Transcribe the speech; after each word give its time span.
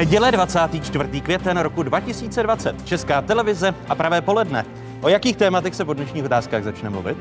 Neděle 0.00 0.32
24. 0.32 1.20
květen 1.20 1.56
roku 1.56 1.82
2020. 1.82 2.86
Česká 2.86 3.22
televize 3.22 3.74
a 3.88 3.94
pravé 3.94 4.20
poledne. 4.20 4.64
O 5.00 5.08
jakých 5.08 5.36
tématech 5.36 5.74
se 5.74 5.84
po 5.84 5.94
dnešních 5.94 6.24
otázkách 6.24 6.64
začne 6.64 6.90
mluvit? 6.90 7.16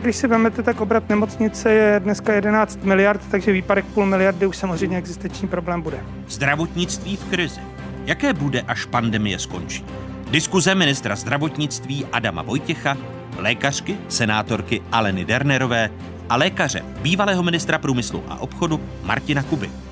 Když 0.00 0.16
si 0.16 0.26
vezmete, 0.26 0.62
tak 0.62 0.80
obrat 0.80 1.08
nemocnice 1.08 1.72
je 1.72 2.00
dneska 2.00 2.32
11 2.32 2.82
miliard, 2.82 3.20
takže 3.30 3.52
výpadek 3.52 3.84
půl 3.84 4.06
miliardy 4.06 4.46
už 4.46 4.56
samozřejmě 4.56 4.98
existenční 4.98 5.48
problém 5.48 5.82
bude. 5.82 6.00
Zdravotnictví 6.28 7.16
v 7.16 7.24
krizi. 7.24 7.60
Jaké 8.04 8.32
bude, 8.32 8.60
až 8.60 8.84
pandemie 8.84 9.38
skončí? 9.38 9.84
Diskuze 10.30 10.74
ministra 10.74 11.16
zdravotnictví 11.16 12.06
Adama 12.12 12.42
Vojtěcha, 12.42 12.96
lékařky, 13.36 13.96
senátorky 14.08 14.82
Aleny 14.92 15.24
Dernerové 15.24 15.90
a 16.28 16.36
lékaře, 16.36 16.84
bývalého 17.02 17.42
ministra 17.42 17.78
průmyslu 17.78 18.24
a 18.28 18.40
obchodu 18.40 18.80
Martina 19.02 19.42
Kuby. 19.42 19.87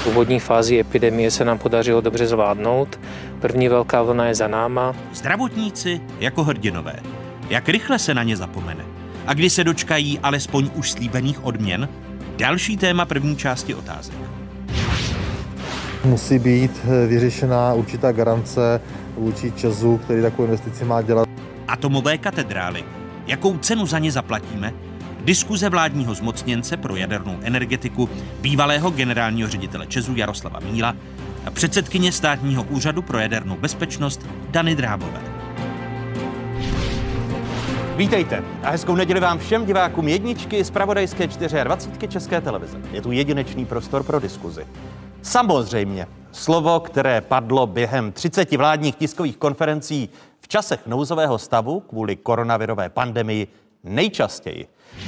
V 0.00 0.06
úvodní 0.06 0.40
fázi 0.40 0.78
epidemie 0.78 1.30
se 1.30 1.44
nám 1.44 1.58
podařilo 1.58 2.00
dobře 2.00 2.26
zvládnout. 2.26 3.00
První 3.40 3.68
velká 3.68 4.02
vlna 4.02 4.26
je 4.26 4.34
za 4.34 4.48
náma. 4.48 4.94
Zdravotníci 5.14 6.00
jako 6.20 6.44
hrdinové. 6.44 6.96
Jak 7.50 7.68
rychle 7.68 7.98
se 7.98 8.14
na 8.14 8.22
ně 8.22 8.36
zapomene? 8.36 8.84
A 9.26 9.34
kdy 9.34 9.50
se 9.50 9.64
dočkají 9.64 10.18
alespoň 10.18 10.70
už 10.74 10.90
slíbených 10.90 11.44
odměn? 11.44 11.88
Další 12.36 12.76
téma 12.76 13.04
první 13.04 13.36
části 13.36 13.74
otázek. 13.74 14.14
Musí 16.04 16.38
být 16.38 16.80
eh, 16.84 17.06
vyřešená 17.06 17.74
určitá 17.74 18.12
garance 18.12 18.80
vůči 19.16 19.52
Česu, 19.52 19.98
který 19.98 20.22
takovou 20.22 20.44
investici 20.44 20.84
má 20.84 21.02
dělat. 21.02 21.28
Atomové 21.68 22.18
katedrály. 22.18 22.84
Jakou 23.26 23.58
cenu 23.58 23.86
za 23.86 23.98
ně 23.98 24.12
zaplatíme? 24.12 24.72
Diskuze 25.20 25.68
vládního 25.68 26.14
zmocněnce 26.14 26.76
pro 26.76 26.96
jadernou 26.96 27.38
energetiku, 27.42 28.08
bývalého 28.40 28.90
generálního 28.90 29.48
ředitele 29.48 29.86
Česu 29.86 30.16
Jaroslava 30.16 30.60
Míla 30.60 30.96
a 31.46 31.50
předsedkyně 31.50 32.12
státního 32.12 32.62
úřadu 32.62 33.02
pro 33.02 33.18
jadernou 33.18 33.56
bezpečnost 33.56 34.26
Dany 34.50 34.76
Drábové. 34.76 35.20
Vítejte 37.96 38.44
a 38.62 38.70
hezkou 38.70 38.94
neděli 38.94 39.20
vám 39.20 39.38
všem 39.38 39.66
divákům 39.66 40.08
jedničky 40.08 40.64
z 40.64 40.70
Pravodajské 40.70 41.26
24 41.26 42.08
České 42.08 42.40
televize. 42.40 42.80
Je 42.92 43.02
tu 43.02 43.12
jedinečný 43.12 43.66
prostor 43.66 44.02
pro 44.02 44.20
diskuzi. 44.20 44.66
Samozřejmě, 45.22 46.06
slovo, 46.32 46.80
které 46.80 47.20
padlo 47.20 47.66
během 47.66 48.12
30 48.12 48.52
vládních 48.52 48.96
tiskových 48.96 49.36
konferencí 49.36 50.08
v 50.40 50.48
časech 50.48 50.86
nouzového 50.86 51.38
stavu 51.38 51.80
kvůli 51.80 52.16
koronavirové 52.16 52.88
pandemii 52.88 53.48
nejčastěji. 53.84 54.66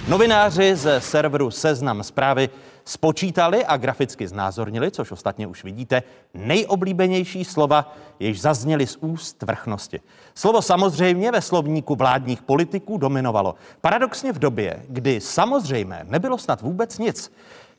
Novináři 0.09 0.77
ze 0.77 1.01
serveru 1.01 1.51
Seznam 1.51 2.03
zprávy 2.03 2.51
spočítali 2.85 3.65
a 3.65 3.77
graficky 3.77 4.29
znázornili, 4.29 4.91
což 4.91 5.13
ostatně 5.13 5.47
už 5.47 5.65
vidíte, 5.65 6.03
nejoblíbenější 6.35 7.45
slova, 7.45 7.95
jež 8.21 8.41
zazněly 8.41 8.87
z 8.87 8.97
úst 9.01 9.43
vrchnosti. 9.43 10.01
Slovo 10.35 10.63
samozřejmě 10.63 11.33
ve 11.33 11.43
slovníku 11.43 11.95
vládních 11.95 12.43
politiků 12.43 12.99
dominovalo. 12.99 13.55
Paradoxně 13.81 14.33
v 14.33 14.39
době, 14.39 14.83
kdy 14.89 15.21
samozřejmě 15.21 16.01
nebylo 16.05 16.39
snad 16.39 16.63
vůbec 16.63 16.99
nic. 16.99 17.33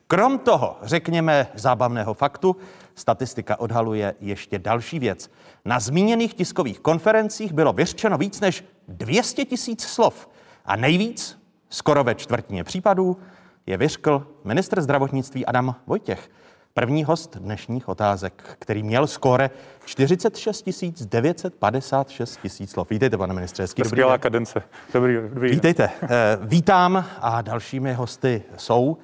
Krom 0.08 0.40
toho, 0.40 0.78
řekněme, 0.81 1.47
zábavného 1.56 2.13
faktu, 2.13 2.56
statistika 2.96 3.59
odhaluje 3.59 4.16
ještě 4.22 4.59
další 4.59 5.00
věc. 5.00 5.31
Na 5.66 5.80
zmíněných 5.80 6.34
tiskových 6.34 6.80
konferencích 6.80 7.53
bylo 7.53 7.74
vyřčeno 7.74 8.18
víc 8.18 8.40
než 8.40 8.63
200 8.88 9.46
tisíc 9.46 9.84
slov 9.84 10.30
a 10.66 10.75
nejvíc, 10.75 11.43
skoro 11.73 12.03
ve 12.03 12.16
čtvrtině 12.16 12.63
případů, 12.63 13.17
je 13.66 13.78
vyřkl 13.78 14.28
ministr 14.44 14.81
zdravotnictví 14.81 15.45
Adam 15.45 15.75
Vojtěch. 15.88 16.29
První 16.73 17.03
host 17.03 17.38
dnešních 17.38 17.89
otázek, 17.89 18.44
který 18.59 18.84
měl 18.84 19.07
skóre 19.07 19.50
46 19.85 20.66
956 21.06 22.39
tisíc 22.41 22.72
slov. 22.72 22.89
Vítejte, 22.89 23.17
pane 23.17 23.33
ministře. 23.33 23.63
Hezký 23.63 23.81
dobrý 23.81 24.01
den. 24.01 24.19
kadence. 24.19 24.63
Dobrý, 24.94 25.16
dobrý 25.16 25.50
Vítejte. 25.51 25.89
Eh, 26.03 26.09
vítám 26.41 27.06
a 27.22 27.41
dalšími 27.41 27.94
hosty 27.94 28.44
jsou 28.57 28.97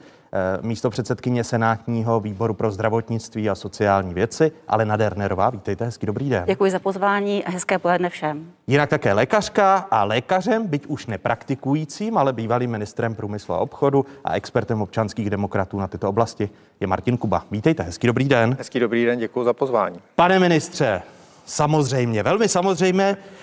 místo 0.62 0.90
předsedkyně 0.90 1.44
Senátního 1.44 2.20
výboru 2.20 2.54
pro 2.54 2.72
zdravotnictví 2.72 3.50
a 3.50 3.56
sociální 3.56 4.14
věci, 4.14 4.52
ale 4.68 4.86
Dernerová. 4.98 5.50
Vítejte, 5.50 5.86
hezký 5.86 6.06
dobrý 6.06 6.30
den. 6.30 6.44
Děkuji 6.48 6.72
za 6.72 6.80
pozvání 6.80 7.46
a 7.46 7.52
hezké 7.52 7.80
poledne 7.80 8.10
všem. 8.10 8.52
Jinak 8.68 8.90
také 8.90 9.14
lékařka 9.14 9.88
a 9.92 10.04
lékařem, 10.04 10.68
byť 10.68 10.86
už 10.88 11.08
nepraktikujícím, 11.08 12.18
ale 12.18 12.34
bývalým 12.34 12.72
ministrem 12.72 13.16
průmyslu 13.16 13.54
a 13.54 13.58
obchodu 13.58 14.06
a 14.26 14.34
expertem 14.36 14.82
občanských 14.82 15.30
demokratů 15.30 15.80
na 15.80 15.88
tyto 15.88 16.10
oblasti 16.10 16.50
je 16.80 16.88
Martin 16.88 17.18
Kuba. 17.18 17.46
Vítejte, 17.52 17.84
hezký 17.84 18.08
dobrý 18.08 18.30
den. 18.30 18.56
Hezký 18.60 18.80
dobrý 18.80 19.06
den, 19.06 19.20
děkuji 19.20 19.44
za 19.44 19.54
pozvání. 19.54 20.00
Pane 20.16 20.40
ministře, 20.40 21.02
samozřejmě, 21.46 22.24
velmi 22.24 22.50
samozřejmě, 22.50 23.04
Eh, 23.14 23.39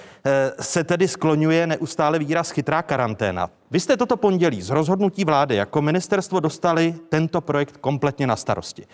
se 0.60 0.84
tedy 0.84 1.08
skloňuje 1.08 1.66
neustále 1.66 2.18
výraz 2.18 2.50
chytrá 2.50 2.82
karanténa. 2.82 3.50
Vy 3.70 3.80
jste 3.80 3.96
toto 3.96 4.16
pondělí 4.16 4.62
z 4.62 4.70
rozhodnutí 4.70 5.24
vlády 5.24 5.56
jako 5.56 5.82
ministerstvo 5.82 6.40
dostali 6.40 6.94
tento 7.08 7.40
projekt 7.40 7.76
kompletně 7.76 8.26
na 8.26 8.36
starosti. 8.36 8.86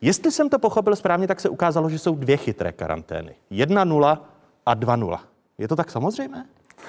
Jestli 0.00 0.32
jsem 0.32 0.48
to 0.48 0.58
pochopil 0.58 0.96
správně, 0.96 1.26
tak 1.26 1.40
se 1.40 1.48
ukázalo, 1.48 1.90
že 1.90 1.98
jsou 1.98 2.14
dvě 2.14 2.36
chytré 2.36 2.72
karantény. 2.72 3.34
Jedna 3.50 3.84
nula 3.84 4.24
a 4.66 4.74
dva 4.74 4.96
nula. 4.96 5.24
Je 5.58 5.68
to 5.68 5.76
tak 5.76 5.90
samozřejmé? 5.90 6.44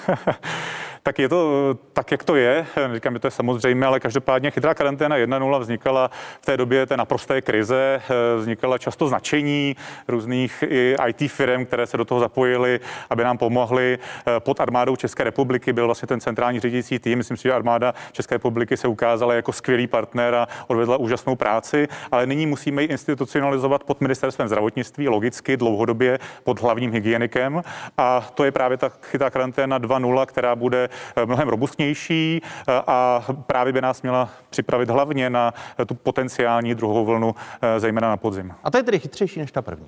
Tak 1.07 1.19
je 1.19 1.29
to 1.29 1.75
tak, 1.93 2.11
jak 2.11 2.23
to 2.23 2.35
je. 2.35 2.66
Říkám, 2.93 3.13
že 3.13 3.19
to 3.19 3.27
je 3.27 3.31
samozřejmé, 3.31 3.85
ale 3.85 3.99
každopádně 3.99 4.51
chytrá 4.51 4.73
karanténa 4.73 5.17
1.0 5.17 5.59
vznikala 5.59 6.11
v 6.41 6.45
té 6.45 6.57
době 6.57 6.85
té 6.85 6.97
naprosté 6.97 7.41
krize. 7.41 8.01
Vznikala 8.38 8.77
často 8.77 9.07
značení 9.07 9.75
různých 10.07 10.63
i 10.67 10.95
IT 11.07 11.31
firm, 11.31 11.66
které 11.66 11.88
se 11.88 11.97
do 11.97 12.05
toho 12.05 12.19
zapojily, 12.19 12.79
aby 13.09 13.23
nám 13.23 13.38
pomohly. 13.38 13.99
Pod 14.39 14.59
armádou 14.59 14.95
České 14.95 15.23
republiky 15.23 15.73
byl 15.73 15.85
vlastně 15.85 16.07
ten 16.07 16.19
centrální 16.19 16.59
řídící 16.59 16.99
tým. 16.99 17.17
Myslím 17.17 17.37
si, 17.37 17.43
že 17.43 17.53
armáda 17.53 17.93
České 18.11 18.35
republiky 18.35 18.77
se 18.77 18.87
ukázala 18.87 19.33
jako 19.33 19.53
skvělý 19.53 19.87
partner 19.87 20.35
a 20.35 20.47
odvedla 20.67 20.97
úžasnou 20.97 21.35
práci, 21.35 21.87
ale 22.11 22.25
nyní 22.25 22.45
musíme 22.45 22.81
ji 22.81 22.87
institucionalizovat 22.87 23.83
pod 23.83 24.01
ministerstvem 24.01 24.47
zdravotnictví, 24.47 25.09
logicky 25.09 25.57
dlouhodobě 25.57 26.19
pod 26.43 26.61
hlavním 26.61 26.91
hygienikem. 26.91 27.61
A 27.97 28.29
to 28.33 28.43
je 28.43 28.51
právě 28.51 28.77
ta 28.77 28.91
chytrá 29.01 29.29
karanténa 29.29 29.79
2.0, 29.79 30.25
která 30.25 30.55
bude 30.55 30.89
mnohem 31.25 31.50
robustnější 31.50 32.41
eh, 32.44 32.81
a 32.88 33.23
právě 33.47 33.73
by 33.73 33.81
nás 33.81 34.01
měla 34.01 34.29
připravit 34.50 34.89
hlavně 34.89 35.29
na 35.29 35.53
tu 35.85 35.95
potenciální 35.95 36.75
druhou 36.75 37.06
vlnu, 37.06 37.35
eh, 37.61 37.79
zejména 37.79 38.09
na 38.09 38.17
podzim. 38.17 38.53
A 38.63 38.72
to 38.72 38.78
je 38.78 38.83
tedy 38.83 39.00
chytřejší 39.00 39.39
než 39.39 39.51
ta 39.51 39.61
první? 39.61 39.88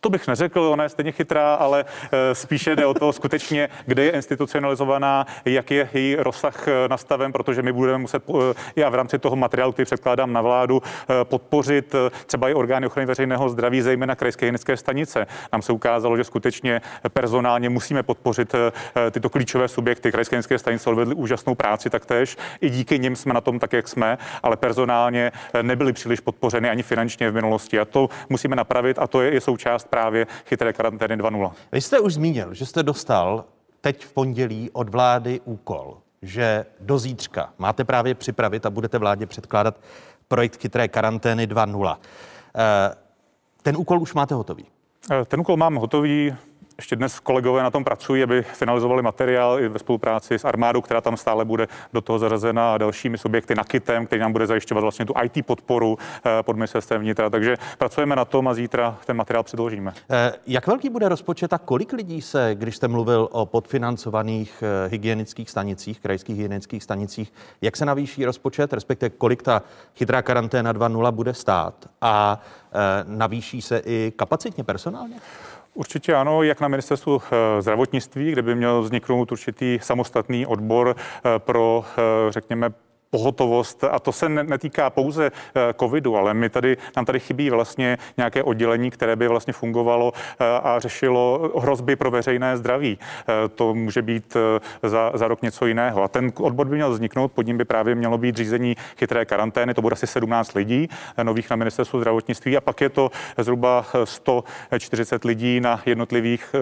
To 0.00 0.10
bych 0.10 0.28
neřekl, 0.28 0.60
ona 0.60 0.84
je 0.84 0.88
stejně 0.88 1.12
chytrá, 1.12 1.54
ale 1.54 1.84
spíše 2.32 2.76
jde 2.76 2.86
o 2.86 2.94
to 2.94 3.12
skutečně, 3.12 3.68
kde 3.86 4.04
je 4.04 4.10
institucionalizovaná, 4.10 5.26
jak 5.44 5.70
je 5.70 5.88
její 5.92 6.16
rozsah 6.16 6.66
nastaven, 6.88 7.32
protože 7.32 7.62
my 7.62 7.72
budeme 7.72 7.98
muset 7.98 8.22
já 8.76 8.88
v 8.88 8.94
rámci 8.94 9.18
toho 9.18 9.36
materiálu, 9.36 9.72
který 9.72 9.86
předkládám 9.86 10.32
na 10.32 10.40
vládu, 10.40 10.82
podpořit 11.24 11.94
třeba 12.26 12.48
i 12.48 12.54
orgány 12.54 12.86
ochrany 12.86 13.06
veřejného 13.06 13.48
zdraví, 13.48 13.82
zejména 13.82 14.14
krajské 14.14 14.46
hygienické 14.46 14.76
stanice. 14.76 15.26
Nám 15.52 15.62
se 15.62 15.72
ukázalo, 15.72 16.16
že 16.16 16.24
skutečně 16.24 16.80
personálně 17.12 17.68
musíme 17.68 18.02
podpořit 18.02 18.54
tyto 19.10 19.30
klíčové 19.30 19.68
subjekty. 19.68 20.12
Krajské 20.12 20.36
hygienické 20.48 20.58
stanice 20.58 20.90
odvedly 20.90 21.14
úžasnou 21.14 21.54
práci 21.54 21.90
taktéž. 21.90 22.36
I 22.60 22.70
díky 22.70 22.98
nim 22.98 23.16
jsme 23.16 23.34
na 23.34 23.40
tom 23.40 23.58
tak, 23.58 23.72
jak 23.72 23.88
jsme, 23.88 24.18
ale 24.42 24.56
personálně 24.56 25.32
eh, 25.54 25.62
nebyly 25.62 25.92
příliš 25.92 26.20
podpořeny 26.20 26.70
ani 26.70 26.82
finančně 26.82 27.30
v 27.30 27.34
minulosti. 27.34 27.78
A 27.78 27.84
to 27.84 28.08
musíme 28.28 28.56
napravit 28.56 28.98
a 28.98 29.06
to 29.06 29.20
je 29.22 29.30
i 29.30 29.40
součást 29.40 29.88
právě 29.88 30.26
chytré 30.46 30.72
karantény 30.72 31.16
2.0. 31.16 31.52
Vy 31.72 31.80
jste 31.80 32.00
už 32.00 32.14
zmínil, 32.14 32.54
že 32.54 32.66
jste 32.66 32.82
dostal 32.82 33.44
teď 33.80 34.04
v 34.04 34.12
pondělí 34.12 34.70
od 34.72 34.88
vlády 34.88 35.40
úkol, 35.44 35.98
že 36.22 36.66
do 36.80 36.98
zítřka 36.98 37.52
máte 37.58 37.84
právě 37.84 38.14
připravit 38.14 38.66
a 38.66 38.70
budete 38.70 38.98
vládě 38.98 39.26
předkládat 39.26 39.80
projekt 40.28 40.60
chytré 40.60 40.88
karantény 40.88 41.46
2.0. 41.46 41.96
Eh, 42.56 42.94
ten 43.62 43.76
úkol 43.76 44.00
už 44.00 44.14
máte 44.14 44.34
hotový? 44.34 44.64
Eh, 45.10 45.24
ten 45.24 45.40
úkol 45.40 45.56
mám 45.56 45.74
hotový. 45.74 46.34
Ještě 46.80 46.96
dnes 46.96 47.20
kolegové 47.20 47.62
na 47.62 47.70
tom 47.70 47.84
pracují, 47.84 48.22
aby 48.22 48.42
finalizovali 48.42 49.02
materiál 49.02 49.60
i 49.60 49.68
ve 49.68 49.78
spolupráci 49.78 50.34
s 50.34 50.44
armádou, 50.44 50.80
která 50.80 51.00
tam 51.00 51.16
stále 51.16 51.44
bude 51.44 51.68
do 51.92 52.00
toho 52.00 52.18
zařazena 52.18 52.74
a 52.74 52.78
dalšími 52.78 53.18
subjekty 53.18 53.54
na 53.54 53.64
KITem, 53.64 54.06
který 54.06 54.20
nám 54.20 54.32
bude 54.32 54.46
zajišťovat 54.46 54.80
vlastně 54.80 55.06
tu 55.06 55.14
IT 55.22 55.46
podporu 55.46 55.98
eh, 55.98 56.42
pod 56.42 56.56
ministerstvem 56.56 57.00
vnitra. 57.00 57.30
Takže 57.30 57.56
pracujeme 57.78 58.16
na 58.16 58.24
tom 58.24 58.48
a 58.48 58.54
zítra 58.54 58.98
ten 59.06 59.16
materiál 59.16 59.42
předložíme. 59.42 59.92
Eh, 60.10 60.32
jak 60.46 60.66
velký 60.66 60.88
bude 60.88 61.08
rozpočet 61.08 61.52
a 61.52 61.58
kolik 61.58 61.92
lidí 61.92 62.22
se, 62.22 62.50
když 62.54 62.76
jste 62.76 62.88
mluvil 62.88 63.28
o 63.32 63.46
podfinancovaných 63.46 64.62
eh, 64.62 64.88
hygienických 64.88 65.50
stanicích, 65.50 66.00
krajských 66.00 66.36
hygienických 66.36 66.82
stanicích, 66.82 67.32
jak 67.60 67.76
se 67.76 67.86
navýší 67.86 68.24
rozpočet, 68.24 68.72
respektive 68.72 69.10
kolik 69.10 69.42
ta 69.42 69.62
chytrá 69.96 70.22
karanténa 70.22 70.72
2.0 70.72 71.12
bude 71.12 71.34
stát 71.34 71.74
a 72.00 72.40
navýší 73.06 73.62
se 73.62 73.82
i 73.84 74.12
kapacitně 74.16 74.64
personálně? 74.64 75.16
Určitě 75.78 76.14
ano, 76.14 76.42
jak 76.42 76.60
na 76.60 76.68
ministerstvu 76.68 77.22
eh, 77.22 77.62
zdravotnictví, 77.62 78.32
kde 78.32 78.42
by 78.42 78.54
měl 78.54 78.82
vzniknout 78.82 79.32
určitý 79.32 79.78
samostatný 79.82 80.46
odbor 80.46 80.96
eh, 80.96 81.38
pro, 81.38 81.84
eh, 81.88 82.32
řekněme, 82.32 82.70
pohotovost 83.10 83.84
a 83.84 83.98
to 83.98 84.12
se 84.12 84.28
netýká 84.28 84.90
pouze 84.90 85.30
eh, 85.30 85.74
covidu, 85.80 86.16
ale 86.16 86.34
my 86.34 86.48
tady, 86.48 86.76
nám 86.96 87.04
tady 87.04 87.20
chybí 87.20 87.50
vlastně 87.50 87.98
nějaké 88.16 88.42
oddělení, 88.42 88.90
které 88.90 89.16
by 89.16 89.28
vlastně 89.28 89.52
fungovalo 89.52 90.12
eh, 90.14 90.44
a 90.62 90.78
řešilo 90.78 91.52
hrozby 91.58 91.96
pro 91.96 92.10
veřejné 92.10 92.56
zdraví. 92.56 92.98
Eh, 92.98 93.48
to 93.48 93.74
může 93.74 94.02
být 94.02 94.36
za, 94.82 95.12
za 95.14 95.28
rok 95.28 95.42
něco 95.42 95.66
jiného. 95.66 96.02
A 96.02 96.08
ten 96.08 96.32
odbor 96.40 96.66
by 96.66 96.74
měl 96.74 96.90
vzniknout, 96.90 97.32
pod 97.32 97.46
ním 97.46 97.58
by 97.58 97.64
právě 97.64 97.94
mělo 97.94 98.18
být 98.18 98.36
řízení 98.36 98.76
chytré 98.98 99.24
karantény, 99.24 99.74
to 99.74 99.82
bude 99.82 99.92
asi 99.92 100.06
17 100.06 100.54
lidí 100.54 100.88
nových 101.22 101.50
na 101.50 101.56
ministerstvu 101.56 101.98
zdravotnictví 102.00 102.56
a 102.56 102.60
pak 102.60 102.80
je 102.80 102.88
to 102.88 103.10
zhruba 103.38 103.84
140 104.04 105.24
lidí 105.24 105.60
na 105.60 105.80
jednotlivých 105.86 106.54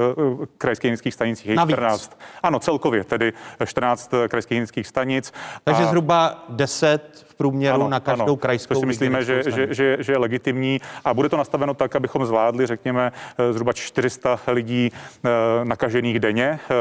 krajských 0.59 0.87
hygienických 0.87 1.15
stanicích. 1.15 1.53
14. 1.53 2.19
Ano, 2.43 2.59
celkově 2.59 3.05
tedy 3.05 3.33
14 3.65 4.11
krajských 4.29 4.55
hygienických 4.55 4.87
stanic. 4.87 5.33
Takže 5.65 5.83
a... 5.83 5.87
zhruba 5.87 6.36
10 6.49 7.01
v 7.36 7.36
průměru 7.37 7.75
ano, 7.75 7.89
na 7.89 8.01
každou 8.01 8.25
ano. 8.25 8.37
krajskou. 8.37 8.75
To 8.75 8.81
si 8.81 8.87
myslíme, 8.87 9.25
že, 9.25 9.43
že, 9.43 9.75
že, 9.75 9.97
že 10.01 10.13
je 10.13 10.19
legitimní 10.19 10.81
a 11.05 11.15
bude 11.15 11.29
to 11.29 11.37
nastaveno 11.37 11.75
tak, 11.75 11.97
abychom 11.97 12.27
zvládli, 12.27 12.67
řekněme, 12.67 13.13
eh, 13.39 13.53
zhruba 13.53 13.73
400 13.73 14.41
lidí 14.47 14.93
eh, 14.93 15.29
nakažených 15.65 16.21
denně. 16.21 16.59
Eh, 16.65 16.75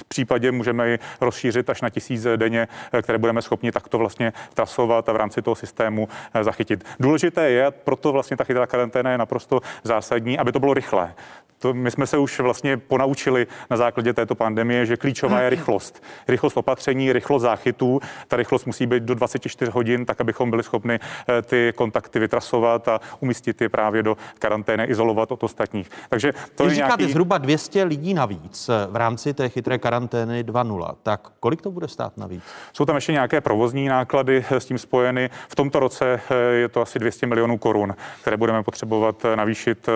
v 0.00 0.04
případě 0.08 0.52
můžeme 0.52 0.88
ji 0.88 0.98
rozšířit 1.20 1.70
až 1.70 1.80
na 1.82 1.90
tisíce 1.90 2.36
denně, 2.36 2.68
které 3.02 3.18
budeme 3.18 3.42
schopni 3.42 3.72
takto 3.72 3.98
vlastně 3.98 4.32
trasovat 4.54 5.08
a 5.08 5.12
v 5.12 5.16
rámci 5.16 5.42
toho 5.42 5.54
systému 5.54 6.08
zachytit. 6.40 6.84
Důležité 7.00 7.50
je, 7.50 7.70
proto 7.70 8.12
vlastně 8.12 8.36
ta 8.36 8.44
chytrá 8.44 8.66
karanténa 8.66 9.10
je 9.10 9.18
naprosto 9.18 9.60
zásadní, 9.84 10.38
aby 10.38 10.52
to 10.52 10.60
bylo 10.60 10.74
rychlé. 10.74 11.14
To 11.60 11.74
my 11.74 11.90
jsme 11.90 12.06
se 12.06 12.18
už 12.18 12.40
vlastně 12.40 12.76
ponaučili 12.76 13.46
na 13.70 13.76
základě 13.76 14.12
této 14.12 14.34
pandemie, 14.34 14.86
že 14.86 14.96
klíčová 14.96 15.40
je 15.40 15.50
rychlost. 15.56 16.02
Rychlost 16.28 16.56
opatření, 16.56 17.12
rychlost 17.12 17.42
záchytů. 17.42 18.00
Ta 18.28 18.36
rychlost 18.36 18.64
musí 18.64 18.86
být 18.86 19.02
do 19.02 19.14
24 19.40 19.70
hodin, 19.70 20.06
tak 20.06 20.20
abychom 20.20 20.50
byli 20.50 20.62
schopni 20.62 20.94
eh, 20.94 21.42
ty 21.42 21.72
kontakty 21.76 22.18
vytrasovat 22.18 22.88
a 22.88 23.00
umístit 23.20 23.60
je 23.60 23.68
právě 23.68 24.02
do 24.02 24.16
karantény, 24.38 24.84
izolovat 24.84 25.32
od 25.32 25.42
ostatních. 25.42 25.90
Takže 26.08 26.32
to 26.54 26.64
Když 26.64 26.78
je 26.78 26.84
říkáte 26.84 27.00
nějaký... 27.00 27.12
zhruba 27.12 27.38
200 27.38 27.84
lidí 27.84 28.14
navíc 28.14 28.68
eh, 28.68 28.86
v 28.90 28.96
rámci 28.96 29.34
té 29.34 29.48
chytré 29.48 29.78
karantény 29.78 30.42
2.0, 30.42 30.94
tak 31.02 31.28
kolik 31.40 31.62
to 31.62 31.70
bude 31.70 31.88
stát 31.88 32.16
navíc? 32.16 32.42
Jsou 32.72 32.84
tam 32.84 32.96
ještě 32.96 33.12
nějaké 33.12 33.40
provozní 33.40 33.88
náklady 33.88 34.44
eh, 34.50 34.60
s 34.60 34.64
tím 34.64 34.78
spojeny. 34.78 35.30
V 35.48 35.54
tomto 35.54 35.80
roce 35.80 36.20
je 36.52 36.68
to 36.68 36.80
asi 36.80 36.98
200 36.98 37.26
milionů 37.26 37.58
korun, 37.58 37.94
které 38.20 38.36
budeme 38.36 38.62
potřebovat 38.62 39.26
navýšit 39.34 39.88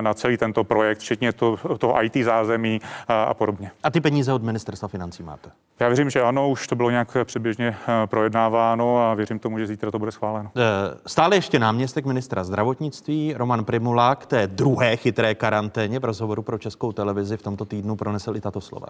na 0.00 0.14
celý 0.14 0.36
tento 0.36 0.64
projekt 0.64 0.98
včetně 0.98 1.32
to, 1.32 1.56
toho 1.78 2.04
IT 2.04 2.16
zázemí 2.16 2.80
a, 3.08 3.22
a 3.22 3.34
podobně. 3.34 3.70
A 3.82 3.90
ty 3.90 4.00
peníze 4.00 4.32
od 4.32 4.42
ministerstva 4.42 4.88
financí 4.88 5.22
máte? 5.22 5.50
Já 5.80 5.88
věřím, 5.88 6.10
že 6.10 6.22
ano, 6.22 6.48
už 6.48 6.66
to 6.66 6.76
bylo 6.76 6.90
nějak 6.90 7.16
předběžně 7.24 7.76
eh, 8.02 8.06
projednáváno 8.80 9.10
a 9.10 9.14
věřím 9.14 9.38
tomu, 9.38 9.58
že 9.58 9.66
zítra 9.66 9.90
to 9.90 9.98
bude 9.98 10.12
schváleno. 10.12 10.50
Eh, 10.56 10.60
stále 11.06 11.36
ještě 11.36 11.58
náměstek 11.58 12.04
ministra 12.06 12.44
zdravotnictví 12.44 13.34
Roman 13.36 13.64
Primula 13.64 14.14
k 14.14 14.26
té 14.26 14.46
druhé 14.46 14.96
chytré 14.96 15.34
karanténě 15.34 15.98
v 15.98 16.04
rozhovoru 16.04 16.42
pro 16.42 16.58
Českou 16.58 16.92
televizi 16.92 17.36
v 17.36 17.42
tomto 17.42 17.64
týdnu 17.64 17.96
pronesl 17.96 18.36
i 18.36 18.40
tato 18.40 18.60
slova. 18.60 18.86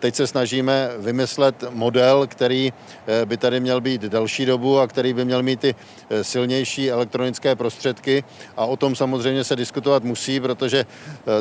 Teď 0.00 0.14
se 0.14 0.26
snažíme 0.26 0.90
vymyslet 0.98 1.64
model, 1.70 2.26
který 2.26 2.72
eh, 2.72 3.26
by 3.26 3.36
tady 3.36 3.60
měl 3.60 3.80
být 3.80 4.02
delší 4.02 4.46
dobu 4.46 4.78
a 4.78 4.86
který 4.86 5.12
by 5.12 5.24
měl 5.24 5.42
mít 5.42 5.60
ty 5.60 5.74
eh, 5.74 6.24
silnější 6.24 6.90
elektronické 6.90 7.56
prostředky. 7.56 8.24
A 8.56 8.64
o 8.66 8.76
tom 8.76 8.94
samozřejmě 8.94 9.44
se 9.44 9.56
diskutovat 9.56 10.04
musí, 10.04 10.40
protože 10.40 10.86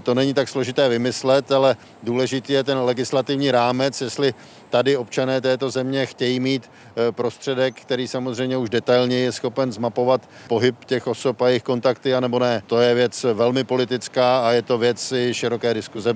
to 0.03 0.13
není 0.13 0.33
tak 0.33 0.49
složité 0.49 0.89
vymyslet, 0.89 1.51
ale 1.51 1.77
důležitý 2.03 2.53
je 2.53 2.63
ten 2.63 2.77
legislativní 2.77 3.51
rámec, 3.51 4.01
jestli 4.01 4.33
tady 4.69 4.97
občané 4.97 5.41
této 5.41 5.69
země 5.69 6.05
chtějí 6.05 6.39
mít 6.39 6.69
prostředek, 7.11 7.81
který 7.81 8.07
samozřejmě 8.07 8.57
už 8.57 8.69
detailně 8.69 9.17
je 9.17 9.31
schopen 9.31 9.71
zmapovat 9.71 10.29
pohyb 10.47 10.85
těch 10.85 11.07
osob 11.07 11.41
a 11.41 11.47
jejich 11.47 11.63
kontakty, 11.63 12.15
anebo 12.15 12.39
ne. 12.39 12.63
To 12.67 12.79
je 12.79 12.93
věc 12.93 13.25
velmi 13.33 13.63
politická 13.63 14.47
a 14.47 14.51
je 14.51 14.61
to 14.61 14.77
věc 14.77 15.13
široké 15.31 15.73
diskuze. 15.73 16.13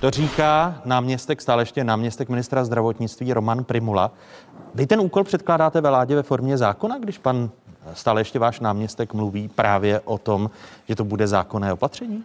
To 0.00 0.10
říká 0.10 0.82
náměstek, 0.84 1.40
stále 1.40 1.62
ještě 1.62 1.84
náměstek 1.84 2.28
ministra 2.28 2.64
zdravotnictví 2.64 3.32
Roman 3.32 3.64
Primula. 3.64 4.10
Vy 4.74 4.86
ten 4.86 5.00
úkol 5.00 5.24
předkládáte 5.24 5.80
vládě 5.80 6.16
ve 6.16 6.22
formě 6.22 6.58
zákona, 6.58 6.98
když 6.98 7.18
pan 7.18 7.50
stále 7.94 8.20
ještě 8.20 8.38
váš 8.38 8.60
náměstek 8.60 9.14
mluví 9.14 9.48
právě 9.48 10.00
o 10.04 10.18
tom, 10.18 10.50
že 10.88 10.94
to 10.94 11.04
bude 11.04 11.26
zákonné 11.26 11.72
opatření? 11.72 12.24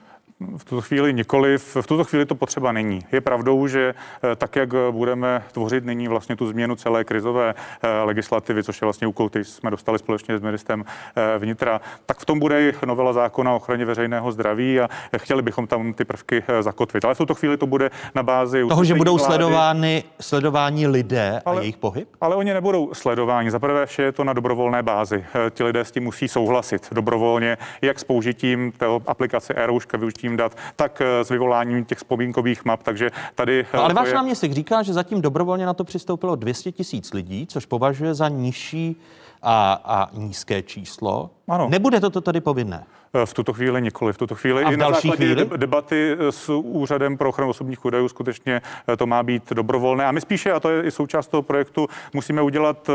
V 0.58 0.64
tuto 0.64 0.82
chvíli 0.82 1.14
nikoliv. 1.14 1.78
V 1.82 1.88
tuto 1.88 2.04
chvíli 2.04 2.26
to 2.26 2.36
potřeba 2.36 2.72
není. 2.72 3.06
Je 3.12 3.22
pravdou, 3.22 3.68
že 3.68 3.94
eh, 4.24 4.36
tak, 4.36 4.56
jak 4.56 4.70
budeme 4.92 5.44
tvořit 5.52 5.86
nyní 5.86 6.08
vlastně 6.08 6.36
tu 6.36 6.48
změnu 6.48 6.76
celé 6.76 7.04
krizové 7.04 7.56
eh, 7.84 8.04
legislativy, 8.04 8.64
což 8.64 8.82
je 8.82 8.86
vlastně 8.86 9.08
úkol, 9.08 9.30
který 9.30 9.46
jsme 9.46 9.72
dostali 9.72 10.00
společně 10.00 10.38
s 10.38 10.42
ministrem 10.42 10.86
eh, 11.16 11.40
vnitra, 11.40 11.82
tak 12.06 12.18
v 12.18 12.26
tom 12.26 12.40
bude 12.40 12.62
i 12.62 12.74
novela 12.86 13.14
zákona 13.14 13.52
o 13.52 13.56
ochraně 13.56 13.86
veřejného 13.86 14.32
zdraví 14.32 14.80
a 14.80 14.90
chtěli 15.18 15.42
bychom 15.42 15.68
tam 15.68 15.94
ty 15.94 16.06
prvky 16.06 16.44
zakotvit. 16.60 17.06
Ale 17.06 17.16
v 17.16 17.18
tuto 17.18 17.36
chvíli 17.36 17.58
to 17.58 17.68
bude 17.68 17.92
na 18.16 18.24
bázi 18.24 18.66
toho, 18.70 18.84
že 18.84 18.96
budou 18.96 19.18
vlády. 19.18 19.34
sledovány, 19.34 20.04
sledováni 20.22 20.88
lidé 20.88 21.42
ale, 21.46 21.58
a 21.58 21.62
jejich 21.62 21.78
pohyb? 21.78 22.10
Ale 22.22 22.36
oni 22.36 22.54
nebudou 22.54 22.94
sledováni. 22.94 23.52
Za 23.52 23.60
prvé 23.60 23.86
vše 23.86 24.02
je 24.02 24.12
to 24.12 24.24
na 24.24 24.34
dobrovolné 24.34 24.84
bázi. 24.84 25.26
Ti 25.50 25.64
lidé 25.64 25.86
s 25.86 25.92
tím 25.92 26.04
musí 26.04 26.28
souhlasit 26.28 26.88
dobrovolně, 26.92 27.58
jak 27.82 28.00
s 28.00 28.04
použitím 28.04 28.72
té 28.78 28.86
aplikace 29.08 29.54
e-rouška, 29.54 29.98
využitím 29.98 30.23
využitím 30.24 30.38
dat, 30.38 30.58
tak 30.76 31.02
eh, 31.02 31.24
s 31.24 31.30
vyvoláním 31.30 31.86
těch 31.86 31.98
vzpomínkových 31.98 32.66
map. 32.66 32.84
Takže 32.84 33.12
tady. 33.36 33.66
No, 33.74 33.84
ale 33.84 33.94
váš 33.94 34.08
je... 34.08 34.14
náměstek 34.14 34.52
říká, 34.52 34.84
že 34.84 34.94
zatím 34.94 35.22
dobrovolně 35.22 35.66
na 35.66 35.74
to 35.74 35.84
přistoupilo 35.84 36.36
200 36.36 36.72
tisíc 36.72 37.14
lidí, 37.14 37.48
což 37.48 37.66
považuje 37.66 38.14
za 38.14 38.30
nižší 38.30 38.96
a, 39.44 39.82
a 39.86 40.10
nízké 40.14 40.62
číslo. 40.62 41.30
Ano. 41.48 41.70
Nebude 41.70 42.00
toto 42.00 42.22
tady 42.22 42.42
povinné? 42.42 42.86
Eh, 43.16 43.26
v 43.26 43.34
tuto 43.34 43.54
chvíli 43.54 43.82
nikoli. 43.82 44.14
V 44.14 44.18
tuto 44.18 44.36
chvíli 44.36 44.64
a 44.64 44.70
v 44.70 44.74
i 44.74 44.78
na 44.78 44.92
základě 44.92 45.26
chvíli? 45.26 45.50
debaty 45.58 46.18
eh, 46.20 46.32
s 46.32 46.50
úřadem 46.50 47.18
pro 47.18 47.30
ochranu 47.30 47.50
osobních 47.50 47.86
údajů 47.86 48.08
skutečně 48.08 48.62
eh, 48.88 48.98
to 48.98 49.06
má 49.06 49.24
být 49.24 49.54
dobrovolné. 49.54 50.06
A 50.06 50.12
my 50.12 50.22
spíše, 50.22 50.52
a 50.52 50.60
to 50.60 50.70
je 50.70 50.84
i 50.84 50.92
součást 50.92 51.28
toho 51.28 51.42
projektu, 51.42 51.88
musíme 52.14 52.42
udělat 52.42 52.90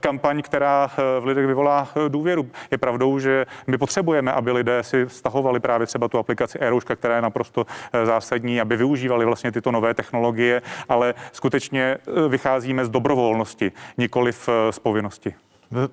kampaň, 0.00 0.42
která 0.42 0.90
v 1.20 1.24
lidech 1.24 1.46
vyvolá 1.46 1.88
důvěru. 2.08 2.50
Je 2.70 2.78
pravdou, 2.78 3.18
že 3.18 3.46
my 3.66 3.78
potřebujeme, 3.78 4.32
aby 4.32 4.52
lidé 4.52 4.82
si 4.82 5.04
stahovali 5.08 5.60
právě 5.60 5.86
třeba 5.86 6.08
tu 6.08 6.18
aplikaci 6.18 6.58
e 6.58 6.96
která 6.96 7.16
je 7.16 7.22
naprosto 7.22 7.66
zásadní, 8.04 8.60
aby 8.60 8.76
využívali 8.76 9.24
vlastně 9.24 9.52
tyto 9.52 9.72
nové 9.72 9.94
technologie, 9.94 10.62
ale 10.88 11.14
skutečně 11.32 11.98
vycházíme 12.28 12.84
z 12.84 12.90
dobrovolnosti, 12.90 13.72
nikoli 13.98 14.32
z 14.70 14.78
povinnosti. 14.82 15.34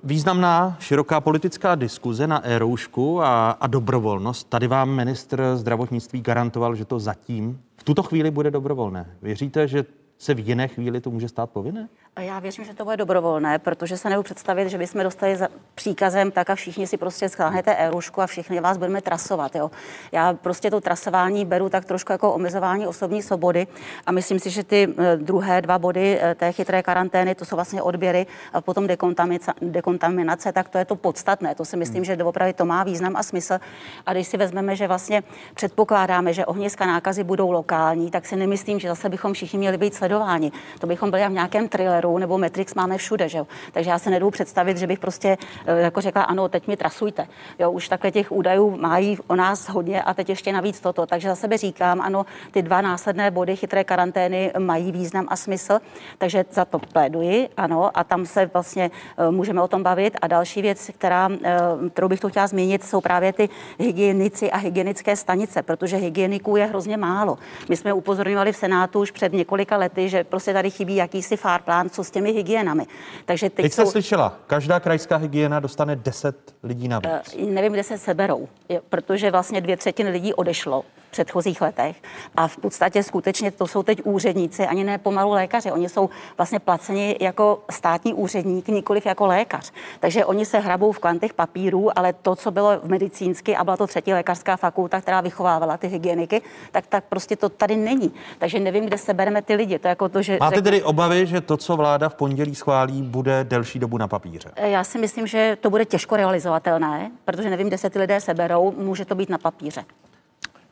Významná 0.03 0.77
široká 0.79 1.22
politická 1.22 1.75
diskuze 1.75 2.27
na 2.27 2.46
e-roušku 2.46 3.22
a, 3.22 3.51
a 3.51 3.67
dobrovolnost. 3.67 4.50
Tady 4.50 4.67
vám 4.67 4.89
ministr 4.89 5.44
zdravotnictví 5.55 6.22
garantoval, 6.22 6.75
že 6.75 6.86
to 6.86 7.00
zatím 7.00 7.60
v 7.77 7.84
tuto 7.84 8.03
chvíli 8.03 8.32
bude 8.32 8.51
dobrovolné. 8.51 9.15
Věříte, 9.22 9.67
že 9.67 9.86
se 10.17 10.34
v 10.34 10.39
jiné 10.39 10.67
chvíli 10.67 11.01
to 11.01 11.12
může 11.12 11.29
stát 11.29 11.50
povinné? 11.50 11.89
Já 12.19 12.39
věřím, 12.39 12.65
že 12.65 12.74
to 12.74 12.84
bude 12.84 12.98
dobrovolné, 12.98 13.60
protože 13.60 13.98
se 13.98 14.10
nebudu 14.10 14.24
představit, 14.24 14.69
že 14.69 14.77
bychom 14.77 15.03
dostali 15.03 15.36
za 15.36 15.48
příkazem 15.75 16.31
tak 16.31 16.50
a 16.50 16.55
všichni 16.55 16.88
si 16.88 16.98
prostě 16.98 17.29
scháhnete 17.29 17.75
e 17.77 17.91
a 18.17 18.27
všichni 18.27 18.60
vás 18.60 18.77
budeme 18.77 19.01
trasovat. 19.01 19.55
Jo. 19.55 19.72
Já 20.12 20.34
prostě 20.34 20.72
to 20.72 20.81
trasování 20.81 21.45
beru 21.45 21.69
tak 21.69 21.86
trošku 21.86 22.12
jako 22.12 22.34
omezování 22.34 22.88
osobní 22.88 23.22
svobody 23.22 23.67
a 24.05 24.12
myslím 24.12 24.39
si, 24.39 24.50
že 24.50 24.63
ty 24.63 24.88
eh, 24.98 25.17
druhé 25.17 25.62
dva 25.62 25.79
body 25.79 26.19
eh, 26.22 26.36
té 26.36 26.51
chytré 26.51 26.84
karantény, 26.84 27.36
to 27.36 27.45
jsou 27.45 27.55
vlastně 27.55 27.81
odběry 27.81 28.27
a 28.53 28.62
potom 28.62 28.88
dekontaminace, 28.88 29.53
dekontaminace 29.62 30.51
tak 30.51 30.69
to 30.69 30.77
je 30.77 30.86
to 30.86 30.95
podstatné. 30.95 31.55
To 31.55 31.65
si 31.65 31.77
myslím, 31.77 32.03
hmm. 32.03 32.05
že 32.05 32.24
opravdu 32.24 32.53
to 32.53 32.65
má 32.65 32.84
význam 32.84 33.15
a 33.15 33.24
smysl. 33.24 33.60
A 34.05 34.13
když 34.13 34.27
si 34.27 34.38
vezmeme, 34.38 34.75
že 34.75 34.88
vlastně 34.88 35.24
předpokládáme, 35.53 36.34
že 36.34 36.45
ohniska 36.45 36.86
nákazy 36.86 37.24
budou 37.24 37.51
lokální, 37.51 38.12
tak 38.12 38.25
si 38.25 38.36
nemyslím, 38.36 38.79
že 38.79 38.88
zase 38.88 39.10
bychom 39.10 39.34
všichni 39.34 39.60
měli 39.60 39.77
být 39.77 39.93
sledováni. 40.05 40.51
To 40.79 40.88
bychom 40.88 41.12
byli 41.12 41.27
v 41.27 41.31
nějakém 41.31 41.67
thrilleru 41.67 42.17
nebo 42.17 42.38
Matrix 42.38 42.74
máme 42.74 42.97
všude, 42.97 43.29
že 43.29 43.38
jo? 43.38 43.47
Takže 43.71 43.89
já 43.89 44.00
se 44.00 44.09
nedou 44.09 44.31
představit, 44.31 44.77
že 44.77 44.88
bych 44.88 45.00
prostě 45.00 45.38
eh, 45.65 45.79
jako 45.81 46.01
řekla, 46.01 46.21
ano, 46.24 46.50
teď 46.50 46.67
mi 46.67 46.77
trasujte. 46.77 47.27
Jo, 47.59 47.71
už 47.71 47.89
takhle 47.89 48.12
těch 48.12 48.31
údajů 48.31 48.77
mají 48.77 49.17
o 49.27 49.35
nás 49.35 49.69
hodně 49.69 50.01
a 50.01 50.13
teď 50.13 50.29
ještě 50.29 50.53
navíc 50.53 50.79
toto. 50.79 51.05
Takže 51.05 51.29
za 51.29 51.35
sebe 51.35 51.57
říkám, 51.57 52.01
ano, 52.01 52.25
ty 52.51 52.62
dva 52.62 52.81
následné 52.81 53.31
body 53.31 53.55
chytré 53.55 53.83
karantény 53.83 54.51
mají 54.59 54.91
význam 54.91 55.25
a 55.29 55.35
smysl, 55.35 55.79
takže 56.17 56.45
za 56.51 56.65
to 56.65 56.79
pléduji, 56.79 57.50
ano, 57.57 57.91
a 57.93 58.03
tam 58.03 58.25
se 58.25 58.45
vlastně 58.53 58.91
eh, 59.17 59.31
můžeme 59.31 59.62
o 59.62 59.67
tom 59.67 59.83
bavit. 59.83 60.17
A 60.21 60.27
další 60.27 60.62
věc, 60.62 60.91
která, 60.97 61.29
eh, 61.43 61.59
kterou 61.93 62.07
bych 62.07 62.19
to 62.19 62.29
chtěla 62.29 62.47
zmínit, 62.47 62.83
jsou 62.83 63.01
právě 63.01 63.33
ty 63.33 63.50
hygienici 63.79 64.51
a 64.51 64.57
hygienické 64.57 65.15
stanice, 65.15 65.63
protože 65.63 65.97
hygieniků 65.97 66.55
je 66.55 66.65
hrozně 66.65 66.97
málo. 66.97 67.38
My 67.69 67.75
jsme 67.77 67.93
upozorňovali 67.93 68.51
v 68.51 68.55
Senátu 68.55 69.00
už 69.00 69.12
před 69.12 69.33
několika 69.33 69.77
lety, 69.77 69.95
resorty, 69.96 70.10
že 70.10 70.24
prostě 70.24 70.54
tady 70.54 70.72
chybí 70.72 70.96
jakýsi 70.96 71.38
fár 71.38 71.62
plán, 71.62 71.90
co 71.90 72.04
s 72.04 72.12
těmi 72.12 72.32
hygienami. 72.32 72.86
Takže 73.25 73.50
teď, 73.50 73.64
Teď 73.64 73.74
jste 73.74 73.86
jsou, 73.86 73.92
slyšela, 73.92 74.40
každá 74.48 74.80
krajská 74.80 75.18
hygiena 75.18 75.60
dostane 75.60 75.96
10 75.96 76.36
lidí 76.64 76.88
navíc. 76.88 77.10
Eh, 77.38 77.46
nevím, 77.46 77.74
kde 77.74 77.84
se 77.84 77.98
seberou, 77.98 78.48
protože 78.90 79.32
vlastně 79.32 79.62
dvě 79.62 79.78
třetiny 79.78 80.10
lidí 80.10 80.34
odešlo 80.34 80.82
v 80.82 81.12
předchozích 81.12 81.62
letech 81.62 81.96
a 82.36 82.48
v 82.48 82.58
podstatě 82.58 83.04
skutečně 83.04 83.52
to 83.52 83.68
jsou 83.68 83.84
teď 83.84 84.02
úředníci, 84.04 84.68
ani 84.68 84.84
ne 84.84 84.98
pomalu 84.98 85.32
lékaři. 85.32 85.72
Oni 85.72 85.90
jsou 85.90 86.10
vlastně 86.38 86.60
placeni 86.60 87.16
jako 87.22 87.64
státní 87.72 88.14
úředník, 88.14 88.68
nikoliv 88.68 89.06
jako 89.06 89.25
lékař. 89.25 89.72
Takže 90.00 90.25
oni 90.25 90.46
se 90.46 90.60
hrabou 90.60 90.92
v 90.92 91.00
kvantech 91.00 91.34
papírů, 91.34 92.00
ale 92.00 92.14
to, 92.14 92.36
co 92.36 92.52
bylo 92.52 92.80
v 92.84 92.90
medicínsky 92.90 93.56
a 93.56 93.64
byla 93.64 93.78
to 93.78 93.88
třetí 93.88 94.14
lékařská 94.14 94.58
fakulta, 94.58 95.02
která 95.02 95.22
vychovávala 95.22 95.78
ty 95.78 95.88
hygieniky, 95.88 96.42
tak, 96.72 96.88
tak 96.88 97.04
prostě 97.04 97.36
to 97.36 97.50
tady 97.50 97.75
není. 97.75 98.12
Takže 98.40 98.60
nevím, 98.60 98.86
kde 98.86 98.98
se 98.98 99.14
bereme 99.14 99.42
ty 99.42 99.56
lidi. 99.56 99.80
To 99.86 99.89
jako 99.89 100.10
to, 100.10 100.22
že 100.22 100.38
Máte 100.39 100.56
řeknu- 100.56 100.63
tedy 100.63 100.84
obavy, 100.84 101.27
že 101.27 101.42
to, 101.42 101.58
co 101.58 101.75
vláda 101.75 102.10
v 102.10 102.15
pondělí 102.15 102.56
schválí, 102.56 103.01
bude 103.01 103.44
delší 103.44 103.80
dobu 103.80 103.98
na 103.98 104.08
papíře? 104.08 104.50
Já 104.58 104.84
si 104.84 104.98
myslím, 104.98 105.27
že 105.27 105.58
to 105.62 105.70
bude 105.70 105.86
těžko 105.86 106.15
realizovatelné, 106.15 107.12
protože 107.25 107.50
nevím, 107.50 107.68
kde 107.68 107.77
se 107.77 107.89
ty 107.89 108.00
lidé 108.00 108.22
seberou. 108.22 108.74
Může 108.77 109.06
to 109.06 109.15
být 109.15 109.30
na 109.30 109.38
papíře. 109.38 109.86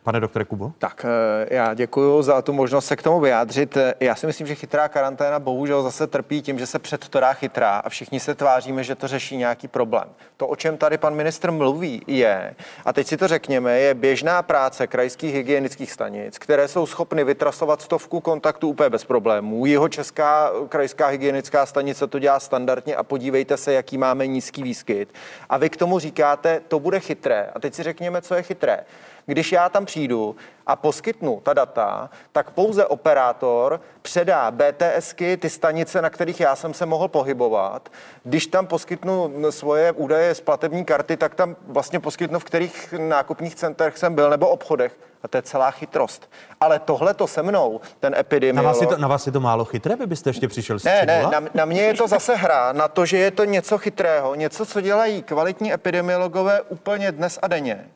Pane 0.04 0.20
doktore 0.20 0.46
Kubo? 0.46 0.72
Tak 0.80 1.06
eh, 1.06 1.56
já 1.56 1.74
děkuji 1.74 2.22
za 2.22 2.42
tu 2.42 2.54
možnost 2.54 2.86
se 2.86 2.96
k 2.96 3.04
tomu 3.04 3.20
vyjádřit. 3.20 3.78
Eh, 3.78 3.94
Já 4.00 4.16
si 4.16 4.28
myslím, 4.28 4.48
že 4.48 4.56
chytrá 4.56 4.88
karanténa 4.88 5.40
bohužel 5.40 5.84
zase 5.84 6.08
trpí 6.08 6.42
tím, 6.42 6.60
že 6.60 6.68
se 6.68 6.80
před 6.80 7.08
to 7.10 7.20
dá 7.20 7.34
chytrá 7.34 7.78
a 7.78 7.90
všichni 7.90 8.20
se 8.20 8.36
tváříme, 8.36 8.84
že 8.84 8.96
to 8.96 9.08
řeší 9.08 9.38
nějaký 9.38 9.68
problém. 9.68 10.04
To, 10.38 10.48
o 10.48 10.56
čem 10.56 10.78
tady 10.78 10.98
pan 10.98 11.16
ministr 11.16 11.52
mluví, 11.52 12.02
je, 12.08 12.56
a 12.86 12.94
teď 12.94 13.08
si 13.08 13.18
to 13.18 13.28
řekněme, 13.28 13.80
je 13.80 13.94
běžná 13.94 14.42
práce 14.42 14.88
krajských 14.88 15.34
hygienických 15.34 15.92
stanic, 15.92 16.38
které 16.38 16.68
jsou 16.68 16.86
schopny 16.86 17.24
vytrasovat 17.24 17.82
stovku 17.82 18.20
kontaktů 18.20 18.70
úplně 18.70 18.90
bez 18.90 19.06
problémů. 19.06 19.66
Jeho 19.66 19.90
česká 19.90 20.52
krajská 20.70 21.08
hygienická 21.08 21.66
stanice 21.66 22.08
to 22.08 22.20
dělá 22.20 22.40
standardně 22.40 22.96
a 22.96 23.04
podívejte 23.04 23.58
se, 23.58 23.74
jaký 23.74 23.98
máme 23.98 24.28
nízký 24.28 24.64
výskyt. 24.64 25.14
A 25.50 25.58
vy 25.58 25.70
k 25.70 25.78
tomu 25.78 26.00
říkáte, 26.00 26.62
to 26.68 26.80
bude 26.80 27.00
chytré. 27.00 27.50
A 27.56 27.60
teď 27.60 27.74
si 27.74 27.84
řekněme, 27.84 28.22
co 28.22 28.36
je 28.36 28.44
chytré. 28.44 28.80
Když 29.26 29.52
já 29.52 29.70
tam 29.70 29.86
přijdu 29.94 30.36
a 30.68 30.76
poskytnu 30.76 31.42
ta 31.44 31.54
data, 31.54 32.10
tak 32.32 32.52
pouze 32.52 32.86
operátor 32.86 33.82
předá 34.02 34.52
BTSky, 34.52 35.38
ty 35.38 35.50
stanice, 35.50 36.02
na 36.02 36.10
kterých 36.10 36.40
já 36.40 36.56
jsem 36.56 36.74
se 36.74 36.86
mohl 36.86 37.08
pohybovat. 37.08 37.90
Když 38.24 38.48
tam 38.48 38.68
poskytnu 38.68 39.32
svoje 39.50 39.92
údaje 39.92 40.36
z 40.36 40.42
platební 40.42 40.86
karty, 40.86 41.18
tak 41.18 41.36
tam 41.36 41.56
vlastně 41.68 42.00
poskytnu, 42.00 42.40
v 42.40 42.44
kterých 42.44 42.94
nákupních 42.98 43.56
centrech 43.56 43.98
jsem 43.98 44.16
byl 44.16 44.30
nebo 44.30 44.50
obchodech. 44.50 44.98
A 45.24 45.28
to 45.28 45.38
je 45.38 45.42
celá 45.42 45.72
chytrost. 45.72 46.30
Ale 46.62 46.80
tohle 46.80 47.14
to 47.14 47.28
se 47.28 47.44
mnou, 47.44 47.82
ten 48.00 48.14
Na 48.14 48.20
epidemiolog... 48.20 48.74
vás, 48.74 48.82
je 48.82 48.88
to, 48.88 48.98
na 48.98 49.08
vás 49.08 49.26
je 49.26 49.32
to 49.32 49.40
málo 49.40 49.66
chytré? 49.66 49.96
Vy 49.96 50.06
byste 50.06 50.30
ještě 50.30 50.48
přišel 50.48 50.80
s 50.80 50.84
Ne, 50.84 51.06
ne, 51.06 51.24
na, 51.24 51.42
na 51.54 51.66
mě 51.66 51.82
je 51.82 51.94
to 51.94 52.08
zase 52.08 52.36
hra 52.36 52.74
na 52.74 52.88
to, 52.88 53.06
že 53.06 53.18
je 53.18 53.32
to 53.32 53.46
něco 53.46 53.78
chytrého, 53.78 54.36
něco, 54.36 54.66
co 54.66 54.82
dělají 54.82 55.24
kvalitní 55.24 55.74
epidemiologové 55.74 56.62
úplně 56.62 57.12
dnes 57.12 57.40
a 57.42 57.48
denně. 57.48 57.88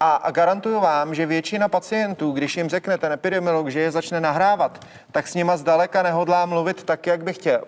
A, 0.00 0.14
a 0.14 0.30
garantuju 0.30 0.80
vám, 0.80 1.14
že 1.14 1.26
většina 1.26 1.68
pacientů, 1.68 2.32
když 2.32 2.56
jim 2.56 2.68
řekne 2.68 2.98
ten 2.98 3.12
epidemiolog, 3.12 3.68
že 3.68 3.80
je 3.80 3.90
začne 3.90 4.20
nahrávat, 4.20 4.84
tak 5.12 5.28
s 5.28 5.34
nima 5.34 5.56
zdaleka 5.56 6.02
nehodlá 6.02 6.46
mluvit 6.46 6.82
tak, 6.82 7.06
jak 7.06 7.24
by 7.24 7.32
chtěl. 7.32 7.62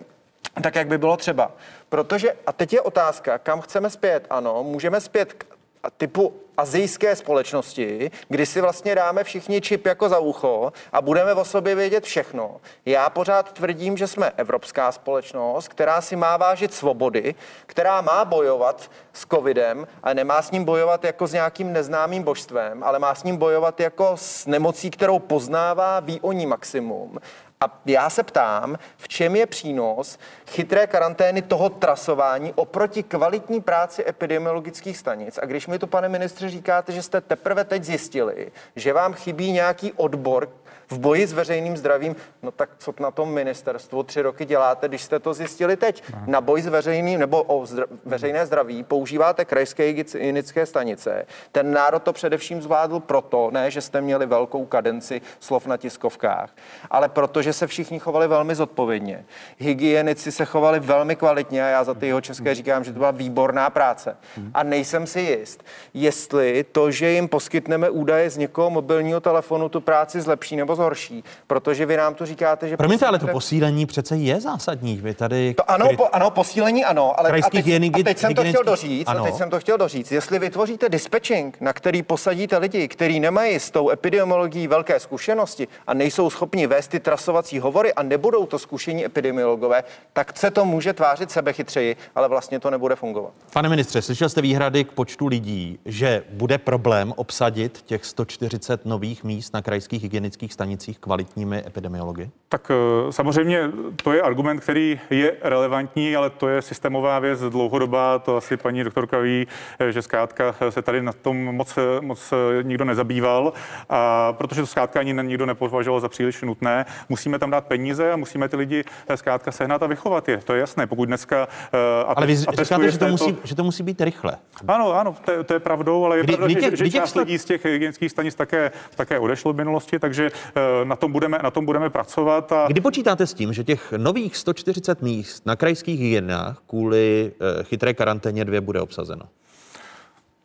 Tak, 0.62 0.74
jak 0.74 0.88
by 0.88 0.98
bylo 0.98 1.16
třeba. 1.16 1.50
Protože, 1.88 2.32
a 2.46 2.52
teď 2.52 2.72
je 2.72 2.80
otázka, 2.80 3.38
kam 3.38 3.60
chceme 3.60 3.90
zpět? 3.90 4.26
Ano, 4.30 4.64
můžeme 4.64 5.00
zpět 5.00 5.32
k 5.32 5.51
typu 5.90 6.32
azijské 6.56 7.16
společnosti, 7.16 8.10
kdy 8.28 8.46
si 8.46 8.60
vlastně 8.60 8.94
dáme 8.94 9.24
všichni 9.24 9.60
čip 9.60 9.86
jako 9.86 10.08
za 10.08 10.18
ucho 10.18 10.72
a 10.92 11.02
budeme 11.02 11.34
o 11.34 11.44
sobě 11.44 11.74
vědět 11.74 12.04
všechno. 12.04 12.60
Já 12.86 13.10
pořád 13.10 13.52
tvrdím, 13.52 13.96
že 13.96 14.06
jsme 14.06 14.32
evropská 14.36 14.92
společnost, 14.92 15.68
která 15.68 16.00
si 16.00 16.16
má 16.16 16.36
vážit 16.36 16.74
svobody, 16.74 17.34
která 17.66 18.00
má 18.00 18.24
bojovat 18.24 18.90
s 19.12 19.26
covidem, 19.26 19.86
ale 20.02 20.14
nemá 20.14 20.42
s 20.42 20.50
ním 20.50 20.64
bojovat 20.64 21.04
jako 21.04 21.26
s 21.26 21.32
nějakým 21.32 21.72
neznámým 21.72 22.22
božstvem, 22.22 22.84
ale 22.84 22.98
má 22.98 23.14
s 23.14 23.24
ním 23.24 23.36
bojovat 23.36 23.80
jako 23.80 24.12
s 24.16 24.46
nemocí, 24.46 24.90
kterou 24.90 25.18
poznává, 25.18 26.00
ví 26.00 26.20
o 26.20 26.32
ní 26.32 26.46
maximum. 26.46 27.18
A 27.62 27.80
já 27.86 28.10
se 28.10 28.22
ptám, 28.22 28.78
v 28.96 29.08
čem 29.08 29.36
je 29.36 29.46
přínos 29.46 30.18
chytré 30.46 30.86
karantény 30.86 31.42
toho 31.42 31.68
trasování 31.68 32.52
oproti 32.54 33.02
kvalitní 33.02 33.60
práci 33.60 34.04
epidemiologických 34.08 34.98
stanic. 34.98 35.38
A 35.42 35.46
když 35.46 35.66
mi 35.66 35.78
to, 35.78 35.86
pane 35.86 36.08
ministře, 36.08 36.50
říkáte, 36.50 36.92
že 36.92 37.02
jste 37.02 37.20
teprve 37.20 37.64
teď 37.64 37.84
zjistili, 37.84 38.52
že 38.76 38.92
vám 38.92 39.14
chybí 39.14 39.52
nějaký 39.52 39.92
odbor 39.92 40.48
v 40.92 40.98
boji 40.98 41.26
s 41.26 41.32
veřejným 41.32 41.76
zdravím, 41.76 42.16
no 42.42 42.50
tak 42.50 42.70
co 42.78 42.94
na 43.00 43.10
tom 43.10 43.32
ministerstvu 43.32 44.02
tři 44.02 44.22
roky 44.22 44.44
děláte, 44.44 44.88
když 44.88 45.02
jste 45.02 45.18
to 45.18 45.34
zjistili 45.34 45.76
teď? 45.76 46.02
Na 46.26 46.40
boj 46.40 46.62
s 46.62 46.66
veřejným 46.66 47.20
nebo 47.20 47.42
o 47.42 47.62
zdra- 47.62 47.86
veřejné 48.04 48.46
zdraví 48.46 48.82
používáte 48.82 49.44
krajské 49.44 49.82
hygienické 49.84 50.66
stanice. 50.66 51.26
Ten 51.52 51.72
národ 51.72 52.02
to 52.02 52.12
především 52.12 52.62
zvládl 52.62 53.00
proto, 53.00 53.50
ne, 53.50 53.70
že 53.70 53.80
jste 53.80 54.00
měli 54.00 54.26
velkou 54.26 54.66
kadenci 54.66 55.20
slov 55.40 55.66
na 55.66 55.76
tiskovkách, 55.76 56.50
ale 56.90 57.08
protože 57.08 57.52
se 57.52 57.66
všichni 57.66 57.98
chovali 57.98 58.28
velmi 58.28 58.54
zodpovědně. 58.54 59.24
Hygienici 59.58 60.32
se 60.32 60.44
chovali 60.44 60.80
velmi 60.80 61.16
kvalitně 61.16 61.64
a 61.64 61.68
já 61.68 61.84
za 61.84 61.94
ty 61.94 62.06
jeho 62.06 62.20
české 62.20 62.54
říkám, 62.54 62.84
že 62.84 62.92
to 62.92 62.98
byla 62.98 63.10
výborná 63.10 63.70
práce. 63.70 64.16
A 64.54 64.62
nejsem 64.62 65.06
si 65.06 65.20
jist, 65.20 65.64
jestli 65.94 66.64
to, 66.72 66.90
že 66.90 67.10
jim 67.10 67.28
poskytneme 67.28 67.90
údaje 67.90 68.30
z 68.30 68.36
někoho 68.36 68.70
mobilního 68.70 69.20
telefonu, 69.20 69.68
tu 69.68 69.80
práci 69.80 70.20
zlepší 70.20 70.56
nebo 70.56 70.76
zhorší, 70.82 71.24
protože 71.46 71.86
vy 71.86 71.96
nám 71.96 72.14
tu 72.14 72.24
říkáte, 72.26 72.68
že... 72.68 72.76
Promiňte, 72.76 73.06
ale 73.06 73.18
to 73.18 73.26
posílíte- 73.26 73.32
posílení 73.32 73.86
přece 73.86 74.16
je 74.16 74.40
zásadní. 74.40 74.96
Vy 74.96 75.14
tady... 75.14 75.54
to 75.54 75.70
ano, 75.70 75.88
po, 75.96 76.08
ano, 76.12 76.30
posílení 76.30 76.84
ano, 76.84 77.18
ale 77.18 77.30
a 77.30 77.32
teď, 77.32 77.54
hygienik- 77.54 78.00
a 78.00 78.04
teď 78.04 78.18
jsem 78.18 78.34
to 78.34 78.44
chtěl 78.44 78.64
doříct, 78.64 79.08
ano. 79.08 79.20
a 79.20 79.24
teď 79.24 79.34
jsem 79.34 79.50
to 79.50 79.60
chtěl 79.60 79.78
doříct. 79.78 80.12
Jestli 80.12 80.38
vytvoříte 80.38 80.88
dispatching, 80.88 81.60
na 81.60 81.72
který 81.72 82.02
posadíte 82.02 82.58
lidi, 82.58 82.88
kteří 82.88 83.20
nemají 83.20 83.54
s 83.54 83.70
tou 83.70 83.90
epidemiologií 83.90 84.66
velké 84.66 85.00
zkušenosti 85.00 85.68
a 85.86 85.94
nejsou 85.94 86.30
schopni 86.30 86.66
vést 86.66 86.88
ty 86.88 87.00
trasovací 87.00 87.58
hovory 87.58 87.92
a 87.94 88.02
nebudou 88.02 88.46
to 88.46 88.58
zkušení 88.58 89.04
epidemiologové, 89.04 89.84
tak 90.12 90.38
se 90.38 90.50
to 90.50 90.64
může 90.64 90.92
tvářit 90.92 91.30
sebechytřeji, 91.30 91.96
ale 92.14 92.28
vlastně 92.28 92.60
to 92.60 92.70
nebude 92.70 92.96
fungovat. 92.96 93.32
Pane 93.52 93.68
ministře, 93.68 94.02
slyšel 94.02 94.28
jste 94.28 94.42
výhrady 94.42 94.84
k 94.84 94.92
počtu 94.92 95.26
lidí, 95.26 95.78
že 95.84 96.22
bude 96.30 96.58
problém 96.58 97.12
obsadit 97.16 97.82
těch 97.82 98.04
140 98.04 98.84
nových 98.84 99.24
míst 99.24 99.54
na 99.54 99.62
krajských 99.62 100.02
hygienických 100.02 100.52
stanicích 100.52 100.71
kvalitními 101.00 101.62
epidemiology? 101.66 102.30
Tak 102.48 102.70
eh, 102.70 103.12
samozřejmě 103.12 103.70
to 104.02 104.12
je 104.12 104.22
argument, 104.22 104.60
který 104.60 105.00
je 105.10 105.32
relevantní, 105.42 106.16
ale 106.16 106.30
to 106.30 106.48
je 106.48 106.62
systémová 106.62 107.18
věc 107.18 107.40
dlouhodobá. 107.40 108.18
To 108.18 108.36
asi 108.36 108.56
paní 108.56 108.84
doktorka 108.84 109.18
ví, 109.18 109.46
eh, 109.78 109.92
že 109.92 110.02
zkrátka 110.02 110.54
se 110.70 110.82
tady 110.82 111.02
na 111.02 111.12
tom 111.12 111.36
moc, 111.44 111.78
eh, 111.78 112.00
moc 112.00 112.32
eh, 112.32 112.62
nikdo 112.62 112.84
nezabýval, 112.84 113.52
a 113.90 114.32
protože 114.32 114.60
to 114.60 114.66
zkrátka 114.66 115.00
ani 115.00 115.12
nikdo 115.22 115.46
nepovažoval 115.46 116.00
za 116.00 116.08
příliš 116.08 116.42
nutné. 116.42 116.86
Musíme 117.08 117.38
tam 117.38 117.50
dát 117.50 117.66
peníze 117.66 118.12
a 118.12 118.16
musíme 118.16 118.48
ty 118.48 118.56
lidi 118.56 118.84
eh, 119.08 119.16
zkrátka 119.16 119.52
sehnat 119.52 119.82
a 119.82 119.86
vychovat 119.86 120.28
je. 120.28 120.36
To 120.38 120.54
je 120.54 120.60
jasné. 120.60 120.86
Pokud 120.86 121.04
dneska. 121.04 121.48
eh, 121.72 121.78
Ale 122.16 122.26
vy 122.26 122.36
říkáte, 122.36 122.90
že 122.90 122.98
to, 122.98 123.08
musí, 123.08 123.36
že 123.44 123.54
to 123.54 123.64
musí 123.64 123.82
být 123.82 124.00
rychle. 124.00 124.36
ano, 124.68 124.92
ano, 124.92 125.16
to, 125.24 125.30
je- 125.32 125.44
to 125.44 125.54
je 125.54 125.60
pravdou, 125.60 126.04
ale 126.04 126.16
je 126.16 126.22
Kdy- 126.22 126.36
pravda, 126.36 126.54
kdy 126.54 126.62
že, 126.70 126.76
že 126.76 126.84
kdy 126.84 126.90
část 126.90 127.10
sto- 127.10 127.18
lidí 127.20 127.38
z 127.38 127.44
těch 127.44 127.64
hygienických 127.64 128.10
stanic 128.10 128.34
také, 128.34 128.70
také 128.96 129.18
odešlo 129.18 129.52
v 129.52 129.56
minulosti, 129.56 129.98
takže 129.98 130.30
eh, 130.51 130.51
na 130.84 130.96
tom 130.96 131.12
budeme, 131.12 131.38
na 131.42 131.50
tom 131.50 131.66
budeme 131.66 131.90
pracovat. 131.90 132.52
A... 132.52 132.66
Kdy 132.68 132.80
počítáte 132.80 133.26
s 133.26 133.34
tím, 133.34 133.52
že 133.52 133.64
těch 133.64 133.92
nových 133.96 134.36
140 134.36 135.02
míst 135.02 135.46
na 135.46 135.56
krajských 135.56 136.00
hygienách 136.00 136.62
kvůli 136.66 137.32
eh, 137.32 137.64
chytré 137.64 137.94
karanténě 137.94 138.44
dvě 138.44 138.60
bude 138.60 138.80
obsazeno? 138.80 139.22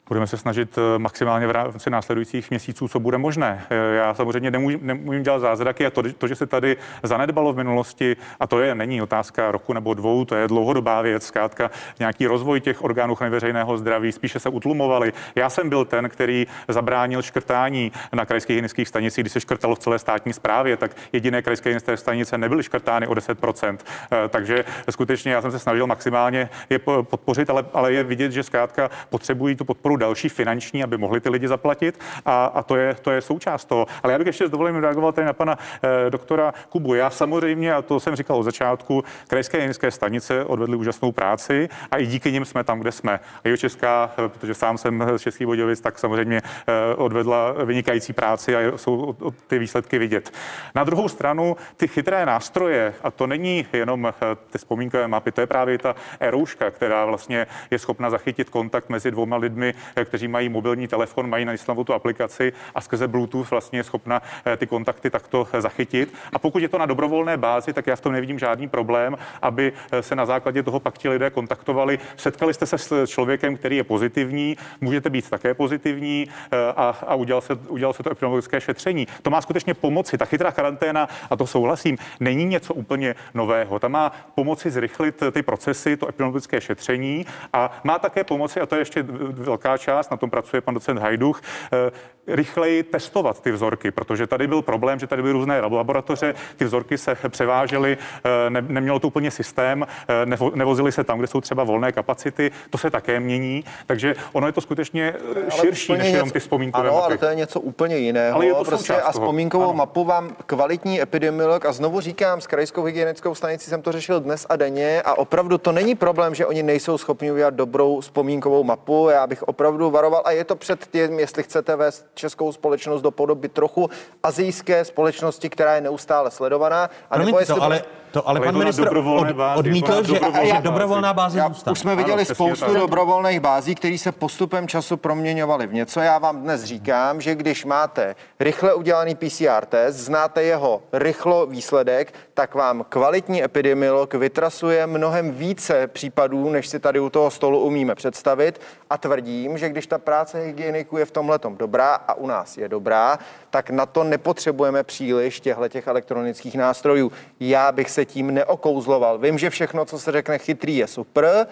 Budeme 0.07 0.27
se 0.27 0.37
snažit 0.37 0.77
eh, 0.77 0.99
maximálně 0.99 1.47
v 1.47 1.51
rámci 1.51 1.89
následujících 1.89 2.49
měsíců, 2.49 2.87
co 2.87 2.99
bude 2.99 3.17
možné. 3.17 3.65
Eh, 3.69 3.95
Já 3.95 4.13
samozřejmě 4.13 4.51
nemůžu, 4.51 5.21
dělat 5.21 5.39
zázraky 5.39 5.85
a 5.85 5.89
to, 5.89 6.03
to, 6.17 6.27
že 6.27 6.35
se 6.35 6.45
tady 6.45 6.77
zanedbalo 7.03 7.53
v 7.53 7.57
minulosti, 7.57 8.15
a 8.39 8.47
to 8.47 8.59
je 8.59 8.75
není 8.75 9.01
otázka 9.01 9.51
roku 9.51 9.73
nebo 9.73 9.93
dvou, 9.93 10.25
to 10.25 10.35
je 10.35 10.47
dlouhodobá 10.47 11.01
věc, 11.01 11.25
zkrátka 11.25 11.71
nějaký 11.99 12.27
rozvoj 12.27 12.59
těch 12.61 12.83
orgánů 12.83 13.13
ochrany 13.13 13.31
veřejného 13.31 13.77
zdraví, 13.77 14.11
spíše 14.11 14.39
se 14.39 14.49
utlumovali. 14.49 15.13
Já 15.35 15.49
jsem 15.49 15.69
byl 15.69 15.85
ten, 15.85 16.09
který 16.09 16.47
zabránil 16.67 17.21
škrtání 17.21 17.91
na 18.13 18.25
krajských 18.25 18.49
hygienických 18.49 18.87
stanicích, 18.87 19.23
když 19.23 19.33
se 19.33 19.39
škrtalo 19.39 19.75
v 19.75 19.79
celé 19.79 19.99
státní 19.99 20.33
správě, 20.33 20.77
tak 20.77 20.91
jediné 21.13 21.41
krajské 21.41 21.69
hygienické 21.69 21.97
stanice 21.97 22.37
nebyly 22.37 22.63
škrtány 22.63 23.07
o 23.07 23.13
10%. 23.13 23.77
Eh, 24.11 24.27
Takže 24.29 24.65
skutečně 24.89 25.31
já 25.31 25.41
jsem 25.41 25.51
se 25.51 25.59
snažil 25.59 25.87
maximálně 25.87 26.49
je 26.69 26.79
po- 26.79 27.03
podpořit, 27.03 27.49
ale, 27.49 27.65
ale 27.73 27.93
je 27.93 28.03
vidět, 28.03 28.31
že 28.31 28.43
zkrátka 28.43 28.89
potřebují 29.09 29.55
tu 29.55 29.65
podporu 29.65 29.96
stranu 29.97 30.07
další 30.07 30.29
finanční, 30.29 30.83
aby 30.83 30.97
mohli 30.97 31.19
ty 31.21 31.29
lidi 31.29 31.47
zaplatit 31.47 31.99
a, 32.25 32.45
a 32.45 32.63
to, 32.63 32.75
je, 32.75 32.95
to 33.01 33.11
je 33.11 33.21
součást 33.21 33.65
toho. 33.65 33.87
Ale 34.03 34.13
já 34.13 34.17
bych 34.19 34.27
ještě 34.27 34.47
s 34.47 34.51
dovolením 34.51 34.81
reagoval 34.81 35.11
tady 35.11 35.25
na 35.25 35.33
pana 35.33 35.57
eh, 35.57 36.09
doktora 36.09 36.53
Kubu. 36.69 36.95
Já 36.95 37.09
samozřejmě, 37.09 37.73
a 37.73 37.81
to 37.81 37.99
jsem 37.99 38.15
říkal 38.15 38.37
od 38.37 38.43
začátku, 38.43 39.03
krajské 39.27 39.57
hygienické 39.57 39.91
stanice 39.91 40.45
odvedly 40.45 40.77
úžasnou 40.77 41.11
práci 41.11 41.69
a 41.91 41.97
i 41.97 42.05
díky 42.05 42.31
nim 42.31 42.45
jsme 42.45 42.63
tam, 42.63 42.79
kde 42.79 42.91
jsme. 42.91 43.19
A 43.43 43.57
Česká, 43.57 44.11
eh, 44.17 44.29
protože 44.29 44.53
sám 44.53 44.77
jsem 44.77 45.03
z 45.17 45.21
Českých 45.21 45.47
Budějovic, 45.47 45.81
tak 45.81 45.99
samozřejmě 45.99 46.41
eh, 46.41 46.95
odvedla 46.95 47.51
vynikající 47.65 48.13
práci 48.13 48.55
a 48.55 48.77
jsou 48.77 49.15
ty 49.47 49.59
výsledky 49.59 49.97
vidět. 49.99 50.31
Na 50.75 50.83
druhou 50.83 51.09
stranu 51.09 51.55
ty 51.77 51.87
chytré 51.87 52.25
nástroje, 52.25 52.93
a 53.03 53.11
to 53.11 53.27
není 53.27 53.65
jenom 53.73 54.13
ty 54.51 54.57
vzpomínkové 54.57 55.07
mapy, 55.07 55.31
to 55.31 55.41
je 55.41 55.47
právě 55.47 55.77
ta 55.77 55.95
erouška, 56.19 56.71
která 56.71 57.05
vlastně 57.05 57.47
je 57.71 57.79
schopna 57.79 58.09
zachytit 58.09 58.49
kontakt 58.49 58.89
mezi 58.89 59.11
dvouma 59.11 59.37
lidmi, 59.37 59.73
kteří 60.05 60.27
mají 60.27 60.49
mobilní 60.49 60.87
telefon, 60.87 61.29
mají 61.29 61.45
nainstalovou 61.45 61.83
tu 61.83 61.93
aplikaci 61.93 62.53
a 62.75 62.81
skrze 62.81 63.07
Bluetooth 63.07 63.51
vlastně 63.51 63.79
je 63.79 63.83
schopna 63.83 64.21
eh, 64.45 64.57
ty 64.57 64.67
kontakty 64.67 65.09
takto 65.09 65.47
zachytit. 65.59 66.13
A 66.33 66.39
pokud 66.39 66.61
je 66.61 66.69
to 66.69 66.77
na 66.77 66.85
dobrovolné 66.85 67.37
bázi, 67.37 67.73
tak 67.73 67.87
já 67.87 67.95
v 67.95 68.01
tom 68.01 68.13
nevidím 68.13 68.39
žádný 68.39 68.67
problém, 68.67 69.17
aby 69.41 69.73
se 70.01 70.15
na 70.15 70.25
základě 70.25 70.63
toho 70.63 70.79
pak 70.79 70.97
ti 70.97 71.09
lidé 71.09 71.29
kontaktovali. 71.29 71.99
Setkali 72.17 72.53
jste 72.53 72.65
se 72.65 72.77
s 72.77 73.05
člověkem, 73.05 73.57
který 73.57 73.77
je 73.77 73.83
pozitivní, 73.83 74.57
můžete 74.81 75.09
být 75.09 75.29
také 75.29 75.53
pozitivní 75.53 76.27
a, 76.75 76.89
a 77.07 77.15
udělal, 77.15 77.41
se, 77.41 77.55
udělal 77.55 77.93
se 77.93 78.03
to 78.03 78.11
epidemiologické 78.11 78.61
šetření. 78.61 79.07
To 79.21 79.29
má 79.29 79.41
skutečně 79.41 79.73
pomoci. 79.73 80.17
Ta 80.17 80.25
chytrá 80.25 80.51
karanténa, 80.51 81.07
a 81.29 81.35
to 81.35 81.47
souhlasím, 81.47 81.97
není 82.19 82.45
něco 82.45 82.73
úplně 82.73 83.15
nového. 83.33 83.79
Ta 83.79 83.87
má 83.87 84.11
pomoci 84.35 84.71
zrychlit 84.71 85.23
ty 85.31 85.41
procesy, 85.41 85.97
to 85.97 86.09
epidemiologické 86.09 86.61
šetření 86.61 87.25
a 87.53 87.81
má 87.83 87.99
také 87.99 88.23
pomoci, 88.23 88.61
a 88.61 88.65
to 88.65 88.75
je 88.75 88.81
ještě 88.81 89.03
velká 89.31 89.76
část, 89.77 90.11
na 90.11 90.17
tom 90.17 90.29
pracuje 90.29 90.61
pan 90.61 90.73
docent 90.73 90.99
Hajduch, 90.99 91.41
eh, 91.73 91.91
rychleji 92.27 92.83
testovat 92.83 93.41
ty 93.41 93.51
vzorky, 93.51 93.91
protože 93.91 94.27
tady 94.27 94.47
byl 94.47 94.61
problém, 94.61 94.99
že 94.99 95.07
tady 95.07 95.21
byly 95.21 95.33
různé 95.33 95.61
laboratoře, 95.61 96.33
ty 96.55 96.65
vzorky 96.65 96.97
se 96.97 97.17
převážely, 97.29 97.97
eh, 98.23 98.49
ne, 98.49 98.61
nemělo 98.61 98.99
to 98.99 99.07
úplně 99.07 99.31
systém, 99.31 99.87
eh, 100.07 100.25
nevo, 100.25 100.51
nevozily 100.55 100.91
se 100.91 101.03
tam, 101.03 101.17
kde 101.17 101.27
jsou 101.27 101.41
třeba 101.41 101.63
volné 101.63 101.91
kapacity, 101.91 102.51
to 102.69 102.77
se 102.77 102.89
také 102.89 103.19
mění, 103.19 103.63
takže 103.85 104.15
ono 104.33 104.47
je 104.47 104.53
to 104.53 104.61
skutečně 104.61 105.13
širší 105.49 105.93
než 105.93 106.13
jenom 106.13 106.29
ty 106.29 106.39
vzpomínkové 106.39 106.89
ano, 106.89 106.97
mapy. 106.97 107.05
ale 107.05 107.17
to 107.17 107.25
je 107.25 107.35
něco 107.35 107.59
úplně 107.59 107.97
jiného. 107.97 108.35
Ale 108.35 108.45
je 108.45 108.53
to 108.53 108.63
prostě 108.63 108.93
a 108.93 109.11
vzpomínkovou 109.11 109.63
ano. 109.63 109.73
mapu 109.73 110.03
vám 110.03 110.35
kvalitní 110.45 111.01
epidemiolog 111.01 111.65
a 111.65 111.71
znovu 111.71 111.99
říkám, 111.99 112.41
s 112.41 112.47
krajskou 112.47 112.83
hygienickou 112.83 113.35
stanicí 113.35 113.69
jsem 113.69 113.81
to 113.81 113.91
řešil 113.91 114.19
dnes 114.19 114.45
a 114.49 114.55
denně 114.55 115.01
a 115.01 115.17
opravdu 115.17 115.57
to 115.57 115.71
není 115.71 115.95
problém, 115.95 116.35
že 116.35 116.45
oni 116.45 116.63
nejsou 116.63 116.97
schopni 116.97 117.31
udělat 117.31 117.53
dobrou 117.53 117.99
vzpomínkovou 117.99 118.63
mapu. 118.63 119.09
Já 119.11 119.27
bych 119.27 119.43
opravdu 119.43 119.66
varoval 119.71 120.21
a 120.25 120.31
je 120.31 120.43
to 120.43 120.55
před 120.55 120.87
tím, 120.91 121.19
jestli 121.19 121.43
chcete 121.43 121.75
vést 121.75 122.05
českou 122.13 122.51
společnost 122.51 123.01
do 123.01 123.11
podoby 123.11 123.49
trochu 123.49 123.89
azijské 124.23 124.85
společnosti, 124.85 125.49
která 125.49 125.75
je 125.75 125.81
neustále 125.81 126.31
sledovaná. 126.31 126.89
A 127.09 127.17
nebo 127.17 127.39
jestli 127.39 127.55
to, 127.55 127.63
ale 127.63 127.83
to 128.11 128.29
ale, 128.29 128.39
ale 128.39 128.47
pan 128.47 128.57
ministr 128.57 128.97
od, 128.97 129.27
odmítl, 129.55 130.03
že, 130.03 130.19
že 130.43 130.61
dobrovolná 130.61 131.13
báze 131.13 131.43
zůstane. 131.47 131.71
Už 131.71 131.79
jsme 131.79 131.95
viděli 131.95 132.25
ano, 132.25 132.35
spoustu 132.35 132.65
tak. 132.65 132.75
dobrovolných 132.75 133.39
bází, 133.39 133.75
které 133.75 133.97
se 133.97 134.11
postupem 134.11 134.67
času 134.67 134.97
proměňovaly 134.97 135.67
v 135.67 135.73
něco. 135.73 135.99
Já 135.99 136.17
vám 136.17 136.41
dnes 136.41 136.63
říkám, 136.63 137.21
že 137.21 137.35
když 137.35 137.65
máte 137.65 138.15
rychle 138.39 138.73
udělaný 138.73 139.15
PCR 139.15 139.65
test, 139.65 139.95
znáte 139.95 140.43
jeho 140.43 140.81
rychlo 140.93 141.45
výsledek, 141.45 142.13
tak 142.33 142.55
vám 142.55 142.85
kvalitní 142.89 143.43
epidemiolog 143.43 144.13
vytrasuje 144.13 144.87
mnohem 144.87 145.31
více 145.31 145.87
případů, 145.87 146.49
než 146.49 146.67
si 146.67 146.79
tady 146.79 146.99
u 146.99 147.09
toho 147.09 147.31
stolu 147.31 147.59
umíme 147.59 147.95
představit. 147.95 148.61
A 148.89 148.97
tvrdím, 148.97 149.57
že 149.57 149.69
když 149.69 149.87
ta 149.87 149.97
práce 149.97 150.39
hygieniků 150.39 150.97
je 150.97 151.05
v 151.05 151.11
tomhle 151.11 151.39
dobrá 151.57 151.93
a 151.95 152.13
u 152.13 152.27
nás 152.27 152.57
je 152.57 152.69
dobrá, 152.69 153.19
tak 153.49 153.69
na 153.69 153.85
to 153.85 154.03
nepotřebujeme 154.03 154.83
příliš 154.83 155.39
těchto 155.39 155.67
těch 155.67 155.87
elektronických 155.87 156.55
nástrojů. 156.55 157.11
Já 157.39 157.71
bych 157.71 157.89
se 157.97 158.05
tím 158.05 158.33
neokouzloval. 158.33 159.17
Vím, 159.17 159.37
že 159.37 159.49
všechno, 159.49 159.85
co 159.85 159.99
se 159.99 160.11
řekne 160.11 160.37
chytrý, 160.37 160.77
je 160.77 160.87
super, 160.87 161.47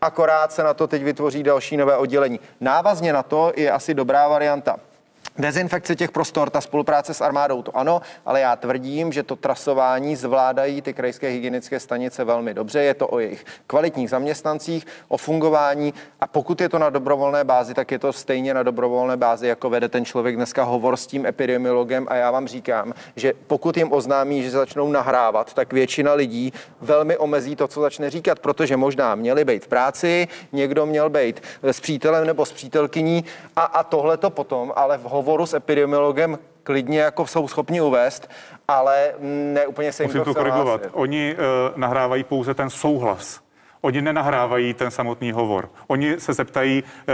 akorát 0.00 0.52
se 0.52 0.62
na 0.62 0.74
to 0.74 0.86
teď 0.86 1.02
vytvoří 1.02 1.42
další 1.42 1.76
nové 1.76 1.96
oddělení. 1.96 2.40
Návazně 2.60 3.12
na 3.12 3.22
to 3.22 3.52
je 3.56 3.70
asi 3.70 3.94
dobrá 3.94 4.28
varianta 4.28 4.76
Dezinfekce 5.38 5.96
těch 5.96 6.10
prostor, 6.10 6.50
ta 6.50 6.60
spolupráce 6.60 7.14
s 7.14 7.20
armádou, 7.20 7.62
to 7.62 7.76
ano, 7.76 8.00
ale 8.26 8.40
já 8.40 8.56
tvrdím, 8.56 9.12
že 9.12 9.22
to 9.22 9.36
trasování 9.36 10.16
zvládají 10.16 10.82
ty 10.82 10.92
krajské 10.92 11.28
hygienické 11.28 11.80
stanice 11.80 12.24
velmi 12.24 12.54
dobře. 12.54 12.82
Je 12.82 12.94
to 12.94 13.08
o 13.08 13.18
jejich 13.18 13.44
kvalitních 13.66 14.10
zaměstnancích, 14.10 14.86
o 15.08 15.16
fungování. 15.16 15.94
A 16.20 16.26
pokud 16.26 16.60
je 16.60 16.68
to 16.68 16.78
na 16.78 16.90
dobrovolné 16.90 17.44
bázi, 17.44 17.74
tak 17.74 17.90
je 17.92 17.98
to 17.98 18.12
stejně 18.12 18.54
na 18.54 18.62
dobrovolné 18.62 19.16
bázi, 19.16 19.46
jako 19.46 19.70
vede 19.70 19.88
ten 19.88 20.04
člověk 20.04 20.36
dneska 20.36 20.62
hovor 20.62 20.96
s 20.96 21.06
tím 21.06 21.26
epidemiologem. 21.26 22.06
A 22.10 22.14
já 22.14 22.30
vám 22.30 22.48
říkám, 22.48 22.92
že 23.16 23.32
pokud 23.46 23.76
jim 23.76 23.92
oznámí, 23.92 24.42
že 24.42 24.50
začnou 24.50 24.90
nahrávat, 24.90 25.54
tak 25.54 25.72
většina 25.72 26.12
lidí 26.12 26.52
velmi 26.80 27.16
omezí 27.16 27.56
to, 27.56 27.68
co 27.68 27.80
začne 27.80 28.10
říkat, 28.10 28.38
protože 28.38 28.76
možná 28.76 29.14
měli 29.14 29.44
být 29.44 29.64
v 29.64 29.68
práci, 29.68 30.28
někdo 30.52 30.86
měl 30.86 31.10
být 31.10 31.42
s 31.62 31.80
přítelem 31.80 32.26
nebo 32.26 32.46
s 32.46 32.52
přítelkyní. 32.52 33.24
A, 33.56 33.62
a 33.62 33.82
tohle 33.82 34.16
to 34.16 34.30
potom, 34.30 34.72
ale 34.76 34.98
v 34.98 35.02
hovoru 35.02 35.25
s 35.46 35.54
epidemiologem 35.54 36.38
klidně 36.62 37.00
jako 37.00 37.26
jsou 37.26 37.48
schopni 37.48 37.80
uvést, 37.80 38.30
ale 38.68 39.14
ne 39.52 39.66
úplně 39.66 39.92
se 39.92 40.02
jim 40.02 40.08
Musím 40.08 40.24
to 40.24 40.34
korigovat. 40.34 40.80
Oni 40.92 41.34
uh, 41.34 41.78
nahrávají 41.78 42.24
pouze 42.24 42.54
ten 42.54 42.70
souhlas 42.70 43.45
Oni 43.86 44.02
nenahrávají 44.02 44.74
ten 44.74 44.90
samotný 44.90 45.32
hovor. 45.32 45.70
Oni 45.86 46.20
se 46.20 46.32
zeptají, 46.32 46.84
eh, 47.08 47.12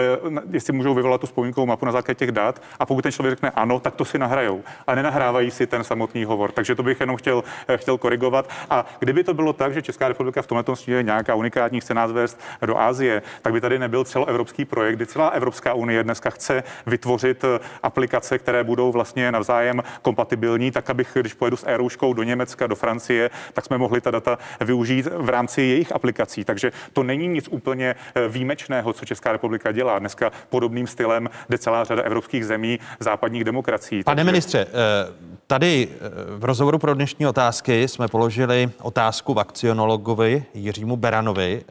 jestli 0.51 0.73
můžou 0.73 0.95
vyvolat 0.95 1.21
tu 1.21 1.27
vzpomínkovou 1.27 1.67
mapu 1.67 1.87
na 1.87 1.93
základě 1.93 2.15
těch 2.15 2.33
dat 2.33 2.63
a 2.79 2.87
pokud 2.87 3.03
ten 3.03 3.13
člověk 3.13 3.33
řekne 3.33 3.51
ano, 3.51 3.81
tak 3.81 3.95
to 3.95 4.05
si 4.05 4.19
nahrajou. 4.19 4.63
A 4.87 4.95
nenahrávají 4.95 5.51
si 5.51 5.67
ten 5.67 5.85
samotný 5.85 6.25
hovor. 6.25 6.53
Takže 6.53 6.75
to 6.75 6.83
bych 6.83 7.01
jenom 7.01 7.17
chtěl, 7.17 7.45
eh, 7.69 7.77
chtěl 7.77 7.99
korigovat. 7.99 8.51
A 8.71 8.87
kdyby 8.99 9.25
to 9.25 9.35
bylo 9.35 9.53
tak, 9.53 9.75
že 9.75 9.83
Česká 9.83 10.09
republika 10.09 10.43
v 10.43 10.47
tomto 10.47 10.75
je 10.87 11.03
nějaká 11.03 11.35
unikátní 11.35 11.81
chce 11.81 11.95
nás 11.95 12.13
vést 12.13 12.41
do 12.67 12.79
Ázie, 12.79 13.23
tak 13.43 13.53
by 13.53 13.61
tady 13.61 13.79
nebyl 13.79 14.05
celoevropský 14.05 14.65
projekt, 14.65 14.97
kdy 14.97 15.07
celá 15.07 15.29
Evropská 15.29 15.75
unie 15.75 16.05
dneska 16.05 16.31
chce 16.31 16.65
vytvořit 16.87 17.45
eh, 17.45 17.61
aplikace, 17.83 18.39
které 18.39 18.65
budou 18.65 18.93
vlastně 18.93 19.33
navzájem 19.33 19.83
kompatibilní, 20.03 20.71
tak 20.71 20.91
abych, 20.91 21.17
když 21.21 21.35
pojedu 21.35 21.57
s 21.57 21.67
e 21.69 21.79
do 22.15 22.23
Německa, 22.23 22.67
do 22.67 22.77
Francie, 22.77 23.31
tak 23.53 23.65
jsme 23.65 23.79
mohli 23.79 24.01
ta 24.01 24.11
data 24.11 24.39
využít 24.61 25.09
v 25.17 25.29
rámci 25.29 25.63
jejich 25.63 25.93
aplikací. 25.93 26.45
Takže 26.45 26.62
takže 26.63 26.79
to 26.93 27.03
není 27.03 27.29
nic 27.29 27.49
úplně 27.51 27.95
eh, 28.15 28.29
výjimečného, 28.29 28.93
co 28.93 29.05
Česká 29.05 29.33
republika 29.33 29.73
dělá. 29.73 29.99
Dneska 29.99 30.33
podobným 30.49 30.87
stylem 30.87 31.29
jde 31.49 31.59
celá 31.59 31.85
řada 31.85 32.03
evropských 32.03 32.47
zemí, 32.47 32.79
západních 33.01 33.45
demokracií. 33.45 34.05
Pane 34.05 34.17
takže... 34.17 34.33
ministře, 34.33 34.59
eh, 34.59 35.13
tady 35.47 35.89
eh, 35.91 35.99
v 36.39 36.45
rozhovoru 36.45 36.79
pro 36.79 36.95
dnešní 36.95 37.27
otázky 37.27 37.89
jsme 37.89 38.09
položili 38.09 38.71
otázku 38.83 39.35
vakcionologovi 39.35 40.45
Jiřímu 40.55 40.97
Beranovi 40.97 41.65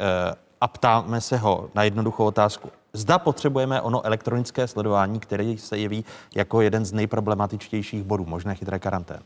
a 0.62 0.68
ptáme 0.68 1.22
se 1.22 1.38
ho 1.38 1.70
na 1.76 1.84
jednoduchou 1.84 2.26
otázku. 2.26 2.70
Zda 2.94 3.20
potřebujeme 3.20 3.82
ono 3.82 4.06
elektronické 4.06 4.68
sledování, 4.68 5.20
které 5.20 5.56
se 5.58 5.78
jeví 5.78 6.06
jako 6.36 6.62
jeden 6.62 6.86
z 6.86 6.94
nejproblematičtějších 6.94 8.04
bodů 8.04 8.26
možné 8.26 8.56
chytré 8.56 8.80
karantény. 8.80 9.24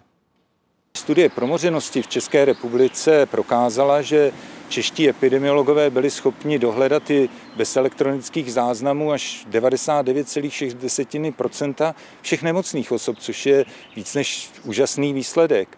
Studie 0.95 1.29
promořenosti 1.29 2.01
v 2.01 2.07
České 2.07 2.45
republice 2.45 3.25
prokázala, 3.25 4.01
že 4.01 4.31
čeští 4.69 5.09
epidemiologové 5.09 5.89
byli 5.89 6.11
schopni 6.11 6.59
dohledat 6.59 7.09
i 7.09 7.29
bez 7.57 7.77
elektronických 7.77 8.53
záznamů 8.53 9.11
až 9.11 9.47
99,6% 9.51 11.93
všech 12.21 12.43
nemocných 12.43 12.91
osob, 12.91 13.17
což 13.19 13.45
je 13.45 13.65
víc 13.95 14.15
než 14.15 14.49
úžasný 14.63 15.13
výsledek. 15.13 15.77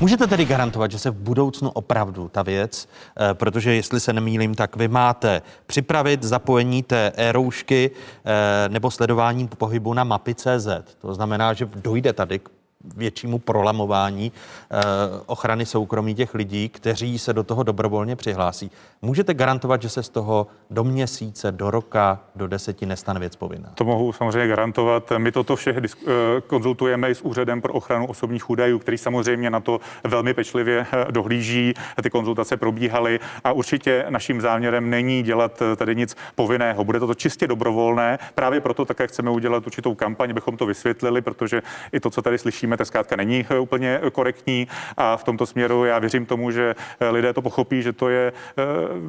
Můžete 0.00 0.26
tedy 0.26 0.44
garantovat, 0.44 0.90
že 0.90 0.98
se 0.98 1.10
v 1.10 1.14
budoucnu 1.14 1.70
opravdu 1.70 2.28
ta 2.28 2.42
věc, 2.42 2.88
eh, 2.88 3.34
protože 3.34 3.74
jestli 3.74 4.00
se 4.00 4.12
nemýlím, 4.12 4.54
tak 4.54 4.76
vy 4.76 4.88
máte 4.88 5.42
připravit 5.66 6.22
zapojení 6.22 6.82
té 6.82 7.12
e-roušky 7.16 7.90
eh, 7.90 8.68
nebo 8.68 8.90
sledování 8.90 9.48
pohybu 9.48 9.94
na 9.94 10.04
mapy 10.04 10.34
CZ. 10.34 10.68
To 11.00 11.14
znamená, 11.14 11.52
že 11.52 11.68
dojde 11.74 12.12
tady 12.12 12.38
k 12.38 12.48
většímu 12.96 13.38
prolamování 13.38 14.32
eh, 14.70 14.78
ochrany 15.26 15.66
soukromí 15.66 16.14
těch 16.14 16.34
lidí, 16.34 16.68
kteří 16.68 17.18
se 17.18 17.32
do 17.32 17.42
toho 17.42 17.62
dobrovolně 17.62 18.16
přihlásí. 18.16 18.70
Můžete 19.02 19.34
garantovat, 19.34 19.82
že 19.82 19.88
se 19.88 20.02
z 20.02 20.08
toho 20.08 20.46
do 20.70 20.84
měsíce, 20.84 21.52
do 21.52 21.70
roka, 21.70 22.20
do 22.36 22.46
deseti 22.46 22.86
nestane 22.86 23.20
věc 23.20 23.36
povinná? 23.36 23.68
To 23.74 23.84
mohu 23.84 24.12
samozřejmě 24.12 24.48
garantovat. 24.48 25.12
My 25.18 25.32
toto 25.32 25.56
vše 25.56 25.74
eh, 25.76 26.10
konzultujeme 26.46 27.10
i 27.10 27.14
s 27.14 27.22
Úřadem 27.22 27.60
pro 27.60 27.72
ochranu 27.72 28.06
osobních 28.06 28.50
údajů, 28.50 28.78
který 28.78 28.98
samozřejmě 28.98 29.50
na 29.50 29.60
to 29.60 29.80
velmi 30.04 30.34
pečlivě 30.34 30.86
eh, 30.92 31.12
dohlíží. 31.12 31.74
Ty 32.02 32.10
konzultace 32.10 32.56
probíhaly 32.56 33.20
a 33.44 33.52
určitě 33.52 34.06
naším 34.08 34.40
záměrem 34.40 34.90
není 34.90 35.22
dělat 35.22 35.62
tady 35.76 35.96
nic 35.96 36.16
povinného. 36.34 36.84
Bude 36.84 37.00
to 37.00 37.14
čistě 37.14 37.46
dobrovolné. 37.46 38.18
Právě 38.34 38.60
proto 38.60 38.84
také 38.84 39.06
chceme 39.06 39.30
udělat 39.30 39.66
určitou 39.66 39.94
kampaň, 39.94 40.30
abychom 40.30 40.56
to 40.56 40.66
vysvětlili, 40.66 41.20
protože 41.22 41.62
i 41.92 42.00
to, 42.00 42.10
co 42.10 42.22
tady 42.22 42.38
slyšíme, 42.38 42.69
víme, 42.70 42.76
to 42.76 42.84
zkrátka 42.84 43.16
není 43.16 43.46
úplně 43.60 44.00
korektní 44.12 44.68
a 44.96 45.16
v 45.16 45.24
tomto 45.24 45.46
směru 45.46 45.84
já 45.84 45.98
věřím 45.98 46.26
tomu, 46.26 46.50
že 46.50 46.74
lidé 47.10 47.32
to 47.32 47.42
pochopí, 47.42 47.82
že 47.82 47.92
to 47.92 48.08
je 48.08 48.32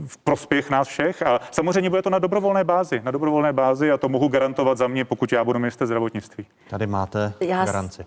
v 0.08 0.18
prospěch 0.18 0.70
nás 0.70 0.88
všech 0.88 1.22
a 1.22 1.40
samozřejmě 1.52 1.90
bude 1.90 2.02
to 2.02 2.10
na 2.10 2.20
dobrovolné 2.20 2.64
bázi, 2.64 3.02
na 3.04 3.12
dobrovolné 3.12 3.54
bázi 3.54 3.92
a 3.92 3.98
to 3.98 4.10
mohu 4.10 4.28
garantovat 4.28 4.78
za 4.78 4.88
mě, 4.88 5.06
pokud 5.06 5.32
já 5.32 5.44
budu 5.44 5.60
minister 5.60 5.88
zdravotnictví. 5.88 6.46
Tady 6.70 6.88
máte 6.88 7.34
já, 7.40 7.66
garanci. 7.66 8.06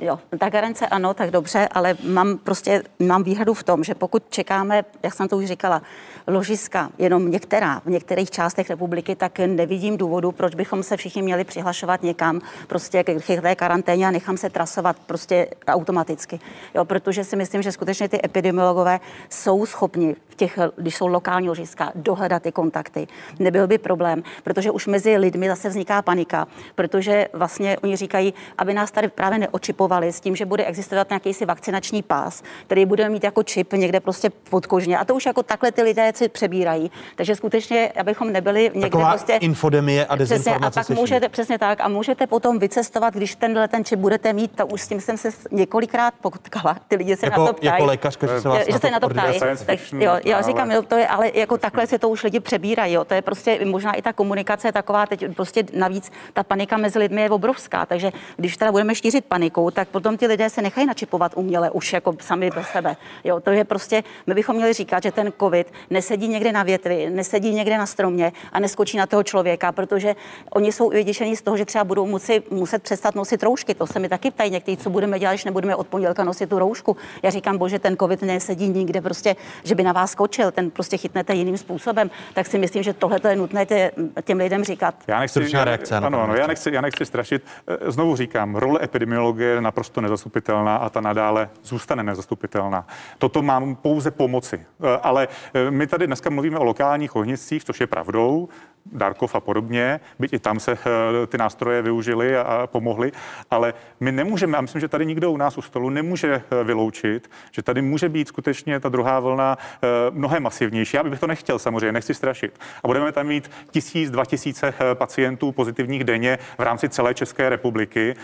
Jo, 0.00 0.18
ta 0.38 0.48
garance 0.48 0.86
ano, 0.86 1.14
tak 1.14 1.30
dobře, 1.30 1.68
ale 1.72 1.96
mám 2.04 2.38
prostě, 2.38 2.82
mám 2.98 3.22
výhradu 3.22 3.54
v 3.54 3.62
tom, 3.62 3.84
že 3.84 3.94
pokud 3.94 4.22
čekáme, 4.30 4.84
jak 5.02 5.14
jsem 5.14 5.28
to 5.28 5.36
už 5.36 5.46
říkala, 5.46 5.82
ložiska, 6.26 6.90
jenom 6.98 7.30
některá, 7.30 7.80
v 7.84 7.90
některých 7.90 8.30
částech 8.30 8.70
republiky, 8.70 9.16
tak 9.16 9.38
nevidím 9.38 9.96
důvodu, 9.96 10.32
proč 10.32 10.54
bychom 10.54 10.82
se 10.82 10.96
všichni 10.96 11.22
měli 11.22 11.44
přihlašovat 11.44 12.02
někam 12.02 12.40
prostě 12.66 13.04
k 13.04 13.40
té 13.42 13.54
karanténě 13.54 14.06
a 14.06 14.10
nechám 14.10 14.36
se 14.36 14.50
trasovat 14.50 14.87
prostě 14.96 15.48
automaticky. 15.66 16.40
Jo, 16.74 16.84
protože 16.84 17.24
si 17.24 17.36
myslím, 17.36 17.62
že 17.62 17.72
skutečně 17.72 18.08
ty 18.08 18.20
epidemiologové 18.24 19.00
jsou 19.30 19.66
schopni 19.66 20.16
v 20.28 20.34
těch, 20.34 20.58
když 20.76 20.96
jsou 20.96 21.06
lokální 21.06 21.48
ložiska, 21.48 21.92
dohledat 21.94 22.42
ty 22.42 22.52
kontakty. 22.52 23.06
Nebyl 23.38 23.66
by 23.66 23.78
problém, 23.78 24.22
protože 24.44 24.70
už 24.70 24.86
mezi 24.86 25.16
lidmi 25.16 25.48
zase 25.48 25.68
vzniká 25.68 26.02
panika, 26.02 26.46
protože 26.74 27.28
vlastně 27.32 27.76
oni 27.82 27.96
říkají, 27.96 28.34
aby 28.58 28.74
nás 28.74 28.90
tady 28.90 29.08
právě 29.08 29.38
neočipovali 29.38 30.12
s 30.12 30.20
tím, 30.20 30.36
že 30.36 30.46
bude 30.46 30.64
existovat 30.64 31.10
nějaký 31.10 31.34
si 31.34 31.46
vakcinační 31.46 32.02
pás, 32.02 32.42
který 32.66 32.86
budeme 32.86 33.10
mít 33.10 33.24
jako 33.24 33.42
čip 33.42 33.72
někde 33.72 34.00
prostě 34.00 34.30
podkožně. 34.30 34.98
A 34.98 35.04
to 35.04 35.14
už 35.14 35.26
jako 35.26 35.42
takhle 35.42 35.72
ty 35.72 35.82
lidé 35.82 36.12
si 36.14 36.28
přebírají. 36.28 36.90
Takže 37.16 37.36
skutečně, 37.36 37.92
abychom 38.00 38.32
nebyli 38.32 38.62
někde 38.62 38.80
Taková 38.80 39.10
prostě... 39.10 39.32
infodemie 39.32 40.06
a 40.06 40.16
dezinformace 40.16 40.80
přesně, 40.80 40.94
a 40.94 40.96
pak 40.96 41.00
můžete, 41.00 41.28
přesně 41.28 41.58
tak, 41.58 41.80
a 41.80 41.88
můžete 41.88 42.26
potom 42.26 42.58
vycestovat, 42.58 43.14
když 43.14 43.34
tenhle 43.34 43.68
ten 43.68 43.84
čip 43.84 43.98
budete 43.98 44.32
mít, 44.32 44.56
to 44.56 44.66
už 44.66 44.77
s 44.78 44.88
tím 44.88 45.00
jsem 45.00 45.16
se 45.16 45.28
několikrát 45.50 46.14
potkala. 46.20 46.76
Ty 46.88 46.96
lidi 46.96 47.16
se 47.16 47.26
jako, 47.26 47.40
na 47.40 47.46
to 47.46 47.52
ptají. 47.52 47.66
Jako 47.66 47.84
lékařka, 47.84 48.26
že 48.26 48.40
se 48.40 48.48
vás 48.48 48.58
že 48.66 48.72
na 48.72 48.78
se 48.78 48.90
na 48.90 49.00
to 49.00 49.08
ptají. 49.08 49.40
Tak, 49.66 49.78
jo, 49.92 50.12
já 50.24 50.42
říkám, 50.42 50.70
jo, 50.70 50.82
to 50.82 50.96
je, 50.96 51.08
ale 51.08 51.30
jako 51.34 51.58
takhle 51.58 51.86
se 51.86 51.98
to 51.98 52.08
už 52.08 52.22
lidi 52.24 52.40
přebírají. 52.40 52.94
Jo. 52.94 53.04
To 53.04 53.14
je 53.14 53.22
prostě 53.22 53.64
možná 53.64 53.92
i 53.92 54.02
ta 54.02 54.12
komunikace 54.12 54.72
taková, 54.72 55.06
teď 55.06 55.24
prostě 55.34 55.64
navíc 55.72 56.12
ta 56.32 56.42
panika 56.42 56.76
mezi 56.76 56.98
lidmi 56.98 57.22
je 57.22 57.30
obrovská. 57.30 57.86
Takže 57.86 58.12
když 58.36 58.56
teda 58.56 58.72
budeme 58.72 58.94
šířit 58.94 59.24
panikou, 59.24 59.70
tak 59.70 59.88
potom 59.88 60.16
ty 60.16 60.26
lidé 60.26 60.50
se 60.50 60.62
nechají 60.62 60.86
načipovat 60.86 61.32
uměle 61.34 61.70
už 61.70 61.92
jako 61.92 62.14
sami 62.20 62.50
do 62.50 62.64
sebe. 62.72 62.96
Jo, 63.24 63.40
to 63.40 63.50
je 63.50 63.64
prostě, 63.64 64.04
my 64.26 64.34
bychom 64.34 64.56
měli 64.56 64.72
říkat, 64.72 65.02
že 65.02 65.12
ten 65.12 65.32
COVID 65.40 65.72
nesedí 65.90 66.28
někde 66.28 66.52
na 66.52 66.62
větvi, 66.62 67.10
nesedí 67.10 67.54
někde 67.54 67.78
na 67.78 67.86
stromě 67.86 68.32
a 68.52 68.60
neskočí 68.60 68.96
na 68.96 69.06
toho 69.06 69.22
člověka, 69.22 69.72
protože 69.72 70.16
oni 70.50 70.72
jsou 70.72 70.88
vyděšení 70.88 71.36
z 71.36 71.42
toho, 71.42 71.56
že 71.56 71.64
třeba 71.64 71.84
budou 71.84 72.06
muset, 72.06 72.50
muset 72.50 72.82
přestat 72.82 73.14
nosit 73.14 73.42
roušky. 73.42 73.74
To 73.74 73.86
se 73.86 73.98
mi 73.98 74.08
taky 74.08 74.30
ptají 74.30 74.50
někteří, 74.50 74.67
co 74.76 74.90
budeme 74.90 75.18
dělat, 75.18 75.32
když 75.32 75.44
nebudeme 75.44 75.76
od 75.76 75.86
pondělka 75.86 76.24
nosit 76.24 76.50
tu 76.50 76.58
roušku. 76.58 76.96
Já 77.22 77.30
říkám, 77.30 77.58
bože, 77.58 77.78
ten 77.78 77.96
COVID 77.96 78.22
nesedí 78.22 78.68
nikde, 78.68 79.00
prostě, 79.00 79.36
že 79.64 79.74
by 79.74 79.82
na 79.82 79.92
vás 79.92 80.10
skočil, 80.10 80.50
ten 80.50 80.70
prostě 80.70 80.96
chytnete 80.96 81.34
jiným 81.34 81.58
způsobem. 81.58 82.10
Tak 82.34 82.46
si 82.46 82.58
myslím, 82.58 82.82
že 82.82 82.92
tohle 82.92 83.20
je 83.28 83.36
nutné 83.36 83.66
tě, 83.66 83.92
těm 84.22 84.38
lidem 84.38 84.64
říkat. 84.64 84.94
Já 85.06 85.20
nechci, 85.20 85.40
reakce, 85.64 85.96
ano, 85.96 86.22
ano, 86.22 86.34
já 86.34 86.46
nechci, 86.46 86.70
já 86.72 86.80
nechci 86.80 87.06
strašit. 87.06 87.42
Eh, 87.66 87.90
znovu 87.90 88.16
říkám, 88.16 88.56
role 88.56 88.80
epidemiologie 88.82 89.48
je 89.48 89.60
naprosto 89.60 90.00
nezastupitelná 90.00 90.76
a 90.76 90.88
ta 90.88 91.00
nadále 91.00 91.50
zůstane 91.62 92.02
nezastupitelná. 92.02 92.86
Toto 93.18 93.42
mám 93.42 93.76
pouze 93.76 94.10
pomoci. 94.10 94.60
Eh, 94.60 94.98
ale 95.02 95.28
eh, 95.54 95.70
my 95.70 95.86
tady 95.86 96.06
dneska 96.06 96.30
mluvíme 96.30 96.58
o 96.58 96.64
lokálních 96.64 97.16
ohniscích, 97.16 97.64
což 97.64 97.80
je 97.80 97.86
pravdou. 97.86 98.48
Darkov 98.92 99.34
a 99.34 99.40
podobně, 99.40 100.00
byť 100.18 100.32
i 100.32 100.38
tam 100.38 100.60
se 100.60 100.78
ty 101.26 101.38
nástroje 101.38 101.82
využili 101.82 102.36
a 102.36 102.66
pomohly, 102.66 103.12
ale 103.50 103.74
my 104.00 104.12
nemůžeme, 104.12 104.57
a 104.58 104.60
myslím, 104.60 104.80
že 104.80 104.88
tady 104.88 105.06
nikdo 105.06 105.32
u 105.32 105.36
nás 105.36 105.58
u 105.58 105.62
stolu 105.62 105.90
nemůže 105.90 106.42
eh, 106.50 106.64
vyloučit, 106.64 107.30
že 107.52 107.62
tady 107.62 107.82
může 107.82 108.08
být 108.08 108.28
skutečně 108.28 108.80
ta 108.80 108.88
druhá 108.88 109.20
vlna 109.20 109.58
eh, 109.58 109.86
mnohem 110.10 110.42
masivnější. 110.42 110.96
Já 110.96 111.02
bych 111.02 111.20
to 111.20 111.26
nechtěl 111.26 111.58
samozřejmě, 111.58 111.92
nechci 111.92 112.14
strašit. 112.14 112.58
A 112.84 112.86
budeme 112.88 113.12
tam 113.12 113.26
mít 113.26 113.50
tisíc, 113.70 114.10
dva 114.10 114.24
tisíce 114.24 114.74
pacientů 114.94 115.52
pozitivních 115.52 116.04
denně 116.04 116.38
v 116.58 116.62
rámci 116.62 116.88
celé 116.88 117.14
České 117.14 117.48
republiky. 117.48 118.14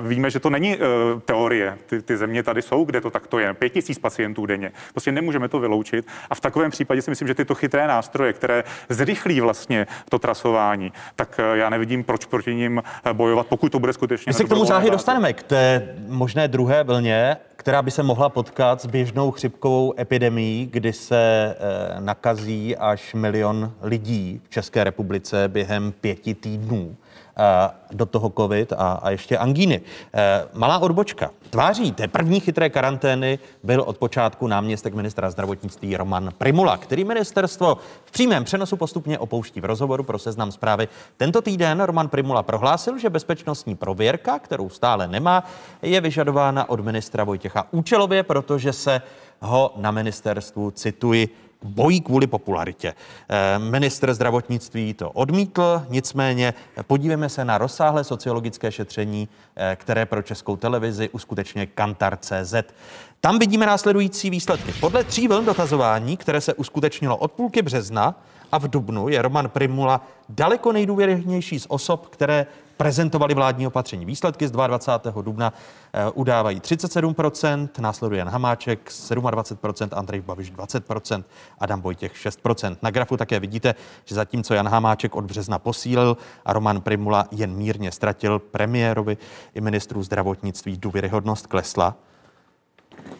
Víme, 0.00 0.30
že 0.30 0.40
to 0.40 0.50
není 0.50 0.78
teorie. 1.24 1.78
Ty, 1.86 2.02
ty 2.02 2.16
země 2.16 2.42
tady 2.42 2.62
jsou, 2.62 2.84
kde 2.84 3.00
to 3.00 3.10
takto 3.10 3.38
je. 3.38 3.54
Pět 3.54 3.70
tisíc 3.70 3.98
pacientů 3.98 4.46
denně. 4.46 4.72
Prostě 4.92 5.12
nemůžeme 5.12 5.48
to 5.48 5.60
vyloučit. 5.60 6.06
A 6.30 6.34
v 6.34 6.40
takovém 6.40 6.70
případě 6.70 7.02
si 7.02 7.10
myslím, 7.10 7.28
že 7.28 7.34
tyto 7.34 7.54
chytré 7.54 7.86
nástroje, 7.86 8.32
které 8.32 8.64
zrychlí 8.88 9.40
vlastně 9.40 9.86
to 10.08 10.18
trasování, 10.18 10.92
tak 11.16 11.40
eh, 11.40 11.58
já 11.58 11.70
nevidím, 11.70 12.04
proč 12.04 12.24
proti 12.24 12.54
ním 12.54 12.82
eh, 13.04 13.12
bojovat, 13.12 13.46
pokud 13.46 13.72
to 13.72 13.78
bude 13.78 13.92
skutečně. 13.92 14.30
My 14.30 14.34
se 14.34 14.44
k 14.44 14.48
tomu 14.48 14.64
záhy 14.64 14.90
dostaneme, 14.90 15.32
k 15.32 15.42
té 15.42 15.81
možné 16.08 16.48
druhé 16.48 16.84
vlně, 16.84 17.36
která 17.56 17.82
by 17.82 17.90
se 17.90 18.02
mohla 18.02 18.28
potkat 18.28 18.80
s 18.80 18.86
běžnou 18.86 19.30
chřipkovou 19.30 19.94
epidemií, 19.98 20.66
kdy 20.66 20.92
se 20.92 21.16
e, 21.16 22.00
nakazí 22.00 22.76
až 22.76 23.14
milion 23.14 23.72
lidí 23.82 24.40
v 24.44 24.50
České 24.50 24.84
republice 24.84 25.48
během 25.48 25.92
pěti 26.00 26.34
týdnů. 26.34 26.96
Eh, 27.36 27.70
do 27.92 28.06
toho 28.06 28.32
covid 28.36 28.72
a, 28.72 28.92
a 28.92 29.10
ještě 29.10 29.38
angíny. 29.38 29.80
Eh, 30.14 30.44
malá 30.52 30.78
odbočka. 30.78 31.30
Tváří 31.50 31.92
té 31.92 32.08
první 32.08 32.40
chytré 32.40 32.70
karantény 32.70 33.38
byl 33.62 33.80
od 33.80 33.98
počátku 33.98 34.46
náměstek 34.46 34.94
ministra 34.94 35.30
zdravotnictví 35.30 35.96
Roman 35.96 36.30
Primula, 36.38 36.76
který 36.76 37.04
ministerstvo 37.04 37.78
v 38.04 38.10
přímém 38.10 38.44
přenosu 38.44 38.76
postupně 38.76 39.18
opouští 39.18 39.60
v 39.60 39.64
rozhovoru 39.64 40.02
pro 40.02 40.18
seznam 40.18 40.52
zprávy. 40.52 40.88
Tento 41.16 41.42
týden 41.42 41.80
Roman 41.80 42.08
Primula 42.08 42.42
prohlásil, 42.42 42.98
že 42.98 43.10
bezpečnostní 43.10 43.76
prověrka, 43.76 44.38
kterou 44.38 44.68
stále 44.68 45.08
nemá, 45.08 45.44
je 45.82 46.00
vyžadována 46.00 46.68
od 46.68 46.80
ministra 46.80 47.24
Vojtěcha 47.24 47.66
účelově, 47.70 48.22
protože 48.22 48.72
se 48.72 49.02
ho 49.40 49.72
na 49.76 49.90
ministerstvu, 49.90 50.70
cituji, 50.70 51.28
bojí 51.64 52.00
kvůli 52.00 52.26
popularitě. 52.26 52.94
Eh, 53.28 53.58
ministr 53.58 54.14
zdravotnictví 54.14 54.94
to 54.94 55.10
odmítl, 55.10 55.82
nicméně 55.88 56.54
podívejme 56.86 57.28
se 57.28 57.44
na 57.44 57.58
rozsáhlé 57.58 58.04
sociologické 58.04 58.72
šetření, 58.72 59.28
eh, 59.56 59.76
které 59.76 60.06
pro 60.06 60.22
českou 60.22 60.56
televizi 60.56 61.08
uskutečňuje 61.08 61.66
Kantar.cz. 61.66 62.54
Tam 63.20 63.38
vidíme 63.38 63.66
následující 63.66 64.30
výsledky. 64.30 64.72
Podle 64.80 65.04
tří 65.04 65.28
vln 65.28 65.44
dotazování, 65.44 66.16
které 66.16 66.40
se 66.40 66.54
uskutečnilo 66.54 67.16
od 67.16 67.32
půlky 67.32 67.62
března 67.62 68.14
a 68.52 68.58
v 68.58 68.68
dubnu, 68.68 69.08
je 69.08 69.22
Roman 69.22 69.48
Primula 69.48 70.00
daleko 70.28 70.72
nejdůvěrnější 70.72 71.60
z 71.60 71.66
osob, 71.68 72.06
které 72.06 72.46
prezentovali 72.76 73.34
vládní 73.34 73.66
opatření. 73.66 74.04
Výsledky 74.04 74.48
z 74.48 74.50
22. 74.50 75.22
dubna 75.22 75.52
eh, 75.92 76.10
udávají 76.14 76.60
37%, 76.60 77.68
následuje 77.78 78.18
Jan 78.18 78.28
Hamáček 78.28 78.90
27%, 78.90 79.88
Andrej 79.92 80.20
Babiš 80.20 80.52
20%, 80.52 81.24
Adam 81.58 81.80
Vojtěch 81.80 82.14
6%. 82.14 82.76
Na 82.82 82.90
grafu 82.90 83.16
také 83.16 83.40
vidíte, 83.40 83.74
že 84.04 84.14
zatímco 84.14 84.54
Jan 84.54 84.68
Hamáček 84.68 85.14
od 85.14 85.24
března 85.24 85.58
posílil 85.58 86.16
a 86.44 86.52
Roman 86.52 86.80
Primula 86.80 87.26
jen 87.30 87.54
mírně 87.54 87.92
ztratil 87.92 88.38
premiérovi 88.38 89.16
i 89.54 89.60
ministru 89.60 90.02
zdravotnictví 90.02 90.76
důvěryhodnost 90.76 91.46
klesla. 91.46 91.94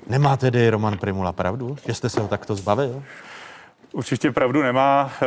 Nemá 0.06 0.36
tedy 0.36 0.70
Roman 0.70 0.98
Primula 0.98 1.32
pravdu, 1.32 1.76
že 1.86 1.94
jste 1.94 2.08
se 2.08 2.20
ho 2.20 2.28
takto 2.28 2.54
zbavil? 2.54 3.02
Určitě 3.92 4.32
pravdu 4.32 4.62
nemá. 4.62 5.12
Eh, 5.22 5.26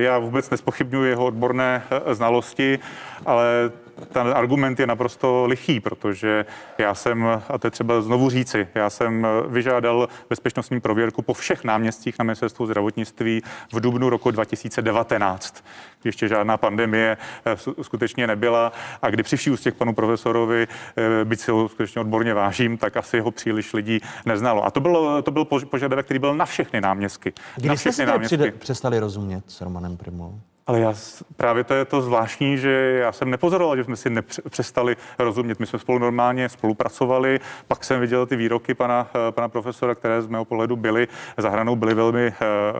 já 0.00 0.18
vůbec 0.18 0.50
nespochybnuju 0.50 1.04
jeho 1.04 1.26
odborné 1.26 1.82
eh, 1.90 2.14
znalosti, 2.14 2.78
ale 3.26 3.70
ten 4.12 4.32
argument 4.34 4.80
je 4.80 4.86
naprosto 4.86 5.46
lichý, 5.46 5.80
protože 5.80 6.44
já 6.78 6.94
jsem, 6.94 7.24
a 7.48 7.58
to 7.58 7.66
je 7.66 7.70
třeba 7.70 8.02
znovu 8.02 8.30
říci, 8.30 8.68
já 8.74 8.90
jsem 8.90 9.26
vyžádal 9.48 10.08
bezpečnostní 10.30 10.80
prověrku 10.80 11.22
po 11.22 11.34
všech 11.34 11.64
náměstích 11.64 12.18
na 12.18 12.22
ministerstvu 12.22 12.66
zdravotnictví 12.66 13.42
v 13.72 13.80
dubnu 13.80 14.10
roku 14.10 14.30
2019. 14.30 15.64
Ještě 16.04 16.28
žádná 16.28 16.56
pandemie 16.56 17.16
eh, 17.44 17.82
skutečně 17.82 18.26
nebyla 18.26 18.72
a 19.02 19.10
kdy 19.10 19.22
při 19.22 19.36
vší 19.36 19.50
úctě 19.50 19.70
k 19.70 19.74
panu 19.74 19.94
profesorovi, 19.94 20.68
eh, 20.96 21.24
byť 21.24 21.40
si 21.40 21.50
ho 21.50 21.68
skutečně 21.68 22.00
odborně 22.00 22.34
vážím, 22.34 22.78
tak 22.78 22.96
asi 22.96 23.20
ho 23.20 23.30
příliš 23.30 23.72
lidí 23.72 24.00
neznalo. 24.26 24.64
A 24.64 24.70
to, 24.70 24.80
bylo, 24.80 25.22
to 25.22 25.30
byl 25.30 25.44
požadavek, 25.44 26.04
který 26.04 26.18
byl 26.18 26.34
na 26.34 26.46
všechny 26.46 26.80
náměstky. 26.80 27.32
Kdy 27.56 27.68
na 27.68 27.74
všechny 27.74 27.92
jste 27.92 28.02
si 28.02 28.06
náměstky. 28.06 28.50
přestali 28.50 28.98
rozumět 28.98 29.44
s 29.46 29.60
Romanem 29.60 29.96
Primou? 29.96 30.40
Ale 30.70 30.80
já 30.80 30.94
právě 31.36 31.64
to 31.64 31.74
je 31.74 31.84
to 31.84 32.02
zvláštní, 32.02 32.58
že 32.58 32.98
já 33.02 33.12
jsem 33.12 33.30
nepozoroval, 33.30 33.76
že 33.76 33.84
jsme 33.84 33.96
si 33.96 34.10
nepřestali 34.10 34.96
rozumět. 35.18 35.60
My 35.60 35.66
jsme 35.66 35.78
spolu 35.78 35.98
normálně 35.98 36.48
spolupracovali, 36.48 37.40
pak 37.68 37.84
jsem 37.84 38.00
viděl 38.00 38.26
ty 38.26 38.36
výroky 38.36 38.74
pana, 38.74 39.08
eh, 39.14 39.32
pana 39.32 39.48
profesora, 39.48 39.94
které 39.94 40.22
z 40.22 40.26
mého 40.26 40.44
pohledu 40.44 40.76
byly 40.76 41.08
za 41.36 41.50
hranou, 41.50 41.76
byly 41.76 41.94
velmi 41.94 42.26
eh, 42.26 42.34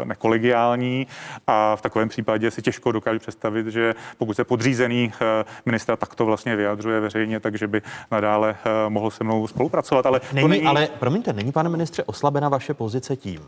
nekolegiální 0.04 1.06
a 1.46 1.76
v 1.76 1.82
takovém 1.82 2.08
případě 2.08 2.50
si 2.50 2.62
těžko 2.62 2.92
dokážu 2.92 3.18
představit, 3.18 3.66
že 3.66 3.94
pokud 4.18 4.34
se 4.34 4.44
podřízený 4.44 5.12
eh, 5.12 5.44
ministra 5.66 5.96
takto 5.96 6.26
vlastně 6.26 6.56
vyjadřuje 6.56 7.00
veřejně, 7.00 7.40
takže 7.40 7.66
by 7.66 7.82
nadále 8.10 8.56
mohl 8.88 9.10
se 9.10 9.24
mnou 9.24 9.46
spolupracovat. 9.46 10.06
Ale 10.06 10.20
není, 10.32 10.44
to 10.44 10.48
není... 10.48 10.66
ale 10.66 10.88
promiňte, 10.98 11.32
není, 11.32 11.52
pane 11.52 11.68
ministře, 11.68 12.04
oslabena 12.04 12.48
vaše 12.48 12.74
pozice 12.74 13.16
tím, 13.16 13.40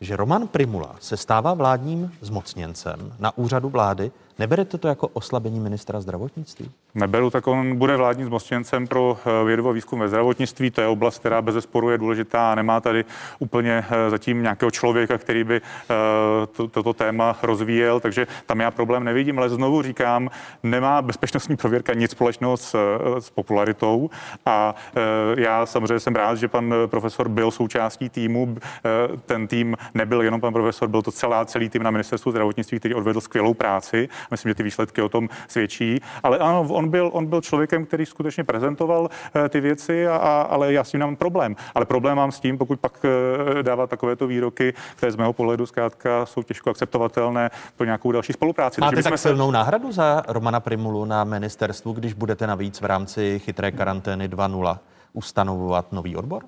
že 0.00 0.16
Roman 0.16 0.46
Primula 0.48 0.96
se 1.00 1.16
stává 1.16 1.54
vládním 1.54 2.12
zmocněncem 2.20 3.12
na 3.18 3.38
úřadu 3.38 3.68
vlády 3.68 4.10
Neberete 4.40 4.78
to 4.78 4.88
jako 4.88 5.08
oslabení 5.08 5.60
ministra 5.60 6.00
zdravotnictví? 6.00 6.70
Neberu, 6.94 7.30
tak 7.30 7.46
on 7.46 7.76
bude 7.76 7.96
vládním 7.96 8.26
zmocněncem 8.26 8.86
pro 8.86 9.18
eh, 9.26 9.44
vědu 9.44 9.68
a 9.68 9.72
výzkum 9.72 10.00
ve 10.00 10.08
zdravotnictví. 10.08 10.70
To 10.70 10.80
je 10.80 10.86
oblast, 10.86 11.18
která 11.18 11.42
bez 11.42 11.54
zesporu 11.54 11.90
je 11.90 11.98
důležitá 11.98 12.52
a 12.52 12.54
nemá 12.54 12.80
tady 12.80 13.04
úplně 13.38 13.84
eh, 13.90 14.10
zatím 14.10 14.42
nějakého 14.42 14.70
člověka, 14.70 15.18
který 15.18 15.44
by 15.44 15.56
eh, 15.56 15.94
to, 16.52 16.68
toto 16.68 16.92
téma 16.92 17.38
rozvíjel, 17.42 18.00
takže 18.00 18.26
tam 18.46 18.60
já 18.60 18.70
problém 18.70 19.04
nevidím, 19.04 19.38
ale 19.38 19.48
znovu 19.48 19.82
říkám, 19.82 20.30
nemá 20.62 21.02
bezpečnostní 21.02 21.56
prověrka 21.56 21.94
nic 21.94 22.10
společného 22.10 22.56
s, 22.56 22.76
s 23.18 23.30
popularitou 23.30 24.10
a 24.46 24.74
já 25.36 25.66
samozřejmě 25.66 26.00
jsem 26.00 26.14
rád, 26.14 26.34
že 26.34 26.48
pan 26.48 26.74
profesor 26.86 27.28
byl 27.28 27.50
součástí 27.50 28.08
týmu. 28.08 28.56
Ten 29.26 29.48
tým 29.48 29.76
nebyl 29.94 30.22
jenom 30.22 30.40
pan 30.40 30.52
profesor, 30.52 30.88
byl 30.88 31.02
to 31.02 31.12
celá, 31.12 31.44
celý 31.44 31.68
tým 31.68 31.82
na 31.82 31.90
ministerstvu 31.90 32.30
zdravotnictví, 32.30 32.78
který 32.78 32.94
odvedl 32.94 33.20
skvělou 33.20 33.54
práci. 33.54 34.08
Myslím, 34.30 34.50
že 34.50 34.54
ty 34.54 34.62
výsledky 34.62 35.02
o 35.02 35.08
tom 35.08 35.28
svědčí. 35.48 36.00
Ale 36.22 36.38
ano, 36.38 36.66
on 36.70 36.88
byl, 36.88 37.10
on 37.12 37.26
byl 37.26 37.40
člověkem, 37.40 37.86
který 37.86 38.06
skutečně 38.06 38.44
prezentoval 38.44 39.08
eh, 39.34 39.48
ty 39.48 39.60
věci, 39.60 40.06
a, 40.06 40.16
a, 40.16 40.42
ale 40.42 40.72
já 40.72 40.84
s 40.84 40.90
tím 40.90 41.00
nemám 41.00 41.16
problém. 41.16 41.56
Ale 41.74 41.84
problém 41.84 42.16
mám 42.16 42.32
s 42.32 42.40
tím, 42.40 42.58
pokud 42.58 42.80
pak 42.80 43.04
eh, 43.04 43.62
dává 43.62 43.86
takovéto 43.86 44.26
výroky, 44.26 44.74
které 44.96 45.12
z 45.12 45.16
mého 45.16 45.32
pohledu 45.32 45.66
zkrátka 45.66 46.26
jsou 46.26 46.42
těžko 46.42 46.70
akceptovatelné 46.70 47.50
pro 47.76 47.84
nějakou 47.84 48.12
další 48.12 48.32
spolupráci. 48.32 48.80
Máte 48.80 49.02
tak 49.02 49.18
silnou 49.18 49.48
se... 49.48 49.52
náhradu 49.52 49.92
za 49.92 50.22
Romana 50.28 50.60
Primulu 50.60 51.04
na 51.04 51.24
ministerstvu, 51.24 51.92
když 51.92 52.12
budete 52.12 52.46
navíc 52.46 52.80
v 52.80 52.84
rámci 52.84 53.38
chytré 53.38 53.72
karantény 53.72 54.28
2.0 54.28 54.78
ustanovovat 55.12 55.92
nový 55.92 56.16
odbor? 56.16 56.42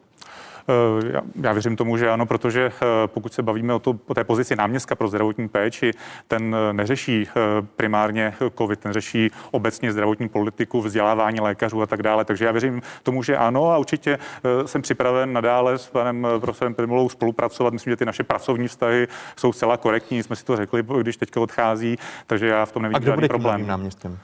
Eh, 0.69 1.13
já, 1.13 1.21
já 1.43 1.53
věřím 1.53 1.77
tomu, 1.77 1.97
že 1.97 2.11
ano, 2.11 2.27
protože 2.27 2.67
eh, 2.67 2.87
pokud 3.07 3.35
se 3.35 3.43
bavíme 3.43 3.75
o, 3.75 3.79
to, 3.79 3.99
o 4.07 4.15
té 4.15 4.25
pozici 4.25 4.57
náměstka 4.57 4.95
pro 4.95 5.09
zdravotní 5.09 5.49
péči, 5.49 5.91
ten 6.29 6.57
eh, 6.57 6.73
neřeší 6.73 7.29
primárně 7.77 8.35
COVID, 8.59 8.81
ten 8.81 8.93
řeší 8.93 9.31
obecně 9.51 9.93
zdravotní 9.93 10.29
politiku, 10.29 10.81
vzdělávání 10.81 11.41
lékařů 11.41 11.83
a 11.83 11.87
tak 11.87 12.03
dále. 12.03 12.25
Takže 12.25 12.45
já 12.45 12.53
věřím 12.53 12.83
tomu, 13.03 13.23
že 13.23 13.37
ano 13.37 13.71
a 13.71 13.79
určitě 13.79 14.19
jsem 14.67 14.83
připraven 14.83 15.33
nadále 15.33 15.79
s 15.79 15.89
panem 15.89 16.27
profesorem 16.41 16.75
Primulou 16.75 17.09
spolupracovat. 17.09 17.73
Myslím, 17.73 17.91
že 17.91 17.97
ty 17.97 18.05
naše 18.05 18.25
pracovní 18.25 18.69
vztahy 18.69 19.09
jsou 19.37 19.53
zcela 19.53 19.77
korektní, 19.77 20.23
jsme 20.23 20.37
si 20.37 20.45
to 20.45 20.57
řekli, 20.57 20.85
když 21.01 21.17
teďka 21.17 21.41
odchází, 21.41 21.97
takže 22.27 22.47
já 22.47 22.67
v 22.67 22.73
tom 22.73 22.83
nevidím 22.83 23.07
žádný 23.07 23.29
problém. 23.29 23.67
náměstkem? 23.67 24.19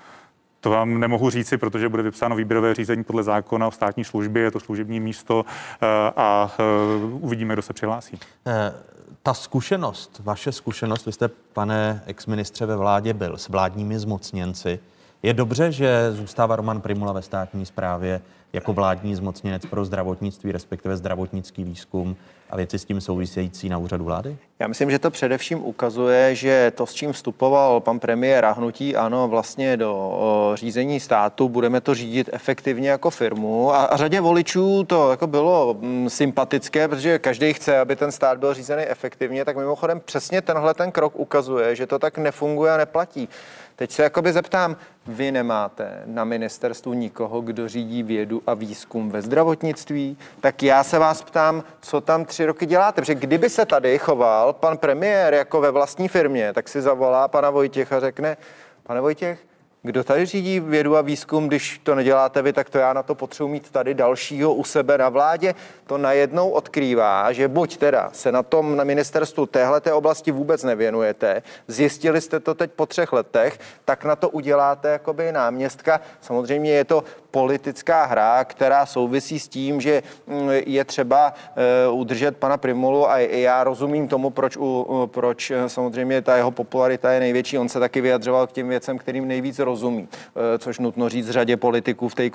To 0.60 0.70
vám 0.70 1.00
nemohu 1.00 1.30
říci, 1.30 1.58
protože 1.58 1.88
bude 1.88 2.02
vypsáno 2.02 2.36
výběrové 2.36 2.74
řízení 2.74 3.04
podle 3.04 3.22
zákona 3.22 3.66
o 3.66 3.70
státní 3.70 4.04
službě, 4.04 4.42
je 4.42 4.50
to 4.50 4.60
služební 4.60 5.00
místo 5.00 5.44
eh, 5.82 5.86
a 6.16 6.52
eh, 6.58 6.62
uvidíme, 7.04 7.54
kdo 7.54 7.62
se 7.62 7.72
přihlásí. 7.72 8.18
Eh, 8.46 8.74
ta 9.22 9.34
zkušenost, 9.34 10.20
vaše 10.24 10.52
zkušenost, 10.52 11.06
vy 11.06 11.12
jste, 11.12 11.28
pane 11.28 12.02
exministře, 12.06 12.66
ve 12.66 12.76
vládě 12.76 13.14
byl 13.14 13.36
s 13.36 13.48
vládními 13.48 13.98
zmocněnci. 13.98 14.78
Je 15.22 15.34
dobře, 15.34 15.72
že 15.72 16.12
zůstává 16.12 16.56
Roman 16.56 16.80
Primula 16.80 17.12
ve 17.12 17.22
státní 17.22 17.66
správě 17.66 18.20
jako 18.52 18.72
vládní 18.72 19.14
zmocněnec 19.14 19.66
pro 19.66 19.84
zdravotnictví, 19.84 20.52
respektive 20.52 20.96
zdravotnický 20.96 21.64
výzkum 21.64 22.16
a 22.50 22.56
věci 22.56 22.78
s 22.78 22.84
tím 22.84 23.00
související 23.00 23.68
na 23.68 23.78
úřadu 23.78 24.04
vlády? 24.04 24.36
Já 24.58 24.68
myslím, 24.68 24.90
že 24.90 24.98
to 24.98 25.10
především 25.10 25.64
ukazuje, 25.64 26.34
že 26.34 26.72
to, 26.74 26.86
s 26.86 26.94
čím 26.94 27.12
vstupoval 27.12 27.80
pan 27.80 27.98
premiér 27.98 28.44
a 28.44 28.52
hnutí 28.52 28.96
ano 28.96 29.28
vlastně 29.28 29.76
do 29.76 30.52
řízení 30.54 31.00
státu, 31.00 31.48
budeme 31.48 31.80
to 31.80 31.94
řídit 31.94 32.30
efektivně 32.32 32.90
jako 32.90 33.10
firmu 33.10 33.74
a, 33.74 33.84
a 33.84 33.96
řadě 33.96 34.20
voličů 34.20 34.84
to 34.84 35.10
jako 35.10 35.26
bylo 35.26 35.76
mm, 35.80 36.10
sympatické, 36.10 36.88
protože 36.88 37.18
každý 37.18 37.52
chce, 37.52 37.78
aby 37.78 37.96
ten 37.96 38.12
stát 38.12 38.38
byl 38.38 38.54
řízený 38.54 38.82
efektivně, 38.82 39.44
tak 39.44 39.56
mimochodem 39.56 40.00
přesně 40.04 40.42
tenhle 40.42 40.74
ten 40.74 40.92
krok 40.92 41.12
ukazuje, 41.16 41.76
že 41.76 41.86
to 41.86 41.98
tak 41.98 42.18
nefunguje 42.18 42.72
a 42.72 42.76
neplatí. 42.76 43.28
Teď 43.78 43.90
se 43.90 44.02
jakoby 44.02 44.32
zeptám, 44.32 44.76
vy 45.06 45.32
nemáte 45.32 46.02
na 46.06 46.24
ministerstvu 46.24 46.92
nikoho, 46.92 47.40
kdo 47.40 47.68
řídí 47.68 48.02
vědu 48.02 48.42
a 48.46 48.54
výzkum 48.54 49.10
ve 49.10 49.22
zdravotnictví, 49.22 50.18
tak 50.40 50.62
já 50.62 50.84
se 50.84 50.98
vás 50.98 51.22
ptám, 51.22 51.64
co 51.80 52.00
tam 52.00 52.24
tři 52.24 52.46
roky 52.46 52.66
děláte, 52.66 53.00
protože 53.02 53.14
kdyby 53.14 53.50
se 53.50 53.66
tady 53.66 53.98
choval 53.98 54.52
pan 54.52 54.78
premiér 54.78 55.34
jako 55.34 55.60
ve 55.60 55.70
vlastní 55.70 56.08
firmě, 56.08 56.52
tak 56.52 56.68
si 56.68 56.82
zavolá 56.82 57.28
pana 57.28 57.50
Vojtěcha 57.50 57.96
a 57.96 58.00
řekne, 58.00 58.36
pane 58.82 59.00
Vojtěch, 59.00 59.38
kdo 59.82 60.04
tady 60.04 60.26
řídí 60.26 60.60
vědu 60.60 60.96
a 60.96 61.00
výzkum, 61.00 61.48
když 61.48 61.80
to 61.82 61.94
neděláte 61.94 62.42
vy, 62.42 62.52
tak 62.52 62.70
to 62.70 62.78
já 62.78 62.92
na 62.92 63.02
to 63.02 63.14
potřebuji 63.14 63.48
mít 63.48 63.70
tady 63.70 63.94
dalšího 63.94 64.54
u 64.54 64.64
sebe 64.64 64.98
na 64.98 65.08
vládě. 65.08 65.54
To 65.86 65.98
najednou 65.98 66.50
odkrývá, 66.50 67.32
že 67.32 67.48
buď 67.48 67.76
teda 67.76 68.10
se 68.12 68.32
na 68.32 68.42
tom 68.42 68.76
na 68.76 68.84
ministerstvu 68.84 69.46
téhleté 69.46 69.92
oblasti 69.92 70.32
vůbec 70.32 70.62
nevěnujete, 70.62 71.42
zjistili 71.68 72.20
jste 72.20 72.40
to 72.40 72.54
teď 72.54 72.70
po 72.70 72.86
třech 72.86 73.12
letech, 73.12 73.58
tak 73.84 74.04
na 74.04 74.16
to 74.16 74.28
uděláte 74.28 74.88
jakoby 74.88 75.32
náměstka. 75.32 76.00
Samozřejmě 76.20 76.70
je 76.70 76.84
to 76.84 77.04
politická 77.30 78.04
hra, 78.04 78.44
která 78.44 78.86
souvisí 78.86 79.38
s 79.38 79.48
tím, 79.48 79.80
že 79.80 80.02
mm, 80.26 80.50
je 80.66 80.84
třeba 80.84 81.32
eh, 81.56 81.88
udržet 81.90 82.36
pana 82.36 82.56
Primulu 82.56 83.10
a 83.10 83.18
já 83.18 83.64
rozumím 83.64 84.08
tomu, 84.08 84.30
proč, 84.30 84.58
proč 85.06 85.50
eh, 85.50 85.68
samozřejmě 85.68 86.22
ta 86.22 86.36
jeho 86.36 86.50
popularita 86.50 87.12
je 87.12 87.20
největší. 87.20 87.58
On 87.58 87.68
se 87.68 87.80
taky 87.80 88.00
vyjadřoval 88.00 88.46
k 88.46 88.52
těm 88.52 88.68
věcem, 88.68 88.98
kterým 88.98 89.28
nejvíc 89.28 89.58
rozumí, 89.58 89.77
eh, 89.86 90.58
což 90.58 90.78
nutno 90.78 91.08
říct 91.08 91.30
řadě 91.30 91.56
politiků 91.56 92.08
v 92.08 92.14
té 92.14 92.30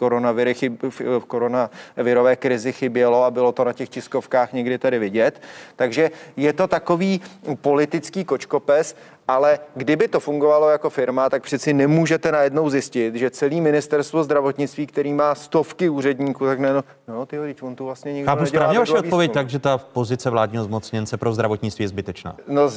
v 0.89 1.25
koronavirové 1.27 2.35
krizi 2.35 2.73
chybělo 2.73 3.23
a 3.23 3.31
bylo 3.31 3.51
to 3.51 3.63
na 3.63 3.73
těch 3.73 3.89
tiskovkách 3.89 4.53
někdy 4.53 4.77
tady 4.77 4.99
vidět. 4.99 5.41
Takže 5.75 6.11
je 6.37 6.53
to 6.53 6.67
takový 6.67 7.21
politický 7.61 8.25
kočkopes, 8.25 8.95
ale 9.27 9.59
kdyby 9.75 10.07
to 10.07 10.19
fungovalo 10.19 10.69
jako 10.69 10.89
firma, 10.89 11.29
tak 11.29 11.43
přeci 11.43 11.73
nemůžete 11.73 12.31
najednou 12.31 12.69
zjistit, 12.69 13.15
že 13.15 13.29
celý 13.29 13.61
ministerstvo 13.61 14.23
zdravotnictví, 14.23 14.87
který 14.87 15.13
má 15.13 15.35
stovky 15.35 15.89
úředníků, 15.89 16.45
tak 16.45 16.59
ne, 16.59 16.73
no, 16.73 16.83
no 17.07 17.25
ty 17.25 17.55
on 17.61 17.75
tu 17.75 17.85
vlastně 17.85 18.13
nikdo 18.13 18.31
Chápu 18.31 18.45
správně 18.45 18.79
vaše 18.79 18.93
odpověď, 18.93 19.31
takže 19.31 19.59
ta 19.59 19.77
pozice 19.77 20.29
vládního 20.29 20.63
zmocněnce 20.63 21.17
pro 21.17 21.33
zdravotnictví 21.33 21.83
je 21.83 21.89
zbytečná. 21.89 22.35
No, 22.47 22.69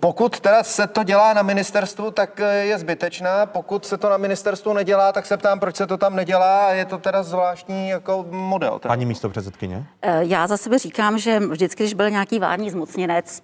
pokud 0.00 0.40
teda 0.40 0.62
se 0.62 0.86
to 0.86 1.02
dělá 1.02 1.32
na 1.32 1.42
ministerstvu, 1.42 2.10
tak 2.10 2.40
eh, 2.40 2.64
je 2.64 2.78
zbytečná. 2.78 3.46
Pokud 3.46 3.86
se 3.86 3.96
to 3.96 4.10
na 4.10 4.16
ministerstvu 4.16 4.72
nedělá, 4.72 5.12
tak 5.12 5.26
se 5.26 5.36
ptám, 5.36 5.60
proč 5.60 5.76
se 5.76 5.86
to 5.86 5.96
tam 5.96 6.16
nedělá 6.16 6.66
a 6.66 6.72
je 6.72 6.84
to 6.84 6.98
teda 6.98 7.22
zvláštní 7.22 7.88
jako 7.88 8.26
model. 8.30 8.78
Teda. 8.78 8.92
Paní 8.92 9.06
místo 9.06 9.28
předsedkyně? 9.28 9.86
Eh, 10.02 10.20
já 10.24 10.46
za 10.46 10.56
sebe 10.56 10.78
říkám, 10.78 11.18
že 11.18 11.40
vždycky, 11.40 11.82
když 11.82 11.94
byl 11.94 12.10
nějaký 12.10 12.38
vládní 12.38 12.70
zmocněnec, 12.70 13.42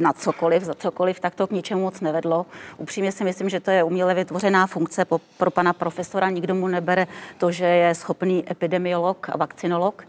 na 0.00 0.12
cokoliv, 0.12 0.62
za 0.62 0.74
cokoliv, 0.74 1.20
tak 1.20 1.34
to 1.34 1.46
k 1.46 1.50
ničemu 1.50 1.80
moc 1.82 2.00
nevedlo. 2.00 2.46
Upřímně 2.78 3.12
si 3.12 3.24
myslím, 3.24 3.48
že 3.48 3.60
to 3.60 3.70
je 3.70 3.84
uměle 3.84 4.14
vytvořená 4.14 4.66
funkce 4.66 5.04
po, 5.04 5.20
pro 5.38 5.50
pana 5.50 5.72
profesora. 5.72 6.30
Nikdo 6.30 6.54
mu 6.54 6.68
nebere 6.68 7.06
to, 7.38 7.50
že 7.52 7.64
je 7.64 7.94
schopný 7.94 8.44
epidemiolog 8.50 9.28
a 9.28 9.36
vakcinolog, 9.36 10.04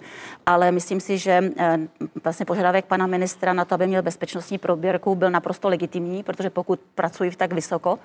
ale 0.45 0.71
myslím 0.71 0.99
si, 0.99 1.17
že 1.17 1.51
eh, 1.57 1.79
vlastně 2.23 2.45
požadavek 2.45 2.85
pana 2.85 3.07
ministra 3.07 3.53
na 3.53 3.65
to, 3.65 3.75
aby 3.75 3.87
měl 3.87 4.01
bezpečnostní 4.01 4.57
proběrku, 4.57 5.15
byl 5.15 5.29
naprosto 5.29 5.69
legitimní, 5.69 6.23
protože 6.23 6.49
pokud 6.49 6.79
pracuji 6.95 7.31
tak 7.31 7.53
vysoko 7.53 7.99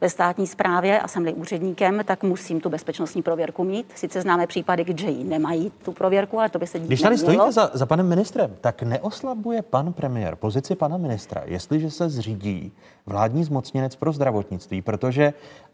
ve 0.00 0.10
státní 0.10 0.46
správě 0.46 1.00
a 1.00 1.08
jsem 1.08 1.26
úředníkem, 1.34 2.00
tak 2.04 2.22
musím 2.22 2.60
tu 2.60 2.68
bezpečnostní 2.68 3.22
prověrku 3.22 3.64
mít. 3.64 3.86
Sice 3.94 4.22
známe 4.22 4.46
případy, 4.46 4.84
kde 4.84 5.10
ji 5.10 5.24
nemají 5.24 5.72
tu 5.84 5.92
prověrku, 5.92 6.38
ale 6.38 6.48
to 6.48 6.58
by 6.58 6.66
se 6.66 6.78
dít 6.78 6.86
Když 6.86 7.02
tady 7.02 7.18
stojíte 7.18 7.52
za, 7.52 7.70
za 7.74 7.86
panem 7.86 8.08
ministrem, 8.08 8.56
tak 8.60 8.82
neoslabuje 8.82 9.62
pan 9.62 9.92
premiér 9.92 10.36
pozici 10.36 10.74
pana 10.74 10.96
ministra 10.96 11.21
ministra, 11.22 11.42
jestliže 11.46 11.90
se 11.90 12.08
zřídí 12.08 12.72
vládní 13.06 13.44
zmocněnec 13.44 13.96
pro 13.96 14.12
zdravotnictví, 14.12 14.82
protože 14.82 15.24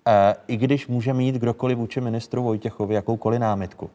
e, 0.07 0.35
i 0.47 0.57
když 0.57 0.87
může 0.87 1.13
mít 1.13 1.35
kdokoliv 1.35 1.79
vůči 1.79 2.01
ministru 2.01 2.43
Vojtěchovi 2.43 2.95
jakoukoliv 2.95 3.41
námitku, 3.41 3.91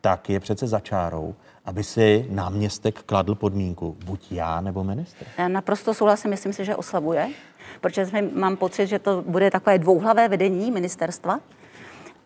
tak 0.00 0.30
je 0.30 0.40
přece 0.40 0.66
začárou, 0.66 1.34
aby 1.64 1.84
si 1.84 2.26
náměstek 2.30 3.02
kladl 3.02 3.34
podmínku, 3.34 3.96
buď 4.04 4.32
já 4.32 4.60
nebo 4.60 4.84
ministr. 4.84 5.24
Já 5.38 5.48
naprosto 5.48 5.94
souhlasím, 5.94 6.30
myslím 6.30 6.52
si, 6.52 6.64
že 6.64 6.76
oslabuje, 6.76 7.28
protože 7.80 8.06
mám 8.34 8.56
pocit, 8.56 8.86
že 8.86 8.98
to 8.98 9.22
bude 9.26 9.50
takové 9.50 9.78
dvouhlavé 9.78 10.28
vedení 10.28 10.70
ministerstva, 10.70 11.40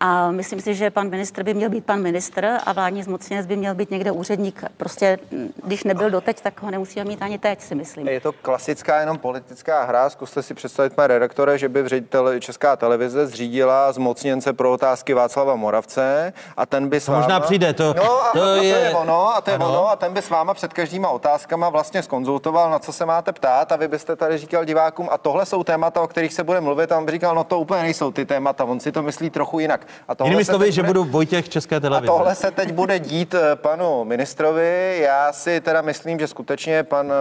a 0.01 0.31
myslím 0.31 0.61
si, 0.61 0.75
že 0.75 0.91
pan 0.91 1.09
ministr 1.09 1.43
by 1.43 1.55
měl 1.55 1.71
být 1.71 1.85
pan 1.85 2.03
ministr 2.03 2.59
a 2.67 2.73
vládní 2.73 3.03
zmocněnec 3.03 3.47
by 3.47 3.57
měl 3.57 3.75
být 3.75 3.91
někde 3.91 4.11
úředník. 4.11 4.65
Prostě, 4.77 5.19
když 5.65 5.85
nebyl 5.85 6.11
doteď, 6.11 6.41
tak 6.41 6.63
ho 6.63 6.71
nemusíme 6.71 7.05
mít 7.05 7.23
ani 7.23 7.39
teď, 7.39 7.61
si 7.61 7.75
myslím. 7.75 8.09
Je 8.09 8.21
to 8.21 8.33
klasická 8.33 9.01
jenom 9.01 9.19
politická 9.19 9.85
hra. 9.85 10.11
Zkuste 10.11 10.43
si 10.43 10.55
představit, 10.55 10.95
pane 10.95 11.09
redaktore, 11.09 11.59
že 11.59 11.69
by 11.69 11.89
ředitel 11.89 12.41
Česká 12.41 12.77
televize 12.77 13.27
zřídila 13.27 13.93
zmocněnce 13.93 14.53
pro 14.53 14.73
otázky 14.73 15.15
Václava 15.15 15.57
Moravce 15.57 16.33
a 16.57 16.67
ten 16.67 16.89
by 16.89 17.01
s 17.01 17.09
váma... 17.09 17.21
Možná 17.21 17.41
přijde, 17.41 17.73
to, 17.73 17.95
no, 17.95 18.23
a, 18.23 18.31
to, 18.33 18.43
a 18.43 18.55
je... 18.55 18.75
to 18.75 18.81
je 18.81 18.95
ono, 18.95 19.37
a 19.37 19.41
to 19.41 19.51
je 19.51 19.57
ano. 19.57 19.69
ono, 19.69 19.89
a 19.91 19.97
ten 19.97 20.13
by 20.13 20.23
s 20.23 20.31
váma 20.31 20.55
před 20.55 20.73
každýma 20.73 21.09
otázkama 21.09 21.69
vlastně 21.69 22.03
skonzultoval, 22.03 22.71
na 22.71 22.79
co 22.79 22.93
se 22.93 23.07
máte 23.07 23.33
ptát 23.33 23.73
a 23.73 23.77
vy 23.77 23.89
byste 23.89 24.17
tady 24.17 24.39
říkal 24.39 24.65
divákům, 24.65 25.09
a 25.13 25.19
tohle 25.19 25.47
jsou 25.47 25.65
témata, 25.65 26.01
o 26.01 26.07
kterých 26.07 26.33
se 26.33 26.45
bude 26.45 26.61
mluvit, 26.61 26.93
a 26.93 26.99
on 26.99 27.05
by 27.07 27.13
říkal, 27.13 27.35
no 27.35 27.45
to 27.45 27.61
úplně 27.61 27.83
nejsou 27.83 28.11
ty 28.11 28.27
témata, 28.27 28.65
on 28.65 28.81
si 28.81 28.93
to 28.93 29.03
myslí 29.03 29.31
trochu 29.31 29.59
jinak. 29.59 29.87
A 30.09 30.25
Jinými 30.25 30.45
slovy, 30.45 30.73
že 30.73 30.83
budu 30.83 31.05
Vojtěch 31.05 31.49
České 31.49 31.81
televize. 31.81 32.13
A 32.13 32.17
tohle 32.17 32.35
se 32.35 32.51
teď 32.51 32.73
bude 32.73 32.99
dít 32.99 33.35
eh, 33.35 33.57
panu 33.57 34.05
ministrovi. 34.05 35.01
Já 35.03 35.33
si 35.33 35.61
teda 35.61 35.83
myslím, 35.83 36.19
že 36.19 36.27
skutečně 36.27 36.83
pan 36.83 37.13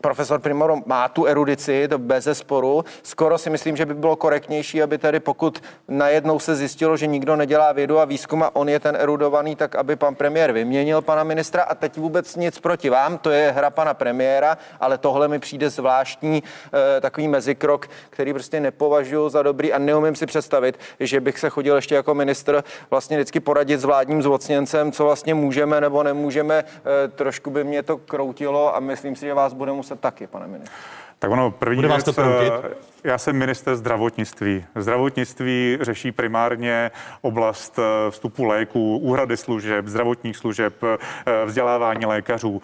profesor 0.00 0.40
Primoro 0.40 0.76
má 0.86 1.08
tu 1.08 1.26
erudici, 1.26 1.88
to 1.88 1.98
bez 1.98 2.28
sporu. 2.32 2.84
Skoro 3.02 3.38
si 3.38 3.50
myslím, 3.50 3.76
že 3.76 3.86
by 3.86 3.94
bylo 3.94 4.16
korektnější, 4.16 4.82
aby 4.82 4.98
tedy 4.98 5.20
pokud 5.20 5.62
najednou 5.88 6.38
se 6.38 6.56
zjistilo, 6.56 6.96
že 6.96 7.06
nikdo 7.06 7.36
nedělá 7.36 7.72
vědu 7.72 7.98
a 7.98 8.04
výzkum 8.04 8.42
a 8.42 8.56
on 8.56 8.68
je 8.68 8.80
ten 8.80 8.96
erudovaný, 8.96 9.56
tak 9.56 9.74
aby 9.74 9.96
pan 9.96 10.14
premiér 10.14 10.52
vyměnil 10.52 11.02
pana 11.02 11.24
ministra 11.24 11.62
a 11.62 11.74
teď 11.74 11.96
vůbec 11.96 12.36
nic 12.36 12.60
proti 12.60 12.90
vám, 12.90 13.18
to 13.18 13.30
je 13.30 13.50
hra 13.50 13.70
pana 13.70 13.94
premiéra, 13.94 14.58
ale 14.80 14.98
tohle 14.98 15.28
mi 15.28 15.38
přijde 15.38 15.70
zvláštní 15.70 16.42
eh, 16.42 17.00
takový 17.00 17.28
mezikrok, 17.28 17.86
který 18.10 18.32
prostě 18.32 18.60
nepovažuji 18.60 19.28
za 19.28 19.42
dobrý 19.42 19.72
a 19.72 19.78
neumím 19.78 20.16
si 20.16 20.26
představit, 20.26 20.78
že 21.00 21.20
bych 21.20 21.38
se 21.38 21.50
chodil 21.50 21.76
ještě 21.76 21.94
jako 21.94 22.14
ministr 22.14 22.64
vlastně 22.90 23.16
vždycky 23.16 23.40
poradit 23.40 23.80
s 23.80 23.84
vládním 23.84 24.22
zmocněncem, 24.22 24.92
co 24.92 25.04
vlastně 25.04 25.34
můžeme 25.34 25.80
nebo 25.80 26.02
nemůžeme. 26.02 26.64
Eh, 26.64 27.08
trošku 27.08 27.50
by 27.50 27.64
mě 27.64 27.82
to 27.82 27.98
kroutilo 27.98 28.76
a 28.76 28.80
myslím 28.80 29.16
si, 29.16 29.26
že 29.26 29.34
vás 29.34 29.52
bude 29.52 29.72
muset 29.72 29.89
taky, 29.96 30.26
pane 30.26 30.46
ministře. 30.46 30.76
Tak 31.20 31.30
ono, 31.30 31.50
první 31.50 31.76
Bude 31.76 31.88
vás 31.88 32.04
věc, 32.04 32.16
to 32.16 32.22
eh, 32.22 32.74
já 33.04 33.18
jsem 33.18 33.36
minister 33.36 33.76
zdravotnictví. 33.76 34.64
Zdravotnictví 34.74 35.78
řeší 35.80 36.12
primárně 36.12 36.90
oblast 37.20 37.78
eh, 37.78 38.10
vstupu 38.10 38.44
léků, 38.44 38.98
úhrady 38.98 39.36
služeb, 39.36 39.86
zdravotních 39.86 40.36
služeb, 40.36 40.74
eh, 40.82 41.44
vzdělávání 41.44 42.06
lékařů 42.06 42.62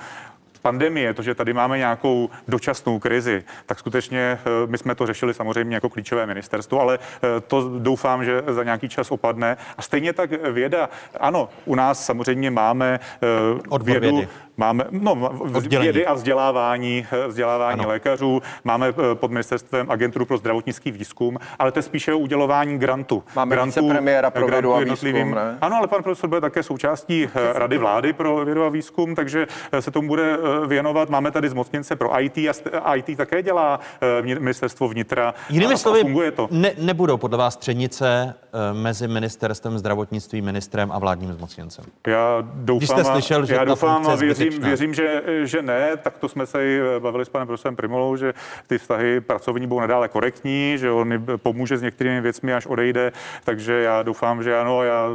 pandemie, 0.66 1.14
to, 1.14 1.22
že 1.22 1.34
tady 1.34 1.52
máme 1.52 1.78
nějakou 1.78 2.30
dočasnou 2.48 2.98
krizi, 2.98 3.44
tak 3.66 3.78
skutečně 3.78 4.38
eh, 4.38 4.66
my 4.66 4.78
jsme 4.78 4.94
to 4.94 5.06
řešili 5.06 5.34
samozřejmě 5.34 5.76
jako 5.76 5.88
klíčové 5.88 6.26
ministerstvo, 6.26 6.80
ale 6.80 6.98
eh, 6.98 7.40
to 7.40 7.78
doufám, 7.78 8.24
že 8.24 8.42
za 8.46 8.64
nějaký 8.64 8.88
čas 8.88 9.10
opadne. 9.10 9.56
A 9.78 9.82
stejně 9.82 10.12
tak 10.12 10.30
věda, 10.30 10.90
ano, 11.20 11.48
u 11.64 11.74
nás 11.74 12.04
samozřejmě 12.06 12.50
máme 12.50 13.00
eh, 13.00 13.26
Odbor 13.68 14.00
vědu, 14.00 14.16
vědy. 14.16 14.28
Máme 14.56 14.84
no, 14.90 15.30
Oddělení. 15.54 15.86
vědy 15.86 16.06
a 16.06 16.14
vzdělávání, 16.14 17.06
vzdělávání 17.26 17.80
Ano. 17.80 17.88
lékařů, 17.88 18.42
máme 18.64 18.92
pod 19.14 19.30
ministerstvem 19.30 19.90
agenturu 19.90 20.24
pro 20.24 20.36
zdravotnický 20.36 20.90
výzkum, 20.90 21.38
ale 21.58 21.72
to 21.72 21.78
je 21.78 21.82
spíše 21.82 22.14
udělování 22.14 22.78
grantu. 22.78 23.24
Máme 23.36 23.56
grantů, 23.56 23.80
vicepremiéra 23.80 24.30
pro 24.30 24.48
eh, 24.48 24.50
vědu 24.50 24.74
a 24.74 24.80
výzkum, 24.80 25.34
ne? 25.34 25.58
Ano, 25.60 25.76
ale 25.76 25.86
pan 25.86 26.02
profesor 26.02 26.28
bude 26.28 26.40
také 26.40 26.62
součástí 26.62 27.28
Rady 27.54 27.78
vlády 27.78 28.12
pro 28.12 28.44
vědu 28.44 28.64
a 28.64 28.68
výzkum, 28.68 29.14
takže 29.14 29.46
se 29.80 29.90
tomu 29.90 30.08
bude 30.08 30.38
věnovat. 30.66 31.10
Máme 31.10 31.30
tady 31.30 31.48
zmocněnce 31.48 31.96
pro 31.96 32.20
IT 32.20 32.38
a 32.82 32.94
IT 32.94 33.16
také 33.16 33.42
dělá 33.42 33.80
eh, 34.18 34.38
ministerstvo 34.38 34.88
vnitra. 34.88 35.34
Jinými 35.50 35.74
a, 35.74 35.76
slovy, 35.76 36.00
funguje 36.00 36.30
to. 36.30 36.48
Ne, 36.50 36.72
nebudou 36.78 37.16
podle 37.16 37.38
vás 37.38 37.54
střenice 37.54 38.34
eh, 38.44 38.74
mezi 38.74 39.08
ministerstvem 39.08 39.78
zdravotnictví, 39.78 40.42
ministrem 40.42 40.92
a 40.92 40.98
vládním 40.98 41.32
zmocněncem. 41.32 41.84
Já 42.06 42.38
doufám, 42.54 42.86
jste 42.86 43.00
a- 43.10 43.12
slyšel, 43.12 43.46
že 43.46 43.54
já 43.54 43.64
doufám 43.64 44.06
a 44.06 44.14
věřím, 44.14 44.62
věřím 44.62 44.94
že, 44.94 45.22
že 45.42 45.62
ne. 45.62 45.88
Tak 45.96 46.18
to 46.18 46.28
jsme 46.28 46.46
se 46.46 46.64
i 46.66 46.80
bavili 46.98 47.24
s 47.24 47.28
panem 47.28 47.46
profesorem 47.48 47.76
Primolou, 47.76 48.16
že 48.16 48.34
ty 48.66 48.78
vztahy 48.78 49.20
pracovní 49.20 49.66
budou 49.66 49.80
nadále 49.80 50.08
korektní, 50.08 50.78
že 50.78 50.90
on 50.90 51.12
pomůže 51.36 51.78
s 51.78 51.82
některými 51.82 52.20
věcmi, 52.20 52.54
až 52.54 52.66
odejde. 52.66 53.12
Takže 53.44 53.72
já 53.72 54.02
doufám, 54.02 54.42
že 54.42 54.58
ano, 54.58 54.82
já 54.82 55.06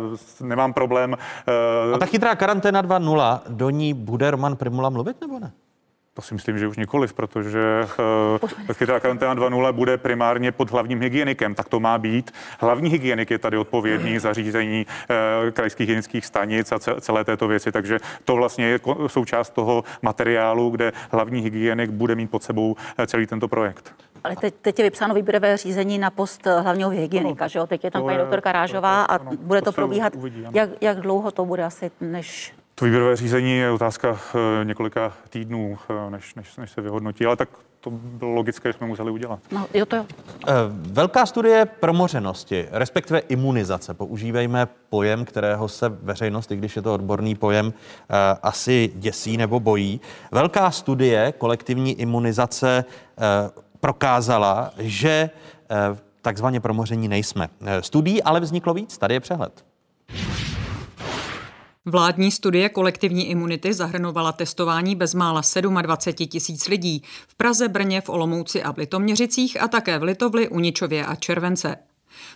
nemám 0.41 0.73
problém. 0.73 1.15
eh, 1.91 1.95
A 1.95 1.97
ta 1.97 2.05
chytrá 2.05 2.35
karanténa 2.35 2.81
2.0, 2.83 3.39
do 3.49 3.69
ní 3.69 3.93
bude 3.93 4.31
Roman 4.31 4.55
Primula 4.55 4.89
mluvit 4.89 5.21
nebo 5.21 5.30
ne? 5.39 5.51
To 6.13 6.21
si 6.21 6.33
myslím, 6.33 6.59
že 6.59 6.67
už 6.67 6.77
nikoliv, 6.77 7.13
protože 7.13 7.59
uh, 8.69 8.73
chytrá 8.73 8.99
karanténa 8.99 9.35
2.0 9.35 9.73
bude 9.73 9.97
primárně 9.97 10.51
pod 10.51 10.71
hlavním 10.71 11.01
hygienikem, 11.01 11.55
tak 11.55 11.69
to 11.69 11.79
má 11.79 11.97
být. 11.97 12.31
Hlavní 12.59 12.89
hygienik 12.89 13.31
je 13.31 13.37
tady 13.39 13.57
odpovědný 13.57 14.19
za 14.19 14.33
řízení 14.33 14.85
uh, 14.85 15.51
krajských 15.51 15.79
hygienických 15.87 16.25
stanic 16.25 16.71
a 16.71 16.75
ce- 16.79 17.01
celé 17.01 17.23
této 17.23 17.47
věci, 17.47 17.71
takže 17.71 17.99
to 18.25 18.35
vlastně 18.35 18.65
je 18.65 18.79
součást 19.07 19.49
toho 19.49 19.83
materiálu, 20.01 20.69
kde 20.69 20.91
hlavní 21.11 21.41
hygienik 21.41 21.89
bude 21.89 22.15
mít 22.15 22.31
pod 22.31 22.43
sebou 22.43 22.75
eh, 22.97 23.07
celý 23.07 23.27
tento 23.27 23.47
projekt. 23.47 23.93
Ale 24.23 24.35
teď, 24.35 24.53
teď 24.61 24.79
je 24.79 24.83
vypsáno 24.85 25.13
výběrové 25.15 25.57
řízení 25.57 25.97
na 25.97 26.09
post 26.09 26.47
eh, 26.47 26.59
hlavního 26.61 26.89
hygienika, 26.89 27.47
že 27.47 27.59
jo? 27.59 27.67
Teď 27.67 27.83
je 27.83 27.91
tam 27.91 28.03
paní 28.03 28.17
doktorka 28.17 28.51
Rážová 28.51 29.03
a 29.03 29.15
ano, 29.15 29.31
bude 29.41 29.61
to 29.61 29.65
to 29.65 29.71
probíhat. 29.71 30.15
uvidí, 30.15 30.45
ano. 30.45 30.51
Jak, 30.53 30.69
jak 30.81 30.99
dlouho 31.01 31.31
to 31.31 31.45
bude 31.45 31.63
asi, 31.63 31.91
než 32.01 32.53
To 32.81 32.85
výběrové 32.85 33.15
řízení 33.15 33.57
je 33.57 33.71
otázka 33.71 34.19
eh, 34.61 34.65
několika 34.65 35.13
týdnů, 35.29 35.77
eh, 35.89 36.09
než, 36.09 36.35
než, 36.35 36.57
než 36.57 36.71
se 36.71 36.81
vyhodnotí, 36.81 37.25
ale 37.25 37.35
tak 37.35 37.49
to 37.79 37.89
bylo 37.91 38.31
logické, 38.31 38.69
že 38.69 38.73
jsme 38.73 38.87
museli 38.87 39.11
udělat. 39.11 39.39
No, 39.51 39.67
jo, 39.73 39.85
to 39.85 39.95
jo. 39.95 40.05
Eh, 40.47 40.51
Velká 40.69 41.25
studie 41.25 41.65
promořenosti, 41.65 42.67
respektive 42.71 43.19
imunizace, 43.19 43.93
používejme 43.93 44.67
pojem, 44.89 45.25
kterého 45.25 45.67
se 45.67 45.89
veřejnost, 45.89 46.51
i 46.51 46.55
když 46.55 46.75
je 46.75 46.81
to 46.81 46.93
odborný 46.93 47.35
pojem, 47.35 47.73
asi 48.41 48.91
děsí 48.95 49.37
nebo 49.37 49.59
bojí. 49.59 50.01
Velká 50.31 50.71
studie 50.71 51.33
kolektivní 51.37 51.99
imunizace 51.99 52.85
prokázala, 53.79 54.71
že 54.77 55.29
takzvaně 56.21 56.59
promoření 56.59 57.07
nejsme. 57.07 57.49
Studií 57.79 58.23
ale 58.23 58.39
vzniklo 58.39 58.73
víc, 58.73 58.97
tady 58.97 59.13
je 59.13 59.19
přehled. 59.19 59.65
Vládní 61.85 62.31
studie 62.31 62.69
kolektivní 62.69 63.29
imunity 63.29 63.73
zahrnovala 63.73 64.31
testování 64.31 64.95
bezmála 64.95 65.41
27 65.81 66.27
tisíc 66.27 66.67
lidí 66.67 67.03
v 67.27 67.35
Praze, 67.35 67.69
Brně, 67.69 68.01
v 68.01 68.09
Olomouci 68.09 68.63
a 68.63 68.73
v 68.73 68.77
Litoměřicích 68.77 69.61
a 69.61 69.67
také 69.67 69.99
v 69.99 70.03
Litovli, 70.03 70.49
Uničově 70.49 71.05
a 71.05 71.15
Července. 71.15 71.75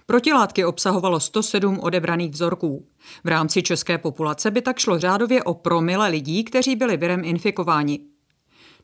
Protilátky 0.06 0.66
obsahovalo 0.66 1.20
107 1.20 1.80
odebraných 1.80 2.32
vzorků. 2.32 2.86
V 3.24 3.28
rámci 3.28 3.64
české 3.64 3.98
populace 3.98 4.52
by 4.52 4.62
tak 4.62 4.80
šlo 4.80 5.00
řádově 5.00 5.44
o 5.44 5.54
promile 5.54 6.10
lidí, 6.10 6.44
kteří 6.44 6.76
byli 6.76 6.98
virem 6.98 7.24
infikováni. 7.24 8.00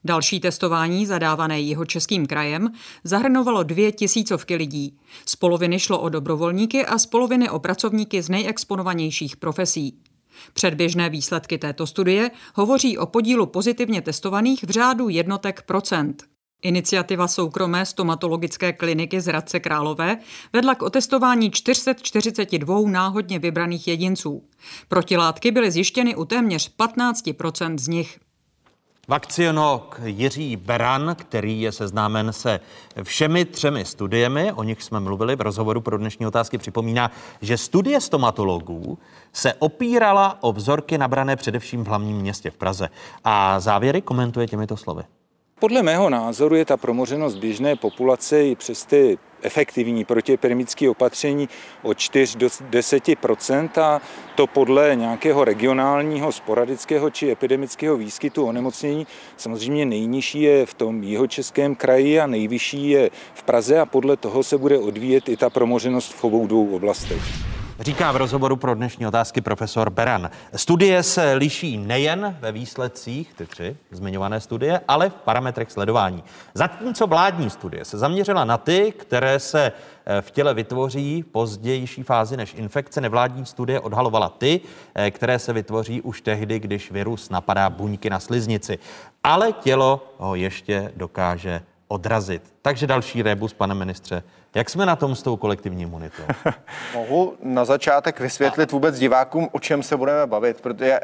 Další 0.03 0.39
testování, 0.39 1.05
zadávané 1.05 1.61
jeho 1.61 1.85
českým 1.85 2.27
krajem, 2.27 2.71
zahrnovalo 3.03 3.63
dvě 3.63 3.91
tisícovky 3.91 4.55
lidí. 4.55 4.97
Z 5.25 5.35
poloviny 5.35 5.79
šlo 5.79 5.99
o 5.99 6.09
dobrovolníky 6.09 6.85
a 6.85 6.97
z 6.97 7.05
poloviny 7.05 7.49
o 7.49 7.59
pracovníky 7.59 8.21
z 8.21 8.29
nejexponovanějších 8.29 9.37
profesí. 9.37 9.97
Předběžné 10.53 11.09
výsledky 11.09 11.57
této 11.57 11.87
studie 11.87 12.31
hovoří 12.55 12.97
o 12.97 13.05
podílu 13.05 13.45
pozitivně 13.45 14.01
testovaných 14.01 14.63
v 14.63 14.69
řádu 14.69 15.09
jednotek 15.09 15.61
procent. 15.61 16.23
Iniciativa 16.61 17.27
soukromé 17.27 17.85
stomatologické 17.85 18.73
kliniky 18.73 19.21
z 19.21 19.25
Hradce 19.25 19.59
Králové 19.59 20.17
vedla 20.53 20.75
k 20.75 20.81
otestování 20.81 21.51
442 21.51 22.89
náhodně 22.89 23.39
vybraných 23.39 23.87
jedinců. 23.87 24.43
Protilátky 24.87 25.51
byly 25.51 25.71
zjištěny 25.71 26.15
u 26.15 26.25
téměř 26.25 26.75
15% 26.77 27.77
z 27.77 27.87
nich. 27.87 28.19
Vakcionok 29.11 29.99
Jiří 30.03 30.55
Beran, 30.55 31.15
který 31.15 31.61
je 31.61 31.71
seznámen 31.71 32.33
se 32.33 32.59
všemi 33.03 33.45
třemi 33.45 33.85
studiemi, 33.85 34.53
o 34.53 34.63
nich 34.63 34.83
jsme 34.83 34.99
mluvili 34.99 35.35
v 35.35 35.41
rozhovoru 35.41 35.81
pro 35.81 35.97
dnešní 35.97 36.27
otázky, 36.27 36.57
připomíná, 36.57 37.11
že 37.41 37.57
studie 37.57 38.01
stomatologů 38.01 38.99
se 39.33 39.53
opírala 39.53 40.37
o 40.41 40.53
vzorky 40.53 40.97
nabrané 40.97 41.35
především 41.35 41.83
v 41.83 41.87
hlavním 41.87 42.17
městě 42.17 42.51
v 42.51 42.57
Praze. 42.57 42.89
A 43.23 43.59
závěry 43.59 44.01
komentuje 44.01 44.47
těmito 44.47 44.77
slovy. 44.77 45.03
Podle 45.61 45.83
mého 45.83 46.09
názoru 46.09 46.55
je 46.55 46.65
ta 46.65 46.77
promořenost 46.77 47.35
běžné 47.35 47.75
populace 47.75 48.45
i 48.45 48.55
přes 48.55 48.85
ty 48.85 49.17
efektivní 49.41 50.05
protiepidemické 50.05 50.89
opatření 50.89 51.49
od 51.83 51.97
4 51.97 52.37
do 52.37 52.49
10 52.69 53.09
a 53.81 54.01
to 54.35 54.47
podle 54.47 54.95
nějakého 54.95 55.45
regionálního, 55.45 56.31
sporadického 56.31 57.09
či 57.09 57.31
epidemického 57.31 57.97
výskytu 57.97 58.45
onemocnění. 58.45 59.07
Samozřejmě 59.37 59.85
nejnižší 59.85 60.41
je 60.41 60.65
v 60.65 60.73
tom 60.73 61.03
jihočeském 61.03 61.75
kraji 61.75 62.19
a 62.19 62.27
nejvyšší 62.27 62.89
je 62.89 63.09
v 63.33 63.43
Praze 63.43 63.79
a 63.79 63.85
podle 63.85 64.17
toho 64.17 64.43
se 64.43 64.57
bude 64.57 64.77
odvíjet 64.77 65.29
i 65.29 65.37
ta 65.37 65.49
promořenost 65.49 66.13
v 66.13 66.23
obou 66.23 66.47
dvou 66.47 66.75
oblastech. 66.75 67.21
Říká 67.81 68.11
v 68.11 68.15
rozhovoru 68.15 68.55
pro 68.55 68.75
dnešní 68.75 69.07
otázky 69.07 69.41
profesor 69.41 69.89
Beran. 69.89 70.29
Studie 70.55 71.03
se 71.03 71.33
liší 71.33 71.77
nejen 71.77 72.37
ve 72.39 72.51
výsledcích, 72.51 73.33
ty 73.33 73.45
tři 73.45 73.77
zmiňované 73.91 74.39
studie, 74.39 74.81
ale 74.87 75.09
v 75.09 75.13
parametrech 75.13 75.71
sledování. 75.71 76.23
Zatímco 76.53 77.07
vládní 77.07 77.49
studie 77.49 77.85
se 77.85 77.97
zaměřila 77.97 78.45
na 78.45 78.57
ty, 78.57 78.93
které 78.97 79.39
se 79.39 79.71
eh, 80.05 80.21
v 80.21 80.31
těle 80.31 80.53
vytvoří 80.53 81.23
pozdější 81.23 82.03
fázi 82.03 82.37
než 82.37 82.53
infekce, 82.53 83.01
nevládní 83.01 83.45
studie 83.45 83.79
odhalovala 83.79 84.29
ty, 84.29 84.61
eh, 84.95 85.11
které 85.11 85.39
se 85.39 85.53
vytvoří 85.53 86.01
už 86.01 86.21
tehdy, 86.21 86.59
když 86.59 86.91
virus 86.91 87.29
napadá 87.29 87.69
buňky 87.69 88.09
na 88.09 88.19
sliznici. 88.19 88.79
Ale 89.23 89.51
tělo 89.51 90.13
ho 90.17 90.35
ještě 90.35 90.91
dokáže 90.95 91.61
odrazit. 91.87 92.53
Takže 92.61 92.87
další 92.87 93.21
rebus, 93.21 93.53
pane 93.53 93.75
ministře. 93.75 94.23
Jak 94.55 94.69
jsme 94.69 94.85
na 94.85 94.95
tom 94.95 95.15
s 95.15 95.21
tou 95.23 95.37
kolektivní 95.37 95.83
imunitou? 95.83 96.23
Mohu 96.93 97.33
na 97.43 97.65
začátek 97.65 98.19
vysvětlit 98.19 98.71
vůbec 98.71 98.99
divákům, 98.99 99.49
o 99.51 99.59
čem 99.59 99.83
se 99.83 99.97
budeme 99.97 100.27
bavit, 100.27 100.61
protože 100.61 100.99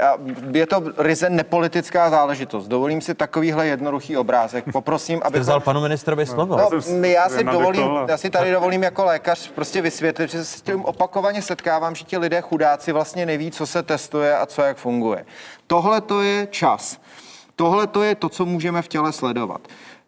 je 0.53 0.67
to 0.67 0.83
ryze 0.97 1.29
nepolitická 1.29 2.09
záležitost. 2.09 2.67
Dovolím 2.67 3.01
si 3.01 3.13
takovýhle 3.15 3.67
jednoduchý 3.67 4.17
obrázek. 4.17 4.65
Poprosím, 4.71 5.21
aby... 5.23 5.39
Vzal 5.39 5.59
panu 5.59 5.81
ministrovi 5.81 6.25
slovo. 6.25 6.57
No, 6.57 6.69
jsem 6.69 6.81
s- 6.81 7.07
já 7.07 7.29
si 7.29 7.43
dovolím, 7.43 7.89
já 8.07 8.17
si 8.17 8.29
tady 8.29 8.51
dovolím 8.51 8.83
jako 8.83 9.05
lékař 9.05 9.51
prostě 9.51 9.81
vysvětlit, 9.81 10.29
že 10.31 10.37
se 10.45 10.57
s 10.57 10.61
tím 10.61 10.85
opakovaně 10.85 11.41
setkávám, 11.41 11.95
že 11.95 12.03
ti 12.05 12.17
lidé 12.17 12.41
chudáci 12.41 12.91
vlastně 12.91 13.25
neví, 13.25 13.51
co 13.51 13.67
se 13.67 13.83
testuje 13.83 14.37
a 14.37 14.45
co 14.45 14.61
jak 14.61 14.77
funguje. 14.77 15.25
Tohle 15.67 16.01
to 16.01 16.21
je 16.21 16.47
čas. 16.51 16.97
Tohle 17.55 17.87
to 17.87 18.03
je 18.03 18.15
to, 18.15 18.29
co 18.29 18.45
můžeme 18.45 18.81
v 18.81 18.87
těle 18.87 19.11
sledovat. 19.13 19.61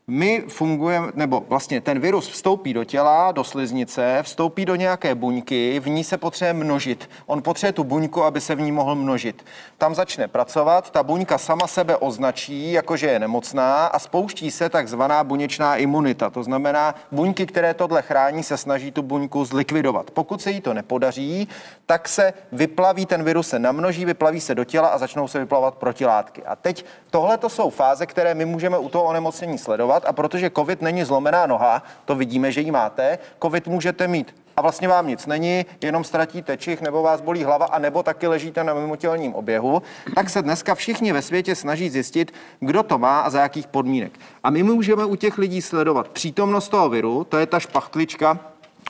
My 0.09 0.43
fungujeme, 0.47 1.07
nebo 1.15 1.43
vlastně 1.47 1.81
ten 1.81 1.99
virus 1.99 2.29
vstoupí 2.29 2.73
do 2.73 2.83
těla, 2.83 3.31
do 3.31 3.43
sliznice, 3.43 4.19
vstoupí 4.21 4.65
do 4.65 4.75
nějaké 4.75 5.15
buňky, 5.15 5.79
v 5.79 5.89
ní 5.89 6.03
se 6.03 6.17
potřebuje 6.17 6.53
množit. 6.53 7.09
On 7.25 7.41
potřebuje 7.41 7.73
tu 7.73 7.83
buňku, 7.83 8.23
aby 8.23 8.41
se 8.41 8.55
v 8.55 8.61
ní 8.61 8.71
mohl 8.71 8.95
množit. 8.95 9.45
Tam 9.77 9.95
začne 9.95 10.27
pracovat, 10.27 10.91
ta 10.91 11.03
buňka 11.03 11.37
sama 11.37 11.67
sebe 11.67 11.97
označí, 11.97 12.71
jakože 12.71 13.07
je 13.07 13.19
nemocná 13.19 13.85
a 13.85 13.99
spouští 13.99 14.51
se 14.51 14.69
takzvaná 14.69 15.23
buněčná 15.23 15.75
imunita. 15.75 16.29
To 16.29 16.43
znamená, 16.43 16.95
buňky, 17.11 17.45
které 17.45 17.73
tohle 17.73 18.01
chrání, 18.01 18.43
se 18.43 18.57
snaží 18.57 18.91
tu 18.91 19.01
buňku 19.01 19.45
zlikvidovat. 19.45 20.11
Pokud 20.11 20.41
se 20.41 20.51
jí 20.51 20.61
to 20.61 20.73
nepodaří, 20.73 21.47
tak 21.85 22.07
se 22.07 22.33
vyplaví, 22.51 23.05
ten 23.05 23.23
virus 23.23 23.49
se 23.49 23.59
namnoží, 23.59 24.05
vyplaví 24.05 24.41
se 24.41 24.55
do 24.55 24.63
těla 24.63 24.87
a 24.87 24.97
začnou 24.97 25.27
se 25.27 25.39
vyplavovat 25.39 25.75
protilátky. 25.75 26.43
A 26.43 26.55
teď 26.55 26.85
tohle 27.09 27.37
to 27.37 27.49
jsou 27.49 27.69
fáze, 27.69 28.05
které 28.05 28.33
my 28.33 28.45
můžeme 28.45 28.77
u 28.77 28.89
toho 28.89 29.03
onemocnění 29.03 29.57
sledovat 29.57 30.05
a 30.05 30.13
protože 30.13 30.51
COVID 30.55 30.81
není 30.81 31.03
zlomená 31.03 31.45
noha, 31.45 31.83
to 32.05 32.15
vidíme, 32.15 32.51
že 32.51 32.61
ji 32.61 32.71
máte, 32.71 33.19
COVID 33.41 33.67
můžete 33.67 34.07
mít 34.07 34.35
a 34.57 34.61
vlastně 34.61 34.87
vám 34.87 35.07
nic 35.07 35.25
není, 35.25 35.65
jenom 35.81 36.03
ztratíte 36.03 36.57
čich, 36.57 36.81
nebo 36.81 37.01
vás 37.01 37.21
bolí 37.21 37.43
hlava, 37.43 37.65
a 37.65 37.79
nebo 37.79 38.03
taky 38.03 38.27
ležíte 38.27 38.63
na 38.63 38.73
mimotělním 38.73 39.35
oběhu, 39.35 39.81
tak 40.15 40.29
se 40.29 40.41
dneska 40.41 40.75
všichni 40.75 41.13
ve 41.13 41.21
světě 41.21 41.55
snaží 41.55 41.89
zjistit, 41.89 42.33
kdo 42.59 42.83
to 42.83 42.97
má 42.97 43.19
a 43.19 43.29
za 43.29 43.41
jakých 43.41 43.67
podmínek. 43.67 44.19
A 44.43 44.49
my 44.49 44.63
můžeme 44.63 45.05
u 45.05 45.15
těch 45.15 45.37
lidí 45.37 45.61
sledovat 45.61 46.07
přítomnost 46.07 46.69
toho 46.69 46.89
viru, 46.89 47.23
to 47.23 47.37
je 47.37 47.45
ta 47.45 47.59
špachtlička, 47.59 48.39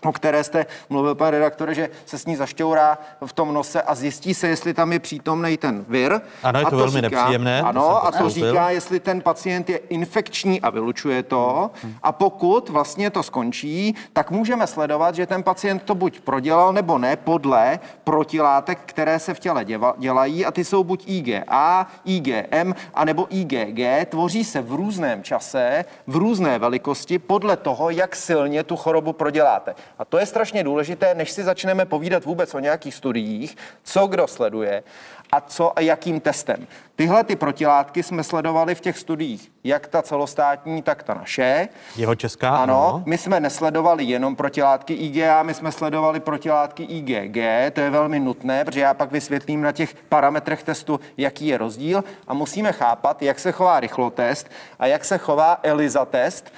o 0.05 0.11
které 0.11 0.43
jste 0.43 0.65
mluvil, 0.89 1.15
pane 1.15 1.31
redaktore, 1.31 1.73
že 1.73 1.89
se 2.05 2.17
s 2.17 2.25
ní 2.25 2.35
zašťourá 2.35 2.97
v 3.25 3.33
tom 3.33 3.53
nose 3.53 3.81
a 3.81 3.95
zjistí 3.95 4.33
se, 4.33 4.47
jestli 4.47 4.73
tam 4.73 4.93
je 4.93 4.99
přítomný 4.99 5.57
ten 5.57 5.85
vir. 5.87 6.21
Ano, 6.43 6.59
je 6.59 6.65
to, 6.65 6.67
a 6.67 6.71
to 6.71 6.77
velmi 6.77 7.01
říká, 7.01 7.09
nepříjemné. 7.09 7.61
Ano, 7.61 8.05
a 8.05 8.11
to 8.11 8.29
říká, 8.29 8.69
jestli 8.69 8.99
ten 8.99 9.21
pacient 9.21 9.69
je 9.69 9.77
infekční 9.77 10.61
a 10.61 10.69
vylučuje 10.69 11.23
to. 11.23 11.71
A 12.03 12.11
pokud 12.11 12.69
vlastně 12.69 13.09
to 13.09 13.23
skončí, 13.23 13.95
tak 14.13 14.31
můžeme 14.31 14.67
sledovat, 14.67 15.15
že 15.15 15.25
ten 15.25 15.43
pacient 15.43 15.83
to 15.83 15.95
buď 15.95 16.19
prodělal 16.19 16.73
nebo 16.73 16.97
ne 16.97 17.15
podle 17.15 17.79
protilátek, 18.03 18.79
které 18.85 19.19
se 19.19 19.33
v 19.33 19.39
těle 19.39 19.65
dělají 19.97 20.45
a 20.45 20.51
ty 20.51 20.65
jsou 20.65 20.83
buď 20.83 21.03
IgA, 21.07 21.87
IgM 22.05 22.73
a 22.93 23.05
nebo 23.05 23.27
IgG. 23.29 23.79
Tvoří 24.09 24.43
se 24.43 24.61
v 24.61 24.73
různém 24.73 25.23
čase, 25.23 25.85
v 26.07 26.15
různé 26.15 26.59
velikosti 26.59 27.19
podle 27.19 27.57
toho, 27.57 27.89
jak 27.89 28.15
silně 28.15 28.63
tu 28.63 28.75
chorobu 28.75 29.13
proděláte. 29.13 29.75
A 29.99 30.05
to 30.05 30.17
je 30.17 30.25
strašně 30.25 30.63
důležité, 30.63 31.15
než 31.15 31.31
si 31.31 31.43
začneme 31.43 31.85
povídat 31.85 32.25
vůbec 32.25 32.55
o 32.55 32.59
nějakých 32.59 32.95
studiích, 32.95 33.57
co 33.83 34.07
kdo 34.07 34.27
sleduje 34.27 34.83
a 35.31 35.41
co 35.41 35.79
a 35.79 35.81
jakým 35.81 36.19
testem. 36.19 36.67
Tyhle 36.95 37.23
ty 37.23 37.35
protilátky 37.35 38.03
jsme 38.03 38.23
sledovali 38.23 38.75
v 38.75 38.81
těch 38.81 38.97
studiích, 38.97 39.51
jak 39.63 39.87
ta 39.87 40.01
celostátní, 40.01 40.81
tak 40.81 41.03
ta 41.03 41.13
naše. 41.13 41.67
Jeho 41.95 42.15
česká? 42.15 42.49
Ano, 42.49 42.87
ano. 42.87 43.03
my 43.05 43.17
jsme 43.17 43.39
nesledovali 43.39 44.03
jenom 44.03 44.35
protilátky 44.35 44.93
IgA, 44.93 45.43
my 45.43 45.53
jsme 45.53 45.71
sledovali 45.71 46.19
protilátky 46.19 46.83
IgG, 46.83 47.37
to 47.73 47.81
je 47.81 47.89
velmi 47.89 48.19
nutné, 48.19 48.65
protože 48.65 48.79
já 48.79 48.93
pak 48.93 49.11
vysvětlím 49.11 49.61
na 49.61 49.71
těch 49.71 49.95
parametrech 50.09 50.63
testu, 50.63 50.99
jaký 51.17 51.47
je 51.47 51.57
rozdíl 51.57 52.03
a 52.27 52.33
musíme 52.33 52.71
chápat, 52.71 53.21
jak 53.21 53.39
se 53.39 53.51
chová 53.51 53.79
rychlotest 53.79 54.49
a 54.79 54.85
jak 54.85 55.05
se 55.05 55.17
chová 55.17 55.59
ELISA 55.63 56.05
test, 56.05 56.51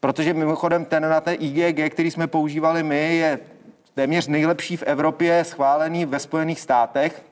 Protože 0.00 0.34
mimochodem 0.34 0.84
ten 0.84 1.02
na 1.02 1.20
té 1.20 1.34
IgG, 1.34 1.92
který 1.92 2.10
jsme 2.10 2.26
používali 2.26 2.82
my, 2.82 3.16
je 3.16 3.38
téměř 3.94 4.26
nejlepší 4.26 4.76
v 4.76 4.82
Evropě, 4.82 5.44
schválený 5.44 6.06
ve 6.06 6.18
Spojených 6.18 6.60
státech 6.60 7.22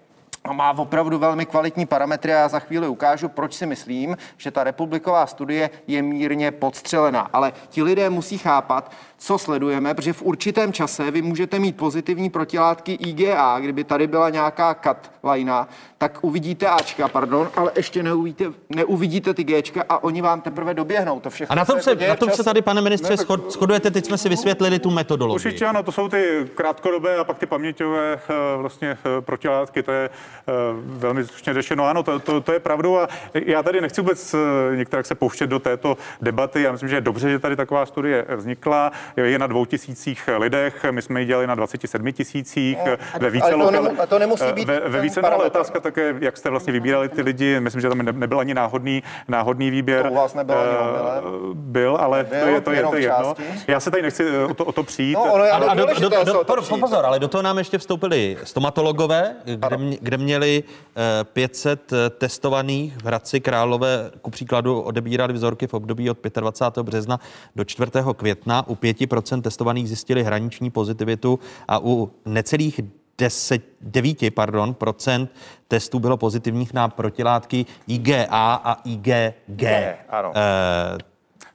a 0.44 0.52
má 0.52 0.78
opravdu 0.78 1.18
velmi 1.18 1.46
kvalitní 1.46 1.86
parametry 1.86 2.34
a 2.34 2.38
já 2.38 2.48
za 2.48 2.58
chvíli 2.58 2.88
ukážu, 2.88 3.28
proč 3.28 3.54
si 3.54 3.66
myslím, 3.66 4.16
že 4.36 4.50
ta 4.50 4.64
republiková 4.64 5.26
studie 5.26 5.70
je 5.86 6.02
mírně 6.02 6.50
podstřelená. 6.50 7.20
Ale 7.32 7.52
ti 7.68 7.82
lidé 7.82 8.10
musí 8.10 8.38
chápat, 8.38 8.92
co 9.18 9.38
sledujeme, 9.38 9.94
protože 9.94 10.12
v 10.12 10.22
určitém 10.22 10.72
čase 10.72 11.10
vy 11.10 11.22
můžete 11.22 11.58
mít 11.58 11.76
pozitivní 11.76 12.30
protilátky 12.30 12.92
IgA, 12.92 13.58
kdyby 13.58 13.84
tady 13.84 14.06
byla 14.06 14.30
nějaká 14.30 14.74
cut 14.74 15.10
lajna, 15.24 15.68
tak 15.98 16.18
uvidíte 16.22 16.66
Ačka, 16.66 17.08
pardon, 17.08 17.50
ale 17.56 17.72
ještě 17.76 18.02
neuvidíte, 18.02 18.44
neuvidíte 18.68 19.34
ty 19.34 19.44
Gčka 19.44 19.84
a 19.88 20.04
oni 20.04 20.22
vám 20.22 20.40
teprve 20.40 20.74
doběhnou. 20.74 21.20
To 21.20 21.30
všechno 21.30 21.52
a 21.52 21.54
na 21.54 21.64
tom 21.64 21.80
se, 21.80 21.94
na 21.94 22.16
tom 22.16 22.30
se 22.30 22.44
tady, 22.44 22.62
pane 22.62 22.80
ministře, 22.80 23.10
ne, 23.10 23.16
schod, 23.16 23.52
shodujete, 23.52 23.90
teď 23.90 24.06
jsme 24.06 24.18
si 24.18 24.28
vysvětlili 24.28 24.78
tu 24.78 24.90
metodologii. 24.90 25.46
Určitě 25.46 25.66
ano, 25.66 25.82
to 25.82 25.92
jsou 25.92 26.08
ty 26.08 26.50
krátkodobé 26.54 27.16
a 27.16 27.24
pak 27.24 27.38
ty 27.38 27.46
paměťové 27.46 28.14
eh, 28.14 28.56
vlastně 28.56 28.90
eh, 28.90 29.20
protilátky, 29.20 29.82
to 29.82 29.92
je 29.92 30.10
eh, 30.48 30.52
velmi 30.84 31.24
slušně 31.24 31.54
řešeno. 31.54 31.84
Ano, 31.84 32.02
to, 32.02 32.18
to, 32.18 32.40
to 32.40 32.52
je 32.52 32.60
pravdou 32.60 32.98
a 32.98 33.08
já 33.34 33.62
tady 33.62 33.80
nechci 33.80 34.00
vůbec 34.00 34.34
některak 34.74 35.06
se 35.06 35.14
pouštět 35.14 35.46
do 35.46 35.58
této 35.58 35.96
debaty. 36.22 36.62
Já 36.62 36.72
myslím, 36.72 36.88
že 36.88 36.96
je 36.96 37.00
dobře, 37.00 37.30
že 37.30 37.38
tady 37.38 37.56
taková 37.56 37.86
studie 37.86 38.26
vznikla 38.36 38.92
je 39.16 39.38
na 39.38 39.46
dvou 39.46 39.64
tisících 39.64 40.28
lidech, 40.38 40.84
my 40.90 41.02
jsme 41.02 41.20
ji 41.20 41.26
dělali 41.26 41.46
na 41.46 41.54
27 41.54 42.12
tisících 42.12 42.78
no, 42.86 42.96
ve 43.20 43.30
více 43.30 43.46
ale 43.46 43.72
to, 43.72 43.80
lokal... 43.80 44.02
a 44.02 44.06
to 44.06 44.18
nemusí 44.18 44.52
být 44.54 44.68
ve, 44.68 44.80
ve 44.80 45.00
více 45.00 45.20
ale 45.20 45.44
otázka 45.44 45.80
také, 45.80 46.14
jak 46.20 46.36
jste 46.36 46.50
vlastně 46.50 46.72
vybírali 46.72 47.08
ty 47.08 47.22
lidi, 47.22 47.60
myslím, 47.60 47.80
že 47.80 47.88
tam 47.88 47.98
nebyl 47.98 48.40
ani 48.40 48.54
náhodný, 48.54 49.02
náhodný 49.28 49.70
výběr. 49.70 50.02
To 50.02 50.10
u 50.10 50.14
vás 50.14 50.34
nebyl 50.34 50.58
ani 50.58 51.26
uh, 51.26 51.54
Byl, 51.54 51.96
ale 52.00 52.18
nebyl, 52.18 52.40
to 52.40 52.48
je, 52.48 52.60
to 52.60 52.70
je, 52.70 52.82
to 52.82 52.96
je 52.96 53.02
jedno. 53.02 53.34
Já 53.66 53.80
se 53.80 53.90
tady 53.90 54.02
nechci 54.02 54.24
eh, 54.28 54.44
o 54.44 54.54
to, 54.54 54.64
o 54.64 54.72
to 54.72 54.82
přijít. 54.82 55.14
No, 55.14 55.32
ono, 55.32 55.44
a, 55.44 55.56
a 55.56 55.74
do, 55.74 55.86
do, 55.86 56.08
do, 56.08 56.44
do, 56.44 56.76
pozor, 56.80 57.06
ale 57.06 57.18
do 57.18 57.28
toho 57.28 57.42
nám 57.42 57.58
ještě 57.58 57.78
vstoupili 57.78 58.36
stomatologové, 58.44 59.36
kde, 59.44 59.76
mě, 59.76 59.98
kde 60.00 60.16
měli 60.16 60.64
uh, 60.64 61.02
500 61.24 61.92
testovaných 62.18 62.96
v 62.96 63.04
Hradci 63.04 63.40
Králové, 63.40 64.10
ku 64.22 64.30
příkladu 64.30 64.80
odebírali 64.80 65.32
vzorky 65.32 65.66
v 65.66 65.74
období 65.74 66.10
od 66.10 66.18
25. 66.40 66.82
března 66.82 67.20
do 67.56 67.64
4. 67.64 67.90
května 68.16 68.68
u 68.68 68.74
5% 69.06 69.42
testovaných 69.42 69.86
zjistili 69.86 70.22
hraniční 70.24 70.70
pozitivitu 70.70 71.38
a 71.68 71.78
u 71.78 72.10
necelých 72.26 72.80
10, 73.18 73.62
9 73.80 74.34
pardon, 74.34 74.74
procent 74.74 75.30
testů 75.68 75.98
bylo 75.98 76.16
pozitivních 76.16 76.74
na 76.74 76.88
protilátky 76.88 77.66
IgA 77.86 78.26
a 78.30 78.80
IgG. 78.84 79.08
G, 79.46 79.96
ano. 80.08 80.32
E, 80.36 80.98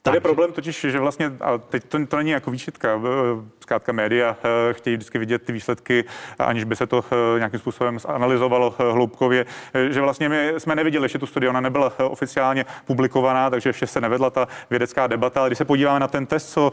Tady 0.04 0.16
je 0.16 0.20
problém 0.20 0.52
totiž, 0.52 0.86
že 0.88 1.00
vlastně, 1.00 1.32
a 1.40 1.58
teď 1.58 1.84
to, 1.84 2.06
to 2.06 2.16
není 2.16 2.30
jako 2.30 2.50
výčitka, 2.50 3.00
zkrátka 3.60 3.92
média 3.92 4.36
eh, 4.44 4.74
chtějí 4.74 4.96
vždycky 4.96 5.18
vidět 5.18 5.42
ty 5.42 5.52
výsledky, 5.52 6.04
aniž 6.38 6.64
by 6.64 6.76
se 6.76 6.86
to 6.86 7.04
eh, 7.12 7.38
nějakým 7.38 7.60
způsobem 7.60 7.98
analyzovalo 8.04 8.74
eh, 8.78 8.92
hloubkově, 8.92 9.46
že 9.90 10.00
vlastně 10.00 10.28
my 10.28 10.52
jsme 10.58 10.74
neviděli 10.74 11.04
ještě 11.04 11.18
tu 11.18 11.26
studii, 11.26 11.48
ona 11.48 11.60
nebyla 11.60 11.92
oficiálně 11.98 12.66
publikovaná, 12.84 13.50
takže 13.50 13.68
ještě 13.68 13.86
se 13.86 14.00
nevedla 14.00 14.30
ta 14.30 14.48
vědecká 14.70 15.06
debata, 15.06 15.40
ale 15.40 15.48
když 15.48 15.58
se 15.58 15.64
podíváme 15.64 16.00
na 16.00 16.08
ten 16.08 16.26
test, 16.26 16.52
co 16.52 16.72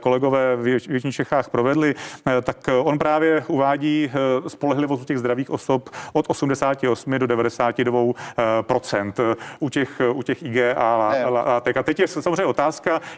kolegové 0.00 0.56
v 0.56 0.68
Jižních 0.68 1.14
Čechách 1.14 1.50
provedli, 1.50 1.94
tak 2.42 2.56
on 2.82 2.98
právě 2.98 3.44
uvádí 3.46 4.10
spolehlivost 4.48 5.02
u 5.02 5.04
těch 5.04 5.18
zdravých 5.18 5.50
osob 5.50 5.90
od 6.12 6.24
88 6.28 7.18
do 7.18 7.26
92% 7.26 9.36
u 9.58 9.68
těch, 9.68 10.00
u 10.12 10.22
těch 10.22 10.42
IgA 10.42 10.96
látek. 11.28 11.76
A 11.76 11.82
teď 11.82 12.00
je 12.00 12.08
samozřejmě 12.08 12.44
otázka, 12.44 12.67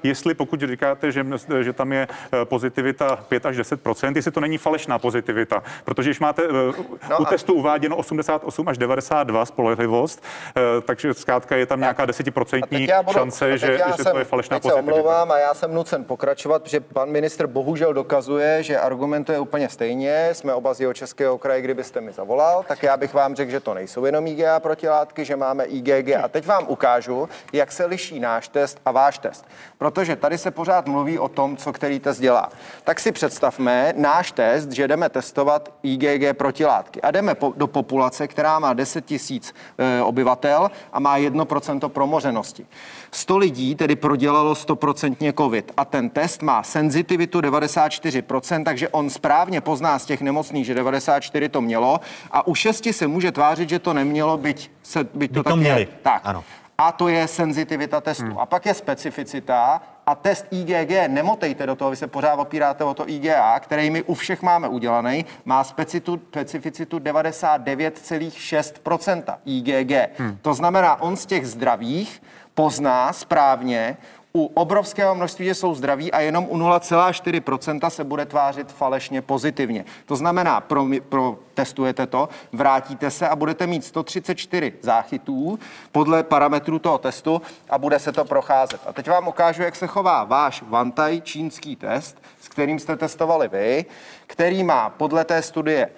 jestli 0.03 0.35
pokud 0.35 0.61
říkáte, 0.61 1.13
že, 1.13 1.27
že 1.61 1.73
tam 1.73 1.93
je 1.93 2.09
pozitivita 2.45 3.17
5 3.17 3.47
až 3.47 3.57
10% 3.57 4.13
jestli 4.21 4.31
to 4.31 4.41
není 4.41 4.59
falešná 4.59 4.99
pozitivita. 4.99 5.63
Protože 5.85 6.11
když 6.11 6.21
máte 6.21 6.43
eh, 6.43 7.09
no 7.11 7.19
u 7.19 7.25
testu 7.25 7.55
uváděno 7.55 7.97
88 7.97 8.69
až 8.69 8.79
92 8.79 9.47
spolehlivost, 9.47 10.23
eh, 10.57 10.61
takže 10.81 11.15
zkrátka 11.15 11.57
je 11.57 11.67
tam 11.67 11.81
nějaká 11.81 12.07
desetiprocentní 12.07 12.89
šance, 13.13 13.59
že, 13.59 13.67
že 13.67 14.03
jsem, 14.03 14.13
to 14.13 14.19
je 14.19 14.25
falešná 14.25 14.57
teď 14.57 14.63
pozitivita. 14.63 14.93
Se 14.93 15.01
omlouvám 15.01 15.33
a 15.33 15.39
já 15.39 15.55
jsem 15.55 15.75
nucen 15.75 16.05
pokračovat, 16.05 16.63
protože 16.63 16.81
pan 16.81 17.11
ministr 17.11 17.47
bohužel 17.47 17.93
dokazuje, 17.93 18.63
že 18.63 18.79
argumentuje 18.79 19.39
úplně 19.39 19.69
stejně. 19.69 20.29
Jsme 20.33 20.55
oba 20.55 20.75
z 20.75 20.81
jeho 20.81 20.93
českého 20.93 21.39
kraje, 21.39 21.63
kdybyste 21.63 22.01
mi 22.01 22.13
zavolal, 22.13 22.65
tak 22.69 22.83
já 22.83 22.97
bych 22.97 23.15
vám 23.15 23.35
řekl, 23.35 23.51
že 23.51 23.61
to 23.61 23.75
nejsou 23.75 24.05
jenom 24.05 24.27
IgA 24.27 24.61
protilátky, 24.61 25.25
že 25.25 25.37
máme 25.37 25.65
IgG. 25.65 26.11
A 26.25 26.29
teď 26.29 26.47
vám 26.47 26.65
ukážu, 26.69 27.29
jak 27.53 27.73
se 27.73 27.87
liší 27.87 28.21
náš 28.21 28.49
test 28.49 28.81
a 28.85 28.91
váš 28.91 29.19
test. 29.19 29.40
Protože 29.79 30.17
tady 30.17 30.39
se 30.39 30.51
pořád 30.51 30.87
mluví 30.87 31.19
o 31.19 31.29
tom, 31.29 31.57
co 31.57 31.73
který 31.73 32.01
test 32.01 32.21
dělá. 32.21 32.49
Tak 32.85 33.01
si 33.01 33.13
představme 33.13 33.93
náš 33.97 34.33
test, 34.33 34.73
že 34.73 34.89
jdeme 34.89 35.09
testovat 35.09 35.73
IgG 35.83 36.37
protilátky 36.37 37.03
a 37.03 37.11
jdeme 37.11 37.35
po, 37.35 37.53
do 37.57 37.67
populace, 37.67 38.29
která 38.29 38.59
má 38.59 38.73
10 38.73 39.05
tisíc 39.05 39.55
e, 39.79 40.03
obyvatel 40.03 40.71
a 40.93 41.01
má 41.01 41.19
1% 41.19 41.89
promořenosti. 41.89 42.67
100 43.11 43.39
lidí 43.39 43.75
tedy 43.75 43.97
prodělalo 43.97 44.55
100% 44.55 45.35
COVID 45.37 45.73
a 45.77 45.85
ten 45.85 46.11
test 46.11 46.43
má 46.43 46.63
senzitivitu 46.63 47.41
94%, 47.41 48.65
takže 48.65 48.89
on 48.89 49.11
správně 49.11 49.61
pozná 49.61 49.99
z 49.99 50.05
těch 50.05 50.21
nemocných, 50.21 50.67
že 50.67 50.75
94 50.75 51.49
to 51.49 51.61
mělo 51.61 52.01
a 52.31 52.47
u 52.47 52.55
6 52.55 52.89
se 52.91 53.07
může 53.07 53.33
tvářit, 53.33 53.69
že 53.69 53.79
to 53.79 53.95
nemělo, 53.95 54.39
byť, 54.39 54.71
se, 54.83 55.05
byť 55.15 55.33
to, 55.33 55.43
by 55.43 55.51
to 55.51 55.57
měli. 55.57 55.89
Tak. 56.03 56.21
Ano. 56.25 56.45
A 56.81 56.93
to 56.93 57.09
je 57.09 57.29
senzitivita 57.29 58.01
testu. 58.01 58.25
Hmm. 58.25 58.39
A 58.39 58.47
pak 58.47 58.67
je 58.67 58.75
specificita 58.75 59.83
a 60.07 60.15
test 60.15 60.47
IgG, 60.51 60.91
nemotejte 61.09 61.67
do 61.67 61.77
toho, 61.77 61.91
vy 61.91 61.97
se 61.97 62.07
pořád 62.07 62.35
opíráte 62.35 62.85
o 62.85 62.95
to 62.95 63.09
IgA, 63.09 63.61
který 63.61 63.91
my 63.91 64.03
u 64.03 64.15
všech 64.15 64.43
máme 64.43 64.69
udělaný, 64.69 65.25
má 65.45 65.65
specitu, 65.65 66.21
specificitu 66.31 66.99
99,6% 66.99 69.39
IgG. 69.45 69.93
Hmm. 70.19 70.39
To 70.43 70.55
znamená, 70.55 71.01
on 71.01 71.17
z 71.17 71.27
těch 71.27 71.47
zdravých 71.47 72.23
pozná 72.55 73.13
správně, 73.13 73.97
u 74.33 74.45
obrovského 74.45 75.15
množství, 75.15 75.49
jsou 75.49 75.75
zdraví 75.75 76.13
a 76.13 76.21
jenom 76.21 76.47
u 76.49 76.59
0,4% 76.59 77.91
se 77.91 78.05
bude 78.05 78.27
tvářit 78.27 78.73
falešně 78.73 79.23
pozitivně. 79.23 79.85
To 80.07 80.17
znamená, 80.17 80.61
pro, 80.61 80.87
pro 81.09 81.39
testujete 81.55 82.07
to, 82.07 82.29
vrátíte 82.53 83.11
se 83.11 83.29
a 83.29 83.37
budete 83.37 83.67
mít 83.67 83.85
134 83.85 84.73
záchytů 84.83 85.59
podle 85.93 86.23
parametrů 86.23 86.79
toho 86.79 86.99
testu 86.99 87.43
a 87.71 87.79
bude 87.79 87.99
se 87.99 88.13
to 88.13 88.25
procházet. 88.25 88.81
A 88.87 88.93
teď 88.93 89.09
vám 89.09 89.29
ukážu, 89.29 89.63
jak 89.63 89.77
se 89.77 89.87
chová 89.87 90.25
váš 90.25 90.63
Vantaj 90.69 91.21
čínský 91.21 91.77
test, 91.77 92.23
s 92.41 92.49
kterým 92.49 92.79
jste 92.79 92.97
testovali 92.97 93.49
vy, 93.49 93.85
který 94.27 94.65
má 94.65 94.91
podle 94.91 95.25
té 95.25 95.43
studie 95.43 95.91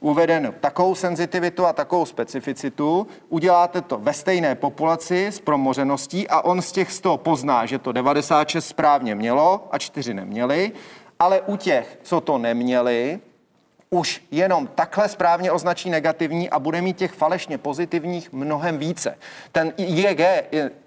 uveden 0.00 0.54
takovou 0.60 0.94
senzitivitu 0.94 1.66
a 1.66 1.72
takovou 1.72 2.06
specificitu, 2.06 3.06
uděláte 3.28 3.82
to 3.82 3.98
ve 3.98 4.12
stejné 4.12 4.54
populaci 4.54 5.26
s 5.26 5.40
promořeností 5.40 6.28
a 6.28 6.40
on 6.40 6.62
z 6.62 6.72
těch 6.72 6.92
100 6.92 7.16
pozná, 7.16 7.66
že 7.66 7.78
to 7.78 7.92
96 7.92 8.66
správně 8.66 9.14
mělo 9.14 9.68
a 9.70 9.78
4 9.78 10.14
neměli, 10.14 10.72
ale 11.18 11.40
u 11.40 11.56
těch, 11.56 11.98
co 12.02 12.20
to 12.20 12.38
neměli, 12.38 13.20
už 13.90 14.24
jenom 14.30 14.66
takhle 14.66 15.08
správně 15.08 15.52
označí 15.52 15.90
negativní 15.90 16.50
a 16.50 16.58
bude 16.58 16.82
mít 16.82 16.96
těch 16.96 17.12
falešně 17.12 17.58
pozitivních 17.58 18.32
mnohem 18.32 18.78
více. 18.78 19.18
Ten 19.52 19.72
IgG, 19.76 20.20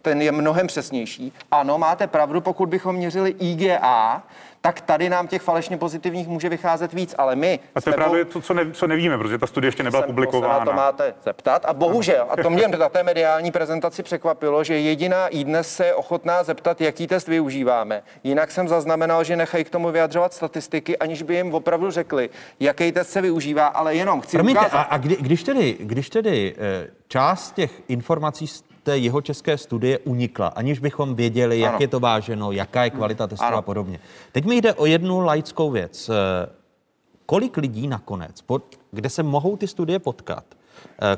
ten 0.01 0.21
je 0.21 0.31
mnohem 0.31 0.67
přesnější. 0.67 1.33
Ano, 1.51 1.77
máte 1.77 2.07
pravdu, 2.07 2.41
pokud 2.41 2.69
bychom 2.69 2.95
měřili 2.95 3.35
IgA, 3.39 4.23
tak 4.61 4.81
tady 4.81 5.09
nám 5.09 5.27
těch 5.27 5.41
falešně 5.41 5.77
pozitivních 5.77 6.27
může 6.27 6.49
vycházet 6.49 6.93
víc, 6.93 7.15
ale 7.17 7.35
my... 7.35 7.59
A 7.75 7.81
to 7.81 7.89
je 7.89 7.93
právě 7.93 8.25
to, 8.25 8.41
co, 8.41 8.53
ne, 8.53 8.71
co 8.71 8.87
nevíme, 8.87 9.17
protože 9.17 9.37
ta 9.37 9.47
studie 9.47 9.67
ještě 9.67 9.83
nebyla 9.83 10.01
publikována. 10.01 10.53
Se 10.53 10.59
na 10.59 10.65
to 10.65 10.73
máte 10.73 11.13
zeptat. 11.23 11.65
A 11.65 11.73
bohužel, 11.73 12.27
a 12.29 12.41
to 12.43 12.49
mě 12.49 12.67
na 12.67 12.89
té 12.89 13.03
mediální 13.03 13.51
prezentaci 13.51 14.03
překvapilo, 14.03 14.63
že 14.63 14.79
jediná 14.79 15.27
i 15.27 15.43
dnes 15.43 15.75
se 15.75 15.85
je 15.85 15.93
ochotná 15.95 16.43
zeptat, 16.43 16.81
jaký 16.81 17.07
test 17.07 17.27
využíváme. 17.27 18.03
Jinak 18.23 18.51
jsem 18.51 18.67
zaznamenal, 18.67 19.23
že 19.23 19.35
nechají 19.35 19.63
k 19.63 19.69
tomu 19.69 19.91
vyjadřovat 19.91 20.33
statistiky, 20.33 20.97
aniž 20.97 21.23
by 21.23 21.35
jim 21.35 21.53
opravdu 21.53 21.91
řekli, 21.91 22.29
jaký 22.59 22.91
test 22.91 23.09
se 23.09 23.21
využívá, 23.21 23.67
ale 23.67 23.95
jenom 23.95 24.21
chci 24.21 24.37
Promiňte, 24.37 24.59
ukázat. 24.59 24.77
a, 24.77 24.81
a 24.81 24.97
kdy, 24.97 25.17
když 25.19 25.43
tedy, 25.43 25.77
když 25.79 26.09
tedy 26.09 26.55
eh, 26.57 26.87
část 27.07 27.51
těch 27.51 27.71
informací 27.87 28.47
té 28.83 28.97
jeho 28.97 29.21
české 29.21 29.57
studie 29.57 29.99
unikla, 29.99 30.47
aniž 30.47 30.79
bychom 30.79 31.15
věděli, 31.15 31.63
ano. 31.63 31.71
jak 31.71 31.81
je 31.81 31.87
to 31.87 31.99
váženo, 31.99 32.51
jaká 32.51 32.83
je 32.83 32.89
kvalita 32.89 33.27
testu 33.27 33.45
ano. 33.45 33.57
a 33.57 33.61
podobně. 33.61 33.99
Teď 34.31 34.45
mi 34.45 34.55
jde 34.55 34.73
o 34.73 34.85
jednu 34.85 35.19
laickou 35.19 35.71
věc. 35.71 36.09
Eh, 36.09 36.49
kolik 37.25 37.57
lidí 37.57 37.87
nakonec, 37.87 38.41
pod, 38.41 38.63
kde 38.91 39.09
se 39.09 39.23
mohou 39.23 39.57
ty 39.57 39.67
studie 39.67 39.99
potkat, 39.99 40.45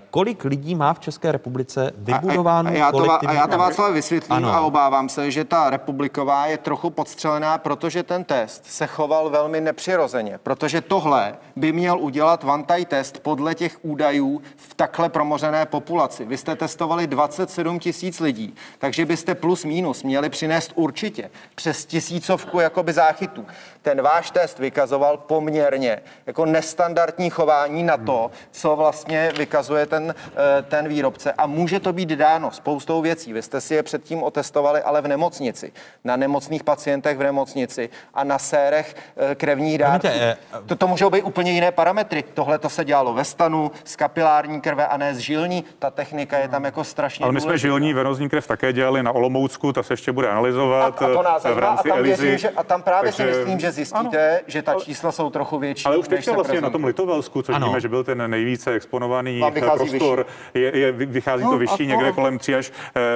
kolik 0.09 0.43
lidí 0.45 0.75
má 0.75 0.93
v 0.93 0.99
České 0.99 1.31
republice 1.31 1.91
vybudováno 1.97 2.69
a, 2.69 2.73
a, 2.73 2.75
já 2.75 2.91
to, 2.91 3.11
a 3.27 3.34
já 3.34 3.47
to 3.47 3.57
Václav 3.57 3.93
vysvětlím 3.93 4.38
ano. 4.38 4.53
a 4.53 4.61
obávám 4.61 5.09
se, 5.09 5.31
že 5.31 5.43
ta 5.43 5.69
republiková 5.69 6.45
je 6.45 6.57
trochu 6.57 6.89
podstřelená, 6.89 7.57
protože 7.57 8.03
ten 8.03 8.23
test 8.23 8.65
se 8.65 8.88
choval 8.88 9.29
velmi 9.29 9.61
nepřirozeně, 9.61 10.39
protože 10.43 10.81
tohle 10.81 11.36
by 11.55 11.71
měl 11.71 11.99
udělat 11.99 12.43
vantaj 12.43 12.86
test 12.86 13.19
podle 13.19 13.55
těch 13.55 13.86
údajů 13.86 14.41
v 14.55 14.73
takhle 14.73 15.09
promořené 15.09 15.65
populaci. 15.65 16.25
Vy 16.25 16.38
jste 16.38 16.55
testovali 16.55 17.07
27 17.07 17.79
tisíc 17.79 18.19
lidí, 18.19 18.55
takže 18.79 19.05
byste 19.05 19.36
plus 19.36 19.65
minus 19.65 20.03
měli 20.03 20.29
přinést 20.29 20.71
určitě 20.75 21.29
přes 21.55 21.86
tisícovku 21.86 22.59
jakoby 22.59 22.93
záchytů. 22.93 23.45
Ten 23.81 24.01
váš 24.01 24.31
test 24.31 24.59
vykazoval 24.59 25.17
poměrně 25.17 26.01
jako 26.25 26.45
nestandardní 26.45 27.29
chování 27.29 27.84
na 27.84 27.97
to, 27.97 28.31
co 28.51 28.75
vlastně 28.75 29.31
vykazuje 29.38 29.72
vykazuje 29.74 29.86
ten, 29.86 30.15
eh, 30.36 30.61
ten 30.61 30.88
výrobce 30.88 31.32
a 31.32 31.47
může 31.47 31.80
to 31.80 31.93
být 31.93 32.09
dáno 32.09 32.51
spoustou 32.51 33.01
věcí. 33.01 33.34
Vy 33.34 33.41
jste 33.41 33.61
si 33.61 33.76
je 33.76 33.84
předtím 33.84 34.24
otestovali, 34.24 34.82
ale 34.82 35.01
v 35.01 35.07
nemocnici, 35.07 35.71
na 36.03 36.15
nemocných 36.15 36.63
pacientech 36.63 37.17
v 37.17 37.24
nemocnici 37.24 37.89
a 38.13 38.24
na 38.24 38.39
sérech 38.39 38.95
eh, 39.17 39.36
krevních 39.36 39.78
dárců. 39.78 40.07
Eh, 40.07 40.38
to, 40.65 40.76
to 40.76 40.88
můžou 40.88 41.09
být 41.09 41.24
úplně 41.24 41.51
jiné 41.51 41.71
parametry. 41.71 42.24
Tohle 42.34 42.59
to 42.59 42.69
se 42.69 42.86
dělalo 42.86 43.13
ve 43.13 43.24
stanu, 43.26 43.71
z 43.84 43.95
kapilární 43.95 44.61
krve 44.61 44.88
a 44.88 44.97
ne 44.97 45.15
z 45.15 45.17
žilní. 45.17 45.63
Ta 45.80 45.89
technika 45.91 46.38
je 46.38 46.47
tam 46.47 46.63
jako 46.65 46.84
strašně 46.84 47.24
Ale 47.24 47.34
my 47.34 47.41
jsme 47.41 47.57
žilní 47.57 47.93
venozní 47.93 48.30
krev 48.30 48.47
také 48.47 48.74
dělali 48.74 49.03
na 49.03 49.11
Olomoucku, 49.11 49.74
ta 49.74 49.84
se 49.84 49.93
ještě 49.93 50.11
bude 50.11 50.28
analyzovat 50.28 51.01
a, 51.01 51.05
a 51.05 51.13
to 51.13 51.24
nás 51.24 51.43
v 51.43 51.59
rámci 51.59 51.91
a 51.91 51.95
tam, 51.95 52.03
věřím, 52.03 52.38
že, 52.38 52.49
a 52.49 52.63
tam 52.63 52.82
právě 52.82 53.11
Takže... 53.11 53.34
si 53.34 53.39
myslím, 53.39 53.59
že 53.59 53.71
zjistíte, 53.71 54.30
ano. 54.30 54.39
že 54.47 54.61
ta 54.61 54.74
čísla 54.74 55.11
jsou 55.11 55.30
trochu 55.30 55.59
větší. 55.59 55.86
Ale 55.86 55.97
už 55.97 56.07
teď 56.07 56.28
vlastně 56.28 56.61
na 56.61 56.69
tom 56.69 56.84
Litovelsku, 56.84 57.41
což 57.41 57.55
ano. 57.55 57.67
víme, 57.67 57.82
že 57.82 57.89
byl 57.89 58.03
ten 58.03 58.30
nejvíce 58.30 58.71
exponovaný 58.71 59.41
prostor, 59.66 60.26
je, 60.53 60.78
je, 60.78 60.91
vychází 60.91 61.43
no, 61.43 61.51
to 61.51 61.57
vyšší, 61.57 61.88
někde 61.88 62.11
kolem 62.11 62.38
3 62.38 62.55
až 62.55 62.72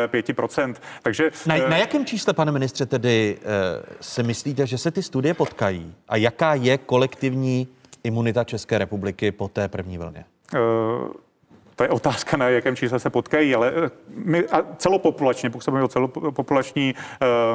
5 0.08 0.30
eh, 0.30 0.74
Takže, 1.02 1.32
na, 1.46 1.58
na 1.58 1.76
eh, 1.76 1.80
jakém 1.80 2.06
čísle, 2.06 2.34
pane 2.34 2.52
ministře, 2.52 2.86
tedy 2.86 3.38
uh, 3.38 3.84
si 4.02 4.24
myslíte, 4.24 4.68
že 4.68 4.78
se 4.78 4.92
ty 4.92 5.04
studie 5.04 5.34
potkají? 5.34 5.94
A 6.08 6.18
jaká 6.18 6.54
je 6.54 6.78
kolektivní 6.78 7.68
imunita 8.04 8.44
České 8.44 8.78
republiky 8.78 9.32
po 9.32 9.48
té 9.48 9.68
první 9.68 9.98
vlně? 9.98 10.26
Uh, 10.54 11.12
to 11.78 11.84
je 11.84 11.90
otázka, 11.90 12.38
na 12.38 12.50
jakém 12.50 12.76
čísle 12.76 13.00
se 13.00 13.10
potkají, 13.10 13.56
ale 13.56 13.72
eh, 13.86 13.90
my 14.08 14.44
a 14.52 14.62
celopopulačně, 14.78 15.50
pokud 15.50 15.64
se 15.64 15.72
bavíme 15.72 15.86
o 15.86 15.88
celopopulační 15.88 16.96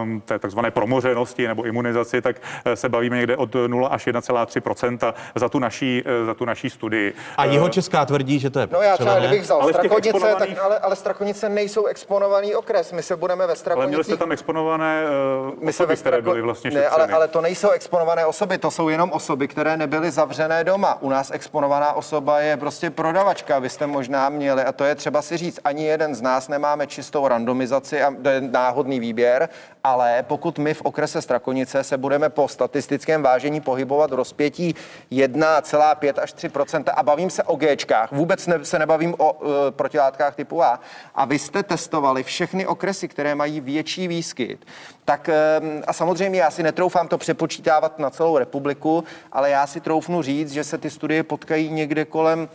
ehm, 0.00 0.20
té 0.20 0.38
takzvané 0.38 0.70
promořenosti 0.70 1.48
nebo 1.48 1.62
imunizaci, 1.62 2.22
tak 2.22 2.36
eh, 2.64 2.76
se 2.76 2.88
bavíme 2.88 3.16
někde 3.16 3.36
od 3.36 3.54
0 3.66 3.88
až 3.88 4.06
1,3% 4.06 5.14
za 5.34 5.48
tu 5.48 5.58
naší, 5.58 6.02
eh, 6.06 6.24
za 6.24 6.34
tu 6.34 6.44
naší 6.44 6.70
studii. 6.70 7.14
A 7.36 7.44
jeho 7.44 7.68
česká 7.68 8.04
tvrdí, 8.04 8.38
že 8.38 8.50
to 8.50 8.60
je 8.60 8.68
No 8.72 8.82
já 8.82 8.96
třeba, 8.96 9.18
kdybych 9.18 9.42
vzal 9.42 9.62
ale 9.62 9.72
Strakonice, 9.72 10.08
exponovaných... 10.08 10.54
tak, 10.54 10.64
ale, 10.64 10.78
ale 10.78 10.96
Strakonice 10.96 11.48
nejsou 11.48 11.86
exponovaný 11.86 12.54
okres. 12.54 12.92
My 12.92 13.02
se 13.02 13.16
budeme 13.16 13.46
ve 13.46 13.56
Strakonicích... 13.56 13.82
Ale 13.82 13.88
měli 13.88 14.04
jste 14.04 14.16
tam 14.16 14.32
exponované 14.32 15.04
uh, 15.04 15.64
my 15.64 15.68
osoby, 15.68 15.96
které 15.96 16.22
byly 16.22 16.42
vlastně 16.42 16.70
Ne, 16.70 16.88
ale, 16.88 17.06
ale 17.06 17.28
to 17.28 17.40
nejsou 17.40 17.70
exponované 17.70 18.26
osoby, 18.26 18.58
to 18.58 18.70
jsou 18.70 18.88
jenom 18.88 19.12
osoby, 19.12 19.48
které 19.48 19.76
nebyly 19.76 20.10
zavřené 20.10 20.64
doma. 20.64 21.02
U 21.02 21.10
nás 21.10 21.30
exponovaná 21.30 21.92
osoba 21.92 22.40
je 22.40 22.56
prostě 22.56 22.90
prodavačka. 22.90 23.58
Vy 23.58 23.68
jste 23.68 23.86
možná 23.86 24.11
možná 24.12 24.28
měli, 24.28 24.62
a 24.62 24.72
to 24.72 24.84
je 24.84 24.94
třeba 24.94 25.22
si 25.22 25.36
říct, 25.36 25.60
ani 25.64 25.84
jeden 25.84 26.14
z 26.14 26.22
nás 26.22 26.48
nemáme 26.48 26.86
čistou 26.86 27.28
randomizaci 27.28 28.02
a 28.02 28.12
náhodný 28.40 29.00
výběr, 29.00 29.48
ale 29.84 30.24
pokud 30.28 30.58
my 30.58 30.74
v 30.74 30.82
okrese 30.82 31.22
Strakonice 31.22 31.84
se 31.84 31.96
budeme 31.96 32.28
po 32.28 32.48
statistickém 32.48 33.22
vážení 33.22 33.60
pohybovat 33.60 34.10
v 34.10 34.14
rozpětí 34.14 34.74
1,5 35.12 36.12
až 36.22 36.34
3% 36.34 36.84
a 36.94 37.02
bavím 37.02 37.30
se 37.30 37.42
o 37.42 37.56
Gčkách, 37.56 38.12
vůbec 38.12 38.46
ne, 38.46 38.64
se 38.64 38.78
nebavím 38.78 39.14
o 39.18 39.32
uh, 39.32 39.48
protilátkách 39.70 40.34
typu 40.36 40.62
A, 40.62 40.80
a 41.14 41.24
vy 41.24 41.38
jste 41.38 41.62
testovali 41.62 42.22
všechny 42.22 42.66
okresy, 42.66 43.08
které 43.08 43.34
mají 43.34 43.60
větší 43.60 44.08
výskyt, 44.08 44.66
tak 45.04 45.30
um, 45.62 45.82
a 45.86 45.92
samozřejmě 45.92 46.40
já 46.40 46.50
si 46.50 46.62
netroufám 46.62 47.08
to 47.08 47.18
přepočítávat 47.18 47.98
na 47.98 48.10
celou 48.10 48.38
republiku, 48.38 49.04
ale 49.32 49.50
já 49.50 49.66
si 49.66 49.80
troufnu 49.80 50.22
říct, 50.22 50.52
že 50.52 50.64
se 50.64 50.78
ty 50.78 50.90
studie 50.90 51.22
potkají 51.22 51.70
někde 51.70 52.04
kolem 52.04 52.48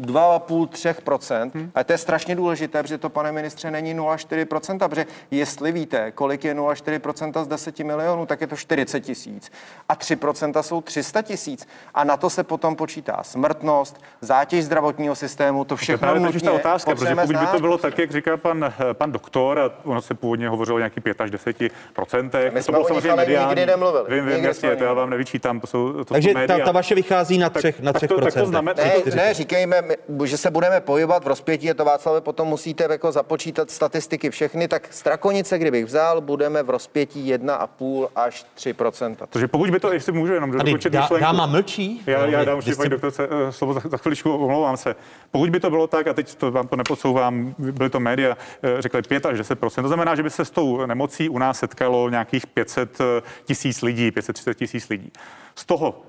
2,5-3%. 0.00 1.50
Hmm. 1.54 1.70
A 1.74 1.84
to 1.84 1.92
je 1.92 1.98
strašně 1.98 2.34
důležité, 2.34 2.82
protože 2.82 2.98
to, 2.98 3.08
pane 3.10 3.32
ministře, 3.32 3.70
není 3.70 3.94
0,4%, 3.94 4.88
protože 4.88 5.06
jestli 5.30 5.72
víte, 5.72 6.10
kolik 6.10 6.44
je 6.44 6.54
0,4% 6.54 7.44
z 7.44 7.46
10 7.46 7.78
milionů, 7.78 8.26
tak 8.26 8.40
je 8.40 8.46
to 8.46 8.56
40 8.56 9.00
tisíc. 9.00 9.52
A 9.88 9.94
3% 9.94 10.62
jsou 10.62 10.80
300 10.80 11.22
tisíc. 11.22 11.68
A 11.94 12.04
na 12.04 12.16
to 12.16 12.30
se 12.30 12.44
potom 12.44 12.76
počítá 12.76 13.22
smrtnost, 13.22 14.00
zátěž 14.20 14.64
zdravotního 14.64 15.14
systému, 15.14 15.64
to 15.64 15.76
všechno. 15.76 16.08
To 16.08 16.14
je 16.14 16.20
právě 16.20 16.40
ta 16.40 16.52
otázka, 16.52 16.94
protože 16.94 17.14
pokud 17.14 17.36
by 17.36 17.46
to 17.46 17.60
bylo 17.60 17.78
tak, 17.78 17.98
jak 17.98 18.10
říká 18.10 18.36
pan, 18.36 18.74
pan 18.92 19.12
doktor, 19.12 19.58
a 19.58 19.70
ono 19.84 20.02
se 20.02 20.14
původně 20.14 20.48
hovořilo 20.48 20.76
o 20.76 20.78
nějaký 20.78 21.00
5 21.00 21.20
až 21.20 21.30
10 21.30 21.56
procentech. 21.92 22.54
My 22.54 22.62
to 22.62 22.72
bylo 22.72 22.84
samozřejmě 22.84 23.16
mediální. 23.16 23.48
Nikdy 23.48 23.66
nemluvili. 23.66 24.04
Vím, 24.08 24.26
vím, 24.26 24.44
jasně, 24.44 24.76
to 24.76 24.84
já 24.84 24.92
vám 24.92 25.10
nevyčítám, 25.10 25.60
to 25.60 25.66
jsou 25.66 25.92
to 25.92 26.14
Takže 26.14 26.34
ta, 26.46 26.58
ta, 26.58 26.72
vaše 26.72 26.94
vychází 26.94 27.38
na 27.38 27.50
třech, 27.50 27.76
tak, 27.76 27.84
na 27.84 27.92
třech 27.92 28.08
tak 28.08 28.18
to, 28.18 28.24
tak 28.24 28.34
to 28.34 28.46
znamená, 28.46 28.84
ne, 28.84 29.14
ne, 29.14 29.34
říkejme, 29.34 29.82
že 30.24 30.36
se 30.36 30.50
budeme 30.50 30.80
pohybovat 30.80 31.24
v 31.24 31.26
rozpětí, 31.26 31.66
je 31.66 31.74
to 31.74 31.84
Václav, 31.84 32.22
potom 32.22 32.48
musíte 32.48 32.84
jako 32.90 33.12
započítat 33.12 33.70
statistiky 33.70 34.30
všechny, 34.30 34.68
tak 34.68 34.88
Strakonice, 34.90 35.58
kdybych 35.58 35.84
vzal, 35.84 36.20
budeme 36.20 36.62
v 36.62 36.70
rozpětí 36.70 37.32
1,5 37.34 38.08
až 38.16 38.46
3% 38.56 39.16
Takže 39.30 39.48
pokud 39.48 39.70
by 39.70 39.80
to, 39.80 39.92
jestli 39.92 40.12
můžu 40.12 40.32
jenom 40.32 40.50
dokončit 40.50 40.92
dá, 40.92 41.00
myšlenku. 41.00 41.24
Dáma 41.24 41.46
mlčí? 41.46 42.02
Já, 42.06 42.26
já 42.26 42.44
dám 42.44 42.56
ještě 42.56 42.74
paní 42.74 42.90
doktorce 42.90 43.28
uh, 43.28 43.50
slovo 43.50 43.74
za, 43.74 43.80
za 43.84 43.96
chviličku, 43.96 44.32
omlouvám 44.32 44.76
se. 44.76 44.96
Pokud 45.30 45.50
by 45.50 45.60
to 45.60 45.70
bylo 45.70 45.86
tak, 45.86 46.06
a 46.06 46.14
teď 46.14 46.34
to 46.34 46.50
vám 46.50 46.68
to 46.68 46.76
nepodsouvám, 46.76 47.54
byly 47.58 47.90
to 47.90 48.00
média, 48.00 48.36
uh, 48.74 48.80
řekli 48.80 49.02
5 49.02 49.26
až 49.26 49.40
10% 49.40 49.82
To 49.82 49.88
znamená, 49.88 50.14
že 50.14 50.22
by 50.22 50.30
se 50.30 50.44
s 50.44 50.50
tou 50.50 50.86
nemocí 50.86 51.28
u 51.28 51.38
nás 51.38 51.58
setkalo 51.58 52.10
nějakých 52.10 52.46
500 52.46 53.00
eh, 53.00 53.22
tisíc 53.44 53.82
lidí, 53.82 54.10
530 54.10 54.54
tisíc 54.54 54.88
lidí. 54.88 55.12
Z 55.54 55.64
toho 55.64 56.02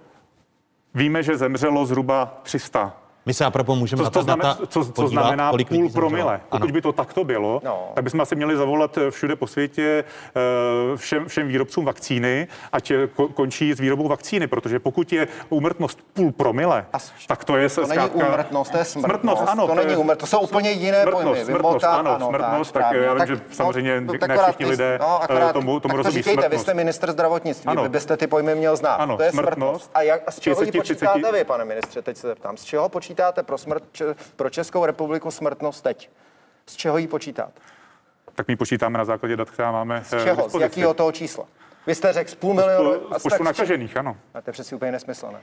víme, 0.93 1.23
že 1.23 1.37
zemřelo 1.37 1.85
zhruba 1.85 2.39
300 2.43 2.97
My 3.29 3.33
se 3.33 3.45
apropo 3.45 3.75
můžeme 3.75 4.03
co, 4.03 4.09
co, 4.11 4.23
znamená, 4.23 4.55
co, 4.55 4.85
co 4.85 4.91
podívat, 4.91 5.21
znamená 5.23 5.49
kolik 5.49 5.67
půl 5.69 5.89
promile. 5.89 6.41
Pokud 6.49 6.63
Ano. 6.63 6.73
by 6.73 6.81
to 6.81 6.91
takto 6.91 7.23
bylo, 7.23 7.61
No. 7.63 7.91
tak 7.93 8.03
bychom 8.03 8.21
asi 8.21 8.35
měli 8.35 8.57
zavolat 8.57 8.97
eh, 8.97 9.11
všude 9.11 9.35
po 9.35 9.47
světě 9.47 10.03
eh, 10.35 10.97
všem, 10.97 11.25
všem 11.27 11.47
výrobcům 11.47 11.85
vakcíny, 11.85 12.47
ať 12.71 12.91
eh, 12.91 13.05
ko- 13.17 13.33
končí 13.33 13.73
s 13.73 13.79
výrobou 13.79 14.07
vakcíny, 14.07 14.47
protože 14.47 14.79
pokud 14.79 15.13
je 15.13 15.27
úmrtnost 15.49 15.99
půl 16.13 16.31
promile, 16.31 16.85
tak 17.27 17.43
to 17.45 17.57
je 17.57 17.69
To 17.69 17.81
není 17.81 17.91
zkrátka... 17.91 18.27
úmrtnost, 18.27 18.71
to 18.71 18.77
je 18.77 18.85
smrtnost. 18.85 19.09
Smrtnost, 19.21 19.43
ano. 19.51 19.67
to 19.67 19.75
není 19.75 19.95
úmrtnost, 19.95 20.19
to 20.31 20.37
jsou 20.37 20.39
úplně 20.43 20.71
jiné 20.71 21.01
smrtnost, 21.01 21.23
pojmy. 21.25 21.45
Smrtnost, 21.45 21.63
Vymotat, 21.83 22.05
ano, 22.05 22.27
smrtnost, 22.27 22.71
tak, 22.73 22.81
správně. 22.83 22.99
já 23.05 23.13
vím, 23.13 23.25
že 23.27 23.41
samozřejmě 23.51 24.01
ne 24.01 24.13
akorát 24.21 24.43
všichni 24.47 24.65
lidé, 24.65 24.97
no, 25.01 25.23
akorát, 25.23 25.53
tomu- 25.53 25.79
tomu 25.79 25.81
tak 25.81 25.91
to 25.91 25.97
rozumí, 25.97 26.13
říkejte, 26.13 26.37
vy 26.41 26.45
smrtnost. 26.45 26.63
jste 26.63 26.73
minister 26.73 27.11
zdravotnictví, 27.11 27.67
Ano. 27.67 27.83
vy 27.83 27.89
byste 27.89 28.17
ty 28.17 28.27
pojmy 28.27 28.55
měl 28.55 28.75
znát. 28.75 28.95
Ano, 28.95 29.17
to 29.17 29.23
je 29.23 29.31
smrtnost. 29.31 29.53
smrtnost. 29.55 29.91
A, 29.93 30.01
jak, 30.01 30.21
a 30.27 30.31
z 30.31 30.39
čeho 30.39 30.55
30, 30.55 30.75
ji 30.75 30.81
30. 30.81 31.05
počítáte 31.05 31.37
vy, 31.37 31.43
pane 31.43 31.65
ministře, 31.65 32.01
teď 32.01 32.17
se 32.17 32.27
zeptám. 32.27 32.57
Z 32.57 32.63
čeho 32.63 32.89
počítáte 32.89 33.18
pro, 33.43 33.57
smrt, 33.57 33.83
pro 34.35 34.49
Českou 34.49 34.85
republiku 34.85 35.31
smrtnost 35.31 35.83
teď? 35.83 36.09
Z 36.65 36.75
čeho 36.75 36.97
ji 36.97 37.07
počítáte? 37.07 37.61
tak 38.35 38.47
my 38.47 38.55
počítáme 38.55 38.97
na 38.97 39.05
základě 39.05 39.35
dat, 39.37 39.49
která 39.49 39.71
máme 39.71 40.03
Z 40.03 40.13
eh, 40.13 40.23
čeho? 40.23 40.49
Z 40.49 40.53
jakého 40.53 40.93
toho 40.93 41.11
čísla? 41.11 41.45
Vy 41.87 41.95
jste 41.95 42.13
řekl 42.13 42.31
z 42.31 42.35
půl 42.35 42.53
milionu. 42.53 42.91
Z 42.91 42.95
a 42.95 42.99
počtu 42.99 43.13
tak 43.13 43.21
z 43.29 43.33
čeho- 43.35 43.43
nakažených, 43.43 43.97
ano. 43.97 44.17
A 44.33 44.41
to 44.41 44.49
je 44.49 44.53
přeci 44.53 44.75
úplně 44.75 44.91
nesmyslné. 44.91 45.39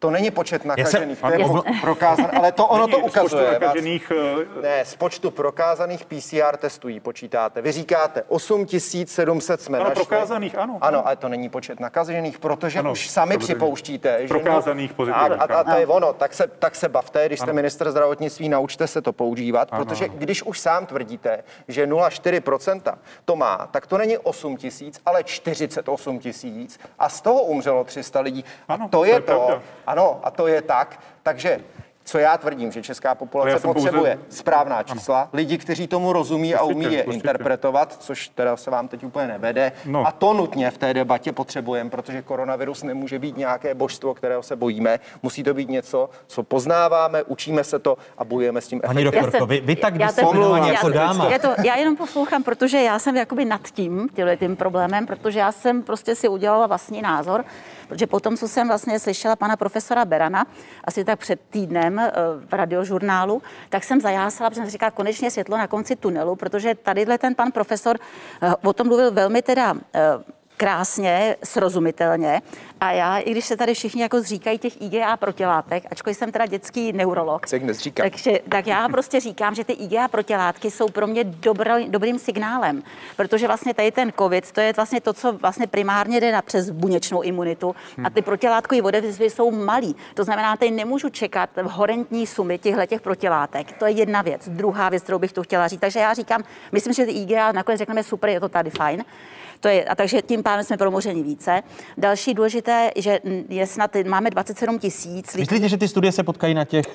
To 0.00 0.10
není 0.10 0.30
počet 0.30 0.64
nakažených, 0.64 1.20
to 1.20 1.32
je 1.32 1.38
po- 1.38 1.62
prokázané, 1.80 2.28
ale 2.28 2.52
to 2.52 2.66
ono 2.66 2.86
to 2.88 2.96
Není 2.96 3.08
z 3.08 3.12
počtu 3.12 3.20
ukazuje. 3.20 3.44
Vás- 3.50 3.60
nakažených, 3.60 4.12
eh, 4.58 4.62
Ne, 4.62 4.84
z 4.84 4.94
počtu 4.96 5.30
prokázaných 5.30 6.04
PCR 6.04 6.56
testů 6.56 6.88
ji 6.88 7.00
počítáte. 7.00 7.62
Vy 7.62 7.72
říkáte 7.72 8.22
8700 8.28 9.60
jsme 9.62 9.78
Ano, 9.78 9.88
našli. 9.88 10.04
prokázaných, 10.06 10.58
ano. 10.58 10.78
Ano, 10.80 11.06
ale 11.06 11.16
to 11.16 11.28
není 11.28 11.48
počet 11.48 11.80
nakažených, 11.80 12.38
protože 12.38 12.78
Ano, 12.78 12.92
už 12.92 13.08
sami 13.10 13.38
připouštíte, 13.38 14.18
že... 14.22 14.28
Prokázaných 14.28 14.90
a, 14.90 14.94
pozitivních, 14.94 15.32
a, 15.40 15.44
a, 15.44 15.60
ano. 15.60 15.72
to 15.74 15.80
je 15.80 15.86
ono, 15.86 16.12
tak 16.12 16.34
se, 16.34 16.46
tak 16.58 16.74
se 16.76 16.88
bavte, 16.88 17.26
když 17.26 17.40
jste 17.40 17.52
minister 17.52 17.90
zdravotnictví, 17.90 18.48
naučte 18.48 18.86
se 18.86 19.02
to 19.02 19.12
používat, 19.12 19.68
Ano, 19.72 19.84
protože 19.84 20.08
když 20.08 20.42
už 20.42 20.60
sám 20.60 20.86
tvrdíte, 20.86 21.44
že 21.68 21.86
0,4% 21.86 22.98
to 23.24 23.36
má, 23.36 23.68
tak 23.70 23.86
to 23.86 23.98
není 23.98 24.18
8 24.18 24.56
tisíc, 24.56 25.00
ale 25.06 25.24
48 25.24 26.18
tisíc 26.18 26.80
a 26.98 27.08
z 27.08 27.20
toho 27.20 27.42
umřelo 27.42 27.84
300 27.84 28.20
lidí. 28.20 28.44
A 28.68 28.74
Ano, 28.74 28.88
to 28.88 28.98
to 28.98 29.04
je 29.04 29.10
je 29.10 29.20
to, 29.20 29.26
pravda. 29.46 29.62
Ano, 29.90 30.20
a 30.22 30.30
to 30.30 30.46
je 30.46 30.62
tak, 30.62 31.00
takže 31.22 31.60
co 32.04 32.18
já 32.18 32.36
tvrdím, 32.38 32.72
že 32.72 32.82
česká 32.82 33.08
Já 33.08 33.14
populace 33.14 33.58
jsem 33.58 33.72
pouze- 33.72 33.88
potřebuje 33.88 34.18
správná 34.28 34.82
čísla, 34.82 35.28
lidi, 35.32 35.58
kteří 35.58 35.86
tomu 35.86 36.12
rozumí 36.12 36.54
a 36.54 36.62
umí 36.62 36.84
je 36.84 36.90
určitě. 36.90 37.14
interpretovat, 37.14 37.96
což 38.00 38.28
teda 38.28 38.56
se 38.56 38.70
vám 38.70 38.88
teď 38.88 39.04
úplně 39.04 39.26
nevede. 39.28 39.72
No. 39.86 40.06
A 40.06 40.12
to 40.12 40.32
nutně 40.34 40.70
v 40.70 40.78
té 40.78 40.94
debatě 40.94 41.32
potřebujeme, 41.32 41.90
protože 41.90 42.22
koronavirus 42.22 42.82
nemůže 42.82 43.18
být 43.18 43.36
nějaké 43.36 43.74
božstvo, 43.74 44.14
kterého 44.14 44.42
se 44.42 44.56
bojíme. 44.56 45.00
Musí 45.22 45.42
to 45.42 45.54
být 45.54 45.68
něco, 45.68 46.10
co 46.26 46.42
poznáváme, 46.42 47.22
učíme 47.22 47.64
se 47.64 47.78
to 47.78 47.98
a 48.18 48.24
bojujeme 48.24 48.60
s 48.60 48.68
tím 48.68 48.80
efektivně. 48.84 49.10
doktorko, 49.20 49.46
vy, 49.46 49.60
vy 49.60 49.76
tak 49.76 49.94
Já 49.96 50.06
disciplinovaně 50.06 50.66
já 50.68 50.72
jako 50.74 50.88
dáma. 50.88 51.28
Je 51.32 51.38
to, 51.38 51.54
já 51.64 51.76
jenom 51.76 51.96
poslouchám, 51.96 52.42
protože 52.42 52.82
já 52.82 52.98
jsem 52.98 53.16
jakoby 53.16 53.44
nad 53.44 53.60
tím, 53.72 54.08
tím 54.38 54.56
problémem, 54.56 55.06
protože 55.06 55.38
já 55.38 55.52
jsem 55.52 55.82
prostě 55.82 56.14
si 56.14 56.28
udělala 56.28 56.66
vlastní 56.66 57.02
názor, 57.02 57.44
protože 57.90 58.06
potom, 58.06 58.36
co 58.36 58.48
jsem 58.48 58.68
vlastně 58.68 58.98
slyšela 58.98 59.36
pana 59.36 59.56
profesora 59.56 60.04
Berana, 60.04 60.46
asi 60.84 61.04
tak 61.04 61.18
před 61.18 61.40
týdnem 61.50 61.98
eh, 61.98 62.12
v 62.46 62.52
radiožurnálu, 62.52 63.42
tak 63.68 63.84
jsem 63.84 64.00
zajásala, 64.00 64.50
protože 64.50 64.60
jsem 64.60 64.70
říkala 64.70 64.90
konečně 64.90 65.30
světlo 65.30 65.56
na 65.56 65.66
konci 65.66 65.96
tunelu, 65.96 66.36
protože 66.36 66.74
tadyhle 66.74 67.18
ten 67.18 67.34
pan 67.34 67.52
profesor 67.52 67.98
eh, 68.42 68.54
o 68.62 68.72
tom 68.72 68.86
mluvil 68.86 69.10
velmi 69.10 69.42
teda 69.42 69.74
eh, 69.94 70.00
krásně, 70.60 71.36
srozumitelně. 71.44 72.42
A 72.80 72.92
já, 72.92 73.18
i 73.18 73.30
když 73.30 73.44
se 73.44 73.56
tady 73.56 73.74
všichni 73.74 74.02
jako 74.02 74.20
zříkají 74.20 74.58
těch 74.58 74.82
IgA 74.82 75.16
protilátek, 75.16 75.82
ačkoliv 75.90 76.16
jsem 76.16 76.32
teda 76.32 76.46
dětský 76.46 76.92
neurolog, 76.92 77.46
Se 77.46 77.60
takže, 78.02 78.40
tak 78.48 78.66
já 78.66 78.88
prostě 78.92 79.20
říkám, 79.20 79.54
že 79.54 79.64
ty 79.64 79.72
IgA 79.72 80.08
protilátky 80.08 80.70
jsou 80.70 80.88
pro 80.88 81.06
mě 81.06 81.24
dobro, 81.24 81.74
dobrým 81.88 82.18
signálem, 82.18 82.82
protože 83.16 83.46
vlastně 83.46 83.74
tady 83.74 83.92
ten 83.92 84.12
COVID, 84.18 84.52
to 84.52 84.60
je 84.60 84.72
vlastně 84.76 85.00
to, 85.00 85.12
co 85.12 85.32
vlastně 85.32 85.66
primárně 85.66 86.20
jde 86.20 86.32
na 86.32 86.42
přes 86.42 86.70
buněčnou 86.70 87.22
imunitu 87.22 87.74
a 88.04 88.10
ty 88.10 88.22
protilátkové 88.22 88.82
odezvy 88.82 89.30
jsou 89.30 89.50
malý. 89.50 89.96
To 90.14 90.24
znamená, 90.24 90.56
tady 90.56 90.70
nemůžu 90.70 91.08
čekat 91.08 91.50
v 91.56 91.70
horentní 91.70 92.26
sumy 92.26 92.58
těchto 92.58 92.86
těch 92.86 93.00
protilátek. 93.00 93.72
To 93.78 93.86
je 93.86 93.92
jedna 93.92 94.22
věc. 94.22 94.48
Druhá 94.48 94.88
věc, 94.88 95.02
kterou 95.02 95.18
bych 95.18 95.32
tu 95.32 95.42
chtěla 95.42 95.68
říct. 95.68 95.80
Takže 95.80 96.00
já 96.00 96.14
říkám, 96.14 96.42
myslím, 96.72 96.92
že 96.92 97.06
ty 97.06 97.12
IgA 97.12 97.52
nakonec 97.52 97.78
řekneme 97.78 98.02
super, 98.02 98.30
je 98.30 98.40
to 98.40 98.48
tady 98.48 98.70
fajn. 98.70 99.04
To 99.60 99.68
je, 99.68 99.84
a 99.84 99.94
takže 99.94 100.22
tím 100.22 100.42
pádem 100.42 100.64
jsme 100.64 100.76
promořeni 100.76 101.22
více. 101.22 101.62
Další 101.98 102.34
důležité, 102.34 102.90
že 102.96 103.20
je 103.48 103.66
snad, 103.66 103.90
máme 104.06 104.30
27 104.30 104.78
tisíc 104.78 105.34
lidí. 105.34 105.42
Myslíte, 105.42 105.68
že 105.68 105.76
ty 105.76 105.88
studie 105.88 106.12
se 106.12 106.22
potkají 106.22 106.54
na 106.54 106.64
těch 106.64 106.86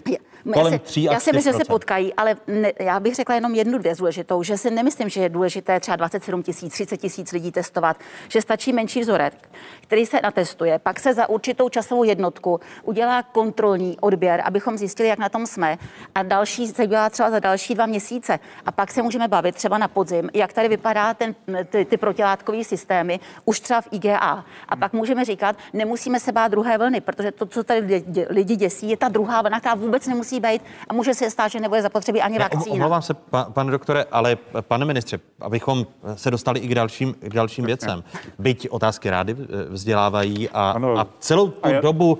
kolem 0.53 0.73
já 0.73 0.79
si, 0.79 0.85
3 0.85 1.09
a 1.09 1.13
Já 1.13 1.19
si 1.19 1.31
myslím, 1.33 1.53
že 1.53 1.57
se 1.57 1.63
4%? 1.63 1.67
potkají, 1.67 2.13
ale 2.13 2.35
ne, 2.47 2.71
já 2.79 2.99
bych 2.99 3.15
řekla 3.15 3.35
jenom 3.35 3.55
jednu 3.55 3.79
věc 3.79 3.97
důležitou, 3.97 4.43
že 4.43 4.57
si 4.57 4.71
nemyslím, 4.71 5.09
že 5.09 5.21
je 5.21 5.29
důležité 5.29 5.79
třeba 5.79 5.95
27 5.95 6.43
tisíc, 6.43 6.73
30 6.73 6.97
tisíc 6.97 7.31
lidí 7.31 7.51
testovat, 7.51 7.97
že 8.29 8.41
stačí 8.41 8.73
menší 8.73 8.99
vzorek, 8.99 9.49
který 9.81 10.05
se 10.05 10.19
natestuje, 10.23 10.79
pak 10.79 10.99
se 10.99 11.13
za 11.13 11.29
určitou 11.29 11.69
časovou 11.69 12.03
jednotku 12.03 12.59
udělá 12.83 13.23
kontrolní 13.23 13.97
odběr, 14.01 14.41
abychom 14.45 14.77
zjistili, 14.77 15.09
jak 15.09 15.19
na 15.19 15.29
tom 15.29 15.47
jsme 15.47 15.77
a 16.15 16.23
další 16.23 16.67
se 16.67 16.83
udělá 16.83 17.09
třeba 17.09 17.31
za 17.31 17.39
další 17.39 17.75
dva 17.75 17.85
měsíce 17.85 18.39
a 18.65 18.71
pak 18.71 18.91
se 18.91 19.01
můžeme 19.01 19.27
bavit 19.27 19.55
třeba 19.55 19.77
na 19.77 19.87
podzim, 19.87 20.29
jak 20.33 20.53
tady 20.53 20.67
vypadá 20.67 21.13
ten, 21.13 21.35
ty, 21.69 21.85
ty 21.85 21.97
protilátkové 21.97 22.54
systémy 22.63 23.19
už 23.45 23.59
třeba 23.59 23.81
v 23.81 23.87
IgA. 23.91 24.45
A 24.69 24.75
pak 24.75 24.93
můžeme 24.93 25.25
říkat, 25.25 25.55
nemusíme 25.73 26.19
se 26.19 26.31
bát 26.31 26.47
druhé 26.47 26.77
vlny, 26.77 27.01
protože 27.01 27.31
to, 27.31 27.45
co 27.45 27.63
tady 27.63 27.79
lidi- 27.81 28.03
dě- 28.11 28.27
lidi 28.29 28.55
děsí, 28.55 28.89
je 28.89 28.97
ta 28.97 29.07
druhá 29.09 29.41
vlna, 29.41 29.59
která 29.59 29.75
vůbec 29.75 30.07
nemusí 30.07 30.39
být 30.39 30.61
a 30.89 30.93
může 30.93 31.13
se 31.13 31.29
stát, 31.31 31.47
že 31.47 31.59
nebude 31.59 31.81
zapotřebí 31.81 32.21
ani 32.21 32.39
vakcína. 32.39 32.73
Omlouvám 32.73 33.01
se, 33.01 33.13
pa, 33.13 33.43
pane 33.43 33.71
doktore, 33.71 34.05
ale 34.11 34.37
pane 34.61 34.85
ministře, 34.85 35.19
abychom 35.41 35.85
se 36.15 36.31
dostali 36.31 36.59
i 36.59 36.67
k 36.67 36.75
dalším, 36.75 37.13
k 37.13 37.33
dalším 37.33 37.65
věcem. 37.65 38.03
Byť 38.39 38.67
otázky 38.69 39.09
rády 39.09 39.35
eh, 39.39 39.45
vzdělávají 39.69 40.49
a, 40.49 40.71
Ano. 40.71 40.97
a 40.99 41.07
celou 41.19 41.47
tu 41.47 41.59
A 41.63 41.69
já- 41.69 41.81
dobu 41.81 42.19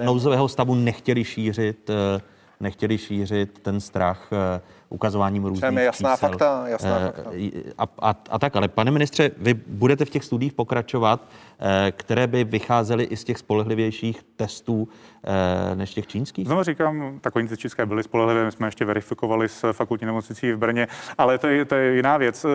eh, 0.00 0.04
nouzového 0.04 0.48
stavu 0.48 0.74
nechtěli 0.74 1.24
šířit, 1.24 1.90
eh, 1.90 2.20
nechtěli 2.60 2.98
šířit 2.98 3.58
ten 3.62 3.80
strach 3.80 4.28
eh, 4.32 4.60
ukazováním 4.90 5.44
různých 5.44 5.58
Chceme 5.58 5.82
jasná 5.84 6.16
čísel. 6.16 6.28
fakta, 6.28 6.68
jasná 6.68 6.98
Eh, 6.98 7.06
fakta. 7.06 7.30
A, 7.78 8.10
a, 8.10 8.14
a 8.30 8.38
tak, 8.38 8.56
ale 8.56 8.68
pane 8.68 8.90
ministře, 8.90 9.30
vy 9.36 9.54
budete 9.54 10.04
v 10.04 10.10
těch 10.10 10.24
studiích 10.24 10.52
pokračovat, 10.52 11.28
eh, 11.58 11.92
které 11.96 12.26
by 12.26 12.44
vycházely 12.44 13.04
i 13.04 13.16
z 13.16 13.24
těch 13.24 13.38
spolehlivějších 13.38 14.22
testů 14.36 14.88
eh, 15.24 15.76
než 15.76 15.94
těch 15.94 16.06
čínských? 16.06 16.46
Znovu 16.46 16.62
říkám, 16.62 17.18
takové 17.20 17.46
ty 17.46 17.56
české 17.56 17.86
byly 17.86 18.02
spolehlivé, 18.02 18.44
my 18.44 18.52
jsme 18.52 18.66
ještě 18.66 18.84
verifikovali 18.84 19.48
s 19.48 19.72
fakultní 19.72 20.06
nemocnicí 20.06 20.52
v 20.52 20.58
Brně, 20.58 20.88
ale 21.18 21.38
to 21.38 21.46
je, 21.46 21.64
to 21.64 21.74
je 21.74 21.96
jiná 21.96 22.16
věc. 22.16 22.46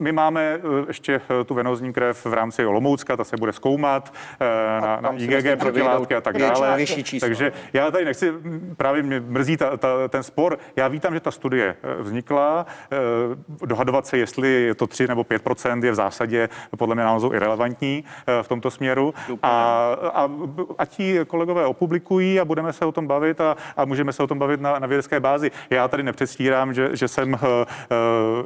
My 0.00 0.12
máme 0.12 0.42
eh, 0.42 0.60
ještě 0.88 1.20
eh, 1.40 1.44
tu 1.44 1.54
venozní 1.54 1.92
krev 1.92 2.26
v 2.26 2.34
rámci 2.34 2.66
Olomoucka, 2.66 3.16
ta 3.16 3.24
se 3.24 3.36
bude 3.36 3.52
zkoumat 3.52 4.14
eh, 4.40 4.80
na, 4.80 5.00
na 5.00 5.12
IgG 5.12 5.58
protilátky 5.58 6.14
a 6.14 6.20
tak 6.20 6.38
dále. 6.38 6.78
Takže 7.20 7.52
já 7.72 7.90
tady 7.90 8.04
nechci, 8.04 8.28
m, 8.28 8.74
právě 8.76 9.02
mě 9.02 9.20
mrzí 9.20 9.56
ta, 9.56 9.76
ta, 9.76 10.08
ten 10.08 10.22
spor. 10.22 10.58
Já 10.76 10.88
vítám, 10.88 11.14
že 11.14 11.20
ta 11.20 11.30
studie 11.30 11.76
vznikla. 11.98 12.66
Dohadovat 13.66 14.06
se, 14.06 14.18
jestli 14.18 14.48
je 14.48 14.74
to 14.74 14.86
3 14.86 15.08
nebo 15.08 15.22
5% 15.22 15.84
je 15.84 15.92
v 15.92 15.94
zásadě 15.94 16.48
podle 16.76 16.94
mě 16.94 17.04
názoru 17.04 17.34
irrelevantní 17.34 18.04
v 18.42 18.48
tomto 18.48 18.70
směru. 18.70 19.14
A, 19.42 19.50
a 20.14 20.28
ať 20.78 21.00
ji 21.00 21.24
kolegové 21.24 21.66
opublikují 21.66 22.40
a 22.40 22.44
budeme 22.44 22.72
se 22.72 22.84
o 22.84 22.92
tom 22.92 23.06
bavit 23.06 23.40
a, 23.40 23.56
a 23.76 23.84
můžeme 23.84 24.12
se 24.12 24.22
o 24.22 24.26
tom 24.26 24.38
bavit 24.38 24.60
na, 24.60 24.78
na 24.78 24.86
vědecké 24.86 25.20
bázi. 25.20 25.50
Já 25.70 25.88
tady 25.88 26.02
nepředstírám, 26.02 26.74
že, 26.74 26.88
že 26.92 27.08
jsem 27.08 27.32
uh, 27.32 27.38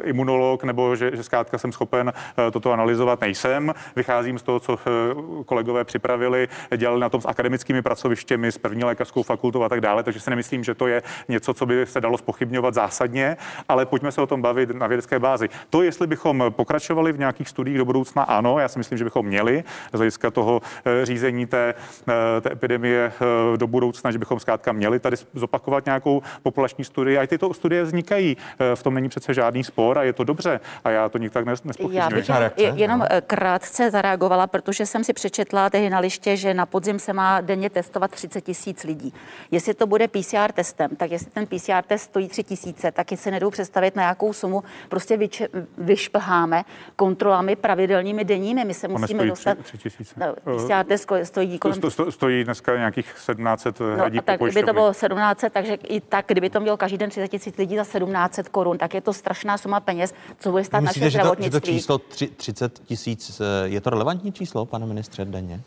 imunolog 0.02 0.64
nebo 0.64 0.96
že, 0.96 1.16
že 1.16 1.22
zkrátka 1.45 1.59
jsem 1.59 1.72
schopen 1.72 2.12
uh, 2.38 2.51
toto 2.51 2.72
analyzovat. 2.72 3.20
Nejsem. 3.20 3.74
Vycházím 3.97 4.38
z 4.38 4.42
toho, 4.42 4.61
co 4.61 4.72
uh, 4.72 5.45
kolegové 5.45 5.84
připravili, 5.84 6.49
dělali 6.76 7.01
na 7.01 7.09
tom 7.09 7.20
s 7.20 7.26
akademickými 7.26 7.82
pracovištěmi, 7.82 8.53
s 8.53 8.59
první 8.59 8.84
lékařskou 8.84 9.22
fakultou 9.22 9.62
a 9.62 9.68
tak 9.68 9.80
dále, 9.80 10.03
takže 10.03 10.20
si 10.20 10.30
nemyslím, 10.30 10.64
že 10.64 10.74
to 10.74 10.86
je 10.86 11.03
něco, 11.28 11.55
co 11.55 11.66
by 11.66 11.86
se 11.86 12.01
dalo 12.01 12.18
spochybňovat 12.18 12.74
zásadně, 12.74 13.36
ale 13.68 13.86
pojďme 13.86 14.12
se 14.12 14.20
o 14.20 14.26
tom 14.26 14.42
bavit 14.42 14.70
na 14.70 14.86
vědecké 14.86 15.18
bázi. 15.18 15.49
To, 15.70 15.82
jestli 15.82 16.07
bychom 16.07 16.45
pokračovali 16.51 17.12
v 17.12 17.18
nějakých 17.18 17.49
studiích 17.49 17.78
do 17.78 17.84
budoucna, 17.84 18.22
ano, 18.22 18.59
já 18.59 18.68
si 18.68 18.78
myslím, 18.78 18.99
že 18.99 19.05
bychom 19.05 19.26
měli 19.26 19.64
z 19.92 19.97
hlediska 19.97 20.30
toho 20.30 20.62
eh, 20.84 21.07
řízení 21.07 21.47
té, 21.47 21.74
eh, 22.09 22.40
té 22.40 22.53
epidemie 22.53 23.12
eh, 23.14 23.57
do 23.57 23.66
budoucna, 23.66 24.11
že 24.11 24.18
bychom 24.18 24.40
zkrátka 24.40 24.72
měli 24.72 24.99
tady 24.99 25.16
zopakovat 25.34 25.84
nějakou 25.84 26.22
populační 26.42 26.84
studii. 26.84 27.18
A 27.18 27.22
i 27.22 27.26
tyto 27.26 27.55
studie 27.55 27.82
vznikají. 27.82 28.36
Eh, 28.59 28.76
V 28.76 28.82
tom 28.82 28.95
není 28.95 29.09
přece 29.09 29.34
žádný 29.34 29.64
spor 29.64 29.99
a 29.99 30.03
je 30.03 30.12
to 30.12 30.24
dobře. 30.24 30.61
A 30.84 30.90
já 30.90 31.09
to 31.09 31.18
nikteří 31.18 31.34
tak 31.35 31.47
Já 31.47 31.51
nespochybňuji. 31.51 32.14
bych 32.14 32.80
jenom 32.80 33.03
eh, 33.11 33.20
krátce 33.26 33.91
zareagovala, 33.91 34.47
protože 34.47 34.87
jsem 34.87 35.05
si 35.05 35.12
přečetla 35.12 35.70
tehdy 35.70 35.91
na 35.91 35.99
liště, 35.99 36.37
že 36.37 36.55
na 36.55 36.66
podzim 36.66 36.99
se 36.99 37.12
má 37.12 37.41
denně 37.41 37.70
testovat 37.70 38.11
30 38.11 38.41
tisíc 38.41 38.85
lidí. 38.85 39.14
Jestli 39.51 39.74
to 39.74 39.87
bude 39.87 40.09
PCR 40.09 40.53
testem, 40.55 40.97
tak 40.97 41.11
jestli 41.11 41.30
ten 41.30 41.47
PCR 41.47 41.82
test 41.87 42.03
stojí 42.03 42.28
3 42.28 42.43
tisíce, 42.43 42.93
tak 42.93 43.07
si 43.14 43.30
nedou 43.30 43.51
představit, 43.51 43.97
na 43.97 44.03
jakou 44.03 44.32
sumu 44.32 44.62
prostě 44.89 45.16
vyč- 45.16 45.49
vyšplháme 45.78 46.64
kontrolami 46.97 47.57
pravidelnými 47.57 48.24
denními. 48.24 48.64
My 48.64 48.74
se 48.74 48.89
musíme 48.89 49.26
dostat... 49.26 49.59
tři- 49.59 49.62
tři 49.62 49.78
tisíce. 49.78 50.14
No, 50.16 50.57
PCR 50.57 50.85
test 50.85 51.09
stojí 51.22 51.59
kolem 51.59 51.74
Sto, 51.76 51.91
sto, 51.91 52.12
stojí 52.12 52.45
dneska 52.45 52.76
nějakých 52.76 53.12
1700 53.12 53.80
No, 53.80 53.87
hradí 53.87 54.18
a 54.18 54.22
tak 54.22 54.41
kdyby 54.41 54.62
to 54.62 54.72
bylo 54.72 54.95
17, 54.95 55.45
takže 55.51 55.74
i 55.74 56.01
tak, 56.01 56.24
kdyby 56.28 56.51
to 56.51 56.61
mělo 56.61 56.76
každý 56.76 56.99
den 56.99 57.11
30 57.11 57.28
tisíc 57.28 57.57
lidí 57.57 57.76
za 57.76 57.82
1700 57.85 58.49
korun, 58.49 58.78
tak 58.78 58.95
je 58.95 59.01
to 59.01 59.12
strašná 59.12 59.59
suma 59.59 59.80
peněz, 59.80 60.14
co 60.39 60.51
bude 60.51 60.64
stát 60.64 60.80
naše 60.80 61.11
Myslíte, 61.30 61.44
že 61.44 61.50
to, 61.50 61.56
to 61.60 61.60
zdravotnictví. 61.60 61.78
číslo 61.78 61.98
tři- 61.98 62.30
30 62.36 62.78
tisíc, 62.84 63.40
eh, 63.40 63.44
je 63.68 63.80
to 63.80 63.90
relevantní 63.90 64.32
číslo, 64.32 64.66
pane 64.66 64.86
ministře, 64.86 65.24
denně? 65.24 65.60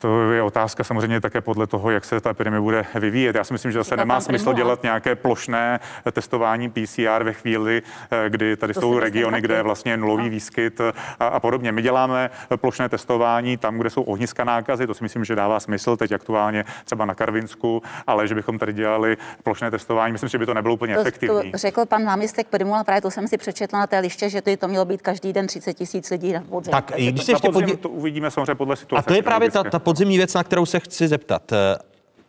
To 0.00 0.32
je 0.32 0.42
otázka 0.42 0.84
samozřejmě 0.84 1.20
také 1.20 1.40
podle 1.40 1.66
toho, 1.66 1.90
jak 1.90 2.04
se 2.04 2.20
ta 2.20 2.30
epidemie 2.30 2.60
bude 2.60 2.84
vyvíjet. 2.94 3.36
Já 3.36 3.44
si 3.44 3.52
myslím, 3.52 3.72
že 3.72 3.78
zase 3.78 3.96
nemá 3.96 4.20
smysl 4.20 4.52
dělat 4.52 4.82
nějaké 4.82 5.14
plošné 5.14 5.80
testování 6.12 6.70
PCR 6.70 7.22
ve 7.24 7.32
chvíli, 7.32 7.82
eh, 8.10 8.30
kdy 8.30 8.56
tady 8.56 8.74
To 8.74 8.80
jsou 8.80 8.98
regiony, 8.98 9.36
taky. 9.36 9.42
kde 9.44 9.54
je 9.54 9.62
vlastně 9.62 9.96
nulový 9.96 10.24
No. 10.24 10.30
výskyt 10.30 10.80
a, 11.20 11.26
a 11.26 11.40
podobně. 11.40 11.72
My 11.72 11.82
děláme 11.82 12.30
plošné 12.56 12.88
testování 12.88 13.56
tam, 13.56 13.78
kde 13.78 13.90
jsou 13.90 14.02
ohniska 14.02 14.44
nákazy, 14.44 14.86
to 14.86 14.94
si 14.94 15.04
myslím, 15.04 15.24
že 15.24 15.34
dává 15.34 15.60
smysl 15.60 15.96
teď 15.96 16.12
aktuálně 16.12 16.64
třeba 16.84 17.04
na 17.04 17.14
Karvinsku, 17.14 17.82
ale 18.06 18.28
že 18.28 18.34
bychom 18.34 18.58
tady 18.58 18.72
dělali 18.72 19.16
plošné 19.42 19.70
testování, 19.70 20.12
myslím, 20.12 20.28
že 20.28 20.38
by 20.38 20.46
to 20.46 20.54
nebylo 20.54 20.74
úplně 20.74 20.94
To, 20.94 21.00
efektivní. 21.00 21.52
to 21.52 21.58
řekl 21.58 21.86
pan 21.86 22.04
náměstek 22.04 22.46
Primula, 22.48 22.84
právě 22.84 23.00
to 23.02 23.10
jsem 23.10 23.28
si 23.28 23.38
přečetla 23.38 23.78
na 23.78 23.86
té 23.86 23.98
liště, 23.98 24.30
že 24.30 24.42
to, 24.42 24.56
to 24.56 24.68
mělo 24.68 24.84
být 24.84 25.02
každý 25.02 25.32
den 25.32 25.46
30 25.46 25.74
tisíc 25.74 26.10
lidí 26.10 26.32
na 26.32 26.40
podzim. 26.40 26.70
Tak, 26.72 26.92
i 26.96 27.12
když 27.12 27.24
se 27.24 27.32
ještě 27.32 27.48
podzim 27.50 27.76
to 27.76 27.88
uvidíme 27.88 28.30
samozřejmě 28.30 28.54
podle 28.54 28.76
situace. 28.76 29.04
A 29.06 29.08
to 29.08 29.14
je 29.14 29.22
právě 29.22 29.50
ta, 29.50 29.64
ta 29.64 29.78
podzimní 29.90 30.16
věc, 30.16 30.34
na 30.34 30.44
kterou 30.44 30.66
se 30.66 30.80
chci 30.80 31.08
zeptat. 31.08 31.52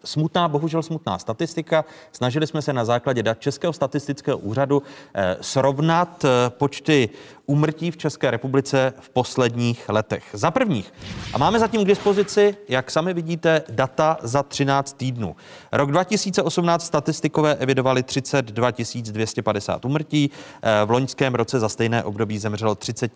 Smutná, 0.03 0.47
bohužel 0.47 0.83
smutná 0.83 1.19
statistika. 1.19 1.85
Snažili 2.11 2.47
jsme 2.47 2.61
se 2.61 2.73
na 2.73 2.85
základě 2.85 3.23
dat 3.23 3.39
Českého 3.39 3.73
statistického 3.73 4.37
úřadu 4.37 4.83
eh, 5.13 5.37
srovnat 5.41 6.25
eh, 6.25 6.49
počty 6.49 7.09
úmrtí 7.45 7.91
v 7.91 7.97
České 7.97 8.31
republice 8.31 8.93
v 8.99 9.09
posledních 9.09 9.89
letech. 9.89 10.23
Za 10.33 10.51
prvních. 10.51 10.93
A 11.33 11.37
máme 11.37 11.59
zatím 11.59 11.83
k 11.83 11.87
dispozici, 11.87 12.57
jak 12.69 12.91
sami 12.91 13.13
vidíte, 13.13 13.63
data 13.69 14.17
za 14.21 14.43
13 14.43 14.97
týdnů. 14.97 15.35
Rok 15.71 15.91
2018 15.91 16.85
statistikové 16.85 17.55
evidovali 17.55 18.03
32 18.03 18.71
250 19.11 19.85
úmrtí. 19.85 20.31
Eh, 20.61 20.85
V 20.85 20.91
loňském 20.91 21.35
roce 21.35 21.59
za 21.59 21.69
stejné 21.69 22.03
období 22.03 22.39
zemřelo 22.39 22.75
30 22.75 23.11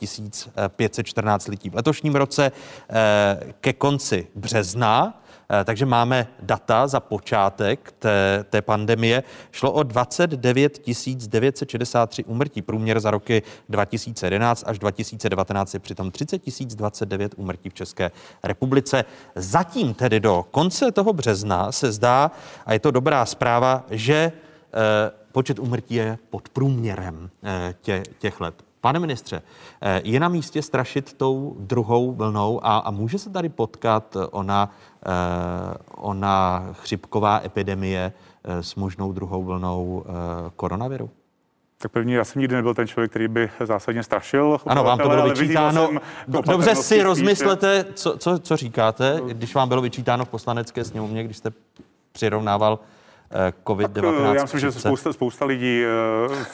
514 0.68 1.48
lidí. 1.48 1.70
V 1.70 1.76
letošním 1.76 2.16
roce 2.16 2.52
ke 3.62 3.74
konci 3.74 4.28
března 4.36 5.25
Takže 5.66 5.86
máme 5.86 6.28
data 6.42 6.88
za 6.88 7.00
počátek 7.00 7.94
té, 8.00 8.46
té 8.50 8.62
pandemie. 8.62 9.24
Šlo 9.52 9.72
o 9.72 9.84
29 9.84 10.82
963 11.28 12.24
úmrtí. 12.24 12.62
Průměr 12.62 13.00
za 13.00 13.12
roky 13.12 13.44
2011 13.70 14.64
až 14.68 14.80
2019 14.80 15.74
je 15.74 15.80
přitom 15.80 16.12
30 16.12 16.42
029 16.76 17.34
úmrtí 17.38 17.70
v 17.70 17.74
České 17.74 18.12
republice. 18.44 19.06
Zatím 19.36 19.94
tedy 19.94 20.20
do 20.20 20.46
konce 20.52 20.92
toho 20.92 21.14
března 21.14 21.72
se 21.72 21.92
zdá, 21.92 22.32
a 22.66 22.74
je 22.74 22.80
to 22.80 22.92
dobrá 22.92 23.26
zpráva, 23.26 23.86
že 23.90 24.16
eh, 24.16 25.12
počet 25.32 25.60
úmrtí 25.60 25.96
je 25.96 26.18
pod 26.30 26.50
průměrem 26.50 27.30
eh, 27.44 27.76
tě, 27.82 28.04
těch 28.20 28.42
let. 28.42 28.56
Pane 28.86 29.00
ministře, 29.00 29.42
eh, 29.82 30.02
je 30.04 30.20
na 30.20 30.28
místě 30.28 30.62
strašit 30.62 31.14
tou 31.14 31.56
druhou 31.60 32.12
vlnou 32.12 32.66
a, 32.66 32.78
a 32.78 32.92
může 32.92 33.18
se 33.18 33.30
tady 33.30 33.50
potkat 33.50 34.18
ona, 34.32 34.70
eh, 34.70 34.95
ona 35.96 36.66
chřipková 36.72 37.42
epidemie 37.46 38.14
eh, 38.44 38.64
s 38.64 38.76
možnou 38.76 39.12
druhou 39.12 39.44
vlnou 39.44 40.06
eh, 40.08 40.12
koronaviru? 40.56 41.10
Tak 41.78 41.92
první, 41.92 42.14
já 42.14 42.24
jsem 42.24 42.40
nikdy 42.40 42.56
nebyl 42.56 42.74
ten 42.74 42.88
člověk, 42.88 43.10
který 43.12 43.28
by 43.28 43.50
zásadně 43.64 44.04
strašil. 44.04 44.58
Ano, 44.66 44.84
vám 44.84 45.00
to 45.00 45.10
bylo 45.10 45.30
vyčítáno. 45.30 45.90
Do- 46.28 46.42
Dobře 46.42 46.76
si 46.76 47.04
rozmyslete, 47.04 47.86
co, 47.94 48.18
co, 48.18 48.40
co 48.40 48.58
říkáte, 48.58 49.22
když 49.28 49.56
vám 49.56 49.70
bylo 49.70 49.82
vyčítáno 49.82 50.26
v 50.26 50.30
poslanecké 50.30 50.84
sněmovně, 50.84 51.24
když 51.24 51.38
jste 51.38 51.52
přirovnával 52.12 52.80
eh, 52.82 52.95
COVID-19. 53.66 54.34
Já 54.34 54.42
myslím, 54.42 54.60
že 54.60 54.72
spousta, 54.72 55.14
spousta 55.14 55.46
lidí 55.46 55.84
eh, 55.84 55.88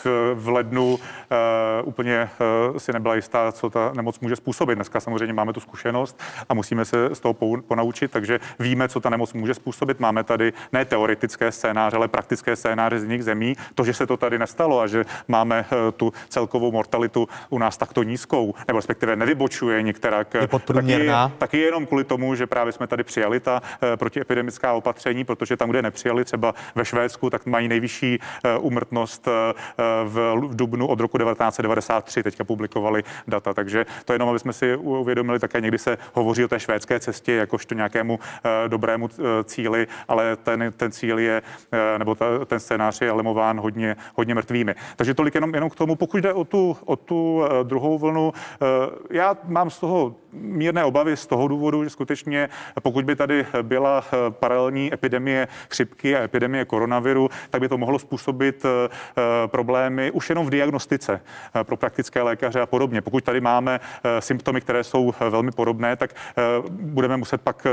v, 0.03 0.35
v 0.35 0.49
lednu 0.49 0.99
eh, 1.31 1.35
úplně 1.83 2.29
eh, 2.75 2.79
si 2.79 2.93
nebyla 2.93 3.15
jistá, 3.15 3.51
co 3.51 3.69
ta 3.69 3.91
nemoc 3.95 4.19
může 4.19 4.35
způsobit. 4.35 4.75
Dneska 4.75 4.99
samozřejmě 4.99 5.33
máme 5.33 5.53
tu 5.53 5.59
zkušenost 5.59 6.19
a 6.49 6.53
musíme 6.53 6.85
se 6.85 7.15
z 7.15 7.19
toho 7.19 7.33
ponaučit, 7.67 8.11
takže 8.11 8.39
víme, 8.59 8.89
co 8.89 8.99
ta 8.99 9.09
nemoc 9.09 9.33
může 9.33 9.53
způsobit. 9.53 9.99
Máme 9.99 10.23
tady 10.23 10.53
ne 10.71 10.85
teoretické 10.85 11.51
scénáře, 11.51 11.97
ale 11.97 12.07
praktické 12.07 12.55
scénáře 12.55 12.99
z 12.99 13.03
jiných 13.03 13.23
zemí. 13.23 13.55
To, 13.75 13.83
že 13.83 13.93
se 13.93 14.07
to 14.07 14.17
tady 14.17 14.39
nestalo 14.39 14.79
a 14.79 14.87
že 14.87 15.05
máme 15.27 15.65
eh, 15.71 15.91
tu 15.91 16.13
celkovou 16.29 16.71
mortalitu 16.71 17.27
u 17.49 17.57
nás 17.57 17.77
takto 17.77 18.03
nízkou, 18.03 18.53
nebo 18.67 18.79
respektive 18.79 19.15
nevybočuje 19.15 19.83
podprůměrná. 20.47 21.27
taky, 21.27 21.39
taky 21.39 21.59
jenom 21.59 21.85
kvůli 21.85 22.03
tomu, 22.03 22.35
že 22.35 22.47
právě 22.47 22.73
jsme 22.73 22.87
tady 22.87 23.03
přijali 23.03 23.39
ta 23.39 23.61
eh, 23.81 23.97
protiepidemická 23.97 24.73
opatření, 24.73 25.23
protože 25.23 25.57
tam, 25.57 25.69
kde 25.69 25.81
nepřijali, 25.81 26.25
třeba 26.25 26.53
ve 26.75 26.85
Švédsku, 26.85 27.29
tak 27.29 27.45
mají 27.45 27.67
nejvyšší 27.67 28.19
eh, 28.43 28.57
úmrtnost 28.57 29.27
eh, 29.27 29.53
v, 30.03 30.35
Dubnu 30.51 30.87
od 30.87 30.99
roku 30.99 31.17
1993. 31.17 32.23
Teďka 32.23 32.43
publikovali 32.43 33.03
data, 33.27 33.53
takže 33.53 33.85
to 34.05 34.13
jenom, 34.13 34.29
aby 34.29 34.39
jsme 34.39 34.53
si 34.53 34.75
uvědomili, 34.75 35.39
také 35.39 35.61
někdy 35.61 35.77
se 35.77 35.97
hovoří 36.13 36.45
o 36.45 36.47
té 36.47 36.59
švédské 36.59 36.99
cestě 36.99 37.33
jakožto 37.33 37.75
nějakému 37.75 38.19
eh, 38.19 38.69
dobrému 38.69 39.09
eh, 39.11 39.43
cíli, 39.43 39.87
ale 40.07 40.35
ten, 40.35 40.73
ten 40.77 40.91
cíl 40.91 41.19
je, 41.19 41.41
eh, 41.71 41.99
nebo 41.99 42.15
ta, 42.15 42.45
ten 42.45 42.59
scénář 42.59 43.01
je 43.01 43.11
lemován 43.11 43.59
hodně, 43.59 43.95
hodně 44.15 44.35
mrtvými. 44.35 44.75
Takže 44.95 45.13
tolik 45.13 45.35
jenom, 45.35 45.55
jenom 45.55 45.69
k 45.69 45.75
tomu. 45.75 45.95
Pokud 45.95 46.17
jde 46.17 46.33
o 46.33 46.43
tu, 46.43 46.77
o 46.85 46.95
tu 46.95 47.43
eh, 47.43 47.63
druhou 47.63 47.97
vlnu, 47.97 48.33
eh, 48.33 48.65
já 49.09 49.37
mám 49.43 49.69
z 49.69 49.79
toho 49.79 50.15
mírné 50.33 50.83
obavy 50.83 51.17
z 51.17 51.27
toho 51.27 51.47
důvodu, 51.47 51.83
že 51.83 51.89
skutečně 51.89 52.49
pokud 52.81 53.05
by 53.05 53.15
tady 53.15 53.45
byla 53.61 54.03
eh, 54.05 54.31
paralelní 54.31 54.93
epidemie 54.93 55.47
chřipky 55.69 56.17
a 56.17 56.23
epidemie 56.23 56.65
koronaviru, 56.65 57.29
tak 57.49 57.61
by 57.61 57.69
to 57.69 57.77
mohlo 57.77 57.99
způsobit 57.99 58.65
eh, 58.65 58.89
problémy 59.47 60.11
už 60.11 60.29
jenom 60.29 60.45
v 60.45 60.49
diagnostice 60.49 61.21
eh, 61.55 61.63
pro 61.63 61.77
praktické 61.77 62.21
lékaře 62.21 62.61
a 62.61 62.65
podobně. 62.65 63.01
Pokud 63.01 63.23
tady 63.23 63.41
máme 63.41 63.79
symptomy, 64.19 64.61
které 64.61 64.83
jsou 64.83 65.13
velmi 65.29 65.51
podobné, 65.51 65.95
tak 65.95 66.15
budeme 66.69 67.17
muset 67.17 67.41
pak 67.41 67.67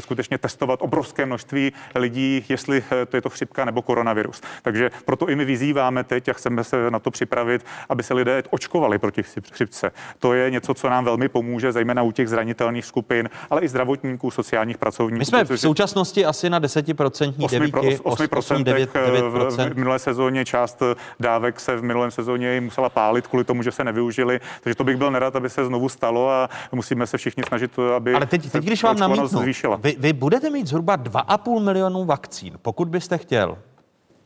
skutečně 0.00 0.38
testovat 0.38 0.82
obrovské 0.82 1.26
množství 1.26 1.72
lidí, 1.94 2.44
jestli 2.48 2.84
to 3.08 3.16
je 3.16 3.20
to 3.20 3.30
chřipka 3.30 3.64
nebo 3.64 3.82
koronavirus. 3.82 4.42
Takže 4.62 4.90
proto 5.04 5.28
i 5.28 5.36
my 5.36 5.44
vyzýváme 5.44 6.04
teď 6.04 6.28
a 6.28 6.32
chceme 6.32 6.64
se 6.64 6.90
na 6.90 6.98
to 6.98 7.10
připravit, 7.10 7.64
aby 7.88 8.02
se 8.02 8.14
lidé 8.14 8.42
očkovali 8.50 8.98
proti 8.98 9.22
chřip- 9.22 9.52
chřipce. 9.52 9.92
To 10.18 10.34
je 10.34 10.50
něco, 10.50 10.74
co 10.74 10.88
nám 10.88 11.04
velmi 11.04 11.28
pomůže, 11.28 11.72
zejména 11.72 12.01
u 12.02 12.12
těch 12.12 12.28
zranitelných 12.28 12.84
skupin, 12.84 13.28
ale 13.50 13.60
i 13.60 13.68
zdravotníků, 13.68 14.30
sociálních 14.30 14.78
pracovníků. 14.78 15.18
My 15.18 15.24
jsme 15.24 15.44
v 15.44 15.56
současnosti 15.56 16.26
asi 16.26 16.50
na 16.50 16.60
10% 16.60 17.32
8%, 17.32 17.50
debíky, 17.50 17.96
8% 18.02 18.62
9, 18.62 18.90
v, 18.94 19.56
v 19.72 19.76
minulé 19.76 19.98
sezóně 19.98 20.44
část 20.44 20.82
dávek 21.20 21.60
se 21.60 21.76
v 21.76 21.82
minulém 21.82 22.10
sezóně 22.10 22.60
musela 22.60 22.88
pálit 22.88 23.26
kvůli 23.26 23.44
tomu, 23.44 23.62
že 23.62 23.72
se 23.72 23.84
nevyužili. 23.84 24.40
Takže 24.60 24.74
to 24.74 24.84
bych 24.84 24.96
byl 24.96 25.10
nerad, 25.10 25.36
aby 25.36 25.50
se 25.50 25.64
znovu 25.64 25.88
stalo 25.88 26.30
a 26.30 26.48
musíme 26.72 27.06
se 27.06 27.18
všichni 27.18 27.42
snažit, 27.48 27.78
aby 27.96 28.14
Ale 28.14 28.26
teď, 28.26 28.50
teď 28.50 28.64
když 28.64 28.82
vám 28.82 28.98
namítnu, 28.98 29.26
zvýšila. 29.26 29.76
vy, 29.76 29.96
vy 29.98 30.12
budete 30.12 30.50
mít 30.50 30.66
zhruba 30.66 30.96
2,5 30.96 31.60
milionu 31.60 32.04
vakcín, 32.04 32.58
pokud 32.62 32.88
byste 32.88 33.18
chtěl. 33.18 33.58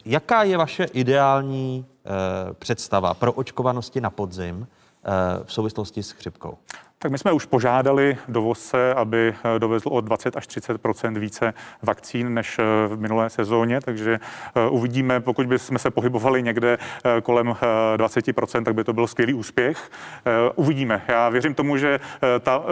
Jaká 0.04 0.42
je 0.42 0.56
vaše 0.56 0.84
ideální 0.84 1.86
eh, 2.06 2.10
představa 2.54 3.14
pro 3.14 3.32
očkovanosti 3.32 4.00
na 4.00 4.10
podzim 4.10 4.66
eh, 4.66 5.44
v 5.44 5.52
souvislosti 5.52 6.02
s 6.02 6.10
chřipkou? 6.10 6.58
Tak 7.06 7.10
my 7.12 7.18
jsme 7.18 7.32
už 7.32 7.46
požádali 7.46 8.16
dovozce, 8.28 8.94
aby 8.94 9.34
eh, 9.54 9.58
dovezl 9.58 9.88
o 9.88 10.00
20 10.00 10.36
až 10.36 10.48
30% 10.48 11.18
více 11.18 11.54
vakcín 11.82 12.34
než 12.34 12.58
eh, 12.58 12.62
v 12.88 13.00
minulé 13.00 13.30
sezóně, 13.30 13.80
takže 13.80 14.18
eh, 14.20 14.68
uvidíme, 14.70 15.20
pokud 15.20 15.46
bychom 15.46 15.78
se 15.78 15.90
pohybovali 15.90 16.42
někde 16.42 16.78
kolem 17.22 17.48
eh, 17.48 17.96
20% 17.96 18.64
tak 18.64 18.74
by 18.74 18.84
to 18.84 18.92
byl 18.92 19.06
skvělý 19.06 19.34
úspěch. 19.34 19.90
Uvidíme. 20.54 21.02
Já 21.08 21.28
věřím 21.28 21.54
tomu, 21.54 21.76
že 21.76 22.00
ta, 22.40 22.62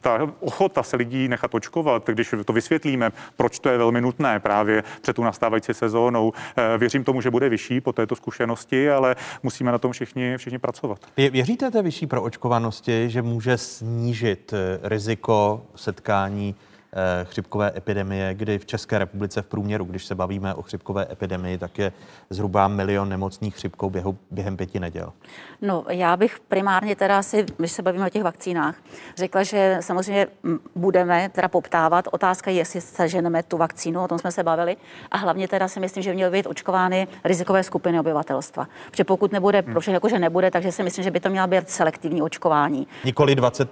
ta 0.00 0.18
ochota 0.40 0.82
se 0.82 0.96
lidí 0.96 1.28
nechat 1.28 1.54
očkovat, 1.54 2.06
když 2.08 2.34
to 2.44 2.52
vysvětlíme, 2.52 3.10
proč 3.36 3.58
to 3.58 3.68
je 3.68 3.78
velmi 3.78 4.00
nutné 4.00 4.40
právě 4.40 4.84
před 5.00 5.16
tu 5.16 5.24
nastávající 5.24 5.74
sezónou, 5.74 6.32
věřím 6.78 7.04
tomu, 7.04 7.20
že 7.20 7.30
bude 7.30 7.48
vyšší 7.48 7.80
po 7.80 7.92
této 7.92 8.16
zkušenosti, 8.16 8.90
ale 8.90 9.16
musíme 9.42 9.72
na 9.72 9.78
tom 9.78 9.92
všichni, 9.92 10.36
všichni 10.36 10.58
pracovat. 10.58 10.98
Vě- 11.18 11.30
Věříte 11.30 11.70
té 11.70 11.82
vyšší 11.82 12.06
proočkovanosti, 12.06 13.10
že 13.10 13.22
může 13.32 13.58
snížit 13.58 14.52
eh, 14.52 14.78
riziko 14.82 15.66
setkání 15.76 16.54
chřipkové 17.24 17.72
epidemie, 17.76 18.34
kdy 18.34 18.58
v 18.58 18.66
České 18.66 18.98
republice 18.98 19.42
v 19.42 19.46
průměru, 19.46 19.84
když 19.84 20.04
se 20.04 20.14
bavíme 20.14 20.54
o 20.54 20.62
chřipkové 20.62 21.06
epidemii, 21.10 21.58
tak 21.58 21.78
je 21.78 21.92
zhruba 22.30 22.68
milion 22.68 23.08
nemocných 23.08 23.54
chřipkou 23.54 23.90
běhu, 23.90 24.18
během 24.30 24.56
pěti 24.56 24.80
neděl. 24.80 25.12
No, 25.62 25.84
já 25.88 26.16
bych 26.16 26.40
primárně 26.40 26.96
teda 26.96 27.22
si, 27.22 27.46
když 27.56 27.72
se 27.72 27.82
bavíme 27.82 28.06
o 28.06 28.10
těch 28.10 28.22
vakcínách, 28.22 28.76
řekla, 29.16 29.42
že 29.42 29.78
samozřejmě 29.80 30.26
budeme 30.74 31.28
teda 31.28 31.48
poptávat. 31.48 32.08
Otázka 32.10 32.50
je, 32.50 32.56
jestli 32.56 32.80
seženeme 32.80 33.42
tu 33.42 33.56
vakcínu, 33.56 34.04
o 34.04 34.08
tom 34.08 34.18
jsme 34.18 34.32
se 34.32 34.42
bavili. 34.42 34.76
A 35.10 35.16
hlavně 35.16 35.48
teda 35.48 35.68
si 35.68 35.80
myslím, 35.80 36.02
že 36.02 36.14
měly 36.14 36.32
být 36.32 36.46
očkovány 36.46 37.08
rizikové 37.24 37.62
skupiny 37.62 38.00
obyvatelstva. 38.00 38.68
Protože 38.90 39.04
pokud 39.04 39.32
nebude, 39.32 39.60
hmm. 39.60 39.74
protože 39.74 39.92
jakože 39.92 40.18
nebude, 40.18 40.50
takže 40.50 40.72
si 40.72 40.82
myslím, 40.82 41.04
že 41.04 41.10
by 41.10 41.20
to 41.20 41.30
měla 41.30 41.46
být 41.46 41.70
selektivní 41.70 42.22
očkování. 42.22 42.86
Nikoli 43.04 43.34
20 43.34 43.70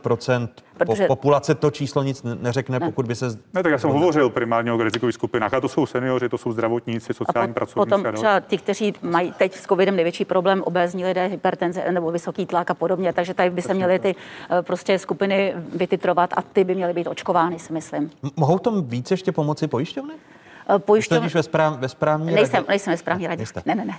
Protože... 0.84 1.06
populace 1.06 1.54
to 1.54 1.70
číslo 1.70 2.02
nic 2.02 2.22
neřekne, 2.22 2.78
ne. 2.78 2.86
pokud 2.86 3.06
by 3.10 3.14
se... 3.14 3.26
Ne, 3.54 3.62
tak 3.62 3.72
já 3.72 3.78
jsem 3.78 3.90
hovořil 3.90 4.30
primárně 4.30 4.72
o 4.72 4.82
rizikových 4.82 5.14
skupinách. 5.14 5.54
A 5.54 5.60
to 5.60 5.68
jsou 5.68 5.86
seniori, 5.86 6.28
to 6.28 6.38
jsou 6.38 6.52
zdravotníci, 6.52 7.14
sociální 7.14 7.50
a 7.50 7.54
pracovníci. 7.54 7.90
Potom 7.90 8.12
třeba 8.12 8.40
ti, 8.40 8.58
kteří 8.58 8.94
mají 9.02 9.32
teď 9.32 9.54
s 9.54 9.66
covidem 9.66 9.96
největší 9.96 10.24
problém, 10.24 10.62
obézní 10.62 11.04
lidé, 11.04 11.26
hypertenze 11.26 11.84
nebo 11.90 12.10
vysoký 12.10 12.46
tlak 12.46 12.70
a 12.70 12.74
podobně. 12.74 13.12
Takže 13.12 13.34
tady 13.34 13.50
by 13.50 13.62
se 13.62 13.74
měly 13.74 13.98
ty 13.98 14.14
eh, 14.14 14.62
prostě 14.62 14.98
skupiny 14.98 15.54
vytitrovat 15.74 16.30
a 16.36 16.42
ty 16.42 16.64
by 16.64 16.74
měly 16.74 16.92
být 16.92 17.06
očkovány, 17.06 17.58
si 17.58 17.72
myslím. 17.72 18.10
Mohou 18.36 18.58
tom 18.58 18.84
víc 18.84 19.10
ještě 19.10 19.32
pomoci 19.32 19.68
pojišťovny? 19.68 20.14
Eh, 20.74 20.78
pojišťovny... 20.78 21.30
Jste 21.30 21.38
ve, 21.38 21.42
správ, 21.42 21.78
ve 21.78 21.88
správní 21.88 22.32
nejsem, 22.34 22.54
radě? 22.54 22.66
Nejsem 22.68 22.92
ve 22.92 22.96
správní 22.96 23.26
radě. 23.26 23.44
Ne, 23.66 23.74
ne, 23.74 23.84
ne. 23.84 23.98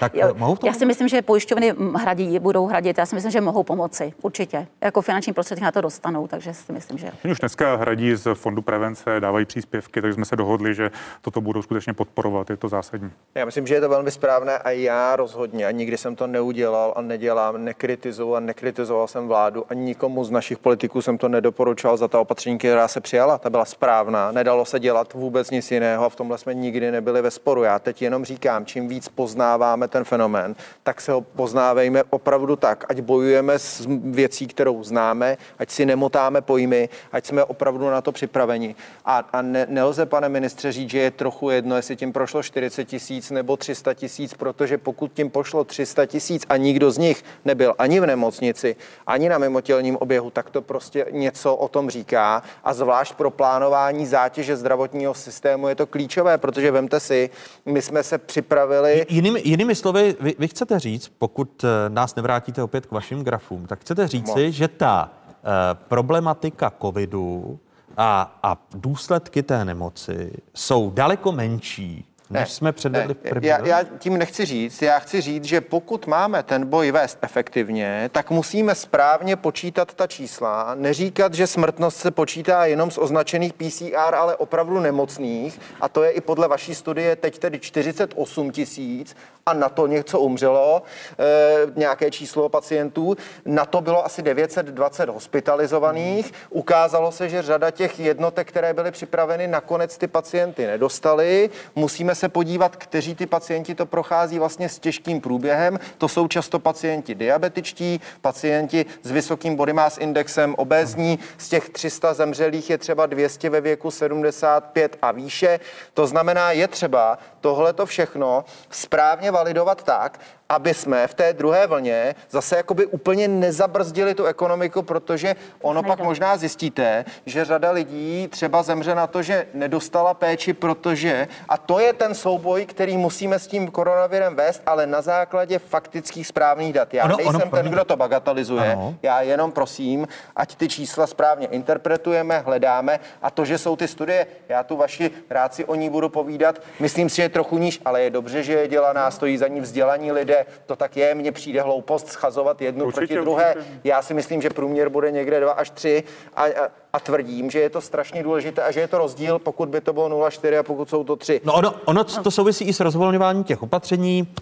Tak 0.00 0.14
jo, 0.14 0.34
mohou 0.36 0.56
to 0.56 0.66
Já 0.66 0.72
si 0.72 0.86
myslím, 0.86 1.08
že 1.08 1.22
pojišťovny 1.22 1.74
hradí, 1.96 2.38
budou 2.38 2.66
hradit. 2.66 2.98
Já 2.98 3.06
si 3.06 3.14
myslím, 3.14 3.32
že 3.32 3.40
mohou 3.40 3.62
pomoci, 3.62 4.12
určitě. 4.22 4.66
Jako 4.80 5.02
finanční 5.02 5.32
prostředky 5.32 5.64
na 5.64 5.72
to 5.72 5.80
dostanou, 5.80 6.26
takže 6.26 6.54
si 6.54 6.72
myslím, 6.72 6.98
že. 6.98 7.10
Už 7.30 7.38
dneska 7.38 7.76
hradí 7.76 8.14
z 8.14 8.34
Fondu 8.34 8.62
prevence, 8.62 9.20
dávají 9.20 9.46
příspěvky, 9.46 10.02
takže 10.02 10.14
jsme 10.14 10.24
se 10.24 10.36
dohodli, 10.36 10.74
že 10.74 10.90
toto 11.20 11.40
budou 11.40 11.62
skutečně 11.62 11.92
podporovat. 11.92 12.50
Je 12.50 12.56
to 12.56 12.68
zásadní. 12.68 13.10
Já 13.34 13.44
myslím, 13.44 13.66
že 13.66 13.74
je 13.74 13.80
to 13.80 13.88
velmi 13.88 14.10
správné 14.10 14.58
a 14.58 14.70
já 14.70 15.16
rozhodně 15.16 15.66
a 15.66 15.70
nikdy 15.70 15.96
jsem 15.96 16.16
to 16.16 16.26
neudělal 16.26 16.92
a 16.96 17.00
nedělám, 17.02 17.64
nekritizoval 17.64 18.36
a 18.36 18.40
nekritizoval 18.40 19.08
jsem 19.08 19.28
vládu 19.28 19.64
a 19.68 19.74
nikomu 19.74 20.24
z 20.24 20.30
našich 20.30 20.58
politiků 20.58 21.02
jsem 21.02 21.18
to 21.18 21.28
nedoporučoval 21.28 21.96
za 21.96 22.08
ta 22.08 22.20
opatření, 22.20 22.58
která 22.58 22.88
se 22.88 23.00
přijala. 23.00 23.38
Ta 23.38 23.50
byla 23.50 23.64
správná, 23.64 24.32
nedalo 24.32 24.64
se 24.64 24.80
dělat 24.80 25.14
vůbec 25.14 25.50
nic 25.50 25.70
jiného 25.70 26.04
a 26.04 26.08
v 26.08 26.16
tomhle 26.16 26.38
jsme 26.38 26.54
nikdy 26.54 26.90
nebyli 26.90 27.22
ve 27.22 27.30
sporu. 27.30 27.62
Já 27.62 27.78
teď 27.78 28.02
jenom 28.02 28.24
říkám, 28.24 28.66
čím 28.66 28.88
víc 28.88 29.08
poznáváme 29.52 29.88
ten 29.88 30.04
fenomén, 30.04 30.54
tak 30.82 31.00
se 31.00 31.12
ho 31.12 31.20
poznávejme 31.20 32.02
opravdu 32.10 32.56
tak, 32.56 32.84
ať 32.88 33.00
bojujeme 33.00 33.58
s 33.58 33.86
věcí, 34.04 34.46
kterou 34.46 34.82
známe, 34.84 35.36
ať 35.58 35.70
si 35.70 35.86
nemotáme 35.86 36.40
pojmy, 36.40 36.88
ať 37.12 37.26
jsme 37.26 37.44
opravdu 37.44 37.90
na 37.90 38.00
to 38.00 38.12
připraveni. 38.12 38.74
A, 39.04 39.28
a 39.32 39.42
ne, 39.42 39.66
nelze, 39.68 40.06
pane 40.06 40.28
ministře, 40.28 40.72
říct, 40.72 40.90
že 40.90 40.98
je 40.98 41.10
trochu 41.10 41.50
jedno, 41.50 41.76
jestli 41.76 41.96
tím 41.96 42.12
prošlo 42.12 42.42
40 42.42 42.84
tisíc 42.84 43.30
nebo 43.30 43.56
300 43.56 43.94
tisíc, 43.94 44.34
protože 44.34 44.78
pokud 44.78 45.12
tím 45.12 45.30
pošlo 45.30 45.64
300 45.64 46.06
tisíc 46.06 46.46
a 46.48 46.56
nikdo 46.56 46.90
z 46.90 46.98
nich 46.98 47.24
nebyl 47.44 47.74
ani 47.78 48.00
v 48.00 48.06
nemocnici, 48.06 48.76
ani 49.06 49.28
na 49.28 49.38
mimotělním 49.38 49.96
oběhu, 49.96 50.30
tak 50.30 50.50
to 50.50 50.62
prostě 50.62 51.06
něco 51.10 51.56
o 51.56 51.68
tom 51.68 51.90
říká. 51.90 52.42
A 52.64 52.74
zvlášť 52.74 53.14
pro 53.14 53.30
plánování 53.30 54.06
zátěže 54.06 54.56
zdravotního 54.56 55.14
systému 55.14 55.68
je 55.68 55.74
to 55.74 55.86
klíčové, 55.86 56.38
protože 56.38 56.70
vemte 56.70 57.00
si, 57.00 57.30
my 57.66 57.82
jsme 57.82 58.02
se 58.02 58.18
připravili. 58.18 59.06
Jinými 59.36 59.74
slovy, 59.74 60.16
vy, 60.20 60.34
vy 60.38 60.48
chcete 60.48 60.78
říct, 60.78 61.12
pokud 61.18 61.64
eh, 61.64 61.68
nás 61.88 62.14
nevrátíte 62.14 62.62
opět 62.62 62.86
k 62.86 62.90
vašim 62.90 63.24
grafům, 63.24 63.66
tak 63.66 63.80
chcete 63.80 64.08
říci, 64.08 64.44
Moc. 64.46 64.54
že 64.54 64.68
ta 64.68 65.10
uh, 65.10 65.50
problematika 65.88 66.72
covidu 66.82 67.58
a, 67.96 68.38
a 68.42 68.58
důsledky 68.74 69.42
té 69.42 69.64
nemoci 69.64 70.32
jsou 70.54 70.90
daleko 70.90 71.32
menší 71.32 72.11
než 72.32 72.48
ne, 72.48 72.54
jsme 72.54 72.72
předvedli 72.72 73.14
ne, 73.24 73.30
první 73.30 73.48
já, 73.48 73.66
já 73.66 73.84
tím 73.98 74.18
nechci 74.18 74.44
říct, 74.44 74.82
já 74.82 74.98
chci 74.98 75.20
říct, 75.20 75.44
že 75.44 75.60
pokud 75.60 76.06
máme 76.06 76.42
ten 76.42 76.66
boj 76.66 76.90
vést 76.90 77.18
efektivně, 77.22 78.10
tak 78.12 78.30
musíme 78.30 78.74
správně 78.74 79.36
počítat 79.36 79.94
ta 79.94 80.06
čísla, 80.06 80.74
neříkat, 80.74 81.34
že 81.34 81.46
smrtnost 81.46 81.96
se 81.96 82.10
počítá 82.10 82.66
jenom 82.66 82.90
z 82.90 82.98
označených 82.98 83.52
PCR, 83.52 84.14
ale 84.14 84.36
opravdu 84.36 84.80
nemocných. 84.80 85.60
A 85.80 85.88
to 85.88 86.02
je 86.02 86.10
i 86.10 86.20
podle 86.20 86.48
vaší 86.48 86.74
studie 86.74 87.16
teď 87.16 87.38
tedy 87.38 87.58
48 87.58 88.50
tisíc 88.50 89.16
a 89.46 89.52
na 89.52 89.68
to 89.68 89.86
něco 89.86 90.20
umřelo, 90.20 90.82
e, 91.18 91.72
nějaké 91.76 92.10
číslo 92.10 92.48
pacientů, 92.48 93.16
na 93.44 93.64
to 93.64 93.80
bylo 93.80 94.04
asi 94.04 94.22
920 94.22 95.08
hospitalizovaných. 95.08 96.32
Ukázalo 96.50 97.12
se, 97.12 97.28
že 97.28 97.42
řada 97.42 97.70
těch 97.70 98.00
jednotek, 98.00 98.48
které 98.48 98.74
byly 98.74 98.90
připraveny, 98.90 99.48
nakonec 99.48 99.98
ty 99.98 100.06
pacienty 100.06 100.66
nedostali. 100.66 101.50
Musíme 101.74 102.14
se 102.14 102.28
podívat, 102.28 102.76
kteří 102.76 103.14
ty 103.14 103.26
pacienti 103.26 103.74
to 103.74 103.86
prochází 103.86 104.38
vlastně 104.38 104.68
s 104.68 104.78
těžkým 104.78 105.20
průběhem. 105.20 105.78
To 105.98 106.08
jsou 106.08 106.28
často 106.28 106.58
pacienti 106.58 107.14
diabetičtí, 107.14 108.00
pacienti 108.20 108.86
s 109.02 109.10
vysokým 109.10 109.56
body 109.56 109.72
mass 109.72 109.98
indexem, 109.98 110.54
obézní. 110.58 111.18
Z 111.38 111.48
těch 111.48 111.70
300 111.70 112.14
zemřelých 112.14 112.70
je 112.70 112.78
třeba 112.78 113.06
200 113.06 113.50
ve 113.50 113.60
věku 113.60 113.90
75 113.90 114.96
a 115.02 115.12
výše. 115.12 115.60
To 115.94 116.06
znamená, 116.06 116.52
je 116.52 116.68
třeba 116.68 117.18
tohleto 117.40 117.86
všechno 117.86 118.44
správně 118.70 119.31
validovat 119.32 119.82
tak, 119.82 120.20
aby 120.48 120.74
jsme 120.74 121.06
v 121.06 121.14
té 121.14 121.32
druhé 121.32 121.66
vlně 121.66 122.14
zase 122.30 122.56
jakoby 122.56 122.86
úplně 122.86 123.28
nezabrzdili 123.28 124.14
tu 124.14 124.24
ekonomiku, 124.24 124.82
protože 124.82 125.36
ono 125.60 125.82
pak 125.82 126.00
možná 126.00 126.36
zjistíte, 126.36 127.04
že 127.26 127.44
řada 127.44 127.70
lidí 127.70 128.28
třeba 128.28 128.62
zemře 128.62 128.94
na 128.94 129.06
to, 129.06 129.22
že 129.22 129.46
nedostala 129.54 130.14
péči, 130.14 130.52
protože, 130.52 131.28
a 131.48 131.58
to 131.58 131.78
je 131.78 131.92
ten 131.92 132.14
souboj, 132.14 132.66
který 132.66 132.96
musíme 132.96 133.38
s 133.38 133.46
tím 133.46 133.70
koronavirem 133.70 134.36
vést, 134.36 134.62
ale 134.66 134.86
na 134.86 135.00
základě 135.00 135.58
faktických 135.58 136.26
správných 136.26 136.72
dat. 136.72 136.94
Já 136.94 137.04
ono, 137.04 137.16
nejsem 137.16 137.34
ono, 137.34 137.50
ten, 137.50 137.66
kdo 137.66 137.84
to 137.84 137.96
bagatelizuje, 137.96 138.72
ano. 138.72 138.94
já 139.02 139.20
jenom 139.20 139.52
prosím, 139.52 140.08
ať 140.36 140.54
ty 140.54 140.68
čísla 140.68 141.06
správně 141.06 141.46
interpretujeme, 141.46 142.38
hledáme 142.38 143.00
a 143.22 143.30
to, 143.30 143.44
že 143.44 143.58
jsou 143.58 143.76
ty 143.76 143.88
studie, 143.88 144.26
já 144.48 144.62
tu 144.62 144.76
vaši 144.76 145.10
rád 145.30 145.54
si 145.54 145.64
o 145.64 145.74
ní 145.74 145.90
budu 145.90 146.08
povídat, 146.08 146.60
myslím 146.80 147.08
si, 147.08 147.16
že 147.16 147.22
je 147.22 147.28
trochu 147.28 147.58
níž, 147.58 147.80
ale 147.84 148.02
je 148.02 148.10
dobře, 148.10 148.42
že 148.42 148.52
je 148.52 148.68
dělaná, 148.68 149.10
stojí 149.22 149.38
za 149.38 149.48
ní 149.48 149.60
vzdělaní 149.60 150.12
lidé, 150.12 150.46
to 150.66 150.76
tak 150.76 150.96
je, 150.96 151.14
mně 151.14 151.32
přijde 151.32 151.62
hloupost 151.62 152.08
schazovat 152.08 152.62
jednu 152.62 152.84
určitě, 152.84 153.06
proti 153.06 153.14
druhé. 153.14 153.54
Určitě. 153.54 153.80
Já 153.84 154.02
si 154.02 154.14
myslím, 154.14 154.42
že 154.42 154.50
průměr 154.50 154.88
bude 154.88 155.10
někde 155.10 155.40
2 155.40 155.52
až 155.52 155.70
3 155.70 156.02
a, 156.36 156.44
a, 156.44 156.48
a 156.92 157.00
tvrdím, 157.00 157.50
že 157.50 157.58
je 157.58 157.70
to 157.70 157.80
strašně 157.80 158.22
důležité 158.22 158.62
a 158.62 158.70
že 158.70 158.80
je 158.80 158.88
to 158.88 158.98
rozdíl, 158.98 159.38
pokud 159.38 159.68
by 159.68 159.80
to 159.80 159.92
bylo 159.92 160.08
0,4 160.08 160.58
a 160.58 160.62
pokud 160.62 160.90
jsou 160.90 161.04
to 161.04 161.16
3. 161.16 161.40
No 161.44 161.52
ono, 161.54 161.74
ono 161.84 162.04
to 162.04 162.30
souvisí 162.30 162.64
i 162.64 162.72
s 162.72 162.80
rozvolňováním 162.80 163.44
těch 163.44 163.62
opatření. 163.62 164.28
E, 164.28 164.40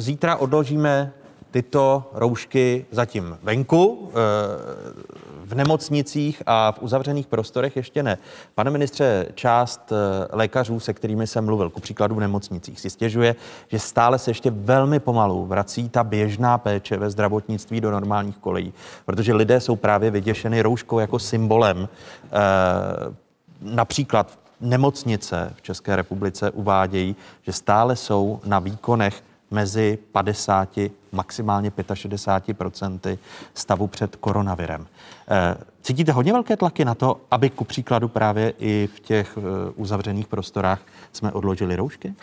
zítra 0.00 0.36
odložíme 0.36 1.12
tyto 1.50 2.04
roušky 2.12 2.86
zatím 2.90 3.38
venku, 3.42 4.10
e, 4.10 4.14
v 5.52 5.54
nemocnicích 5.54 6.42
a 6.46 6.72
v 6.72 6.82
uzavřených 6.82 7.26
prostorech 7.26 7.76
ještě 7.76 8.02
ne. 8.02 8.18
Pane 8.54 8.70
ministře, 8.70 9.26
část 9.34 9.92
eh, 9.92 10.28
lékařů, 10.36 10.80
se 10.80 10.92
kterými 10.92 11.26
jsem 11.26 11.44
mluvil, 11.44 11.70
ku 11.70 11.80
příkladu 11.80 12.14
v 12.14 12.20
nemocnicích, 12.20 12.80
si 12.80 12.90
stěžuje, 12.90 13.34
že 13.68 13.78
stále 13.78 14.18
se 14.18 14.30
ještě 14.30 14.50
velmi 14.50 15.00
pomalu 15.00 15.46
vrací 15.46 15.88
ta 15.88 16.04
běžná 16.04 16.58
péče 16.58 16.96
ve 16.96 17.10
zdravotnictví 17.10 17.80
do 17.80 17.90
normálních 17.90 18.36
kolejí, 18.36 18.72
protože 19.04 19.34
lidé 19.34 19.60
jsou 19.60 19.76
právě 19.76 20.10
vyděšeny 20.10 20.62
rouškou 20.62 20.98
jako 20.98 21.18
symbolem. 21.18 21.88
E, 21.88 22.38
například 23.60 24.38
nemocnice 24.60 25.52
v 25.56 25.62
České 25.62 25.96
republice 25.96 26.50
uvádějí, 26.50 27.16
že 27.42 27.52
stále 27.52 27.96
jsou 27.96 28.40
na 28.44 28.58
výkonech 28.58 29.22
mezi 29.52 29.98
50 30.12 30.78
maximálně 31.12 31.70
65% 31.70 33.18
stavu 33.54 33.86
před 33.86 34.16
koronavirem. 34.16 34.86
Eh, 35.30 35.56
cítíte 35.82 36.12
hodně 36.12 36.32
velké 36.32 36.56
tlaky 36.56 36.84
na 36.84 36.94
to, 36.94 37.20
aby 37.30 37.50
ku 37.50 37.64
příkladu 37.64 38.08
právě 38.08 38.52
i 38.58 38.88
v 38.94 39.00
těch 39.00 39.38
eh, 39.38 39.72
uzavřených 39.76 40.26
prostorách 40.26 40.80
jsme 41.12 41.32
odložili 41.32 41.76
roušky? 41.76 42.14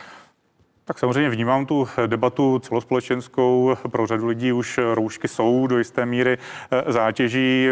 Tak 0.89 0.99
samozřejmě 0.99 1.29
vnímám 1.29 1.65
tu 1.65 1.87
debatu 2.05 2.59
celospolečenskou. 2.59 3.75
Pro 3.91 4.07
řadu 4.07 4.27
lidí 4.27 4.51
už 4.51 4.79
roušky 4.93 5.27
jsou 5.27 5.67
do 5.67 5.77
jisté 5.77 6.05
míry 6.05 6.37
eh, 6.71 6.91
zátěží. 6.91 7.67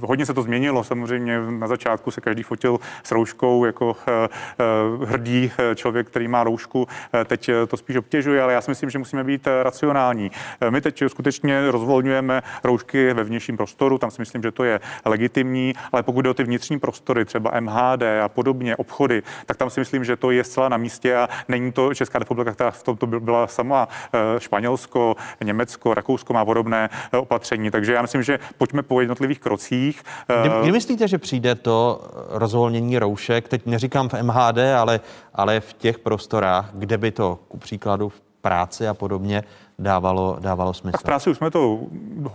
Hodně 0.00 0.26
se 0.26 0.34
to 0.34 0.42
změnilo. 0.42 0.84
Samozřejmě 0.84 1.38
na 1.50 1.66
začátku 1.66 2.10
se 2.10 2.20
každý 2.20 2.42
fotil 2.42 2.78
s 3.02 3.12
rouškou 3.12 3.64
jako 3.64 3.96
eh, 4.08 4.28
eh, 4.28 5.06
hrdý 5.06 5.50
člověk, 5.74 6.06
který 6.06 6.28
má 6.28 6.44
roušku. 6.44 6.88
Teď 7.26 7.50
to 7.68 7.76
spíš 7.76 7.96
obtěžuje, 7.96 8.42
ale 8.42 8.52
já 8.52 8.60
si 8.60 8.70
myslím, 8.70 8.90
že 8.90 8.98
musíme 8.98 9.24
být 9.24 9.48
racionální. 9.62 10.30
My 10.70 10.80
teď 10.80 11.02
skutečně 11.06 11.70
rozvolňujeme 11.70 12.42
roušky 12.64 13.12
ve 13.12 13.24
vnějším 13.24 13.56
prostoru, 13.56 13.98
tam 13.98 14.10
si 14.10 14.22
myslím, 14.22 14.42
že 14.42 14.50
to 14.50 14.64
je 14.64 14.80
legitimní, 15.04 15.74
ale 15.92 16.02
pokud 16.02 16.22
jde 16.22 16.30
o 16.30 16.34
ty 16.34 16.44
vnitřní 16.44 16.78
prostory, 16.78 17.24
třeba 17.24 17.60
MHD 17.60 18.02
a 18.22 18.28
podobně, 18.28 18.76
obchody, 18.76 19.22
tak 19.46 19.56
tam 19.56 19.70
si 19.70 19.80
myslím, 19.80 20.04
že 20.04 20.16
to 20.16 20.30
je 20.30 20.44
zcela 20.44 20.68
na 20.68 20.76
místě 20.76 21.16
a 21.16 21.28
není 21.48 21.72
to 21.72 21.94
Česká 21.94 22.18
republika 22.18 22.43
republika, 22.44 22.54
která 22.54 22.70
v 22.70 22.82
tomto 22.82 23.06
byla 23.06 23.46
sama, 23.46 23.88
Španělsko, 24.38 25.16
Německo, 25.44 25.94
Rakousko 25.94 26.32
má 26.32 26.44
podobné 26.44 26.90
opatření. 27.18 27.70
Takže 27.70 27.92
já 27.92 28.02
myslím, 28.02 28.22
že 28.22 28.38
pojďme 28.58 28.82
po 28.82 29.00
jednotlivých 29.00 29.40
krocích. 29.40 30.02
Kdy, 30.42 30.50
kdy 30.62 30.72
myslíte, 30.72 31.08
že 31.08 31.18
přijde 31.18 31.54
to 31.54 32.00
rozvolnění 32.28 32.98
roušek? 32.98 33.48
Teď 33.48 33.66
neříkám 33.66 34.08
v 34.08 34.22
MHD, 34.22 34.58
ale, 34.78 35.00
ale 35.34 35.60
v 35.60 35.72
těch 35.72 35.98
prostorách, 35.98 36.70
kde 36.72 36.98
by 36.98 37.10
to 37.10 37.38
ku 37.48 37.58
příkladu 37.58 38.08
v 38.08 38.20
práci 38.40 38.88
a 38.88 38.94
podobně 38.94 39.44
dávalo, 39.78 40.36
dávalo 40.40 40.74
smysl. 40.74 40.92
Tak 40.92 41.00
v 41.00 41.04
práci 41.04 41.30
už 41.30 41.36
jsme 41.36 41.50
to 41.50 41.80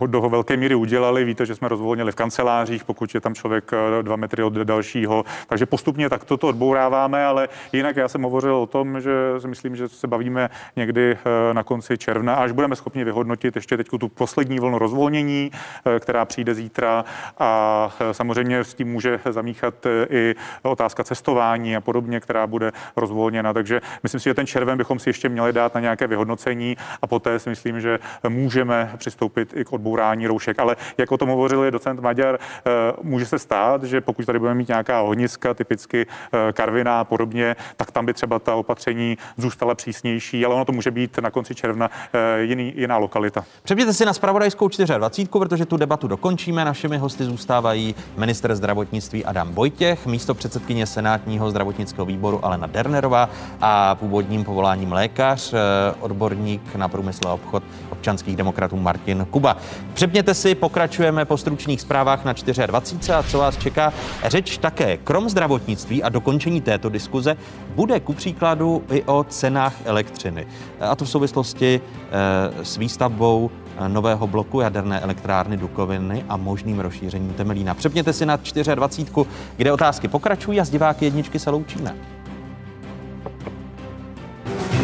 do 0.06 0.22
velké 0.22 0.58
míry 0.58 0.76
udělali. 0.76 1.24
Víte, 1.26 1.46
že 1.46 1.56
jsme 1.56 1.68
rozvolnili 1.68 2.12
v 2.12 2.16
kancelářích, 2.16 2.84
pokud 2.84 3.16
je 3.16 3.22
tam 3.22 3.36
člověk 3.36 3.72
eh, 3.74 4.04
dva 4.04 4.16
metry 4.16 4.44
od 4.44 4.54
dalšího. 4.54 5.26
Takže 5.48 5.66
postupně 5.66 6.10
tak 6.10 6.24
toto 6.24 6.48
odbouráváme, 6.48 7.26
ale 7.26 7.50
jinak 7.74 7.96
já 7.96 8.08
jsem 8.08 8.22
hovořil 8.22 8.56
o 8.56 8.66
tom, 8.66 9.02
že 9.02 9.12
si 9.40 9.48
myslím, 9.48 9.76
že 9.76 9.90
se 9.90 10.08
bavíme 10.08 10.50
někdy 10.76 11.12
eh, 11.12 11.54
na 11.54 11.64
konci 11.64 11.98
června, 11.98 12.36
až 12.36 12.52
budeme 12.52 12.76
schopni 12.76 13.04
vyhodnotit 13.04 13.56
ještě 13.56 13.78
teď 13.78 13.88
tu 14.00 14.10
poslední 14.10 14.60
vlnu 14.60 14.78
rozvolnění, 14.78 15.52
eh, 15.86 16.00
která 16.00 16.26
přijde 16.26 16.54
zítra 16.54 17.06
a 17.38 17.90
samozřejmě 18.12 18.64
s 18.64 18.74
tím 18.74 18.92
může 18.92 19.20
zamíchat 19.30 19.74
i 20.10 20.36
otázka 20.62 21.04
cestování 21.04 21.76
a 21.76 21.82
podobně, 21.82 22.20
která 22.20 22.48
bude 22.48 22.72
rozvolněna. 22.96 23.54
Takže 23.54 23.82
myslím 24.04 24.20
si, 24.20 24.30
že 24.30 24.34
ten 24.34 24.48
červen 24.48 24.78
bychom 24.78 25.00
si 25.00 25.10
ještě 25.10 25.30
měli 25.30 25.54
dát 25.54 25.76
na 25.76 25.82
nějaké 25.82 26.08
vyhodnocení 26.08 26.78
a 27.02 27.08
poté 27.08 27.29
poté 27.30 27.40
si 27.40 27.50
myslím, 27.50 27.82
že 27.82 28.00
můžeme 28.30 28.92
přistoupit 28.98 29.54
i 29.56 29.66
k 29.66 29.74
odbourání 29.74 30.28
roušek. 30.28 30.60
Ale 30.60 30.76
jak 30.98 31.12
o 31.12 31.18
tom 31.18 31.30
hovořil 31.30 31.72
docent 31.72 32.00
Maďar, 32.00 32.40
eh, 32.40 32.72
může 33.02 33.26
se 33.26 33.40
stát, 33.40 33.84
že 33.84 34.02
pokud 34.02 34.26
tady 34.26 34.40
budeme 34.40 34.56
mít 34.56 34.68
nějaká 34.68 35.02
ohniska, 35.02 35.54
typicky 35.54 36.06
eh, 36.06 36.54
Karvina 36.54 37.00
a 37.00 37.04
podobně, 37.04 37.56
tak 37.78 37.92
tam 37.92 38.06
by 38.06 38.14
třeba 38.14 38.40
ta 38.40 38.56
opatření 38.56 39.18
zůstala 39.38 39.76
přísnější, 39.76 40.46
ale 40.46 40.56
ono 40.56 40.66
to 40.66 40.72
může 40.72 40.92
být 40.92 41.18
na 41.18 41.32
konci 41.32 41.56
června 41.56 41.90
eh, 42.14 42.42
jiný, 42.42 42.74
jiná 42.76 42.98
lokalita. 42.98 43.44
Přepněte 43.64 43.94
si 43.94 44.06
na 44.06 44.14
spravodajskou 44.14 44.68
24, 44.68 45.30
protože 45.32 45.66
tu 45.66 45.78
debatu 45.78 46.08
dokončíme. 46.08 46.66
Našimi 46.66 46.98
hosty 46.98 47.24
zůstávají 47.24 47.96
minister 48.18 48.56
zdravotnictví 48.56 49.26
Adam 49.26 49.54
Vojtěch, 49.54 50.06
místo 50.06 50.34
předsedkyně 50.34 50.86
Senátního 50.86 51.50
zdravotnického 51.50 52.06
výboru 52.06 52.46
Alena 52.46 52.68
Dernerová 52.68 53.30
a 53.62 53.96
původním 53.96 54.44
povoláním 54.44 54.92
lékař, 54.92 55.54
odborník 56.00 56.76
na 56.76 56.88
průmysl 56.88 57.18
průmysl 57.20 57.28
a 57.28 57.34
obchod 57.34 57.63
občanských 57.89 58.36
demokratů 58.36 58.78
Martin 58.78 59.28
Kuba. 59.30 59.57
Přepněte 59.93 60.34
si, 60.34 60.55
pokračujeme 60.55 61.26
po 61.26 61.38
stručných 61.38 61.82
zprávách 61.82 62.26
na 62.26 62.34
24. 62.34 63.13
a 63.13 63.24
co 63.24 63.38
vás 63.38 63.57
čeká. 63.57 63.93
Řeč 64.26 64.57
také 64.57 64.97
krom 64.97 65.30
zdravotnictví 65.30 66.03
a 66.03 66.09
dokončení 66.09 66.61
této 66.61 66.89
diskuze 66.89 67.38
bude 67.76 67.99
ku 67.99 68.13
příkladu 68.13 68.84
i 68.91 69.03
o 69.03 69.24
cenách 69.24 69.74
elektřiny. 69.86 70.47
A 70.80 70.95
to 70.95 71.05
v 71.05 71.09
souvislosti 71.09 71.82
eh, 71.82 72.65
s 72.65 72.78
výstavbou 72.78 73.51
eh, 73.78 73.89
nového 73.89 74.28
bloku 74.28 74.61
jaderné 74.61 74.99
elektrárny 74.99 75.57
Dukoviny 75.57 76.26
a 76.30 76.38
možným 76.38 76.80
rozšířením 76.80 77.34
Temelína. 77.34 77.74
Přepněte 77.74 78.13
si 78.13 78.26
na 78.26 78.36
24, 78.76 79.22
kde 79.57 79.72
otázky 79.72 80.07
pokračují 80.07 80.59
a 80.59 80.65
z 80.65 80.70
diváky 80.70 81.05
jedničky 81.05 81.39
se 81.39 81.49
loučíme. 81.49 82.18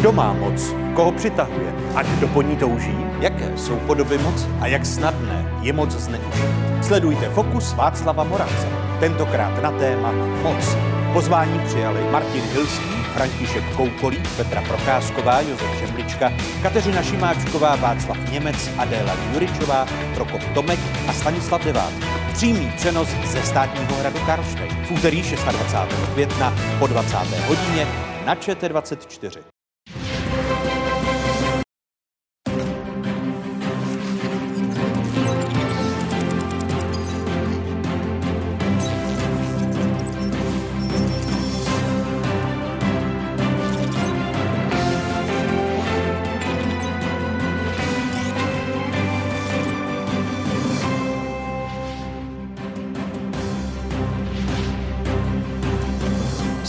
Kdo 0.06 0.12
má 0.12 0.32
moc? 0.32 0.74
Koho 0.94 1.12
přitahuje? 1.12 1.74
A 1.94 2.02
kdo 2.02 2.28
po 2.28 2.42
ní 2.42 2.56
touží? 2.56 2.96
Jaké 3.20 3.58
jsou 3.58 3.76
podoby 3.76 4.18
moci? 4.18 4.46
A 4.60 4.66
jak 4.66 4.86
snadné 4.86 5.58
je 5.62 5.72
moc 5.72 5.90
zneužít? 5.90 6.82
Sledujte 6.82 7.28
Fokus 7.30 7.74
Václava 7.74 8.24
Moravce. 8.24 8.68
Tentokrát 9.00 9.62
na 9.62 9.70
téma 9.70 10.12
moc. 10.42 10.76
Pozvání 11.12 11.58
přijali 11.58 12.10
Martin 12.10 12.42
Hilský, 12.52 12.94
František 13.14 13.76
Koukolík, 13.76 14.36
Petra 14.36 14.62
Procházková, 14.62 15.40
Josef 15.40 15.78
Šemlička, 15.78 16.32
Kateřina 16.62 17.02
Šimáčková, 17.02 17.76
Václav 17.76 18.30
Němec, 18.32 18.70
Adéla 18.78 19.16
Juričová, 19.32 19.86
Prokop 20.14 20.42
Tomek 20.54 20.80
a 21.08 21.12
Stanislav 21.12 21.64
Devát. 21.64 21.92
Přímý 22.32 22.72
přenos 22.76 23.08
ze 23.08 23.42
státního 23.42 23.96
hradu 24.00 24.18
Karlštejn 24.26 24.70
v 24.70 24.90
úterý 24.90 25.22
26. 25.22 26.12
května 26.12 26.54
po 26.78 26.86
20. 26.86 27.16
hodině 27.48 27.86
na 28.26 28.34
ČT24. 28.34 29.55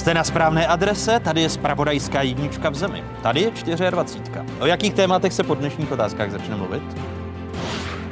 Jste 0.08 0.14
na 0.14 0.24
správné 0.24 0.68
adrese, 0.68 1.20
tady 1.20 1.42
je 1.42 1.50
spravodajská 1.50 2.22
jednička 2.22 2.70
v 2.70 2.76
zemi. 2.76 3.04
Tady 3.22 3.52
je 3.66 3.92
24. 3.92 4.40
O 4.60 4.66
jakých 4.66 4.94
tématech 4.94 5.34
se 5.34 5.44
po 5.44 5.56
dnešních 5.56 5.92
otázkách 5.92 6.32
začne 6.32 6.56
mluvit? 6.56 6.84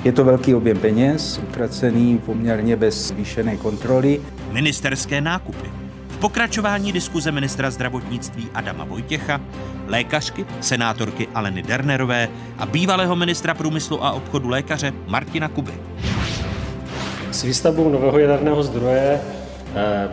Je 0.04 0.12
to 0.12 0.24
velký 0.24 0.56
objem 0.56 0.78
peněz, 0.78 1.40
utracený 1.50 2.18
poměrně 2.18 2.76
bez 2.76 3.08
zvýšené 3.08 3.58
kontroly. 3.58 4.22
Ministerské 4.52 5.22
nákupy. 5.22 5.72
V 6.08 6.18
pokračování 6.18 6.92
diskuze 6.92 7.32
ministra 7.32 7.72
zdravotnictví 7.72 8.48
Adama 8.54 8.84
Vojtěcha, 8.84 9.42
lékařky, 9.88 10.46
senátorky 10.62 11.28
Aleny 11.34 11.64
Dernerové 11.64 12.30
a 12.58 12.66
bývalého 12.66 13.16
ministra 13.16 13.54
průmyslu 13.54 14.06
a 14.06 14.12
obchodu 14.12 14.50
lékaře 14.50 14.94
Martina 15.08 15.48
Kuby. 15.48 15.74
S 17.32 17.44
výstavbou 17.44 17.90
nového 17.90 18.20
jaderného 18.20 18.64
zdroje 18.64 19.22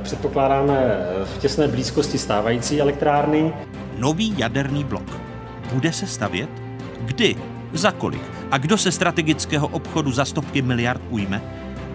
předpokládáme 0.03 0.79
eh, 0.79 1.25
v 1.25 1.39
těsné 1.39 1.69
blízkosti 1.69 2.19
stávající 2.19 2.81
elektrárny. 2.81 3.53
Nový 3.99 4.35
jaderný 4.39 4.85
blok. 4.85 5.21
Bude 5.73 5.93
se 5.93 6.07
stavět? 6.07 6.51
Kdy? 7.01 7.37
Za 7.73 7.91
kolik? 7.91 8.23
A 8.51 8.59
kdo 8.59 8.79
se 8.79 8.93
strategického 8.93 9.69
obchodu 9.69 10.13
za 10.13 10.25
stovky 10.25 10.63
miliard 10.63 11.03
ujme? 11.11 11.43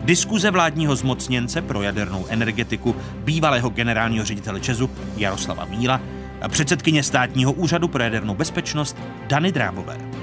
Diskuze 0.04 0.52
vládního 0.52 0.96
zmocněnce 0.96 1.62
pro 1.62 1.82
jadernou 1.82 2.26
energetiku, 2.30 2.96
bývalého 3.24 3.70
generálního 3.70 4.26
ředitele 4.26 4.60
Česu 4.60 4.90
Jaroslava 5.18 5.66
Míla 5.66 6.02
a 6.42 6.48
předsedkyně 6.48 7.04
státního 7.04 7.52
úřadu 7.52 7.88
pro 7.88 8.04
jadernou 8.04 8.36
bezpečnost 8.36 8.98
Dany 9.28 9.52
Drábové. 9.52 10.17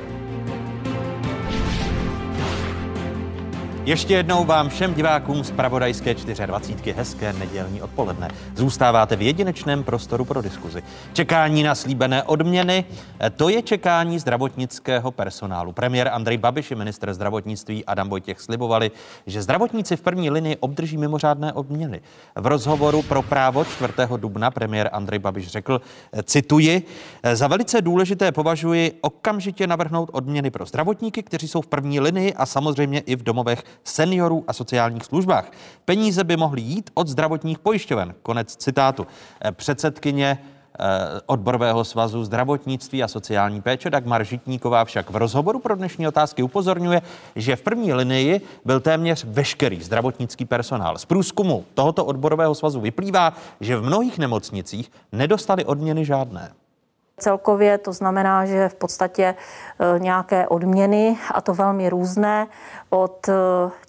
Ještě 3.87 4.15
jednou 4.15 4.45
vám 4.45 4.69
všem 4.69 4.95
divákům 4.95 5.45
z 5.45 5.51
Pravodajské 5.51 6.15
24. 6.15 6.93
hezké 6.93 7.33
nedělní 7.33 7.83
odpoledne. 7.83 8.29
Zůstáváte 8.57 9.17
v 9.17 9.23
jedinečném 9.23 9.85
prostoru 9.85 10.25
pro 10.25 10.43
diskuzi. 10.43 10.83
Čekání 11.13 11.63
na 11.63 11.75
slíbené 11.75 12.23
odměny, 12.23 12.85
to 13.37 13.49
je 13.49 13.63
čekání 13.63 14.19
zdravotnického 14.19 15.11
personálu. 15.11 15.73
Premiér 15.73 16.09
Andrej 16.09 16.39
Babiš 16.39 16.71
i 16.71 16.75
minister 16.75 17.15
zdravotnictví 17.15 17.85
Adam 17.85 18.09
Vojtěch 18.09 18.41
slibovali, 18.41 18.91
že 19.27 19.43
zdravotníci 19.43 19.97
v 19.97 20.01
první 20.01 20.31
linii 20.31 20.57
obdrží 20.61 20.97
mimořádné 20.97 21.53
odměny. 21.53 22.01
V 22.37 22.47
rozhovoru 22.47 23.03
pro 23.03 23.23
právo 23.23 23.65
4. 23.65 23.93
dubna 24.17 24.51
premiér 24.51 24.91
Andrej 24.93 25.19
Babiš 25.19 25.49
řekl, 25.49 25.81
cituji, 26.23 26.83
za 27.33 27.47
velice 27.47 27.83
důležité 27.83 28.33
považuji 28.33 28.99
okamžitě 29.01 29.67
navrhnout 29.67 30.11
odměny 30.13 30.51
pro 30.51 30.67
zdravotníky, 30.67 31.23
kteří 31.23 31.49
jsou 31.49 31.61
v 31.61 31.67
první 31.67 32.01
linii 32.01 32.35
a 32.35 32.47
samozřejmě 32.47 33.01
i 33.01 33.17
v 33.17 33.23
domovech 33.23 33.65
seniorů 33.85 34.45
a 34.49 34.53
sociálních 34.53 35.05
službách. 35.05 35.51
Peníze 35.85 36.25
by 36.25 36.37
mohly 36.37 36.61
jít 36.61 36.91
od 36.95 37.09
zdravotních 37.09 37.59
pojišťoven. 37.59 38.15
Konec 38.23 38.57
citátu. 38.57 39.07
Eh, 39.45 39.53
předsedkyně 39.53 40.39
eh, 40.39 40.85
odborového 41.27 41.85
svazu 41.85 42.25
zdravotnictví 42.25 43.03
a 43.03 43.09
sociální 43.09 43.63
péče 43.63 43.91
Dagmar 43.91 44.25
Žitníková 44.25 44.85
však 44.85 45.11
v 45.11 45.17
rozhovoru 45.17 45.59
pro 45.59 45.77
dnešní 45.77 46.09
otázky 46.09 46.43
upozorňuje, 46.43 47.03
že 47.37 47.57
v 47.57 47.63
první 47.63 47.93
linii 47.93 48.41
byl 48.65 48.81
téměř 48.81 49.25
veškerý 49.25 49.83
zdravotnický 49.83 50.45
personál. 50.45 50.99
Z 50.99 51.05
průzkumu 51.05 51.65
tohoto 51.75 52.05
odborového 52.05 52.55
svazu 52.55 52.81
vyplývá, 52.81 53.33
že 53.61 53.77
v 53.77 53.83
mnohých 53.83 54.19
nemocnicích 54.19 54.91
nedostali 55.13 55.65
odměny 55.65 56.05
žádné. 56.05 56.53
Celkově 57.19 57.79
to 57.79 57.93
znamená, 57.93 58.47
že 58.47 58.69
v 58.69 58.75
podstatě 58.75 59.25
e, 59.25 59.99
nějaké 59.99 60.49
odměny, 60.49 61.19
a 61.35 61.41
to 61.41 61.55
velmi 61.55 61.89
různé, 61.91 62.47
od 62.91 63.29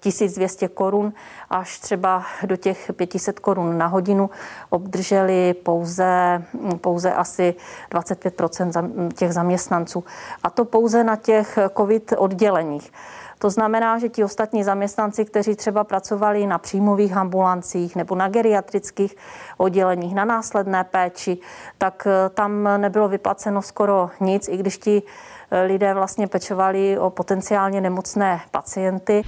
1200 0.00 0.64
e, 0.64 0.68
korun 0.68 1.12
až 1.50 1.78
třeba 1.78 2.24
do 2.44 2.56
těch 2.56 2.90
500 2.96 3.40
korun 3.40 3.78
na 3.78 3.86
hodinu 3.86 4.30
obdrželi 4.70 5.54
pouze, 5.54 6.42
pouze 6.80 7.12
asi 7.12 7.54
25% 7.90 9.12
těch 9.12 9.32
zaměstnanců. 9.32 10.04
A 10.42 10.50
to 10.50 10.64
pouze 10.64 11.04
na 11.04 11.16
těch 11.16 11.58
COVID 11.76 12.12
odděleních. 12.16 12.92
To 13.38 13.50
znamená, 13.50 13.98
že 13.98 14.08
ti 14.08 14.24
ostatní 14.24 14.64
zaměstnanci, 14.64 15.24
kteří 15.24 15.56
třeba 15.56 15.84
pracovali 15.84 16.46
na 16.46 16.58
příjmových 16.58 17.16
ambulancích 17.16 17.96
nebo 17.96 18.14
na 18.14 18.28
geriatrických 18.28 19.16
odděleních, 19.56 20.14
na 20.14 20.24
následné 20.24 20.84
péči, 20.84 21.38
tak 21.78 22.06
eh, 22.06 22.28
tam 22.28 22.68
nebylo 22.76 23.08
vyplaceno 23.08 23.62
skoro 23.62 24.10
nic, 24.20 24.48
i 24.48 24.56
když 24.56 24.78
ti 24.78 25.02
eh, 25.50 25.62
lidé 25.62 25.94
vlastně 25.94 26.26
pečovali 26.26 26.98
o 26.98 27.10
potenciálně 27.10 27.80
nemocné 27.80 28.40
pacienty. 28.50 29.22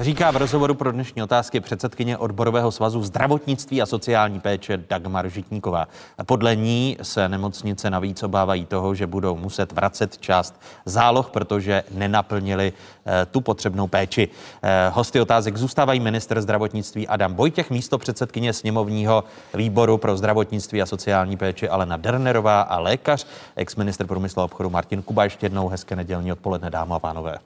Říká 0.00 0.30
v 0.30 0.36
rozhovoru 0.36 0.74
pro 0.74 0.92
dnešní 0.92 1.22
otázky 1.22 1.60
předsedkyně 1.60 2.18
odborového 2.18 2.72
svazu 2.72 3.02
zdravotnictví 3.02 3.82
a 3.82 3.86
sociální 3.86 4.40
péče 4.40 4.76
Dagmar 4.76 5.28
Žitníková. 5.28 5.88
Podle 6.26 6.56
ní 6.56 6.96
se 7.02 7.28
nemocnice 7.28 7.90
navíc 7.90 8.22
obávají 8.22 8.66
toho, 8.66 8.94
že 8.94 9.06
budou 9.06 9.36
muset 9.36 9.72
vracet 9.72 10.18
část 10.18 10.60
záloh, 10.84 11.30
protože 11.30 11.82
nenaplnili 11.90 12.72
eh, 13.06 13.26
tu 13.26 13.40
potřebnou 13.40 13.86
péči. 13.86 14.28
Eh, 14.62 14.90
hosty 14.94 15.20
otázek 15.20 15.56
zůstávají 15.56 16.00
minister 16.00 16.40
zdravotnictví 16.40 17.08
Adam 17.08 17.34
Vojtěch, 17.34 17.70
místo 17.70 17.98
předsedkyně 17.98 18.52
sněmovního 18.52 19.24
výboru 19.54 19.98
pro 19.98 20.16
zdravotnictví 20.16 20.82
a 20.82 20.86
sociální 20.86 21.36
péči 21.36 21.68
Alena 21.68 21.96
Dernerová 21.96 22.60
a 22.60 22.78
lékař, 22.78 23.26
ex-minister 23.56 24.06
průmyslu 24.06 24.42
a 24.42 24.44
obchodu 24.44 24.70
Martin 24.70 25.02
Kuba. 25.02 25.24
Ještě 25.24 25.46
jednou 25.46 25.68
hezké 25.68 25.96
nedělní 25.96 26.32
odpoledne, 26.32 26.70
dámy 26.70 26.94
a 26.94 26.98
pánové. 26.98 27.38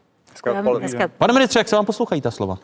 Hezké. 0.83 1.09
Pane 1.09 1.33
ministře, 1.33 1.59
jak 1.61 1.69
se 1.69 1.77
vám 1.77 1.87
poslouchají 1.87 2.21
ta 2.21 2.31
slova? 2.31 2.59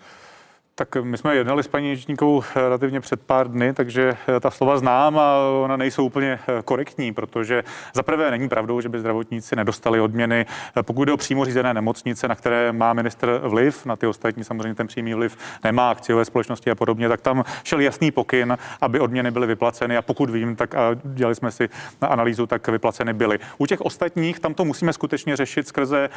Tak 0.79 0.97
my 1.03 1.19
jsme 1.19 1.35
jednali 1.35 1.63
s 1.63 1.69
paní 1.69 1.97
Žitníkovou 1.97 2.43
relativně 2.57 3.01
před 3.01 3.21
pár 3.21 3.51
dny, 3.51 3.73
takže 3.73 4.17
eh, 4.37 4.41
ta 4.41 4.51
slova 4.51 4.79
znám 4.79 5.19
a 5.19 5.37
ona 5.63 5.77
nejsou 5.77 6.07
úplně 6.07 6.39
eh, 6.49 6.63
korektní, 6.65 7.13
protože 7.13 7.65
za 7.95 8.03
prvé 8.03 8.31
není 8.31 8.49
pravdou, 8.49 8.81
že 8.81 8.89
by 8.89 9.01
zdravotníci 9.01 9.57
nedostali 9.57 10.01
odměny. 10.01 10.47
Eh, 10.77 10.83
pokud 10.83 11.05
jde 11.05 11.13
o 11.13 11.17
přímo 11.17 11.45
řízené 11.45 11.75
nemocnice, 11.75 12.29
na 12.29 12.35
které 12.35 12.73
má 12.73 12.93
minister 12.93 13.41
vliv, 13.45 13.87
na 13.87 13.97
ty 13.97 14.07
ostatní 14.07 14.45
samozřejmě 14.45 14.75
ten 14.75 14.87
přímý 14.87 15.15
vliv 15.15 15.37
nemá, 15.65 15.91
akciové 15.91 16.25
společnosti 16.25 16.71
a 16.71 16.75
podobně, 16.75 17.09
tak 17.09 17.21
tam 17.21 17.45
šel 17.65 17.81
jasný 17.81 18.11
pokyn, 18.11 18.57
aby 18.81 19.01
odměny 19.01 19.31
byly 19.31 19.47
vyplaceny 19.47 19.97
a 19.97 20.03
pokud 20.03 20.31
vím, 20.31 20.57
tak 20.57 20.75
a 20.75 20.91
dělali 21.05 21.35
jsme 21.35 21.51
si 21.51 21.69
na 22.03 22.09
analýzu, 22.09 22.47
tak 22.47 22.69
vyplaceny 22.69 23.13
byly. 23.13 23.39
U 23.59 23.67
těch 23.67 23.81
ostatních 23.81 24.41
tam 24.41 24.55
to 24.55 24.65
musíme 24.65 24.93
skutečně 24.93 25.37
řešit 25.37 25.69
skrze 25.69 26.11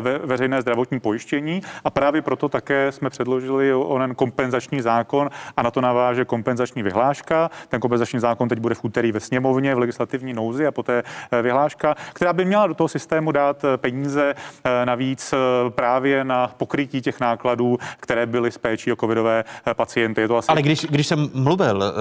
ve, 0.00 0.18
veřejné 0.18 0.62
zdravotní 0.62 1.00
pojištění 1.00 1.62
a 1.84 1.90
právě 1.90 2.22
proto 2.22 2.48
také 2.48 2.92
jsme 2.92 3.10
předložili 3.10 3.72
kompenzační 4.14 4.80
zákon 4.80 5.30
a 5.56 5.62
na 5.62 5.70
to 5.70 5.80
naváže 5.80 6.24
kompenzační 6.24 6.82
vyhláška. 6.82 7.50
Ten 7.68 7.80
kompenzační 7.80 8.20
zákon 8.20 8.48
teď 8.48 8.58
bude 8.58 8.74
v 8.74 8.84
úterý 8.84 9.12
ve 9.12 9.20
sněmovně 9.20 9.74
v 9.74 9.78
legislativní 9.78 10.32
nouzi 10.32 10.66
a 10.66 10.72
poté 10.72 11.02
eh, 11.32 11.42
vyhláška, 11.42 11.94
která 12.12 12.32
by 12.32 12.44
měla 12.44 12.66
do 12.66 12.74
toho 12.74 12.88
systému 12.88 13.32
dát 13.32 13.64
eh, 13.64 13.76
peníze 13.76 14.34
eh, 14.64 14.86
navíc 14.86 15.34
právě 15.68 16.24
na 16.24 16.48
pokrytí 16.56 17.00
těch 17.02 17.20
nákladů, 17.20 17.78
které 18.00 18.26
byly 18.26 18.50
s 18.52 18.58
péčí 18.58 18.92
o 18.92 18.96
covidové 18.96 19.44
pacienty. 19.72 20.20
Je 20.20 20.28
to 20.28 20.36
asi... 20.36 20.48
Ale 20.48 20.62
když, 20.62 20.84
když 20.84 21.06
jsem 21.06 21.30
mluvil 21.34 21.92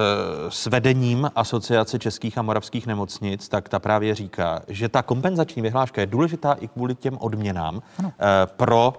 s 0.49 0.66
vedením 0.66 1.30
Asociace 1.36 1.99
českých 1.99 2.38
a 2.38 2.41
moravských 2.41 2.88
nemocnic, 2.88 3.49
tak 3.49 3.70
ta 3.70 3.80
právě 3.80 4.16
říká, 4.16 4.62
že 4.68 4.89
ta 4.89 5.01
kompenzační 5.01 5.62
vyhláška 5.62 6.01
je 6.01 6.08
důležitá 6.08 6.53
i 6.53 6.68
kvůli 6.68 6.95
těm 6.95 7.18
odměnám 7.18 7.82
ano. 7.99 8.12
pro 8.45 8.93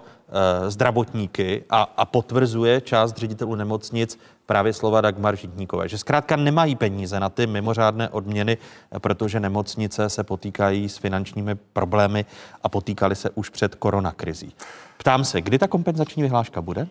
zdravotníky 0.69 1.65
a, 1.71 1.83
a 1.97 2.05
potvrzuje 2.05 2.81
část 2.81 3.17
ředitelů 3.17 3.55
nemocnic 3.55 4.19
právě 4.47 4.73
slova 4.73 5.01
Dagmar 5.01 5.37
Žitníkové, 5.37 5.89
že 5.89 5.99
zkrátka 5.99 6.37
nemají 6.37 6.77
peníze 6.77 7.21
na 7.21 7.29
ty 7.29 7.47
mimořádné 7.47 8.09
odměny, 8.09 8.59
protože 8.99 9.41
nemocnice 9.41 10.11
se 10.11 10.25
potýkají 10.25 10.89
s 10.89 10.99
finančními 10.99 11.55
problémy 11.55 12.25
a 12.63 12.69
potýkali 12.69 13.17
se 13.17 13.31
už 13.31 13.49
před 13.49 13.75
koronakrizí. 13.75 14.55
Ptám 14.99 15.25
se, 15.25 15.41
kdy 15.41 15.59
ta 15.59 15.69
kompenzační 15.69 16.23
vyhláška 16.23 16.63
bude? 16.63 16.89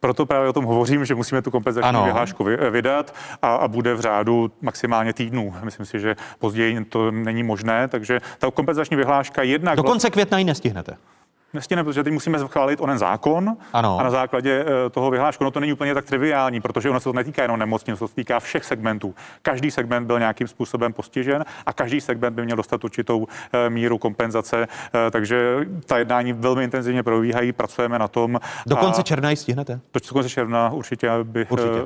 Proto 0.00 0.26
právě 0.26 0.48
o 0.48 0.52
tom 0.52 0.64
hovořím, 0.64 1.04
že 1.04 1.14
musíme 1.14 1.42
tu 1.42 1.50
kompenzační 1.50 1.88
ano. 1.88 2.04
vyhlášku 2.04 2.44
vydat 2.70 3.14
a, 3.42 3.54
a 3.54 3.68
bude 3.68 3.94
v 3.94 4.00
řádu 4.00 4.52
maximálně 4.60 5.12
týdnů. 5.12 5.54
Myslím 5.62 5.86
si, 5.86 6.00
že 6.00 6.16
později 6.38 6.84
to 6.84 7.10
není 7.10 7.42
možné, 7.42 7.88
takže 7.88 8.20
ta 8.38 8.50
kompenzační 8.50 8.96
vyhláška 8.96 9.42
jednak... 9.42 9.76
Do 9.76 9.82
konce 9.82 10.10
května 10.10 10.38
ji 10.38 10.44
nestihnete. 10.44 10.96
Nestihne, 11.52 11.84
protože 11.84 12.04
teď 12.04 12.12
musíme 12.12 12.38
schválit 12.38 12.80
onen 12.80 12.98
zákon 12.98 13.56
ano. 13.72 13.98
a 14.00 14.02
na 14.02 14.10
základě 14.10 14.64
eh, 14.66 14.90
toho 14.90 15.10
vyhlášku, 15.10 15.44
no 15.44 15.50
to 15.50 15.60
není 15.60 15.72
úplně 15.72 15.94
tak 15.94 16.04
triviální, 16.04 16.60
protože 16.60 16.90
ono 16.90 17.00
se 17.00 17.04
to 17.04 17.12
netýká 17.12 17.42
jenom 17.42 17.58
nemocnic, 17.58 17.98
to 17.98 18.08
se 18.08 18.14
týká 18.14 18.40
všech 18.40 18.64
segmentů. 18.64 19.14
Každý 19.42 19.70
segment 19.70 20.06
byl 20.06 20.18
nějakým 20.18 20.48
způsobem 20.48 20.92
postižen 20.92 21.44
a 21.66 21.72
každý 21.72 22.00
segment 22.00 22.34
by 22.34 22.44
měl 22.44 22.56
dostat 22.56 22.84
určitou 22.84 23.26
eh, 23.52 23.70
míru 23.70 23.98
kompenzace, 23.98 24.66
eh, 24.66 25.10
takže 25.10 25.66
ta 25.86 25.98
jednání 25.98 26.32
velmi 26.32 26.64
intenzivně 26.64 27.02
probíhají, 27.02 27.52
pracujeme 27.52 27.98
na 27.98 28.08
tom. 28.08 28.40
Do 28.66 28.76
konce 28.76 29.02
června 29.02 29.30
ji 29.30 29.36
stihnete? 29.36 29.80
Do 29.94 30.00
konce 30.12 30.28
června 30.28 30.70
určitě 30.70 31.10
by. 31.22 31.46
Určitě. 31.48 31.80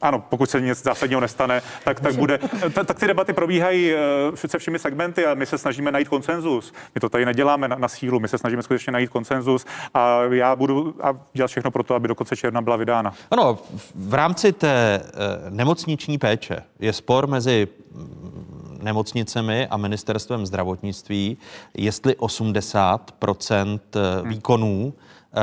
Ano, 0.00 0.24
pokud 0.28 0.50
se 0.50 0.60
nic 0.60 0.82
zásadního 0.82 1.20
nestane, 1.20 1.62
tak, 1.84 2.00
tak 2.00 2.14
bude. 2.14 2.38
Tak 2.86 2.98
ty 2.98 3.06
debaty 3.06 3.32
probíhají 3.32 3.92
se 4.34 4.58
všemi 4.58 4.78
segmenty 4.78 5.26
a 5.26 5.34
my 5.34 5.46
se 5.46 5.58
snažíme 5.58 5.92
najít 5.92 6.08
konsenzus. 6.08 6.72
My 6.94 7.00
to 7.00 7.08
tady 7.08 7.24
neděláme 7.24 7.68
na, 7.68 7.76
na 7.76 7.88
sílu, 7.88 8.20
my 8.20 8.28
se 8.28 8.38
snažíme 8.38 8.62
skutečně 8.72 8.92
najít 8.92 9.10
konsenzus 9.10 9.66
a 9.94 10.22
já 10.22 10.56
budu 10.56 10.94
a 11.02 11.14
dělat 11.32 11.48
všechno 11.48 11.70
pro 11.70 11.82
to, 11.82 11.94
aby 11.94 12.08
do 12.08 12.14
konce 12.14 12.36
června 12.36 12.62
byla 12.62 12.76
vydána. 12.76 13.14
Ano, 13.30 13.58
v 13.94 14.14
rámci 14.14 14.52
té 14.52 15.00
eh, 15.04 15.10
nemocniční 15.50 16.18
péče 16.18 16.62
je 16.78 16.92
spor 16.92 17.26
mezi 17.26 17.68
mm, 17.94 18.78
nemocnicemi 18.82 19.66
a 19.66 19.76
ministerstvem 19.76 20.46
zdravotnictví, 20.46 21.38
jestli 21.74 22.16
80 22.16 23.10
hmm. 23.22 24.28
výkonů 24.28 24.92
eh, 24.92 25.40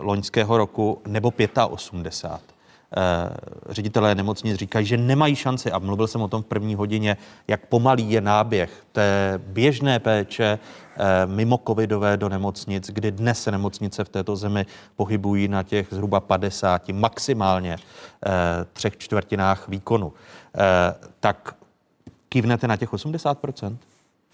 loňského 0.00 0.58
roku 0.58 1.02
nebo 1.06 1.32
85. 1.68 2.55
Eh, 2.98 3.30
ředitelé 3.68 4.14
nemocnic 4.14 4.56
říkají, 4.56 4.86
že 4.86 4.96
nemají 4.96 5.36
šanci, 5.36 5.72
a 5.72 5.78
mluvil 5.78 6.06
jsem 6.06 6.20
o 6.20 6.28
tom 6.28 6.42
v 6.42 6.46
první 6.46 6.74
hodině, 6.74 7.16
jak 7.48 7.66
pomalý 7.66 8.10
je 8.10 8.20
náběh 8.20 8.84
té 8.92 9.40
běžné 9.46 9.98
péče 9.98 10.58
eh, 10.96 11.26
mimo 11.26 11.60
covidové 11.66 12.16
do 12.16 12.28
nemocnic, 12.28 12.90
kdy 12.90 13.10
dnes 13.10 13.42
se 13.42 13.50
nemocnice 13.50 14.04
v 14.04 14.08
této 14.08 14.36
zemi 14.36 14.66
pohybují 14.96 15.48
na 15.48 15.62
těch 15.62 15.86
zhruba 15.90 16.20
50, 16.20 16.88
maximálně 16.88 17.76
eh, 17.76 18.30
třech 18.72 18.96
čtvrtinách 18.96 19.68
výkonu. 19.68 20.12
Tak 21.20 21.54
kývnete 22.28 22.68
na 22.68 22.76
těch 22.76 22.92
80 22.92 23.38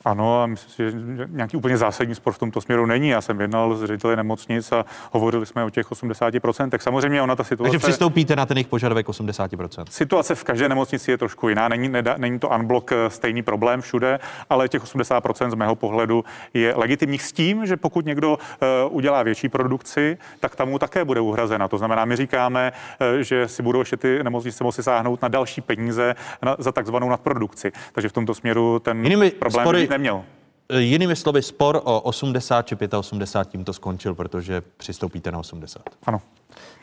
ano, 0.04 0.42
a 0.42 0.46
myslím 0.46 0.90
si, 0.90 0.98
že 1.16 1.26
nějaký 1.30 1.56
úplně 1.56 1.76
zásadní 1.76 2.14
spor 2.14 2.32
v 2.32 2.38
tomto 2.38 2.60
směru 2.60 2.86
není. 2.86 3.08
Já 3.08 3.20
jsem 3.20 3.40
jednal 3.40 3.76
s 3.76 3.84
řediteli 3.84 4.16
nemocnic 4.16 4.72
a 4.72 4.84
hovořili 5.12 5.46
jsme 5.46 5.64
o 5.64 5.70
těch 5.70 5.90
80%. 5.90 6.78
Samozřejmě 6.78 7.22
ona 7.22 7.36
ta 7.36 7.44
situace... 7.44 7.70
Takže 7.70 7.86
přistoupíte 7.86 8.36
na 8.36 8.46
ten 8.46 8.56
jejich 8.56 8.66
požadavek 8.66 9.08
80%. 9.08 9.84
Situace 9.90 10.34
v 10.34 10.44
každé 10.44 10.68
nemocnici 10.68 11.10
je 11.10 11.18
trošku 11.18 11.48
jiná. 11.48 11.68
Není, 11.68 11.88
nedá, 11.88 12.14
není 12.18 12.38
to 12.38 12.48
unblock 12.48 12.92
eh, 12.92 13.10
stejný 13.10 13.42
problém 13.42 13.80
všude, 13.80 14.18
ale 14.50 14.68
těch 14.68 14.82
80% 14.82 15.50
z 15.50 15.54
mého 15.54 15.74
pohledu 15.74 16.24
je 16.54 16.74
legitimních 16.76 17.22
s 17.22 17.32
tím, 17.32 17.66
že 17.66 17.76
pokud 17.76 18.06
někdo 18.06 18.30
uh, 18.32 18.96
udělá 18.96 19.22
větší 19.22 19.48
produkci, 19.48 20.18
tak 20.40 20.56
tam 20.56 20.68
mu 20.68 20.78
také 20.78 21.04
bude 21.04 21.20
uhrazena. 21.20 21.68
To 21.68 21.78
znamená, 21.78 22.04
my 22.04 22.16
říkáme, 22.16 22.72
uh, 22.72 23.18
že 23.20 23.48
si 23.48 23.62
budou 23.62 23.78
ještě 23.78 23.96
ty 23.96 24.24
nemocnice 24.24 24.64
moci 24.64 24.82
sáhnout 24.82 25.22
na 25.22 25.28
další 25.28 25.60
peníze 25.60 26.14
na, 26.42 26.56
za 26.58 26.72
takzvanou 26.72 27.08
nadprodukci. 27.08 27.72
Takže 27.92 28.08
v 28.08 28.12
tomto 28.12 28.34
směru 28.34 28.78
ten 28.78 29.04
Jinými 29.04 29.30
problém 29.30 29.64
spory 29.64 29.88
neměl. 29.92 30.24
E, 30.68 30.80
jinými 30.80 31.16
slovy, 31.16 31.42
spor 31.42 31.80
o 31.84 32.00
80 32.00 32.66
či 32.66 32.76
85 32.98 33.50
tímto 33.50 33.72
skončil, 33.72 34.14
protože 34.14 34.60
přistoupíte 34.60 35.32
na 35.32 35.38
80. 35.38 35.82
Ano. 36.06 36.20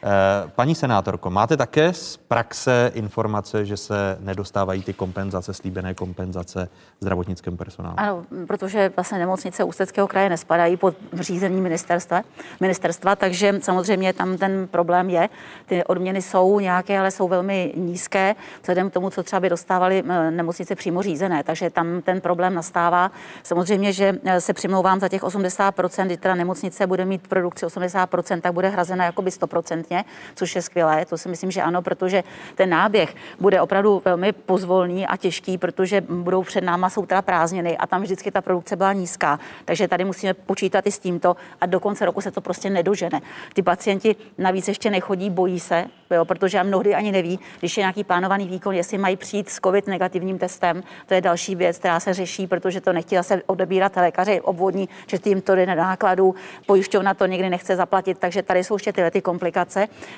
Eh, 0.03 0.51
paní 0.55 0.75
senátorko, 0.75 1.29
máte 1.29 1.57
také 1.57 1.93
z 1.93 2.17
praxe 2.17 2.91
informace, 2.93 3.65
že 3.65 3.77
se 3.77 4.17
nedostávají 4.19 4.83
ty 4.83 4.93
kompenzace, 4.93 5.53
slíbené 5.53 5.93
kompenzace 5.93 6.69
zdravotnickému 6.99 7.57
personálu? 7.57 7.95
Ano, 7.97 8.25
protože 8.47 8.91
vlastně 8.95 9.17
nemocnice 9.19 9.63
Ústeckého 9.63 10.07
kraje 10.07 10.29
nespadají 10.29 10.77
pod 10.77 10.95
řízení 11.13 11.61
ministerstva, 11.61 12.21
ministerstva, 12.59 13.15
takže 13.15 13.59
samozřejmě 13.61 14.13
tam 14.13 14.37
ten 14.37 14.67
problém 14.67 15.09
je. 15.09 15.29
Ty 15.65 15.83
odměny 15.83 16.21
jsou 16.21 16.59
nějaké, 16.59 16.99
ale 16.99 17.11
jsou 17.11 17.27
velmi 17.27 17.73
nízké, 17.77 18.35
vzhledem 18.61 18.89
k 18.89 18.93
tomu, 18.93 19.09
co 19.09 19.23
třeba 19.23 19.39
by 19.39 19.49
dostávali 19.49 20.03
eh, 20.07 20.31
nemocnice 20.31 20.75
přímo 20.75 21.01
řízené, 21.01 21.43
takže 21.43 21.69
tam 21.69 22.01
ten 22.01 22.21
problém 22.21 22.53
nastává. 22.53 23.11
Samozřejmě, 23.43 23.93
že 23.93 24.17
eh, 24.23 24.41
se 24.41 24.53
přimlouvám 24.53 24.99
za 24.99 25.09
těch 25.09 25.23
80%, 25.23 26.05
kdy 26.05 26.17
teda 26.17 26.35
nemocnice 26.35 26.87
bude 26.87 27.05
mít 27.05 27.27
produkci 27.27 27.65
80%, 27.65 28.41
tak 28.41 28.53
bude 28.53 28.69
hrazena 28.69 29.05
jakoby 29.05 29.29
100% 29.29 29.58
stoprocentně, 29.59 30.05
což 30.35 30.55
je 30.55 30.61
skvělé. 30.61 31.05
To 31.05 31.17
si 31.17 31.29
myslím, 31.29 31.51
že 31.51 31.61
ano, 31.61 31.81
protože 31.81 32.23
ten 32.55 32.69
náběh 32.69 33.15
bude 33.39 33.61
opravdu 33.61 34.01
velmi 34.05 34.31
pozvolný 34.31 35.07
a 35.07 35.17
těžký, 35.17 35.57
protože 35.57 36.01
budou 36.01 36.43
před 36.43 36.63
náma 36.63 36.89
jsou 36.89 37.05
teda 37.05 37.21
prázdniny 37.21 37.77
a 37.77 37.87
tam 37.87 38.01
vždycky 38.01 38.31
ta 38.31 38.41
produkce 38.41 38.75
byla 38.75 38.93
nízká. 38.93 39.39
Takže 39.65 39.87
tady 39.87 40.05
musíme 40.05 40.33
počítat 40.33 40.87
i 40.87 40.91
s 40.91 40.99
tímto 40.99 41.35
a 41.61 41.65
do 41.65 41.79
konce 41.79 42.05
roku 42.05 42.21
se 42.21 42.31
to 42.31 42.41
prostě 42.41 42.69
nedožene. 42.69 43.21
Ty 43.53 43.61
pacienti 43.61 44.15
navíc 44.37 44.67
ještě 44.67 44.89
nechodí, 44.89 45.29
bojí 45.29 45.59
se, 45.59 45.85
jo, 46.11 46.25
protože 46.25 46.63
mnohdy 46.63 46.95
ani 46.95 47.11
neví, 47.11 47.39
když 47.59 47.77
je 47.77 47.81
nějaký 47.81 48.03
plánovaný 48.03 48.47
výkon, 48.47 48.75
jestli 48.75 48.97
mají 48.97 49.15
přijít 49.17 49.49
s 49.49 49.59
COVID 49.59 49.87
negativním 49.87 50.37
testem. 50.37 50.83
To 51.05 51.13
je 51.13 51.21
další 51.21 51.55
věc, 51.55 51.77
která 51.77 51.99
se 51.99 52.13
řeší, 52.13 52.47
protože 52.47 52.81
to 52.81 52.93
nechtějí 52.93 53.17
zase 53.17 53.41
odebírat 53.45 53.95
lékaři 53.95 54.41
obvodní, 54.41 54.89
že 55.07 55.17
tím 55.17 55.41
to 55.41 55.55
jde 55.55 55.65
na 55.65 55.75
nákladu, 55.75 56.35
pojišťovna 56.65 57.13
to 57.13 57.25
někdy 57.25 57.49
nechce 57.49 57.75
zaplatit, 57.75 58.17
takže 58.19 58.43
tady 58.43 58.63
jsou 58.63 58.75
ještě 58.75 58.93
tyhle 58.93 59.11
ty 59.11 59.21
komplikace. 59.21 59.48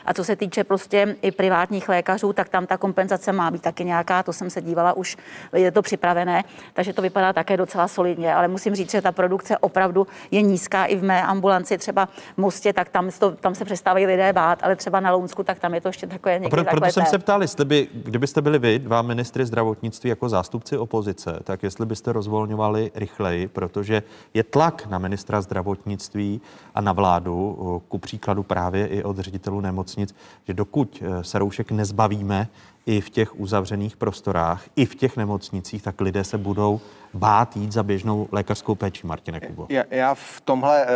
A 0.05 0.13
co 0.13 0.23
se 0.23 0.35
týče 0.35 0.63
prostě 0.63 1.15
i 1.21 1.31
privátních 1.31 1.89
lékařů, 1.89 2.33
tak 2.33 2.49
tam 2.49 2.67
ta 2.67 2.77
kompenzace 2.77 3.31
má 3.31 3.51
být 3.51 3.61
taky 3.61 3.85
nějaká, 3.85 4.23
to 4.23 4.33
jsem 4.33 4.49
se 4.49 4.61
dívala 4.61 4.93
už, 4.93 5.17
je 5.53 5.71
to 5.71 5.81
připravené, 5.81 6.43
takže 6.73 6.93
to 6.93 7.01
vypadá 7.01 7.33
také 7.33 7.57
docela 7.57 7.87
solidně, 7.87 8.35
ale 8.35 8.47
musím 8.47 8.75
říct, 8.75 8.91
že 8.91 9.01
ta 9.01 9.11
produkce 9.11 9.57
opravdu 9.57 10.07
je 10.31 10.41
nízká 10.41 10.85
i 10.85 10.95
v 10.95 11.03
mé 11.03 11.23
ambulanci, 11.23 11.77
třeba 11.77 12.05
v 12.05 12.37
Mostě, 12.37 12.73
tak 12.73 12.89
tam, 12.89 13.09
to, 13.19 13.31
tam 13.31 13.55
se 13.55 13.65
přestávají 13.65 14.05
lidé 14.05 14.33
bát, 14.33 14.59
ale 14.63 14.75
třeba 14.75 14.99
na 14.99 15.11
Lounsku, 15.11 15.43
tak 15.43 15.59
tam 15.59 15.73
je 15.73 15.81
to 15.81 15.89
ještě 15.89 16.07
takové 16.07 16.33
někdy 16.33 16.49
pro, 16.49 16.63
takové 16.63 16.79
Proto 16.79 16.93
jsem 16.93 17.05
se 17.05 17.19
ptal, 17.19 17.41
jestli 17.41 17.65
by, 17.65 17.87
kdybyste 17.93 18.41
byli 18.41 18.59
vy, 18.59 18.79
dva 18.79 19.01
ministry 19.01 19.45
zdravotnictví 19.45 20.09
jako 20.09 20.29
zástupci 20.29 20.77
opozice, 20.77 21.39
tak 21.43 21.63
jestli 21.63 21.85
byste 21.85 22.13
rozvolňovali 22.13 22.91
rychleji, 22.95 23.47
protože 23.47 24.03
je 24.33 24.43
tlak 24.43 24.87
na 24.87 24.97
ministra 24.97 25.41
zdravotnictví 25.41 26.41
a 26.75 26.81
na 26.81 26.93
vládu, 26.93 27.81
ku 27.87 27.97
příkladu 27.97 28.43
právě 28.43 28.87
i 28.87 29.03
od 29.03 29.19
ředitelů 29.21 29.61
nemocnic, 29.61 30.15
že 30.47 30.53
dokud 30.53 31.03
eh, 31.05 31.23
se 31.23 31.39
roušek 31.39 31.71
nezbavíme, 31.71 32.47
i 32.85 33.01
v 33.01 33.09
těch 33.09 33.39
uzavřených 33.39 33.97
prostorách, 33.97 34.63
i 34.75 34.85
v 34.85 34.95
těch 34.95 35.17
nemocnicích, 35.17 35.83
tak 35.83 36.01
lidé 36.01 36.23
se 36.23 36.37
budou 36.37 36.81
bát 37.13 37.57
jít 37.57 37.71
za 37.71 37.83
běžnou 37.83 38.27
lékařskou 38.31 38.75
péči, 38.75 39.07
Martine 39.07 39.39
Kubo? 39.39 39.65
Já, 39.69 39.83
já 39.89 40.13
v 40.13 40.41
tomhle 40.41 40.85
eh, 40.85 40.87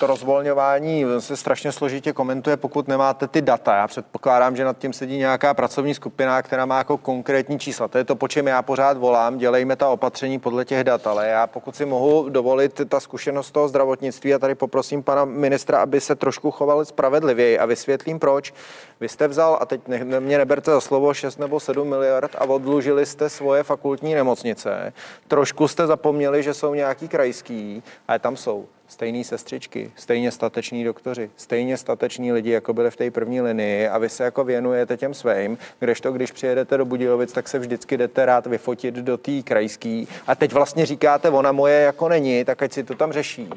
to 0.00 0.06
rozvolňování 0.06 1.04
se 1.18 1.36
strašně 1.36 1.72
složitě 1.72 2.12
komentuje, 2.12 2.56
pokud 2.56 2.88
nemáte 2.88 3.28
ty 3.28 3.42
data. 3.42 3.76
Já 3.76 3.86
předpokládám, 3.86 4.56
že 4.56 4.64
nad 4.64 4.78
tím 4.78 4.92
sedí 4.92 5.18
nějaká 5.18 5.54
pracovní 5.54 5.94
skupina, 5.94 6.42
která 6.42 6.66
má 6.66 6.78
jako 6.78 6.96
konkrétní 6.98 7.58
čísla. 7.58 7.88
To 7.88 7.98
je 7.98 8.04
to, 8.04 8.16
po 8.16 8.28
čem 8.28 8.46
já 8.46 8.62
pořád 8.62 8.96
volám. 8.96 9.38
Dělejme 9.38 9.76
ta 9.76 9.88
opatření 9.88 10.38
podle 10.38 10.64
těch 10.64 10.84
dat, 10.84 11.06
ale 11.06 11.28
já 11.28 11.46
pokud 11.46 11.76
si 11.76 11.84
mohu 11.84 12.28
dovolit 12.28 12.80
ta 12.88 13.00
zkušenost 13.00 13.50
toho 13.50 13.68
zdravotnictví 13.68 14.34
a 14.34 14.38
tady 14.38 14.54
poprosím 14.54 15.02
pana 15.02 15.24
ministra, 15.24 15.78
aby 15.78 16.00
se 16.00 16.14
trošku 16.14 16.50
choval 16.50 16.84
spravedlivěji 16.84 17.58
a 17.58 17.66
vysvětlím 17.66 18.18
proč. 18.18 18.54
Vy 19.00 19.08
jste 19.08 19.28
vzal, 19.28 19.58
a 19.60 19.66
teď 19.66 19.88
ne, 19.88 20.20
mě 20.20 20.38
neberte 20.38 20.70
za 20.70 20.80
slovo, 20.80 21.05
6 21.14 21.38
nebo 21.38 21.60
7 21.60 21.88
miliard 21.88 22.36
a 22.38 22.44
odlužili 22.44 23.06
jste 23.06 23.28
svoje 23.30 23.62
fakultní 23.62 24.14
nemocnice. 24.14 24.92
Trošku 25.28 25.68
jste 25.68 25.86
zapomněli, 25.86 26.42
že 26.42 26.54
jsou 26.54 26.74
nějaký 26.74 27.08
krajský, 27.08 27.82
ale 28.08 28.18
tam 28.18 28.36
jsou 28.36 28.66
stejné 28.88 29.24
sestřičky, 29.24 29.90
stejně 29.96 30.30
stateční 30.30 30.84
doktoři, 30.84 31.30
stejně 31.36 31.76
stateční 31.76 32.32
lidi, 32.32 32.50
jako 32.50 32.72
byli 32.72 32.90
v 32.90 32.96
té 32.96 33.10
první 33.10 33.40
linii 33.40 33.88
a 33.88 33.98
vy 33.98 34.08
se 34.08 34.24
jako 34.24 34.44
věnujete 34.44 34.96
těm 34.96 35.14
svým, 35.14 35.58
kdežto 35.78 36.12
když 36.12 36.32
přijedete 36.32 36.76
do 36.76 36.84
Budějovic, 36.84 37.32
tak 37.32 37.48
se 37.48 37.58
vždycky 37.58 37.96
jdete 37.96 38.26
rád 38.26 38.46
vyfotit 38.46 38.94
do 38.94 39.18
té 39.18 39.42
krajský 39.42 40.08
a 40.26 40.34
teď 40.34 40.52
vlastně 40.52 40.86
říkáte, 40.86 41.30
ona 41.30 41.52
moje 41.52 41.80
jako 41.80 42.08
není, 42.08 42.44
tak 42.44 42.62
ať 42.62 42.72
si 42.72 42.84
to 42.84 42.94
tam 42.94 43.12
řeší. 43.12 43.50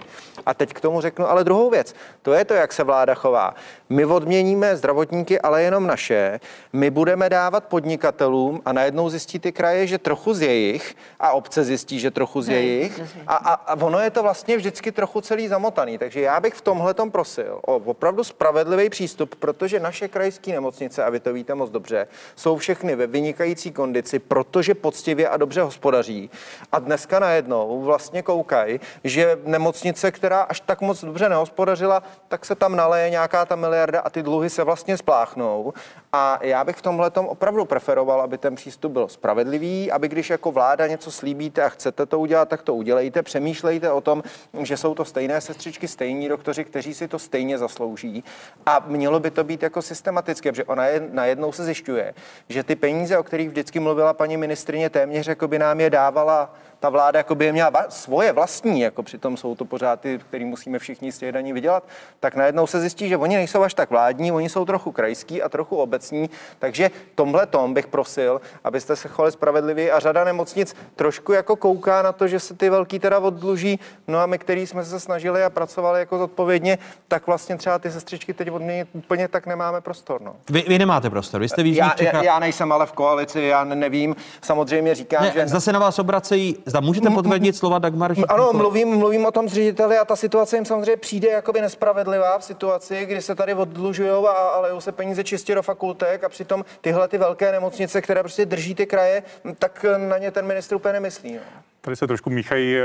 A 0.45 0.53
teď 0.53 0.73
k 0.73 0.81
tomu 0.81 1.01
řeknu 1.01 1.29
ale 1.29 1.43
druhou 1.43 1.69
věc. 1.69 1.95
To 2.21 2.33
je 2.33 2.45
to, 2.45 2.53
jak 2.53 2.73
se 2.73 2.83
vláda 2.83 3.13
chová. 3.13 3.55
My 3.89 4.05
odměníme 4.05 4.77
zdravotníky, 4.77 5.41
ale 5.41 5.63
jenom 5.63 5.87
naše. 5.87 6.39
My 6.73 6.89
budeme 6.89 7.29
dávat 7.29 7.63
podnikatelům 7.63 8.61
a 8.65 8.73
najednou 8.73 9.09
zjistí 9.09 9.39
ty 9.39 9.51
kraje, 9.51 9.87
že 9.87 9.97
trochu 9.97 10.33
z 10.33 10.41
jejich 10.41 10.95
a 11.19 11.31
obce 11.31 11.63
zjistí, 11.63 11.99
že 11.99 12.11
trochu 12.11 12.41
z 12.41 12.49
jejich. 12.49 13.01
A, 13.27 13.35
a, 13.35 13.53
a 13.53 13.75
ono 13.75 13.99
je 13.99 14.09
to 14.09 14.23
vlastně 14.23 14.57
vždycky 14.57 14.91
trochu 14.91 15.18
trochu 15.19 15.27
celý 15.27 15.47
zamotaný. 15.47 15.97
Takže 15.97 16.21
já 16.21 16.39
bych 16.39 16.53
v 16.53 16.61
tomhle 16.61 16.93
prosil 17.11 17.59
o 17.65 17.75
opravdu 17.75 18.23
spravedlivý 18.23 18.89
přístup, 18.89 19.35
protože 19.35 19.79
naše 19.79 20.07
krajské 20.07 20.51
nemocnice, 20.51 21.03
a 21.03 21.09
vy 21.09 21.19
to 21.19 21.33
víte 21.33 21.55
moc 21.55 21.69
dobře, 21.69 22.07
jsou 22.35 22.57
všechny 22.57 22.95
ve 22.95 23.07
vynikající 23.07 23.71
kondici, 23.71 24.19
protože 24.19 24.75
poctivě 24.75 25.29
a 25.29 25.37
dobře 25.37 25.61
hospodaří. 25.61 26.29
A 26.71 26.79
dneska 26.79 27.19
najednou 27.19 27.81
vlastně 27.81 28.21
koukají, 28.21 28.79
že 29.03 29.37
nemocnice, 29.45 30.11
která 30.11 30.41
až 30.41 30.59
tak 30.61 30.81
moc 30.81 31.03
dobře 31.03 31.29
nehospodařila, 31.29 32.03
tak 32.27 32.45
se 32.45 32.55
tam 32.55 32.75
naleje 32.75 33.09
nějaká 33.09 33.45
ta 33.45 33.55
miliarda 33.55 34.01
a 34.01 34.09
ty 34.09 34.23
dluhy 34.23 34.49
se 34.49 34.63
vlastně 34.63 34.97
spláchnou. 34.97 35.73
A 36.13 36.39
já 36.41 36.63
bych 36.63 36.75
v 36.75 36.81
tomhle 36.81 37.11
opravdu 37.11 37.65
preferoval, 37.65 38.21
aby 38.21 38.37
ten 38.37 38.55
přístup 38.55 38.91
byl 38.91 39.07
spravedlivý, 39.07 39.91
aby 39.91 40.07
když 40.07 40.29
jako 40.29 40.51
vláda 40.51 40.87
něco 40.87 41.11
slíbíte 41.11 41.63
a 41.63 41.69
chcete 41.69 42.05
to 42.05 42.19
udělat, 42.19 42.49
tak 42.49 42.61
to 42.61 42.75
udělejte. 42.75 43.23
Přemýšlejte 43.23 43.91
o 43.91 44.01
tom, 44.01 44.23
že 44.61 44.77
jsou 44.77 44.95
to 44.95 45.05
stejné 45.05 45.41
sestřičky, 45.41 45.87
stejní 45.87 46.29
doktoři, 46.29 46.65
kteří 46.65 46.93
si 46.93 47.07
to 47.07 47.19
stejně 47.19 47.57
zaslouží. 47.57 48.23
A 48.65 48.83
mělo 48.87 49.19
by 49.19 49.31
to 49.31 49.43
být 49.43 49.63
jako 49.63 49.81
systematické, 49.81 50.51
protože 50.51 50.63
ona 50.63 50.85
je, 50.85 51.07
najednou 51.11 51.51
se 51.51 51.63
zjišťuje, 51.63 52.13
že 52.49 52.63
ty 52.63 52.75
peníze, 52.75 53.17
o 53.17 53.23
kterých 53.23 53.49
vždycky 53.49 53.79
mluvila 53.79 54.13
paní 54.13 54.37
ministrině, 54.37 54.89
téměř 54.89 55.27
jako 55.27 55.47
by 55.47 55.59
nám 55.59 55.79
je 55.79 55.89
dávala 55.89 56.53
ta 56.79 56.89
vláda 56.89 57.19
jako 57.19 57.35
by 57.35 57.51
měla 57.51 57.71
svoje 57.89 58.31
vlastní, 58.33 58.81
jako 58.81 59.03
přitom 59.03 59.37
jsou 59.37 59.55
to 59.55 59.65
pořád 59.65 59.99
ty, 59.99 60.19
který 60.27 60.45
musíme 60.45 60.79
všichni 60.79 61.11
z 61.11 61.17
těch 61.17 61.31
daní 61.31 61.53
vydělat, 61.53 61.83
tak 62.19 62.35
najednou 62.35 62.67
se 62.67 62.79
zjistí, 62.79 63.09
že 63.09 63.17
oni 63.17 63.35
nejsou 63.35 63.61
až 63.63 63.73
tak 63.73 63.89
vládní, 63.89 64.31
oni 64.31 64.49
jsou 64.49 64.65
trochu 64.65 64.91
krajský 64.91 65.41
a 65.41 65.49
trochu 65.49 65.75
obecní. 65.75 66.29
Takže 66.59 66.91
tomhle 67.15 67.45
tom 67.45 67.73
bych 67.73 67.87
prosil, 67.87 68.41
abyste 68.63 68.95
se 68.95 69.07
chovali 69.07 69.31
spravedlivě 69.31 69.91
a 69.91 69.99
řada 69.99 70.23
nemocnic 70.23 70.75
trošku 70.95 71.33
jako 71.33 71.55
kouká 71.55 72.01
na 72.01 72.11
to, 72.11 72.27
že 72.27 72.39
se 72.39 72.53
ty 72.53 72.69
velký 72.69 72.99
teda 72.99 73.19
oddluží. 73.19 73.79
No 74.07 74.19
a 74.19 74.25
my, 74.25 74.37
který 74.37 74.67
jsme 74.67 74.85
se 74.85 74.99
snažili 74.99 75.43
a 75.43 75.49
pracovali 75.49 75.99
jako 75.99 76.17
zodpovědně, 76.17 76.77
tak 77.07 77.27
vlastně 77.27 77.57
třeba 77.57 77.79
ty 77.79 77.91
sestřičky 77.91 78.33
teď 78.33 78.51
odměnit 78.51 78.87
úplně 78.93 79.27
tak 79.27 79.47
nemáme 79.47 79.81
prostor. 79.81 80.21
No. 80.21 80.35
Vy, 80.49 80.65
vy 80.67 80.79
nemáte 80.79 81.09
prostor, 81.09 81.41
vy 81.41 81.49
jste 81.49 81.63
v 81.63 81.75
já, 81.75 81.93
já, 81.99 82.23
já, 82.23 82.39
nejsem 82.39 82.71
ale 82.71 82.85
v 82.85 82.91
koalici, 82.91 83.41
já 83.41 83.63
nevím. 83.63 84.15
Samozřejmě 84.41 84.95
říkám, 84.95 85.23
ne, 85.23 85.31
že... 85.33 85.47
Zase 85.47 85.73
na 85.73 85.79
vás 85.79 85.99
obracejí 85.99 86.57
Zda 86.69 86.79
můžete 86.79 87.09
potvrdit 87.09 87.55
slova 87.55 87.79
Dagmar 87.79 88.13
Ano, 88.27 88.53
mluvím, 88.53 88.87
mluvím 88.87 89.25
o 89.25 89.31
tom 89.31 89.49
s 89.49 89.53
řediteli 89.53 89.97
a 89.97 90.05
ta 90.05 90.15
situace 90.15 90.57
jim 90.57 90.65
samozřejmě 90.65 90.97
přijde 90.97 91.29
jakoby 91.29 91.61
nespravedlivá 91.61 92.39
v 92.39 92.43
situaci, 92.43 93.05
kdy 93.05 93.21
se 93.21 93.35
tady 93.35 93.53
oddlužují 93.53 94.09
a, 94.09 94.31
a 94.31 94.59
lejou 94.59 94.81
se 94.81 94.91
peníze 94.91 95.23
čistě 95.23 95.55
do 95.55 95.61
fakultek 95.61 96.23
a 96.23 96.29
přitom 96.29 96.65
tyhle 96.81 97.07
ty 97.07 97.17
velké 97.17 97.51
nemocnice, 97.51 98.01
které 98.01 98.23
prostě 98.23 98.45
drží 98.45 98.75
ty 98.75 98.85
kraje, 98.85 99.23
tak 99.59 99.85
na 99.97 100.17
ně 100.17 100.31
ten 100.31 100.45
ministr 100.45 100.75
úplně 100.75 100.93
nemyslí. 100.93 101.33
No. 101.33 101.68
Tady 101.81 101.95
se 101.95 102.07
trošku 102.07 102.29
míchají 102.29 102.75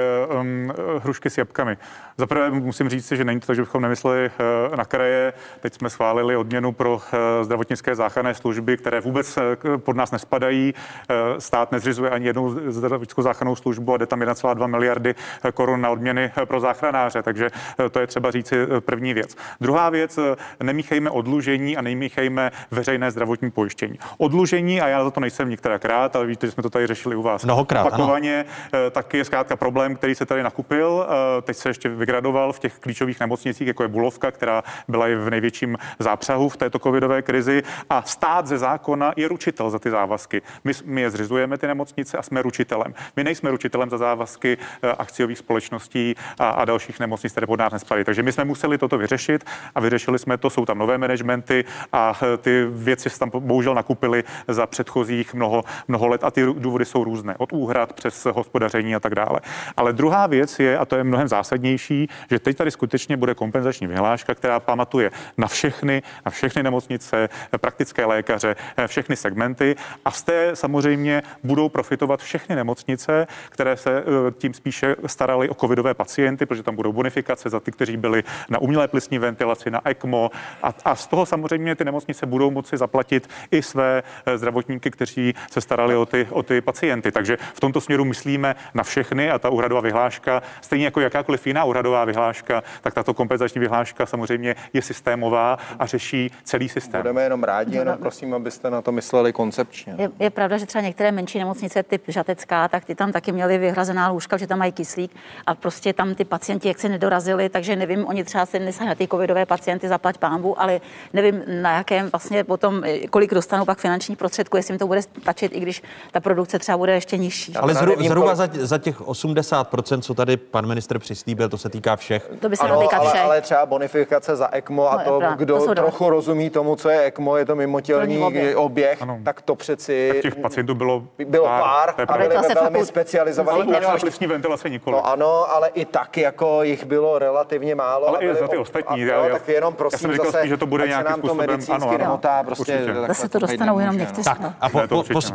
um, 0.41 0.73
hrušky 1.03 1.31
s 1.31 1.39
jabkami. 1.39 1.77
Zaprvé 2.19 2.51
musím 2.51 2.89
říct, 2.89 3.13
že 3.13 3.25
není 3.25 3.41
to 3.41 3.47
tak, 3.47 3.57
že 3.57 3.63
bychom 3.63 3.83
nemysleli 3.83 4.31
uh, 4.71 4.77
na 4.77 4.85
kraje. 4.85 5.33
Teď 5.61 5.75
jsme 5.75 5.91
schválili 5.91 6.37
odměnu 6.37 6.73
pro 6.73 6.95
uh, 6.95 7.01
zdravotnické 7.43 7.95
záchranné 7.95 8.35
služby, 8.35 8.77
které 8.77 9.01
vůbec 9.01 9.37
uh, 9.37 9.43
pod 9.77 9.97
nás 9.97 10.11
nespadají. 10.11 10.75
Uh, 10.75 11.39
stát 11.39 11.73
nezřizuje 11.73 12.11
ani 12.11 12.27
jednou 12.27 12.51
zdravotnickou 12.71 13.23
záchrannou 13.23 13.57
službu 13.57 13.95
a 13.95 13.97
jde 13.97 14.07
tam 14.07 14.21
1,2 14.21 14.67
miliardy 14.67 15.15
korun 15.55 15.81
na 15.81 15.91
odměny 15.91 16.33
pro 16.45 16.61
záchranáře. 16.61 17.23
Takže 17.23 17.51
uh, 17.51 17.89
to 17.89 18.01
je 18.01 18.07
třeba 18.07 18.31
říci 18.31 18.57
první 18.81 19.15
věc. 19.15 19.37
Druhá 19.61 19.91
věc, 19.91 20.19
uh, 20.19 20.25
nemíchejme 20.63 21.11
odlužení 21.11 21.77
a 21.77 21.83
nemíchejme 21.83 22.51
veřejné 22.71 23.11
zdravotní 23.11 23.51
pojištění. 23.51 23.99
Odlužení, 24.19 24.81
a 24.81 24.89
já 24.89 25.05
za 25.05 25.11
to 25.11 25.21
nejsem 25.21 25.51
některá 25.51 25.79
ale 26.15 26.27
víte, 26.27 26.47
že 26.47 26.53
jsme 26.53 26.63
to 26.63 26.71
tady 26.71 26.87
řešili 26.87 27.17
u 27.17 27.23
vás. 27.23 27.45
Mnohokrát, 27.45 27.87
opakovaně. 27.87 28.45
Ano 28.73 28.84
taky 28.91 29.19
je 29.19 29.25
zkrátka 29.25 29.57
problém, 29.57 29.97
který 29.97 30.15
se 30.15 30.27
tady 30.27 30.43
nakupil. 30.43 31.07
Eh, 31.07 31.43
teď 31.43 31.57
se 31.57 31.69
ještě 31.69 31.89
vygradoval 31.89 32.53
v 32.53 32.59
těch 32.59 32.79
klíčových 32.79 33.21
nemocnicích, 33.21 33.69
jako 33.69 33.83
je 33.83 33.89
Bulovka, 33.89 34.31
která 34.31 34.63
byla 34.89 35.09
i 35.09 35.15
v 35.15 35.31
největším 35.31 35.79
zápřahu 35.99 36.49
v 36.49 36.57
této 36.57 36.79
covidové 36.79 37.23
krizi. 37.23 37.63
A 37.91 38.03
stát 38.03 38.47
ze 38.47 38.59
zákona 38.59 39.13
je 39.17 39.29
ručitel 39.29 39.71
za 39.71 39.79
ty 39.79 39.91
závazky. 39.91 40.43
My, 40.65 40.73
my 40.85 41.01
je 41.01 41.11
zřizujeme, 41.11 41.59
ty 41.59 41.67
nemocnice, 41.67 42.19
a 42.19 42.23
jsme 42.23 42.43
ručitelem. 42.43 42.95
My 43.17 43.25
nejsme 43.25 43.51
ručitelem 43.51 43.91
za 43.91 43.99
závazky 43.99 44.59
eh, 44.83 44.93
akciových 44.99 45.39
společností 45.39 46.15
a, 46.39 46.51
a 46.51 46.65
dalších 46.65 47.01
nemocnic, 47.01 47.33
které 47.33 47.47
pod 47.47 47.61
nás 47.61 47.73
nespadají. 47.73 48.05
Takže 48.05 48.23
my 48.23 48.33
jsme 48.33 48.45
museli 48.45 48.79
toto 48.79 48.99
vyřešit 48.99 49.45
a 49.75 49.81
vyřešili 49.81 50.19
jsme 50.19 50.37
to. 50.39 50.51
Jsou 50.51 50.65
tam 50.67 50.79
nové 50.79 50.99
managementy 50.99 51.65
a 51.93 52.13
eh, 52.23 52.37
ty 52.37 52.67
věci 52.71 53.11
se 53.11 53.19
tam 53.19 53.31
bohužel 53.39 53.75
nakupily 53.75 54.25
za 54.49 54.67
předchozích 54.67 55.35
mnoho, 55.35 55.65
mnoho 55.89 56.09
let 56.09 56.25
a 56.25 56.31
ty 56.31 56.47
důvody 56.47 56.85
jsou 56.85 57.05
různé. 57.05 57.35
Od 57.39 57.53
úhrad 57.53 57.93
přes 57.93 58.25
hospodaření 58.25 58.74
hospodaření 58.75 58.95
a 58.95 59.01
tak 59.01 59.15
dále. 59.15 59.41
Ale 59.77 59.93
druhá 59.93 60.27
věc 60.27 60.59
je, 60.59 60.79
a 60.79 60.85
to 60.85 60.97
je 60.97 61.05
mnohem 61.05 61.29
zásadnější, 61.29 62.09
že 62.31 62.39
teď 62.39 62.57
tady 62.57 62.71
skutečně 62.71 63.17
bude 63.17 63.35
kompenzační 63.35 63.87
vyhláška, 63.87 64.35
která 64.35 64.61
pamatuje 64.61 65.11
na 65.39 65.49
všechny, 65.49 66.03
na 66.25 66.31
všechny 66.31 66.63
nemocnice, 66.63 67.29
praktické 67.61 68.05
lékaře, 68.05 68.57
všechny 68.87 69.17
segmenty 69.17 69.77
a 70.05 70.11
z 70.11 70.23
té 70.23 70.57
samozřejmě 70.57 71.23
budou 71.43 71.69
profitovat 71.69 72.21
všechny 72.21 72.57
nemocnice, 72.57 73.27
které 73.51 73.77
se 73.77 73.91
eh, 73.99 74.31
tím 74.39 74.55
spíše 74.55 74.97
starali 75.07 75.49
o 75.49 75.55
covidové 75.55 75.95
pacienty, 75.95 76.47
protože 76.47 76.63
tam 76.63 76.77
budou 76.77 76.93
bonifikace 76.93 77.49
za 77.49 77.61
ty, 77.61 77.73
kteří 77.73 77.97
byli 77.97 78.25
na 78.49 78.59
umělé 78.59 78.89
plicní 78.89 79.19
ventilaci, 79.19 79.71
na 79.71 79.81
ECMO 79.85 80.31
a, 80.63 80.75
a 80.85 80.95
z 80.95 81.07
toho 81.07 81.27
samozřejmě 81.27 81.75
ty 81.75 81.85
nemocnice 81.85 82.27
budou 82.27 82.51
moci 82.51 82.77
zaplatit 82.77 83.29
i 83.51 83.63
své 83.63 84.03
eh, 84.03 84.39
zdravotníky, 84.39 84.91
kteří 84.91 85.35
se 85.51 85.61
starali 85.61 85.97
o 85.97 86.07
ty, 86.07 86.27
o 86.31 86.43
ty 86.43 86.61
pacienty. 86.61 87.13
Takže 87.13 87.37
v 87.55 87.61
tomto 87.61 87.81
směru 87.81 88.05
myslíme 88.05 88.55
na 88.75 88.83
všechny 88.83 89.31
a 89.31 89.39
ta 89.39 89.49
úhradová 89.49 89.81
vyhláška, 89.81 90.43
stejně 90.61 90.85
jako 90.85 91.01
jakákoliv 91.01 91.47
jiná 91.47 91.65
úhradová 91.65 92.05
vyhláška, 92.05 92.63
tak 92.81 92.95
tato 92.95 93.15
kompenzační 93.15 93.61
vyhláška 93.61 94.07
samozřejmě 94.07 94.57
je 94.73 94.83
systémová 94.83 95.59
a 95.79 95.87
řeší 95.87 96.31
celý 96.45 96.69
systém. 96.69 97.03
Budeme 97.03 97.23
jenom 97.23 97.45
rádi, 97.45 97.77
jenom 97.77 97.99
prosím, 97.99 98.35
abyste 98.35 98.71
na 98.71 98.83
to 98.83 98.93
mysleli 98.93 99.33
koncepčně. 99.33 99.95
Je, 99.99 100.11
je 100.19 100.31
pravda, 100.31 100.59
že 100.59 100.67
třeba 100.67 100.83
některé 100.83 101.13
menší 101.13 101.39
nemocnice, 101.39 101.83
typ 101.83 102.03
Žatecká, 102.09 102.69
tak 102.69 102.85
ty 102.85 102.95
tam 102.95 103.13
taky 103.13 103.33
měly 103.33 103.59
vyhrazená 103.59 104.09
lůžka, 104.09 104.37
že 104.37 104.47
tam 104.47 104.59
mají 104.59 104.73
kyslík 104.73 105.17
a 105.47 105.55
prostě 105.55 105.93
tam 105.93 106.15
ty 106.15 106.25
pacienti 106.25 106.69
jak 106.69 106.79
se 106.79 106.89
nedorazili, 106.89 107.49
takže 107.49 107.77
nevím, 107.77 108.07
oni 108.07 108.25
třeba 108.25 108.47
se 108.47 108.59
nesají 108.59 108.89
na 108.89 108.95
ty 108.95 109.09
covidové 109.09 109.47
pacienty 109.47 109.89
zaplať 109.89 110.19
pámbu, 110.19 110.61
ale 110.61 110.81
nevím, 111.13 111.43
na 111.63 111.77
jakém 111.77 112.11
vlastně 112.13 112.45
potom, 112.45 112.83
kolik 113.11 113.35
dostanou 113.35 113.65
pak 113.65 113.79
finančních 113.79 114.19
prostředků, 114.19 114.57
jestli 114.57 114.73
jim 114.73 114.79
to 114.79 114.87
bude 114.87 115.03
stačit, 115.03 115.53
i 115.55 115.61
když 115.61 115.83
ta 116.11 116.21
produkce 116.21 116.59
třeba 116.59 116.79
bude 116.79 116.93
ještě 116.93 117.17
nižší. 117.17 117.57
Ale 117.57 117.75
zhru, 117.75 117.95
zhruba 118.05 118.35
za, 118.35 118.49
za 118.61 118.79
těch 118.79 119.01
80%, 119.01 120.01
co 120.01 120.15
tady 120.15 120.37
pan 120.37 120.67
ministr 120.67 120.99
přislíbil, 120.99 121.49
to 121.49 121.59
se 121.59 121.69
týká 121.69 121.97
všech. 121.97 122.31
To 122.41 122.49
by 122.49 122.57
se 122.57 122.63
Ano, 122.65 122.75
ale, 122.93 123.09
všech. 123.09 123.21
ale 123.23 123.41
třeba 123.41 123.67
bonifikace 123.67 124.37
za 124.37 124.49
ECMO 124.53 124.93
a 124.93 124.97
No, 124.97 125.05
to, 125.05 125.11
dobrá, 125.11 125.35
kdo 125.35 125.59
to 125.67 125.75
trochu 125.75 126.11
rozumí 126.11 126.51
tomu, 126.51 126.77
co 126.77 126.89
je 126.89 127.07
ECMO, 127.07 127.37
je 127.37 127.45
to 127.47 127.57
mimotělní 127.57 128.19
oběh. 128.19 128.57
oběh, 128.57 128.99
tak 129.25 129.43
to 129.43 129.55
přeci 129.55 130.11
Tak 130.13 130.23
těch 130.23 130.35
pacientů 130.35 130.75
bylo 130.75 131.03
bylo 131.27 131.45
pár, 131.47 131.95
je 131.99 132.05
a 132.07 132.17
ve 132.17 132.43
se 132.43 132.55
velmi 132.55 132.87
specializovaných 132.87 133.75
Ale 133.87 133.99
plicní 134.01 134.27
ventilace 134.27 134.71
nikoli. 134.71 134.97
No 134.97 135.07
ano, 135.07 135.51
ale 135.55 135.69
i 135.69 135.85
tak 135.85 136.17
jako 136.17 136.63
jich 136.63 136.85
bylo 136.85 137.19
relativně 137.19 137.75
málo. 137.75 138.09
Ale 138.09 138.19
i 138.25 138.35
za 138.35 138.49
ty 138.49 138.57
ostatní, 138.57 139.03
A, 139.05 139.07
já- 139.07 139.27
já- 139.27 139.33
tak 139.33 139.49
jenom 139.49 139.73
já 139.75 139.77
prosím 139.77 139.99
jsem 139.99 140.11
říkal 140.13 140.27
zase, 140.27 140.39
spíš, 140.39 140.49
že 140.51 140.57
to 140.57 140.67
bude 140.67 140.83
ať 140.85 140.87
se 140.87 140.91
nějakým 140.91 141.11
nám 141.11 141.21
to 141.21 141.27
způsobem- 141.29 141.47
medicínsky 141.51 141.73
ano, 141.73 141.89
ano, 141.89 141.99
nemotá, 141.99 142.43
prostě 142.43 142.85
Zase 143.07 143.29
to 143.29 143.39
dostanou 143.39 143.79
jenom 143.79 143.95
no. 143.97 144.01
někteří. 144.01 144.25
Tak 144.25 144.39
a 144.61 144.69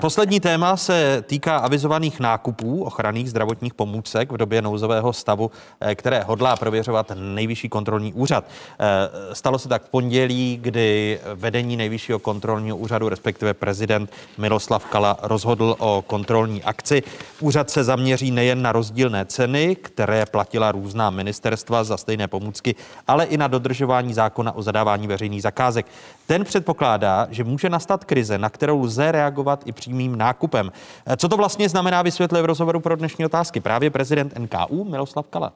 poslední 0.02 0.40
téma 0.40 0.78
se 0.78 1.24
týká 1.28 1.58
avizovaných 1.58 2.20
nákupů 2.20 2.86
ochranných 3.10 3.30
zdravotních 3.30 3.74
pomůcek 3.74 4.32
v 4.32 4.38
době 4.38 4.62
nouzového 4.62 5.14
stavu, 5.14 5.52
eh, 5.82 5.96
které 5.96 6.24
hodlá 6.24 6.56
prověřovat 6.56 7.12
nejvyšší 7.16 7.70
kontrolní 7.70 8.14
úřad. 8.14 8.46
Eh, 8.46 9.36
Stalo 9.36 9.60
se 9.60 9.70
tak 9.70 9.84
v 9.84 9.90
pondělí, 9.90 10.60
kdy 10.62 11.20
vedení 11.36 11.78
nejvyššího 11.78 12.20
kontrolního 12.20 12.78
úřadu, 12.78 13.10
respektive 13.10 13.54
prezident 13.54 14.12
Miloslav 14.38 14.86
Kala, 14.86 15.18
rozhodl 15.22 15.76
o 15.80 16.04
kontrolní 16.08 16.64
akci. 16.64 17.04
Úřad 17.40 17.70
se 17.70 17.84
zaměří 17.84 18.32
nejen 18.32 18.62
na 18.62 18.72
rozdílné 18.72 19.26
ceny, 19.26 19.76
které 19.76 20.26
platila 20.26 20.72
různá 20.72 21.10
ministerstva 21.10 21.84
za 21.84 21.98
stejné 21.98 22.28
pomůcky, 22.28 22.76
ale 23.08 23.26
i 23.26 23.38
na 23.38 23.48
dodržování 23.48 24.14
zákona 24.14 24.52
o 24.52 24.62
zadávání 24.62 25.08
veřejných 25.08 25.42
zakázek. 25.42 25.86
Ten 26.30 26.44
předpokládá, 26.44 27.28
že 27.32 27.44
může 27.44 27.70
nastat 27.70 28.06
krize, 28.06 28.38
na 28.38 28.50
kterou 28.50 28.82
lze 28.82 29.12
reagovat 29.12 29.64
i 29.66 29.72
přímým 29.72 30.18
nákupem. 30.18 30.72
Eh, 31.06 31.18
Co 31.18 31.30
to 31.30 31.38
vlastně 31.38 31.70
znamená, 31.70 32.02
vysvětlil 32.02 32.44
v 32.44 32.46
rozhovoru 32.46 32.80
pro 32.80 32.96
dnešní 32.96 33.26
otázky 33.26 33.60
právě 33.60 33.90
prezident 33.90 34.40
NKU 34.40 34.84
Miloslav 34.84 35.28
Kala. 35.30 35.54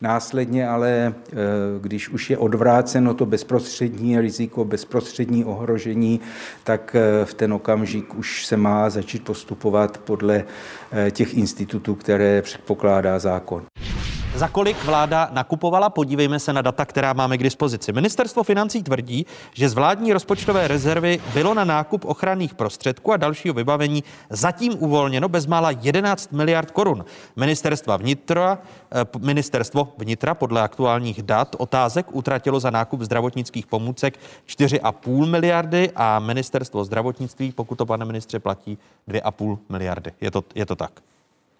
Následně 0.00 0.68
ale, 0.68 1.14
eh, 1.32 1.34
když 1.80 2.08
už 2.08 2.30
je 2.30 2.38
odvráceno 2.38 3.14
to 3.14 3.26
bezprostřední 3.26 4.20
riziko, 4.20 4.64
bezprostřední 4.64 5.44
ohrožení, 5.44 6.20
tak 6.64 6.96
eh, 6.98 7.24
v 7.24 7.34
ten 7.34 7.52
okamžik 7.52 8.14
už 8.14 8.46
se 8.46 8.56
má 8.56 8.90
začít 8.90 9.24
postupovat 9.24 9.98
podle 9.98 10.44
těch 11.10 11.34
institutů, 11.34 11.94
které 11.94 12.42
předpokládá 12.42 13.18
zákon. 13.18 13.66
Za 14.36 14.48
kolik 14.48 14.84
vláda 14.84 15.28
nakupovala? 15.32 15.90
Podívejme 15.90 16.38
se 16.38 16.52
na 16.52 16.62
data, 16.62 16.84
která 16.84 17.12
máme 17.12 17.38
k 17.38 17.42
dispozici. 17.42 17.92
Ministerstvo 17.92 18.42
financí 18.42 18.82
tvrdí, 18.82 19.26
že 19.54 19.68
z 19.68 19.74
vládní 19.74 20.12
rozpočtové 20.12 20.68
rezervy 20.68 21.20
bylo 21.34 21.54
na 21.54 21.64
nákup 21.64 22.04
ochranných 22.04 22.54
prostředků 22.54 23.12
a 23.12 23.16
dalšího 23.16 23.54
vybavení 23.54 24.04
zatím 24.30 24.72
uvolněno 24.78 25.28
bezmála 25.28 25.70
11 25.70 26.32
miliard 26.32 26.70
korun. 26.70 27.04
Ministerstva 27.36 27.96
vnitra, 27.96 28.58
eh, 28.92 29.04
ministerstvo 29.18 29.92
vnitra 29.98 30.34
podle 30.34 30.62
aktuálních 30.62 31.22
dat 31.22 31.56
otázek 31.58 32.06
utratilo 32.12 32.60
za 32.60 32.70
nákup 32.70 33.00
zdravotnických 33.00 33.66
pomůcek 33.66 34.18
4,5 34.46 35.26
miliardy 35.26 35.90
a 35.96 36.18
ministerstvo 36.18 36.84
zdravotnictví, 36.84 37.52
pokud 37.52 37.78
to 37.78 37.86
pane 37.86 38.04
ministře 38.04 38.38
platí, 38.38 38.78
2,5 39.08 39.58
miliardy. 39.68 40.12
Je 40.20 40.30
to, 40.30 40.44
je 40.54 40.66
to 40.66 40.76
tak? 40.76 40.92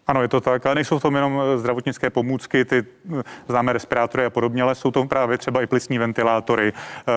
Ano, 0.07 0.23
je 0.23 0.29
to 0.29 0.41
tak, 0.41 0.67
ale 0.67 0.75
nejsou 0.75 0.99
v 0.99 1.03
tom 1.03 1.15
jenom 1.15 1.41
eh, 1.41 1.59
zdravotnické 1.59 2.11
pomůcky, 2.11 2.65
ty 2.65 2.85
eh, 3.19 3.23
známé 3.49 3.73
respirátory 3.73 4.25
a 4.25 4.31
podobně, 4.31 4.63
ale 4.63 4.75
jsou 4.75 4.91
to 4.91 5.05
právě 5.05 5.39
třeba 5.39 5.63
i 5.63 5.67
plicní 5.67 5.99
ventilátory, 5.99 6.73
eh, 6.73 7.13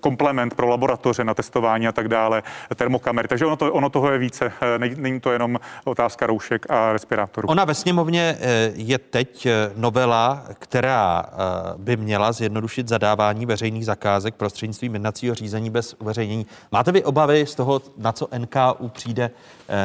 komplement 0.00 0.54
pro 0.54 0.68
laboratoře 0.68 1.24
na 1.24 1.34
testování 1.34 1.88
a 1.88 1.92
tak 1.92 2.08
dále, 2.08 2.42
termokamery. 2.74 3.28
Takže 3.28 3.46
ono, 3.46 3.56
to, 3.56 3.72
ono 3.72 3.90
toho 3.90 4.10
je 4.10 4.18
více. 4.18 4.52
Není 4.96 5.20
to 5.20 5.32
jenom 5.32 5.58
otázka 5.84 6.26
roušek 6.26 6.66
a 6.70 6.92
respirátorů. 6.92 7.48
Ona 7.48 7.64
ve 7.64 7.74
sněmovně 7.74 8.38
je 8.74 8.98
teď 8.98 9.48
novela, 9.76 10.44
která 10.58 11.24
by 11.76 11.96
měla 11.96 12.32
zjednodušit 12.32 12.88
zadávání 12.88 13.46
veřejných 13.46 13.86
zakázek 13.86 14.34
prostřednictvím 14.34 14.94
jednacího 14.94 15.34
řízení 15.34 15.70
bez 15.70 15.94
uveřejnění. 15.98 16.46
Máte 16.72 16.92
vy 16.92 17.04
obavy 17.04 17.46
z 17.46 17.54
toho, 17.54 17.82
na 17.96 18.12
co 18.12 18.28
NKU 18.38 18.88
přijde 18.88 19.30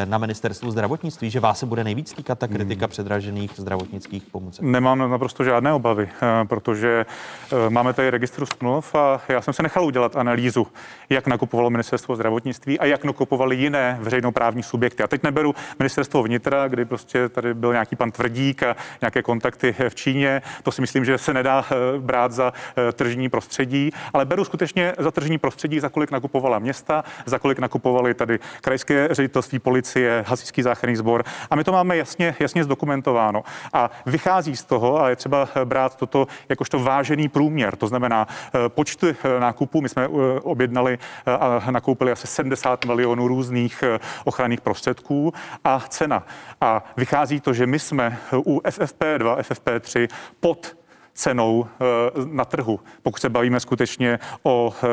na 0.06 0.18
ministerstvu 0.18 0.72
zdravotnictví, 0.72 1.30
že 1.30 1.40
vás 1.40 1.60
se 1.60 1.66
bude 1.66 1.84
nejvíc 1.84 2.14
týkat 2.14 2.35
ta 2.36 2.48
kritika 2.48 2.88
předražených 2.88 3.52
zdravotnických 3.56 4.24
pomůcek? 4.24 4.66
Nemám 4.66 5.12
naprosto 5.12 5.44
žádné 5.44 5.74
obavy, 5.74 6.10
eh, 6.22 6.46
protože 6.46 7.06
eh, 7.06 7.70
máme 7.70 7.94
tady 7.94 8.10
registru 8.10 8.46
smluv 8.46 8.96
a 8.96 9.22
já 9.30 9.42
jsem 9.42 9.54
se 9.54 9.64
nechal 9.64 9.86
udělat 9.86 10.16
analýzu, 10.16 10.68
jak 11.10 11.28
nakupovalo 11.28 11.70
ministerstvo 11.70 12.16
zdravotnictví 12.16 12.80
a 12.80 12.86
jak 12.86 13.04
nakupovali 13.04 13.56
jiné 13.56 13.98
veřejnoprávní 14.02 14.64
subjekty. 14.64 15.04
A 15.04 15.08
teď 15.08 15.24
neberu 15.24 15.56
ministerstvo 15.80 16.24
vnitra, 16.24 16.68
kdy 16.68 16.86
prostě 16.86 17.30
tady 17.30 17.54
byl 17.54 17.72
nějaký 17.72 17.96
pan 17.96 18.12
Tvrdík 18.12 18.64
a 18.64 18.76
nějaké 19.02 19.22
kontakty 19.22 19.76
v 19.90 19.96
Číně. 19.96 20.42
To 20.64 20.72
si 20.72 20.82
myslím, 20.82 21.06
že 21.06 21.18
se 21.18 21.34
nedá 21.34 21.66
eh, 21.72 22.00
brát 22.00 22.32
za 22.32 22.54
eh, 22.78 22.92
tržní 22.92 23.30
prostředí, 23.30 23.92
ale 24.14 24.26
beru 24.26 24.46
skutečně 24.46 24.94
za 24.98 25.12
tržní 25.12 25.38
prostředí, 25.38 25.80
za 25.80 25.90
kolik 25.90 26.12
nakupovala 26.12 26.60
města, 26.60 27.04
za 27.26 27.40
kolik 27.40 27.60
nakupovali 27.60 28.14
tady 28.14 28.40
krajské 28.62 29.08
ředitelství 29.12 29.60
policie, 29.60 30.24
hasičský 30.28 30.62
záchranný 30.62 30.96
sbor. 30.96 31.24
A 31.50 31.56
my 31.56 31.64
to 31.64 31.72
máme 31.72 31.98
jasně, 31.98 32.25
jasně 32.40 32.64
zdokumentováno. 32.64 33.44
A 33.74 33.90
vychází 34.06 34.56
z 34.56 34.64
toho, 34.64 35.02
a 35.02 35.10
je 35.10 35.16
třeba 35.16 35.48
brát 35.64 35.96
toto 35.96 36.28
jakožto 36.50 36.80
vážený 36.80 37.30
průměr, 37.30 37.76
to 37.76 37.88
znamená 37.88 38.28
eh, 38.28 38.70
počty 38.70 39.16
eh, 39.24 39.40
nákupů. 39.40 39.82
My 39.82 39.90
jsme 39.90 40.06
eh, 40.06 40.10
objednali 40.40 40.98
eh, 41.26 41.32
a 41.32 41.72
nakoupili 41.72 42.12
asi 42.12 42.28
70 42.28 42.86
milionů 42.86 43.28
různých 43.28 43.84
eh, 43.84 44.00
ochranných 44.26 44.62
prostředků 44.62 45.34
a 45.64 45.80
cena. 45.80 46.26
A 46.62 46.84
vychází 46.98 47.40
to, 47.40 47.54
že 47.54 47.68
my 47.68 47.80
jsme 47.80 48.18
u 48.46 48.60
FFP2, 48.60 49.38
FFP3 49.38 50.08
pod 50.40 50.85
cenou 51.16 51.68
eh, 51.68 51.86
na 52.26 52.46
trhu. 52.46 52.80
Pokud 53.04 53.22
se 53.22 53.30
bavíme 53.30 53.60
skutečně 53.60 54.20
o 54.44 54.74
eh, 54.84 54.88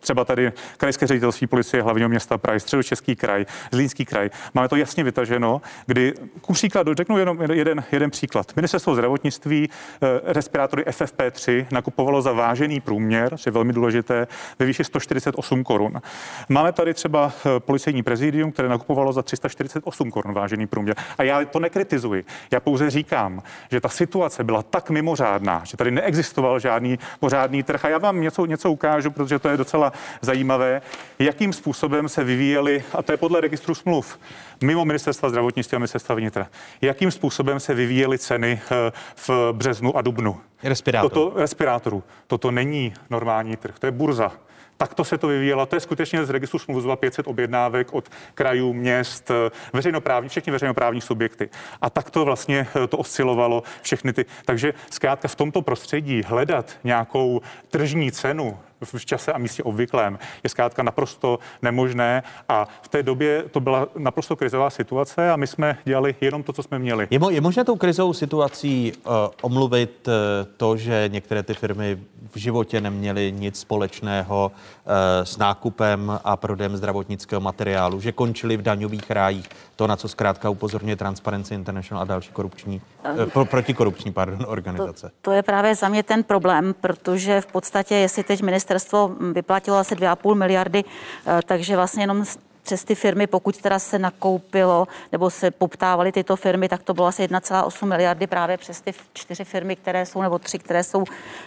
třeba 0.00 0.24
tady 0.24 0.52
krajské 0.76 1.06
ředitelství 1.06 1.46
policie 1.46 1.82
hlavního 1.82 2.08
města 2.08 2.38
Prahy, 2.38 2.60
středočeský 2.60 3.16
kraj, 3.16 3.46
Zlínský 3.72 4.04
kraj, 4.04 4.30
máme 4.54 4.68
to 4.68 4.76
jasně 4.76 5.04
vytaženo, 5.04 5.62
kdy 5.86 6.14
ku 6.40 6.52
příkladu, 6.52 6.94
řeknu 6.94 7.18
jenom 7.18 7.42
jeden, 7.52 7.84
jeden 7.92 8.10
příklad. 8.10 8.52
Ministerstvo 8.56 8.94
zdravotnictví 8.94 9.68
eh, 9.70 10.20
respirátory 10.24 10.82
FFP3 10.82 11.66
nakupovalo 11.70 12.22
za 12.22 12.32
vážený 12.32 12.80
průměr, 12.80 13.30
což 13.30 13.46
je 13.46 13.52
velmi 13.52 13.72
důležité, 13.72 14.26
ve 14.58 14.66
výši 14.66 14.84
148 14.84 15.64
korun. 15.64 16.00
Máme 16.48 16.72
tady 16.72 16.94
třeba 16.94 17.32
policejní 17.58 18.02
prezidium, 18.02 18.52
které 18.52 18.68
nakupovalo 18.68 19.12
za 19.12 19.22
348 19.22 20.10
korun 20.10 20.34
vážený 20.34 20.66
průměr. 20.66 20.96
A 21.18 21.22
já 21.22 21.44
to 21.44 21.60
nekritizuji. 21.60 22.24
Já 22.50 22.60
pouze 22.60 22.90
říkám, 22.90 23.42
že 23.70 23.80
ta 23.80 23.88
situace 23.88 24.44
byla 24.44 24.62
tak 24.62 24.90
mimořádná, 24.90 25.53
že 25.64 25.76
tady 25.76 25.90
neexistoval 25.90 26.60
žádný 26.60 26.98
pořádný 27.20 27.62
trh. 27.62 27.84
A 27.84 27.88
já 27.88 27.98
vám 27.98 28.20
něco, 28.20 28.46
něco 28.46 28.70
ukážu, 28.70 29.10
protože 29.10 29.38
to 29.38 29.48
je 29.48 29.56
docela 29.56 29.92
zajímavé, 30.20 30.82
jakým 31.18 31.52
způsobem 31.52 32.08
se 32.08 32.24
vyvíjely, 32.24 32.84
a 32.92 33.02
to 33.02 33.12
je 33.12 33.16
podle 33.16 33.40
registru 33.40 33.74
smluv, 33.74 34.18
mimo 34.62 34.84
ministerstva 34.84 35.28
zdravotnictví 35.28 35.76
a 35.76 35.78
ministerstva 35.78 36.14
vnitra, 36.14 36.46
jakým 36.80 37.10
způsobem 37.10 37.60
se 37.60 37.74
vyvíjely 37.74 38.18
ceny 38.18 38.60
eh, 38.70 38.92
v 39.16 39.30
březnu 39.52 39.96
a 39.96 40.02
dubnu. 40.02 40.40
Respirátor. 40.62 41.10
Toto 41.10 41.40
respirátorů. 41.40 42.02
Toto 42.26 42.50
není 42.50 42.94
normální 43.10 43.56
trh, 43.56 43.78
to 43.78 43.86
je 43.86 43.92
burza. 43.92 44.32
Takto 44.76 45.04
se 45.04 45.18
to 45.18 45.28
vyvíjelo. 45.28 45.66
To 45.66 45.76
je 45.76 45.80
skutečně 45.80 46.24
z 46.24 46.30
registru 46.30 46.58
smluv 46.58 46.78
zhruba 46.78 46.96
500 46.96 47.26
objednávek 47.26 47.94
od 47.94 48.08
krajů, 48.34 48.72
měst, 48.72 49.30
eh, 49.30 49.50
veřejnoprávní, 49.72 50.28
všechny 50.28 50.52
veřejnoprávní 50.52 51.00
subjekty. 51.00 51.50
A 51.80 51.90
takto 51.90 52.24
vlastně 52.24 52.66
eh, 52.84 52.86
to 52.86 52.98
oscilovalo 52.98 53.62
všechny 53.82 54.12
ty. 54.12 54.24
Takže 54.44 54.74
zkrátka 54.90 55.28
v 55.28 55.34
tomto 55.34 55.62
prostředí 55.62 56.22
hledat 56.22 56.72
nějakou 56.84 57.40
tržní 57.70 58.12
cenu 58.12 58.58
v 58.84 59.06
čase 59.06 59.32
a 59.32 59.38
místě 59.38 59.62
obvyklém 59.62 60.18
je 60.42 60.50
zkrátka 60.50 60.82
naprosto 60.82 61.38
nemožné 61.62 62.22
a 62.48 62.68
v 62.82 62.88
té 62.88 63.02
době 63.02 63.44
to 63.50 63.60
byla 63.60 63.88
naprosto 63.98 64.36
krizová 64.36 64.70
situace 64.70 65.30
a 65.30 65.36
my 65.36 65.46
jsme 65.46 65.78
dělali 65.84 66.14
jenom 66.20 66.42
to, 66.42 66.52
co 66.52 66.62
jsme 66.62 66.78
měli. 66.78 67.06
Je, 67.10 67.18
mo- 67.18 67.30
je 67.30 67.40
možné 67.40 67.64
tou 67.64 67.76
krizovou 67.76 68.12
situací 68.12 68.92
uh, 68.92 69.12
omluvit 69.42 70.08
uh, 70.08 70.14
to, 70.56 70.76
že 70.76 71.10
některé 71.12 71.42
ty 71.42 71.54
firmy 71.54 71.98
v 72.32 72.38
životě 72.38 72.80
neměly 72.80 73.32
nic 73.32 73.60
společného 73.60 74.52
uh, 74.52 74.92
s 75.24 75.36
nákupem 75.36 76.20
a 76.24 76.36
prodejem 76.36 76.76
zdravotnického 76.76 77.40
materiálu, 77.40 78.00
že 78.00 78.12
končili 78.12 78.56
v 78.56 78.62
daňových 78.62 79.10
rájích, 79.10 79.48
to, 79.76 79.86
na 79.86 79.96
co 79.96 80.08
zkrátka 80.08 80.50
upozorňuje 80.50 80.96
Transparency 80.96 81.54
International 81.54 82.02
a 82.02 82.04
další 82.04 82.32
korupční, 82.32 82.80
uh, 83.14 83.24
pro, 83.26 83.44
protikorupční 83.44 84.12
pardon, 84.12 84.46
organizace. 84.48 85.08
To, 85.08 85.14
to 85.20 85.32
je 85.32 85.42
právě 85.42 85.74
za 85.74 85.88
mě 85.88 86.02
ten 86.02 86.22
problém, 86.22 86.74
protože 86.80 87.40
v 87.40 87.46
podstatě, 87.46 87.94
jestli 87.94 88.24
teď 88.24 88.42
ministerstvo 88.42 89.10
vyplatilo 89.32 89.76
asi 89.76 89.94
2,5 89.94 90.34
miliardy, 90.34 90.84
uh, 90.84 91.32
takže 91.46 91.76
vlastně 91.76 92.02
jenom 92.02 92.24
přes 92.64 92.84
ty 92.84 92.94
firmy, 92.94 93.26
pokud 93.26 93.56
teda 93.56 93.78
se 93.78 93.98
nakoupilo 93.98 94.88
nebo 95.12 95.30
se 95.30 95.50
poptávaly 95.50 96.12
tyto 96.12 96.36
firmy, 96.36 96.68
tak 96.68 96.82
to 96.82 96.94
bylo 96.94 97.06
asi 97.06 97.22
1,8 97.22 97.86
miliardy 97.86 98.26
právě 98.26 98.56
přes 98.56 98.80
ty 98.80 98.92
čtyři 99.12 99.44
firmy, 99.44 99.76
které 99.76 100.06
jsou, 100.06 100.22
nebo 100.22 100.38
tři, 100.38 100.58
které 100.58 100.84
jsou 100.84 101.04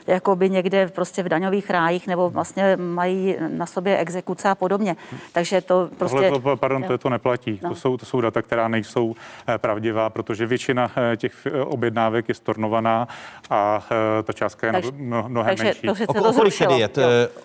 jakoby 0.07 0.49
někde 0.49 0.87
prostě 0.87 1.23
v 1.23 1.29
daňových 1.29 1.69
rájích 1.69 2.07
nebo 2.07 2.29
vlastně 2.29 2.77
mají 2.77 3.35
na 3.47 3.65
sobě 3.65 3.97
exekuce 3.97 4.49
a 4.49 4.55
podobně. 4.55 4.95
Takže 5.31 5.61
to 5.61 5.89
prostě... 5.97 6.29
Tohle 6.29 6.41
to, 6.41 6.57
pardon, 6.57 6.83
to, 6.83 6.97
to 6.97 7.09
neplatí. 7.09 7.59
No. 7.63 7.69
To, 7.69 7.75
jsou, 7.75 7.97
to 7.97 8.05
jsou 8.05 8.21
data, 8.21 8.41
která 8.41 8.67
nejsou 8.67 9.15
eh, 9.47 9.57
pravdivá, 9.57 10.09
protože 10.09 10.45
většina 10.45 10.91
eh, 11.13 11.17
těch 11.17 11.45
eh, 11.45 11.61
objednávek 11.61 12.29
je 12.29 12.35
stornovaná 12.35 13.07
a 13.49 13.87
ta 14.23 14.33
částka 14.33 14.67
je 14.67 14.73
takže, 14.73 14.91
mnohem 14.91 15.47
takže 15.47 15.63
menší. 15.63 15.81
To 15.81 16.13
o, 16.13 16.29
o 16.29 16.33
kolik 16.33 16.57
tedy 16.57 16.79
je? 16.79 16.89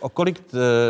O 0.00 0.08
kolik, 0.08 0.40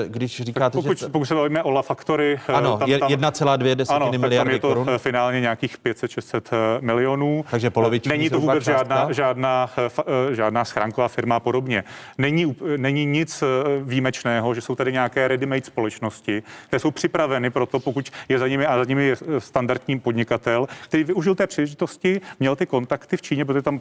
když 0.06 0.42
říkáte, 0.42 0.78
pokud, 0.78 0.98
že... 0.98 1.08
Pokud 1.08 1.24
se 1.24 1.34
bavíme 1.34 1.62
o 1.62 1.70
La 1.70 1.82
Factory, 1.82 2.40
ano, 2.48 2.71
tam, 2.78 2.90
tam, 3.00 3.08
1,2 3.10 3.74
desetiny 3.74 4.08
ano, 4.08 4.18
miliardy 4.18 4.50
tam 4.50 4.54
je 4.54 4.60
to 4.60 4.68
korun. 4.68 4.98
finálně 4.98 5.40
nějakých 5.40 5.78
500-600 5.78 6.42
eh, 6.52 6.80
milionů. 6.80 7.44
Takže 7.50 7.70
poloviční 7.70 8.08
Není 8.08 8.30
to 8.30 8.40
vůbec 8.40 8.64
žádná, 8.64 9.12
žádná, 9.12 9.70
eh, 9.78 9.90
eh, 10.30 10.34
žádná 10.34 10.64
schránková 10.64 11.08
firma 11.08 11.36
a 11.36 11.40
podobně. 11.40 11.84
Není, 12.18 12.56
není 12.76 13.06
nic 13.06 13.44
výjimečného, 13.82 14.54
že 14.54 14.60
jsou 14.60 14.74
tady 14.74 14.92
nějaké 14.92 15.28
ready-made 15.28 15.64
společnosti, 15.64 16.42
které 16.66 16.80
jsou 16.80 16.90
připraveny 16.90 17.50
pro 17.50 17.66
to, 17.66 17.80
pokud 17.80 18.10
je 18.28 18.38
za 18.38 18.48
nimi 18.48 18.66
a 18.66 18.78
za 18.78 18.84
nimi 18.84 19.06
je 19.06 19.16
standardní 19.38 20.00
podnikatel, 20.00 20.66
který 20.84 21.04
využil 21.04 21.34
té 21.34 21.46
příležitosti, 21.46 22.20
měl 22.40 22.56
ty 22.56 22.66
kontakty 22.66 23.16
v 23.16 23.22
Číně, 23.22 23.44
protože 23.44 23.62
tam 23.62 23.80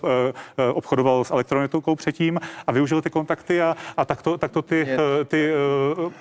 obchodoval 0.73 1.23
s 1.23 1.31
elektronikou 1.31 1.95
předtím 1.95 2.39
a 2.67 2.71
využil 2.71 3.01
ty 3.01 3.09
kontakty 3.09 3.61
a, 3.61 3.75
a 3.97 4.05
takto, 4.05 4.37
takto 4.37 4.61
ty, 4.61 4.87
ty, 5.25 5.25
ty 5.25 5.51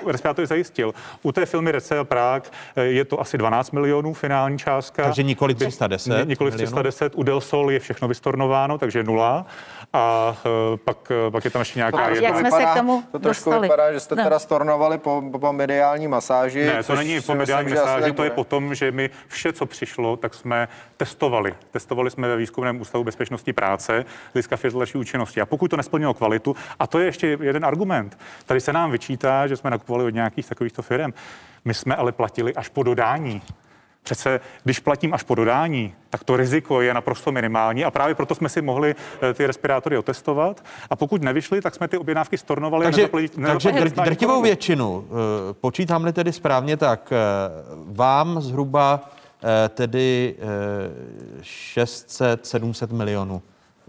respirátory 0.06 0.46
zajistil. 0.46 0.94
U 1.22 1.32
té 1.32 1.46
firmy 1.46 1.72
Recel 1.72 2.04
Prague 2.04 2.40
Eh, 2.40 2.59
je 2.82 3.04
to 3.04 3.20
asi 3.20 3.38
12 3.38 3.70
milionů 3.70 4.12
finální 4.12 4.58
částka. 4.58 5.04
Takže 5.04 5.22
nikoli 5.22 5.54
310 5.54 6.28
Nikoli 6.28 6.50
310. 6.50 7.12
U 7.16 7.22
Delsol 7.22 7.70
je 7.70 7.78
všechno 7.78 8.08
vystornováno, 8.08 8.78
takže 8.78 9.02
nula. 9.02 9.46
A 9.92 10.36
uh, 10.44 10.76
pak, 10.76 11.12
uh, 11.26 11.32
pak 11.32 11.44
je 11.44 11.50
tam 11.50 11.60
ještě 11.60 11.78
nějaká 11.78 12.08
jedna. 12.08 12.28
Jak 12.28 12.38
jsme 12.38 12.50
se 12.50 12.64
k 12.64 12.74
tomu 12.74 13.02
To 13.12 13.18
trošku 13.18 13.50
dostali. 13.50 13.68
vypadá, 13.68 13.92
že 13.92 14.00
jste 14.00 14.16
no. 14.16 14.24
teda 14.24 14.38
stornovali 14.38 14.98
po, 14.98 15.22
po 15.40 15.52
mediální 15.52 16.08
masáži. 16.08 16.66
Ne, 16.66 16.82
to 16.82 16.94
není 16.94 17.20
po 17.20 17.34
mediální 17.34 17.70
myslím, 17.70 17.86
masáži, 17.86 18.12
to 18.12 18.24
je 18.24 18.30
po 18.30 18.44
tom, 18.44 18.74
že 18.74 18.92
my 18.92 19.10
vše, 19.28 19.52
co 19.52 19.66
přišlo, 19.66 20.16
tak 20.16 20.34
jsme 20.34 20.68
testovali. 20.96 21.54
Testovali 21.70 22.10
jsme 22.10 22.28
ve 22.28 22.36
výzkumném 22.36 22.80
ústavu 22.80 23.04
bezpečnosti 23.04 23.52
práce 23.52 24.04
hlediska 24.34 24.56
další 24.72 24.98
účinnosti. 24.98 25.40
A 25.40 25.46
pokud 25.46 25.68
to 25.68 25.76
nesplnilo 25.76 26.14
kvalitu, 26.14 26.56
a 26.78 26.86
to 26.86 26.98
je 26.98 27.06
ještě 27.06 27.38
jeden 27.40 27.64
argument, 27.64 28.18
tady 28.46 28.60
se 28.60 28.72
nám 28.72 28.90
vyčítá, 28.90 29.46
že 29.46 29.56
jsme 29.56 29.70
nakupovali 29.70 30.04
od 30.04 30.14
nějakých 30.14 30.46
takovýchto 30.46 30.82
firm. 30.82 31.12
My 31.64 31.74
jsme 31.74 31.96
ale 31.96 32.12
platili 32.12 32.54
až 32.54 32.68
po 32.68 32.82
dodání. 32.82 33.42
Přece, 34.02 34.40
když 34.64 34.80
platím 34.80 35.14
až 35.14 35.22
po 35.22 35.34
dodání, 35.34 35.94
tak 36.10 36.24
to 36.24 36.36
riziko 36.36 36.80
je 36.80 36.94
naprosto 36.94 37.32
minimální 37.32 37.84
a 37.84 37.90
právě 37.90 38.14
proto 38.14 38.34
jsme 38.34 38.48
si 38.48 38.62
mohli 38.62 38.94
eh, 39.22 39.34
ty 39.34 39.46
respirátory 39.46 39.98
otestovat 39.98 40.64
a 40.90 40.96
pokud 40.96 41.22
nevyšly, 41.22 41.60
tak 41.60 41.74
jsme 41.74 41.88
ty 41.88 41.98
objednávky 41.98 42.38
stornovali. 42.38 42.84
Takže, 42.84 43.04
a 43.04 43.46
takže 43.46 43.70
dr- 43.70 44.04
drtivou 44.04 44.42
většinu, 44.42 45.04
eh, 45.08 45.12
počítám-li 45.52 46.12
tedy 46.12 46.32
správně, 46.32 46.76
tak 46.76 47.12
eh, 47.12 47.16
vám 47.86 48.40
zhruba 48.40 49.10
tedy 49.74 50.34
600-700 51.42 52.92
milionů 52.92 53.42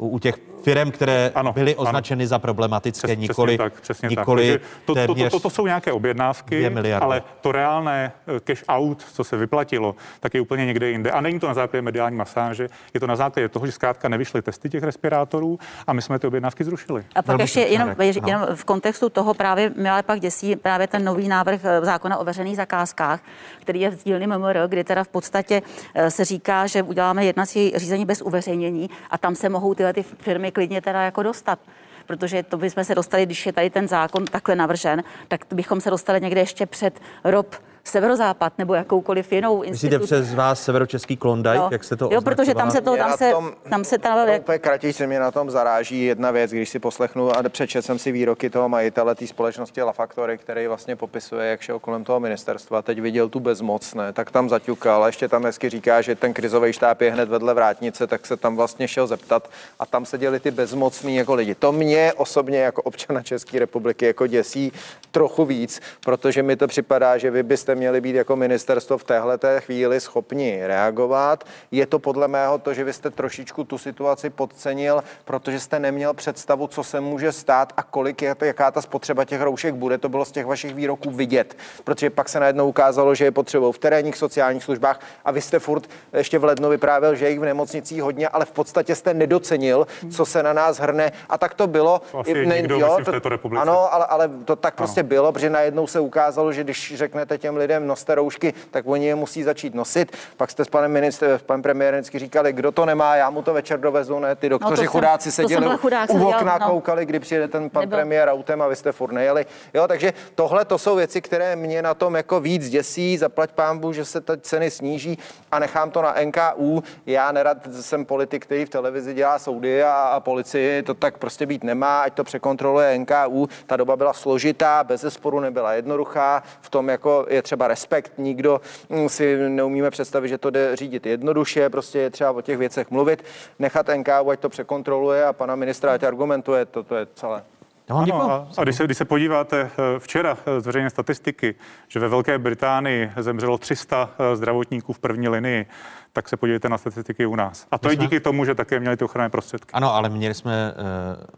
u 0.07 0.19
těch 0.19 0.35
firm, 0.63 0.91
které 0.91 1.31
ano, 1.35 1.53
byly 1.53 1.75
označeny 1.75 2.23
ano. 2.23 2.27
za 2.27 2.39
problematické, 2.39 3.07
Přes, 3.07 3.17
nikoli, 3.17 3.57
přesně 3.57 3.69
tak, 3.69 3.81
přesně 3.81 4.07
nikoli 4.07 4.51
tak. 4.51 4.61
to, 4.85 4.95
to, 4.95 5.15
to, 5.15 5.29
to, 5.29 5.39
to 5.39 5.49
jsou 5.49 5.65
nějaké 5.65 5.91
objednávky, 5.91 6.71
ale 6.99 7.23
to 7.41 7.51
reálné 7.51 8.11
eh, 8.27 8.39
cash 8.39 8.63
out, 8.69 9.03
co 9.13 9.23
se 9.23 9.37
vyplatilo, 9.37 9.95
tak 10.19 10.33
je 10.33 10.41
úplně 10.41 10.65
někde 10.65 10.89
jinde. 10.89 11.11
A 11.11 11.21
není 11.21 11.39
to 11.39 11.47
na 11.47 11.53
základě 11.53 11.81
mediální 11.81 12.17
masáže, 12.17 12.67
je 12.93 12.99
to 12.99 13.07
na 13.07 13.15
základě 13.15 13.49
toho, 13.49 13.65
že 13.65 13.71
zkrátka 13.71 14.09
nevyšly 14.09 14.41
testy 14.41 14.69
těch 14.69 14.83
respirátorů 14.83 15.59
a 15.87 15.93
my 15.93 16.01
jsme 16.01 16.19
ty 16.19 16.27
objednávky 16.27 16.63
zrušili. 16.63 17.03
A 17.15 17.21
pak 17.21 17.39
ještě 17.39 17.59
jenom, 17.59 17.95
jenom 18.27 18.47
v 18.55 18.63
kontextu 18.63 19.09
toho 19.09 19.33
právě 19.33 19.71
mě 19.75 19.91
ale 19.91 20.03
pak 20.03 20.19
děsí 20.19 20.55
právě 20.55 20.87
ten 20.87 21.03
nový 21.03 21.27
návrh 21.27 21.59
eh, 21.63 21.85
zákona 21.85 22.17
o 22.17 22.23
veřejných 22.23 22.57
zakázkách, 22.57 23.19
který 23.59 23.81
je 23.81 23.89
v 23.89 24.03
dílny 24.03 24.27
MMR, 24.27 24.57
kdy 24.67 24.83
teda 24.83 25.03
v 25.03 25.07
podstatě 25.07 25.61
eh, 25.95 26.11
se 26.11 26.25
říká, 26.25 26.67
že 26.67 26.83
uděláme 26.83 27.25
jednací 27.25 27.73
řízení 27.75 28.05
bez 28.05 28.21
uveřejnění 28.21 28.89
a 29.09 29.17
tam 29.17 29.35
se 29.35 29.49
mohou 29.49 29.73
tyhle 29.73 29.90
ty 29.93 30.03
firmy 30.03 30.51
klidně 30.51 30.81
teda 30.81 31.01
jako 31.01 31.23
dostat. 31.23 31.59
Protože 32.05 32.43
to 32.43 32.57
bychom 32.57 32.84
se 32.84 32.95
dostali, 32.95 33.26
když 33.26 33.45
je 33.45 33.53
tady 33.53 33.69
ten 33.69 33.88
zákon 33.88 34.26
takhle 34.26 34.55
navržen, 34.55 35.03
tak 35.27 35.45
bychom 35.53 35.81
se 35.81 35.89
dostali 35.89 36.22
někde 36.22 36.41
ještě 36.41 36.65
před 36.65 36.99
rob 37.23 37.55
severozápad 37.83 38.53
nebo 38.57 38.73
jakoukoliv 38.73 39.31
jinou 39.31 39.61
instituci. 39.61 39.99
Myslíte 39.99 40.05
přes 40.05 40.33
vás 40.33 40.63
severočeský 40.63 41.17
Klondaj, 41.17 41.57
no. 41.57 41.69
jak 41.71 41.83
se 41.83 41.97
to 41.97 42.09
Jo, 42.11 42.21
protože 42.21 42.55
tam 42.55 42.71
se 42.71 42.81
to, 42.81 42.97
tam 42.97 43.17
se, 43.17 43.31
tom, 43.31 43.51
tam 43.69 43.83
se 43.83 43.97
tam... 43.97 44.27
No, 44.27 44.37
úplně 44.39 44.59
kratěji 44.59 44.93
se 44.93 45.07
mě 45.07 45.19
na 45.19 45.31
tom 45.31 45.51
zaráží 45.51 46.05
jedna 46.05 46.31
věc, 46.31 46.51
když 46.51 46.69
si 46.69 46.79
poslechnu 46.79 47.37
a 47.37 47.49
přečet 47.49 47.81
jsem 47.81 47.99
si 47.99 48.11
výroky 48.11 48.49
toho 48.49 48.69
majitele 48.69 49.15
té 49.15 49.27
společnosti 49.27 49.81
La 49.81 49.91
Factory, 49.91 50.37
který 50.37 50.67
vlastně 50.67 50.95
popisuje, 50.95 51.49
jak 51.49 51.61
šel 51.61 51.79
kolem 51.79 52.03
toho 52.03 52.19
ministerstva, 52.19 52.81
teď 52.81 53.01
viděl 53.01 53.29
tu 53.29 53.39
bezmoc, 53.39 53.93
ne, 53.93 54.13
tak 54.13 54.31
tam 54.31 54.49
zaťukal 54.49 55.03
a 55.03 55.07
ještě 55.07 55.27
tam 55.27 55.45
hezky 55.45 55.69
říká, 55.69 56.01
že 56.01 56.15
ten 56.15 56.33
krizový 56.33 56.73
štáb 56.73 57.01
je 57.01 57.11
hned 57.11 57.29
vedle 57.29 57.53
vrátnice, 57.53 58.07
tak 58.07 58.25
se 58.27 58.37
tam 58.37 58.55
vlastně 58.55 58.87
šel 58.87 59.07
zeptat 59.07 59.49
a 59.79 59.85
tam 59.85 60.05
seděli 60.05 60.39
ty 60.39 60.51
bezmocní 60.51 61.15
jako 61.15 61.35
lidi. 61.35 61.55
To 61.55 61.71
mě 61.71 62.13
osobně 62.13 62.59
jako 62.59 62.81
občana 62.81 63.21
České 63.23 63.59
republiky 63.59 64.05
jako 64.05 64.27
děsí 64.27 64.71
trochu 65.11 65.45
víc, 65.45 65.81
protože 66.05 66.43
mi 66.43 66.55
to 66.55 66.67
připadá, 66.67 67.17
že 67.17 67.31
vy 67.31 67.43
byste 67.43 67.70
byste 67.72 67.80
měli 67.80 68.02
být 68.02 68.15
jako 68.15 68.35
ministerstvo 68.35 68.98
v 68.98 69.03
téhle 69.03 69.38
chvíli 69.60 69.99
schopni 69.99 70.60
reagovat. 70.68 71.43
Je 71.72 71.85
to 71.85 71.99
podle 71.99 72.27
mého 72.27 72.57
to, 72.57 72.73
že 72.73 72.84
vy 72.84 72.93
jste 72.93 73.10
trošičku 73.10 73.64
tu 73.64 73.77
situaci 73.77 74.30
podcenil, 74.30 75.03
protože 75.26 75.60
jste 75.60 75.80
neměl 75.80 76.14
představu, 76.14 76.68
co 76.68 76.84
se 76.84 76.99
může 76.99 77.31
stát 77.31 77.73
a 77.77 77.84
kolik 77.84 78.22
je, 78.22 78.35
jaká 78.41 78.72
ta 78.72 78.81
spotřeba 78.81 79.26
těch 79.26 79.41
roušek 79.41 79.76
bude. 79.76 79.98
To 79.98 80.10
bylo 80.10 80.26
z 80.26 80.31
těch 80.31 80.45
vašich 80.45 80.76
výroků 80.76 81.11
vidět, 81.11 81.57
protože 81.84 82.10
pak 82.10 82.30
se 82.30 82.39
najednou 82.39 82.68
ukázalo, 82.68 83.15
že 83.15 83.26
je 83.26 83.31
potřebou 83.31 83.72
v 83.72 83.80
terénních 83.80 84.18
sociálních 84.18 84.64
službách 84.64 84.99
a 85.26 85.31
vy 85.31 85.41
jste 85.41 85.60
furt 85.60 85.88
ještě 86.14 86.39
v 86.39 86.43
lednu 86.43 86.69
vyprávěl, 86.69 87.15
že 87.15 87.30
jich 87.30 87.39
v 87.39 87.45
nemocnicích 87.45 88.02
hodně, 88.03 88.27
ale 88.27 88.45
v 88.45 88.52
podstatě 88.52 88.95
jste 88.95 89.14
nedocenil, 89.14 89.88
co 90.11 90.26
se 90.26 90.43
na 90.43 90.53
nás 90.53 90.80
hrne. 90.80 91.11
A 91.30 91.38
tak 91.38 91.53
to 91.53 91.68
bylo. 91.68 92.02
Asi 92.19 92.31
I, 92.31 92.45
ne, 92.45 92.64
jo, 92.68 92.95
to, 92.98 93.11
v 93.11 93.14
této 93.14 93.30
republice. 93.30 93.61
Ano, 93.61 93.93
ale, 93.93 94.06
ale 94.06 94.30
to 94.45 94.56
tak 94.56 94.73
ano. 94.73 94.77
prostě 94.77 95.03
bylo, 95.03 95.31
protože 95.31 95.49
najednou 95.49 95.88
se 95.88 95.99
ukázalo, 95.99 96.52
že 96.52 96.64
když 96.64 96.93
řeknete 96.95 97.38
těm 97.38 97.60
lidem 97.61 97.88
noste 97.88 98.15
roušky, 98.15 98.53
tak 98.71 98.88
oni 98.88 99.05
je 99.05 99.15
musí 99.15 99.43
začít 99.43 99.75
nosit. 99.75 100.17
Pak 100.38 100.51
jste 100.51 100.65
s 100.65 100.69
panem 100.69 100.91
ministrem, 100.91 101.39
s 101.39 101.41
panem 101.41 101.61
premiérem 101.61 102.03
říkali, 102.03 102.53
kdo 102.53 102.71
to 102.71 102.85
nemá, 102.85 103.15
já 103.15 103.29
mu 103.29 103.41
to 103.41 103.53
večer 103.53 103.79
dovezu, 103.79 104.19
ne? 104.19 104.35
Ty 104.35 104.49
doktoři 104.49 104.83
no 104.83 104.91
chudáci 104.91 105.31
seděli 105.31 105.77
chudák, 105.77 106.09
u 106.09 106.27
okna, 106.27 106.57
no. 106.61 106.67
koukali, 106.67 107.05
kdy 107.05 107.19
přijede 107.19 107.47
ten 107.47 107.69
pan 107.69 107.81
Nebyl. 107.81 107.97
premiér 107.97 108.29
autem 108.29 108.61
a 108.61 108.67
vy 108.67 108.75
jste 108.75 108.91
furt 108.91 109.11
nejeli. 109.11 109.45
Jo, 109.73 109.88
takže 109.88 110.13
tohle 110.35 110.65
to 110.65 110.77
jsou 110.77 110.95
věci, 110.95 111.21
které 111.21 111.55
mě 111.55 111.81
na 111.81 111.93
tom 111.93 112.15
jako 112.15 112.39
víc 112.39 112.69
děsí. 112.69 113.17
Zaplať 113.17 113.51
pámbu, 113.51 113.93
že 113.93 114.05
se 114.05 114.21
ty 114.21 114.33
ceny 114.41 114.71
sníží 114.71 115.17
a 115.51 115.59
nechám 115.59 115.91
to 115.91 116.01
na 116.01 116.15
NKU. 116.23 116.83
Já 117.05 117.31
nerad 117.31 117.57
jsem 117.81 118.05
politik, 118.05 118.45
který 118.45 118.65
v 118.65 118.69
televizi 118.69 119.13
dělá 119.13 119.39
soudy 119.39 119.83
a, 119.83 119.93
a 119.93 120.19
policii, 120.19 120.83
to 120.83 120.93
tak 120.93 121.17
prostě 121.17 121.45
být 121.45 121.63
nemá, 121.63 122.01
ať 122.01 122.13
to 122.13 122.23
překontroluje 122.23 122.97
NKU. 122.97 123.49
Ta 123.65 123.77
doba 123.77 123.95
byla 123.95 124.13
složitá, 124.13 124.83
bez 124.83 125.01
zesporu 125.01 125.39
nebyla 125.39 125.73
jednoduchá. 125.73 126.43
V 126.61 126.69
tom 126.69 126.89
jako 126.89 127.25
je 127.29 127.41
třeba 127.41 127.50
respekt, 127.59 128.13
nikdo 128.17 128.61
mm, 128.89 129.09
si 129.09 129.49
neumíme 129.49 129.91
představit, 129.91 130.29
že 130.29 130.37
to 130.37 130.49
jde 130.49 130.75
řídit 130.75 131.05
jednoduše, 131.05 131.69
prostě 131.69 131.99
je 131.99 132.09
třeba 132.09 132.31
o 132.31 132.41
těch 132.41 132.57
věcech 132.57 132.91
mluvit, 132.91 133.23
nechat 133.59 133.89
NKU, 133.97 134.29
ať 134.29 134.39
to 134.39 134.49
překontroluje 134.49 135.25
a 135.25 135.33
pana 135.33 135.55
ministra 135.55 135.93
ať 135.93 136.03
argumentuje, 136.03 136.65
to, 136.65 136.83
to 136.83 136.95
je 136.95 137.07
celé. 137.15 137.43
Vám 137.89 138.05
děkuji. 138.05 138.21
a, 138.21 138.47
a 138.57 138.63
když, 138.63 138.75
se, 138.75 138.83
když 138.83 138.97
se 138.97 139.05
podíváte 139.05 139.61
eh, 139.61 139.99
včera 139.99 140.37
z 140.59 140.65
veřejné 140.65 140.89
statistiky, 140.89 141.55
že 141.87 141.99
ve 141.99 142.07
Velké 142.07 142.37
Británii 142.37 143.11
zemřelo 143.17 143.57
300 143.57 144.09
zdravotníků 144.33 144.93
v 144.93 144.99
první 144.99 145.29
linii, 145.29 145.65
tak 146.13 146.29
se 146.29 146.38
podívejte 146.38 146.69
na 146.69 146.77
statistiky 146.77 147.25
u 147.25 147.35
nás. 147.35 147.67
A 147.71 147.77
to 147.77 147.88
My 147.88 147.91
je 147.91 147.95
jsme... 147.95 148.05
díky 148.05 148.19
tomu, 148.19 148.45
že 148.45 148.55
také 148.55 148.79
měli 148.79 148.97
ty 148.97 149.05
ochranné 149.05 149.29
prostředky. 149.29 149.71
Ano, 149.73 149.93
ale 149.95 150.09
měli 150.09 150.33
jsme 150.33 150.73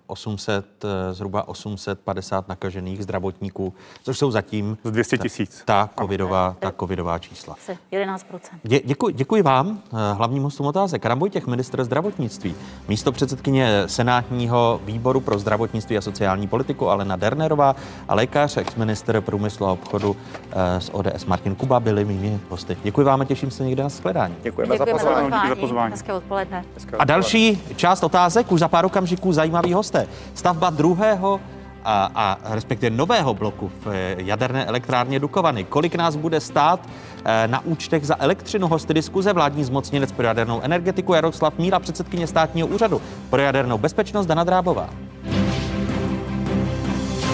800, 0.07 0.65
eh, 0.85 1.13
zhruba 1.13 1.47
850 1.47 2.47
nakažených 2.47 3.03
zdravotníků, 3.03 3.73
což 4.03 4.17
jsou 4.17 4.31
zatím 4.31 4.77
z 4.83 4.91
200 4.91 5.17
tisíc. 5.17 5.63
Ta 5.65 5.89
covidová, 5.99 6.55
ta 6.59 6.71
covidová 6.79 7.19
čísla. 7.19 7.55
11%. 7.91 8.59
Dě, 8.63 8.81
děkuji, 8.85 9.13
děkuji 9.13 9.41
vám, 9.41 9.81
eh, 9.93 10.13
hlavním 10.13 10.43
hostům 10.43 10.65
otázek. 10.65 11.05
Ram 11.05 11.19
Vojtěch, 11.19 11.47
ministr 11.47 11.83
zdravotnictví, 11.83 12.55
místo 12.87 13.11
předsedkyně 13.11 13.83
Senátního 13.85 14.81
výboru 14.85 15.19
pro 15.19 15.39
zdravotnictví 15.39 15.97
a 15.97 16.01
sociální 16.01 16.47
politiku 16.47 16.89
Alena 16.89 17.15
Dernerová 17.15 17.75
a 18.07 18.15
lékař, 18.15 18.57
ex-minister 18.57 19.21
průmyslu 19.21 19.65
a 19.65 19.71
obchodu 19.71 20.15
eh, 20.51 20.81
z 20.81 20.89
ODS 20.93 21.25
Martin 21.25 21.55
Kuba 21.55 21.79
byli 21.79 22.05
mými 22.05 22.39
hosty. 22.49 22.77
Děkuji 22.83 23.03
vám 23.03 23.21
a 23.21 23.25
těším 23.25 23.51
se 23.51 23.63
někde 23.63 23.83
na 23.83 23.89
shledání. 23.89 24.35
Děkuji. 24.43 24.62
Děkujeme, 24.65 24.85
Děkujeme 24.85 24.99
za 24.99 25.09
pozvání. 25.09 25.49
za 25.49 25.55
pozvání. 25.55 25.91
Hezké 25.91 26.13
odpoledne. 26.13 26.65
A 26.99 27.05
další 27.05 27.61
část 27.75 28.03
otázek, 28.03 28.51
už 28.51 28.59
za 28.59 28.67
pár 28.67 28.85
okamžiků 28.85 29.33
zajímavý 29.33 29.73
hosté. 29.73 30.07
Stavba 30.33 30.69
druhého 30.69 31.39
a, 31.85 32.11
a 32.15 32.55
respektive 32.55 32.89
nového 32.89 33.33
bloku 33.33 33.71
v 33.79 33.87
eh, 33.87 34.15
jaderné 34.17 34.65
elektrárně 34.65 35.19
Dukovany. 35.19 35.63
Kolik 35.63 35.95
nás 35.95 36.15
bude 36.15 36.39
stát 36.39 36.89
eh, 37.25 37.47
na 37.47 37.59
účtech 37.59 38.05
za 38.05 38.15
elektřinu? 38.19 38.67
Hosty 38.67 38.93
diskuze 38.93 39.33
vládní 39.33 39.63
zmocněnec 39.63 40.11
pro 40.11 40.25
jadernou 40.25 40.61
energetiku 40.61 41.13
Jaroslav 41.13 41.57
Míra, 41.57 41.79
předsedkyně 41.79 42.27
státního 42.27 42.67
úřadu 42.67 43.01
pro 43.29 43.41
jadernou 43.41 43.77
bezpečnost 43.77 44.25
Dana 44.25 44.43
Drábová. 44.43 44.89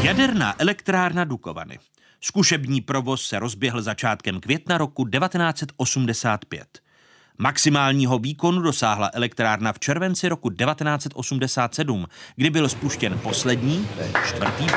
Jaderná 0.01 0.55
elektrárna 0.57 1.23
Dukovany. 1.23 1.79
Zkušební 2.21 2.81
provoz 2.81 3.21
se 3.21 3.39
rozběhl 3.39 3.81
začátkem 3.81 4.39
května 4.39 4.77
roku 4.77 5.05
1985. 5.05 6.88
Maximálního 7.41 8.19
výkonu 8.19 8.61
dosáhla 8.61 9.09
elektrárna 9.13 9.73
v 9.73 9.79
červenci 9.79 10.29
roku 10.29 10.49
1987, 10.49 12.07
kdy 12.35 12.49
byl 12.49 12.69
spuštěn 12.69 13.19
poslední, 13.23 13.87
čtvrtý 14.27 14.67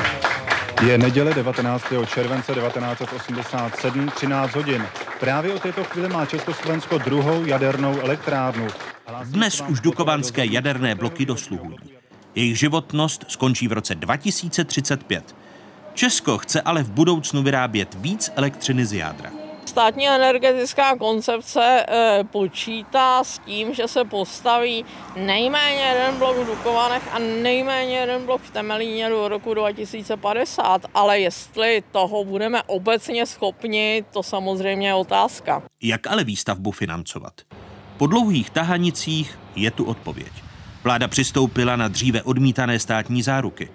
Je 0.87 0.97
neděle 0.97 1.33
19. 1.33 1.83
července 2.13 2.53
1987, 2.53 4.09
13 4.15 4.55
hodin. 4.55 4.85
Právě 5.19 5.53
o 5.53 5.59
této 5.59 5.83
chvíli 5.83 6.09
má 6.09 6.25
Československo 6.25 6.97
druhou 6.97 7.45
jadernou 7.45 7.99
elektrárnu. 7.99 8.67
Dnes 9.23 9.63
už 9.67 9.79
dukovanské 9.79 10.45
jaderné 10.45 10.95
bloky 10.95 11.25
dosluhují. 11.25 11.77
Jejich 12.35 12.59
životnost 12.59 13.25
skončí 13.27 13.67
v 13.67 13.73
roce 13.73 13.95
2035. 13.95 15.35
Česko 15.93 16.37
chce 16.37 16.61
ale 16.61 16.83
v 16.83 16.91
budoucnu 16.91 17.43
vyrábět 17.43 17.97
víc 17.99 18.31
elektřiny 18.35 18.85
z 18.85 18.93
jádra. 18.93 19.42
Státní 19.73 20.09
energetická 20.09 20.97
koncepce 20.97 21.85
eh, 21.87 22.23
počítá 22.23 23.23
s 23.23 23.39
tím, 23.39 23.73
že 23.73 23.87
se 23.87 24.05
postaví 24.05 24.85
nejméně 25.15 25.81
jeden 25.81 26.17
blok 26.17 26.37
v 26.37 26.45
Dukovanech 26.45 27.03
a 27.11 27.19
nejméně 27.19 27.97
jeden 27.97 28.25
blok 28.25 28.41
v 28.41 28.51
Temelíně 28.51 29.09
do 29.09 29.27
roku 29.27 29.53
2050, 29.53 30.81
ale 30.93 31.19
jestli 31.19 31.83
toho 31.91 32.23
budeme 32.23 32.63
obecně 32.63 33.25
schopni, 33.25 34.05
to 34.11 34.23
samozřejmě 34.23 34.87
je 34.87 34.93
otázka. 34.93 35.63
Jak 35.83 36.07
ale 36.07 36.23
výstavbu 36.23 36.71
financovat? 36.71 37.33
Po 37.97 38.07
dlouhých 38.07 38.49
tahanicích 38.49 39.39
je 39.55 39.71
tu 39.71 39.85
odpověď. 39.85 40.31
Vláda 40.83 41.07
přistoupila 41.07 41.75
na 41.75 41.87
dříve 41.87 42.21
odmítané 42.21 42.79
státní 42.79 43.21
záruky. 43.21 43.69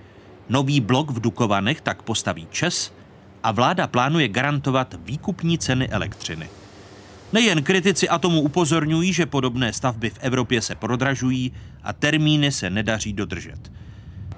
Nový 0.49 0.81
blok 0.81 1.11
v 1.11 1.21
Dukovanech 1.21 1.81
tak 1.81 2.03
postaví 2.03 2.49
ČES 2.51 2.93
a 3.43 3.53
vláda 3.53 3.87
plánuje 3.87 4.29
garantovat 4.29 4.95
výkupní 5.05 5.59
ceny 5.59 5.89
elektřiny. 5.89 6.49
Nejen 7.33 7.63
kritici 7.63 8.09
atomu 8.09 8.41
upozorňují, 8.41 9.13
že 9.13 9.27
podobné 9.27 9.73
stavby 9.73 10.11
v 10.11 10.19
Evropě 10.21 10.63
se 10.63 10.75
prodražují 10.75 11.53
a 11.83 11.93
termíny 11.93 12.53
se 12.53 12.71
nedaří 12.71 13.13
dodržet. 13.13 13.73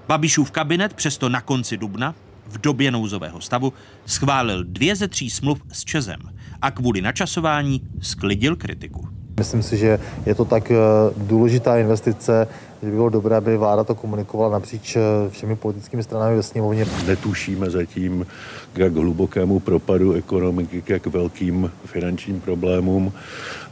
Babišův 0.08 0.50
kabinet 0.50 0.94
přesto 0.94 1.28
na 1.28 1.40
konci 1.40 1.76
dubna, 1.76 2.14
v 2.46 2.58
době 2.58 2.90
nouzového 2.90 3.40
stavu, 3.40 3.72
schválil 4.06 4.64
dvě 4.64 4.96
ze 4.96 5.08
tří 5.08 5.30
smluv 5.30 5.62
s 5.72 5.84
Čezem 5.84 6.20
a 6.62 6.70
kvůli 6.70 7.02
načasování 7.02 7.82
sklidil 8.00 8.56
kritiku. 8.56 9.08
Myslím 9.38 9.62
si, 9.62 9.76
že 9.76 9.98
je 10.26 10.34
to 10.34 10.44
tak 10.44 10.70
eh, 10.70 10.76
důležitá 11.16 11.78
investice, 11.78 12.48
že 12.82 12.86
by 12.86 12.92
bylo 12.92 13.08
dobré, 13.08 13.36
aby 13.36 13.56
vláda 13.56 13.84
to 13.84 13.94
komunikovala 13.94 14.52
napříč 14.52 14.96
eh, 14.96 15.00
všemi 15.30 15.56
politickými 15.56 16.02
stranami 16.02 16.36
ve 16.36 16.42
sněmovně. 16.42 16.86
Netušíme 17.06 17.70
zatím, 17.70 18.26
jak 18.76 18.92
hlubokému 18.92 19.60
propadu 19.60 20.12
ekonomiky, 20.12 20.82
jak 20.88 21.06
velkým 21.06 21.72
finančním 21.84 22.40
problémům 22.40 23.12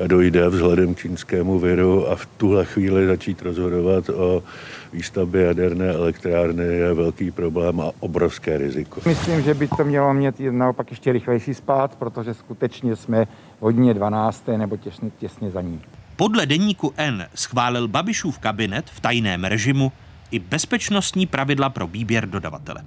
dojde 0.06 0.48
vzhledem 0.48 0.94
k 0.94 0.98
čínskému 0.98 1.59
viru 1.59 2.10
a 2.10 2.16
v 2.16 2.26
tuhle 2.26 2.64
chvíli 2.64 3.06
začít 3.06 3.43
rozhodovat 3.43 4.09
o 4.09 4.43
výstavbě 4.93 5.43
jaderné 5.43 5.89
elektrárny 5.89 6.64
je 6.64 6.94
velký 6.94 7.30
problém 7.30 7.80
a 7.80 7.90
obrovské 8.01 8.59
riziko. 8.59 9.01
Myslím, 9.06 9.43
že 9.43 9.55
by 9.55 9.68
to 9.68 9.85
mělo 9.85 10.14
mít 10.14 10.40
naopak 10.51 10.90
ještě 10.90 11.12
rychlejší 11.12 11.55
spát, 11.55 11.97
protože 11.97 12.35
skutečně 12.35 12.97
jsme 12.97 13.26
hodině 13.60 13.94
12. 13.94 14.47
nebo 14.56 14.76
těsně, 14.76 15.10
těsně 15.18 15.51
za 15.51 15.60
ní. 15.60 15.80
Podle 16.18 16.46
deníku 16.46 16.94
N 16.96 17.26
schválil 17.34 17.88
Babišův 17.88 18.38
kabinet 18.38 18.90
v 18.90 19.00
tajném 19.00 19.44
režimu 19.44 19.92
i 20.30 20.38
bezpečnostní 20.38 21.26
pravidla 21.26 21.70
pro 21.70 21.86
výběr 21.86 22.28
dodavatele. 22.28 22.84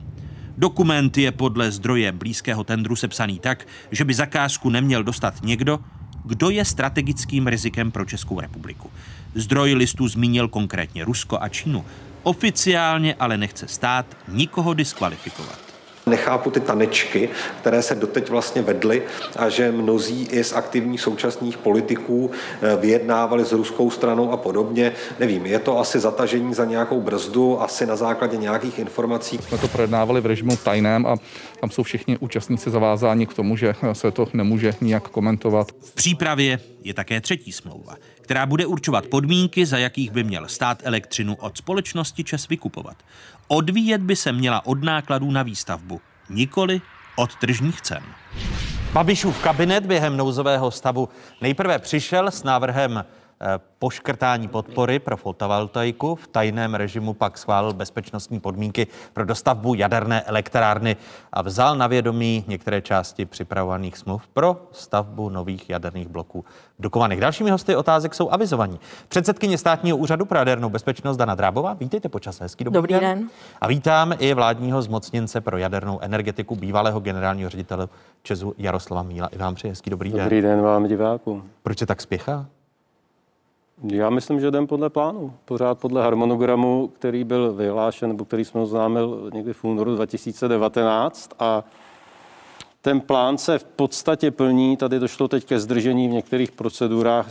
Dokument 0.57 1.17
je 1.17 1.31
podle 1.31 1.71
zdroje 1.71 2.11
blízkého 2.11 2.63
tendru 2.63 2.95
sepsaný 2.95 3.39
tak, 3.39 3.67
že 3.91 4.05
by 4.05 4.13
zakázku 4.13 4.69
neměl 4.69 5.03
dostat 5.03 5.43
někdo, 5.43 5.79
kdo 6.25 6.49
je 6.49 6.65
strategickým 6.65 7.47
rizikem 7.47 7.91
pro 7.91 8.05
Českou 8.05 8.39
republiku. 8.39 8.89
Zdroj 9.35 9.73
listu 9.73 10.07
zmínil 10.07 10.47
konkrétně 10.47 11.05
Rusko 11.05 11.37
a 11.41 11.49
Čínu. 11.49 11.85
Oficiálně 12.23 13.15
ale 13.15 13.37
nechce 13.37 13.67
stát 13.67 14.17
nikoho 14.27 14.73
diskvalifikovat. 14.73 15.70
Nechápu 16.05 16.51
ty 16.51 16.59
tanečky, 16.59 17.29
které 17.61 17.81
se 17.81 17.95
doteď 17.95 18.29
vlastně 18.29 18.61
vedly 18.61 19.03
a 19.35 19.49
že 19.49 19.71
mnozí 19.71 20.27
i 20.31 20.43
z 20.43 20.53
aktivních 20.53 21.01
současných 21.01 21.57
politiků 21.57 22.31
eh, 22.61 22.75
vyjednávali 22.75 23.45
s 23.45 23.51
ruskou 23.51 23.91
stranou 23.91 24.31
a 24.31 24.37
podobně. 24.37 24.91
Nevím, 25.19 25.45
je 25.45 25.59
to 25.59 25.79
asi 25.79 25.99
zatažení 25.99 26.53
za 26.53 26.65
nějakou 26.65 27.01
brzdu, 27.01 27.61
asi 27.61 27.85
na 27.85 27.95
základě 27.95 28.37
nějakých 28.37 28.79
informací. 28.79 29.37
Jsme 29.37 29.57
to 29.57 29.67
projednávali 29.67 30.21
v 30.21 30.25
režimu 30.25 30.55
tajném 30.55 31.05
a 31.05 31.15
tam 31.59 31.71
jsou 31.71 31.83
všichni 31.83 32.17
účastníci 32.17 32.69
zavázáni 32.69 33.27
k 33.27 33.33
tomu, 33.33 33.57
že 33.57 33.75
se 33.93 34.11
to 34.11 34.27
nemůže 34.33 34.73
nijak 34.81 35.07
komentovat. 35.07 35.67
V 35.81 35.95
přípravě 35.95 36.59
je 36.83 36.93
také 36.93 37.21
třetí 37.21 37.51
smlouva, 37.51 37.95
která 38.21 38.45
bude 38.45 38.65
určovat 38.65 39.07
podmínky, 39.07 39.65
za 39.65 39.77
jakých 39.77 40.11
by 40.11 40.23
měl 40.23 40.47
stát 40.47 40.81
elektřinu 40.83 41.35
od 41.35 41.57
společnosti 41.57 42.23
Čes 42.23 42.47
vykupovat. 42.47 42.95
Odvíjet 43.53 44.01
by 44.01 44.15
se 44.15 44.31
měla 44.31 44.65
od 44.65 44.83
nákladů 44.83 45.31
na 45.31 45.43
výstavbu, 45.43 46.01
nikoli 46.29 46.81
od 47.15 47.35
tržních 47.35 47.81
cen. 47.81 48.03
Babišův 48.93 49.43
kabinet 49.43 49.85
během 49.85 50.17
nouzového 50.17 50.71
stavu 50.71 51.09
nejprve 51.41 51.79
přišel 51.79 52.27
s 52.27 52.43
návrhem 52.43 53.05
poškrtání 53.79 54.47
podpory 54.47 54.99
pro 54.99 55.17
fotovoltaiku. 55.17 56.15
V 56.15 56.27
tajném 56.27 56.75
režimu 56.75 57.13
pak 57.13 57.37
schválil 57.37 57.73
bezpečnostní 57.73 58.39
podmínky 58.39 58.87
pro 59.13 59.25
dostavbu 59.25 59.73
jaderné 59.73 60.21
elektrárny 60.21 60.95
a 61.33 61.41
vzal 61.41 61.77
na 61.77 61.87
vědomí 61.87 62.43
některé 62.47 62.81
části 62.81 63.25
připravovaných 63.25 63.97
smluv 63.97 64.27
pro 64.27 64.67
stavbu 64.71 65.29
nových 65.29 65.69
jaderných 65.69 66.07
bloků 66.07 66.45
Dukovaných. 66.79 67.19
Dalšími 67.19 67.51
hosty 67.51 67.75
otázek 67.75 68.13
jsou 68.13 68.29
avizovaní. 68.29 68.79
Předsedkyně 69.07 69.57
státního 69.57 69.97
úřadu 69.97 70.25
pro 70.25 70.37
jadernou 70.37 70.69
bezpečnost 70.69 71.17
Dana 71.17 71.35
Drábová. 71.35 71.73
Vítejte 71.73 72.09
počas 72.09 72.41
hezký 72.41 72.63
dobrý, 72.63 72.75
dobrý 72.75 72.93
den. 72.93 73.01
den. 73.01 73.29
A 73.61 73.67
vítám 73.67 74.13
i 74.19 74.33
vládního 74.33 74.81
zmocněnce 74.81 75.41
pro 75.41 75.57
jadernou 75.57 75.99
energetiku, 76.01 76.55
bývalého 76.55 76.99
generálního 76.99 77.49
ředitele 77.49 77.87
Česu 78.23 78.53
Jaroslava 78.57 79.03
Míla. 79.03 79.27
I 79.27 79.37
vám 79.37 79.55
přeji 79.55 79.69
hezký 79.69 79.89
dobrý, 79.89 80.09
dobrý 80.09 80.19
den. 80.19 80.25
Dobrý 80.25 80.41
den 80.41 80.61
vám 80.61 80.87
divákům. 80.87 81.49
Proč 81.63 81.79
se 81.79 81.85
tak 81.85 82.01
spěchá? 82.01 82.45
Já 83.89 84.09
myslím, 84.09 84.39
že 84.39 84.47
jdem 84.47 84.67
podle 84.67 84.89
plánu, 84.89 85.33
pořád 85.45 85.79
podle 85.79 86.03
harmonogramu, 86.03 86.87
který 86.87 87.23
byl 87.23 87.53
vyhlášen, 87.53 88.09
nebo 88.09 88.25
který 88.25 88.45
jsme 88.45 88.61
oznámil 88.61 89.29
někdy 89.33 89.53
v 89.53 89.63
únoru 89.63 89.95
2019 89.95 91.31
a 91.39 91.63
ten 92.81 93.01
plán 93.01 93.37
se 93.37 93.59
v 93.59 93.63
podstatě 93.63 94.31
plní. 94.31 94.77
Tady 94.77 94.99
došlo 94.99 95.27
teď 95.27 95.45
ke 95.45 95.59
zdržení 95.59 96.07
v 96.07 96.11
některých 96.11 96.51
procedurách 96.51 97.27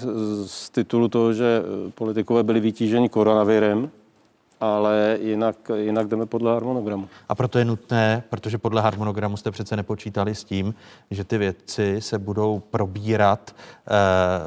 z 0.46 0.70
titulu 0.70 1.08
toho, 1.08 1.32
že 1.32 1.62
politikové 1.94 2.42
byli 2.42 2.60
vytíženi 2.60 3.08
koronavirem. 3.08 3.90
Ale 4.60 5.18
jinak, 5.20 5.56
jinak 5.74 6.08
jdeme 6.08 6.26
podle 6.26 6.52
harmonogramu. 6.52 7.08
A 7.28 7.34
proto 7.34 7.58
je 7.58 7.64
nutné, 7.64 8.22
protože 8.30 8.58
podle 8.58 8.82
harmonogramu 8.82 9.36
jste 9.36 9.50
přece 9.50 9.76
nepočítali 9.76 10.34
s 10.34 10.44
tím, 10.44 10.74
že 11.10 11.24
ty 11.24 11.38
věci 11.38 11.96
se 12.00 12.18
budou 12.18 12.62
probírat 12.70 13.54
eh, 13.54 13.90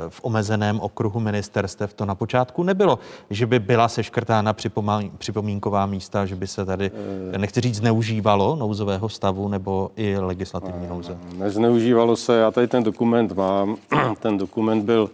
v 0.10 0.19
omezeném 0.23 0.80
okruhu 0.80 1.19
ministerstev. 1.19 1.94
To 1.94 2.06
na 2.06 2.15
počátku 2.15 2.64
nebylo, 2.64 2.99
že 3.30 3.45
by 3.45 3.60
byla 3.60 3.88
seškrtána 3.88 4.53
připomá- 4.53 5.11
připomínková 5.18 5.85
místa, 5.85 6.26
že 6.26 6.35
by 6.35 6.48
se 6.48 6.65
tady, 6.65 6.91
nechci 7.38 7.61
říct, 7.61 7.76
zneužívalo 7.76 8.56
nouzového 8.56 9.10
stavu 9.10 9.48
nebo 9.48 9.91
i 9.95 10.18
legislativní 10.18 10.88
nouze. 10.88 11.18
Nezneužívalo 11.38 12.15
se, 12.15 12.38
já 12.38 12.52
tady 12.52 12.68
ten 12.68 12.84
dokument 12.84 13.31
mám. 13.31 13.76
ten 14.19 14.38
dokument 14.38 14.85
byl 14.85 15.10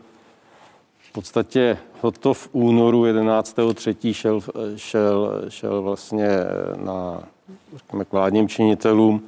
v 1.09 1.11
podstatě 1.11 1.77
hotov 2.01 2.37
v 2.37 2.49
únoru 2.51 3.03
11.3. 3.03 4.13
Šel, 4.13 4.41
šel, 4.75 5.43
šel 5.49 5.81
vlastně 5.81 6.27
na 6.83 7.23
řekněme, 7.75 8.05
k 8.05 8.11
vládním 8.11 8.47
činitelům 8.49 9.21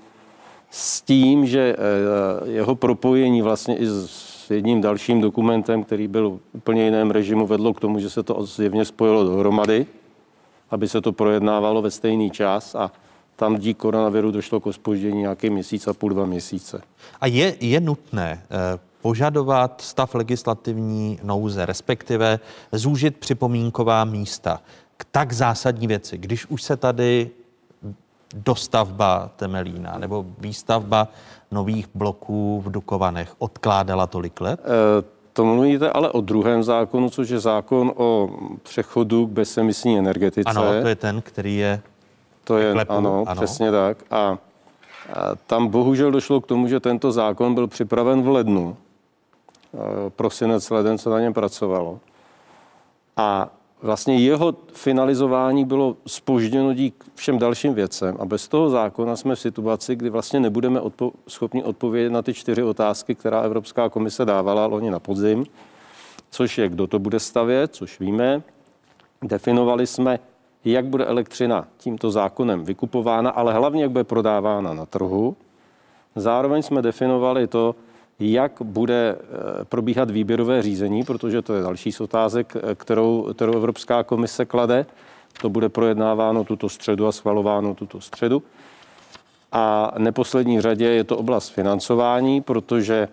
s 0.70 1.02
tím, 1.02 1.46
že 1.46 1.76
eh, 1.76 2.50
jeho 2.50 2.76
propojení 2.76 3.42
vlastně 3.42 3.78
i 3.78 3.86
s 3.88 4.50
jedním 4.50 4.82
dalším 4.82 5.22
dokumentem, 5.22 5.84
který 5.84 6.08
byl 6.08 6.30
v 6.30 6.40
úplně 6.54 6.84
jiném 6.84 7.12
režimu, 7.12 7.48
vedlo 7.48 7.74
k 7.74 7.80
tomu, 7.80 8.00
že 8.00 8.10
se 8.10 8.24
to 8.24 8.46
zjevně 8.46 8.86
spojilo 8.86 9.24
dohromady, 9.24 9.86
aby 10.70 10.88
se 10.88 11.02
to 11.02 11.12
projednávalo 11.12 11.82
ve 11.82 11.92
stejný 11.92 12.32
čas 12.32 12.76
a 12.76 12.92
tam 13.36 13.58
díky 13.58 13.80
koronaviru 13.80 14.32
došlo 14.32 14.60
k 14.60 14.68
ospoždění 14.68 15.18
nějaký 15.18 15.50
měsíc 15.50 15.88
a 15.88 15.94
půl, 15.94 16.10
dva 16.10 16.26
měsíce. 16.26 16.82
A 17.22 17.28
je, 17.28 17.56
je 17.60 17.80
nutné 17.80 18.44
eh, 18.52 18.80
požadovat 19.02 19.82
stav 19.82 20.16
legislativní 20.16 21.20
nouze, 21.24 21.66
respektive 21.66 22.40
zúžit 22.72 23.18
připomínková 23.18 24.06
místa 24.06 24.62
k 24.98 25.06
tak 25.12 25.34
zásadní 25.34 25.88
věci, 25.88 26.18
když 26.18 26.46
už 26.46 26.64
se 26.64 26.78
tady 26.78 27.30
dostavba 28.36 29.30
Temelína 29.36 29.98
nebo 29.98 30.26
výstavba 30.40 31.08
nových 31.52 31.88
bloků 31.94 32.62
v 32.66 32.72
Dukovanech 32.72 33.36
odkládala 33.38 34.08
tolik 34.08 34.42
let? 34.42 34.60
E, 34.60 35.22
to 35.34 35.46
mluvíte 35.46 35.90
ale 35.90 36.12
o 36.12 36.22
druhém 36.22 36.64
zákonu, 36.64 37.10
což 37.10 37.30
je 37.30 37.40
zákon 37.40 37.92
o 37.96 38.30
přechodu 38.64 39.28
k 39.28 39.30
bezemisní 39.30 39.98
energetice. 39.98 40.50
Ano, 40.50 40.82
to 40.82 40.88
je 40.88 40.96
ten, 40.96 41.22
který 41.22 41.58
je 41.58 41.82
To 42.44 42.58
je, 42.58 42.74
Klepu, 42.74 42.94
ano, 42.94 43.14
ano. 43.14 43.24
ano, 43.28 43.42
přesně 43.42 43.72
tak. 43.72 43.98
A, 44.12 44.18
a 44.18 44.38
tam 45.48 45.68
bohužel 45.68 46.12
došlo 46.12 46.42
k 46.42 46.48
tomu, 46.48 46.68
že 46.68 46.80
tento 46.80 47.12
zákon 47.12 47.54
byl 47.54 47.68
připraven 47.68 48.22
v 48.22 48.28
lednu. 48.28 48.78
E, 49.74 50.10
Prosinec, 50.10 50.70
leden 50.70 50.98
se 50.98 51.10
na 51.10 51.20
něm 51.20 51.34
pracovalo. 51.34 52.00
A 53.18 53.50
vlastně 53.82 54.18
jeho 54.18 54.56
finalizování 54.74 55.66
bylo 55.66 55.96
spožděno 56.08 56.74
dík 56.74 57.04
všem 57.16 57.40
dalším 57.40 57.74
věcem. 57.74 58.18
A 58.20 58.26
bez 58.26 58.48
toho 58.48 58.70
zákona 58.70 59.16
jsme 59.16 59.36
v 59.36 59.40
situaci, 59.40 59.96
kdy 59.96 60.10
vlastně 60.10 60.40
nebudeme 60.40 60.80
odpo- 60.80 61.12
schopni 61.28 61.64
odpovědět 61.64 62.10
na 62.10 62.22
ty 62.22 62.34
čtyři 62.34 62.64
otázky, 62.64 63.16
která 63.16 63.42
Evropská 63.42 63.90
komise 63.90 64.26
dávala 64.26 64.66
loni 64.66 64.92
na 64.92 65.00
podzim, 65.00 65.46
což 66.30 66.58
je, 66.58 66.70
kdo 66.70 66.88
to 66.88 67.00
bude 67.00 67.20
stavět, 67.20 67.76
což 67.76 68.00
víme. 68.00 68.42
Definovali 69.24 69.88
jsme, 69.88 70.20
jak 70.66 70.86
bude 70.86 71.06
elektřina 71.06 71.68
tímto 71.78 72.12
zákonem 72.12 72.64
vykupována, 72.64 73.30
ale 73.30 73.54
hlavně, 73.54 73.82
jak 73.82 73.92
bude 73.92 74.04
prodávána 74.04 74.74
na 74.74 74.86
trhu. 74.86 75.36
Zároveň 76.16 76.62
jsme 76.62 76.82
definovali 76.82 77.48
to, 77.48 77.76
jak 78.22 78.52
bude 78.62 79.16
eh, 79.16 79.66
probíhat 79.66 80.12
výběrové 80.12 80.62
řízení, 80.62 81.04
protože 81.04 81.42
to 81.42 81.54
je 81.54 81.62
další 81.62 81.92
z 81.92 82.02
otázek, 82.02 82.56
eh, 82.56 82.76
kterou, 82.76 83.34
kterou 83.34 83.54
Evropská 83.54 84.04
komise 84.04 84.46
klade. 84.46 84.86
To 85.42 85.50
bude 85.50 85.70
projednáváno 85.70 86.44
tuto 86.44 86.70
středu 86.70 87.08
a 87.08 87.12
schvalováno 87.12 87.76
tuto 87.76 88.02
středu. 88.02 88.44
A 89.52 89.94
neposlední 89.98 90.62
řadě 90.62 90.86
je 90.86 91.04
to 91.04 91.18
oblast 91.18 91.50
financování, 91.50 92.42
protože 92.42 93.08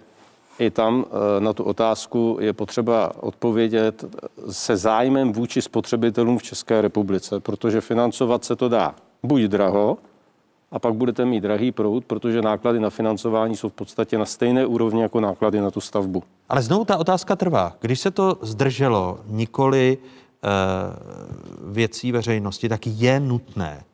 i 0.58 0.70
tam 0.70 1.04
eh, 1.06 1.40
na 1.40 1.52
tu 1.52 1.64
otázku 1.64 2.38
je 2.40 2.52
potřeba 2.52 3.12
odpovědět 3.20 4.04
se 4.50 4.76
zájmem 4.76 5.32
vůči 5.32 5.62
spotřebitelům 5.62 6.38
v 6.38 6.42
České 6.42 6.80
republice, 6.80 7.40
protože 7.40 7.80
financovat 7.80 8.44
se 8.44 8.56
to 8.56 8.68
dá 8.68 8.94
buď 9.22 9.42
draho, 9.42 9.98
a 10.72 10.78
pak 10.78 10.94
budete 10.94 11.24
mít 11.24 11.40
drahý 11.40 11.72
proud, 11.72 12.04
protože 12.04 12.42
náklady 12.42 12.80
na 12.80 12.90
financování 12.90 13.56
jsou 13.56 13.68
v 13.68 13.72
podstatě 13.72 14.18
na 14.18 14.24
stejné 14.24 14.66
úrovni 14.66 15.02
jako 15.02 15.20
náklady 15.20 15.60
na 15.60 15.70
tu 15.70 15.80
stavbu. 15.80 16.22
Ale 16.48 16.62
znovu 16.62 16.84
ta 16.84 16.96
otázka 16.96 17.36
trvá. 17.36 17.76
Když 17.80 18.00
se 18.00 18.10
to 18.10 18.38
zdrželo 18.42 19.20
nikoli 19.26 19.98
e, 19.98 20.48
věcí 21.72 22.12
veřejnosti, 22.12 22.68
tak 22.68 22.86
je 22.86 23.20
nutné 23.20 23.84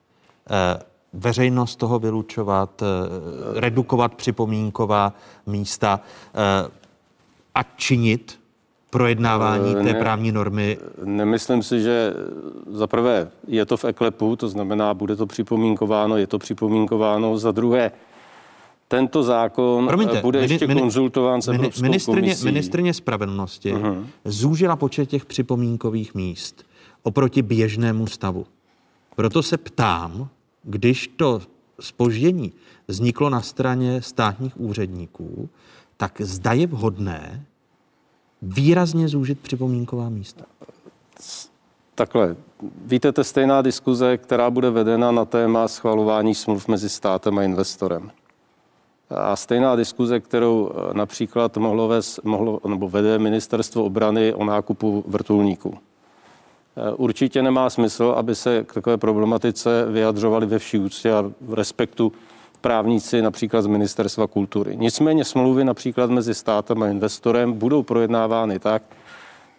e, 0.51 0.83
veřejnost 1.13 1.77
toho 1.77 1.99
vylučovat, 1.99 2.83
e, 2.83 2.87
redukovat 3.61 4.15
připomínková 4.15 5.13
místa 5.47 6.01
e, 6.35 6.71
a 7.55 7.63
činit 7.63 8.41
projednávání 8.99 9.75
té 9.75 9.83
Ne. 9.83 9.95
právní 9.95 10.33
normy. 10.33 10.79
Nemyslím 11.05 11.63
si, 11.63 11.81
že 11.83 12.15
za 12.71 12.87
prvé 12.87 13.29
je 13.47 13.67
to 13.67 13.77
v 13.77 13.85
eklepu, 13.85 14.37
to 14.37 14.49
znamená, 14.49 14.95
bude 14.95 15.17
to 15.17 15.27
připomínkováno, 15.27 16.17
je 16.17 16.27
to 16.27 16.39
připomínkováno. 16.39 17.39
Za 17.39 17.53
druhé, 17.53 17.91
tento 18.89 19.23
zákon 19.23 19.87
Promiňte, 19.87 20.19
eh, 20.19 20.23
bude 20.23 20.41
mini- 20.41 20.53
ještě 20.53 20.67
mini- 20.67 20.81
konzultován 20.81 21.43
s 21.43 21.49
mini- 21.49 21.83
ministrně, 21.83 22.21
komisí. 22.23 22.45
ministrně 22.45 22.95
spravedlnosti 22.95 23.73
Mhm. 23.73 24.07
zúžila 24.25 24.77
počet 24.77 25.07
těch 25.07 25.25
připomínkových 25.27 26.15
míst 26.15 26.65
oproti 27.03 27.43
běžnému 27.43 28.07
stavu. 28.07 28.47
Proto 29.17 29.43
se 29.43 29.57
ptám, 29.59 30.29
když 30.63 31.09
to 31.17 31.41
spoždění 31.81 32.53
vzniklo 32.89 33.31
na 33.31 33.41
straně 33.41 34.03
státních 34.03 34.61
úředníků, 34.61 35.49
tak 35.97 36.21
zda 36.21 36.53
je 36.53 36.67
vhodné 36.67 37.45
výrazně 38.45 39.09
zúžit 39.09 39.41
připomínková 39.41 40.09
místa. 40.09 40.45
Takhle, 41.95 42.37
víte, 42.87 43.13
to 43.13 43.21
je 43.21 43.25
stejná 43.25 43.63
diskuze, 43.63 44.17
která 44.17 44.51
bude 44.51 44.71
vedena 44.71 45.13
na 45.13 45.25
téma 45.25 45.69
schvalování 45.69 46.35
smluv 46.35 46.69
mezi 46.69 46.89
státem 46.89 47.39
a 47.39 47.43
investorem. 47.43 48.11
A 49.11 49.37
stejná 49.37 49.77
diskuze, 49.77 50.21
kterou 50.21 50.71
eh, 50.71 50.95
například 50.95 51.57
mohlo, 51.57 51.89
vést, 51.89 52.21
mohlo 52.25 52.61
nebo 52.69 52.89
vede 52.89 53.19
ministerstvo 53.19 53.85
obrany 53.85 54.35
o 54.35 54.45
nákupu 54.45 55.05
vrtulníků. 55.07 55.79
Eh, 56.77 56.95
Určitě 56.95 57.43
nemá 57.43 57.71
smysl, 57.71 58.15
aby 58.17 58.35
se 58.35 58.65
k 58.65 58.75
takové 58.75 58.97
problematice 58.97 59.87
vyjadřovali 59.91 60.47
ve 60.47 60.59
vší 60.59 60.79
úctě 60.79 61.13
a 61.13 61.31
v 61.41 61.55
respektu 61.55 62.13
právníci 62.65 63.23
například 63.23 63.63
z 63.63 63.67
ministerstva 63.67 64.27
kultury. 64.27 64.77
Nicméně 64.77 65.25
smlouvy 65.25 65.65
například 65.65 66.11
mezi 66.11 66.35
státem 66.35 66.83
a 66.83 66.89
investorem 66.89 67.53
budou 67.53 67.83
projednávány 67.83 68.59
tak, 68.59 68.83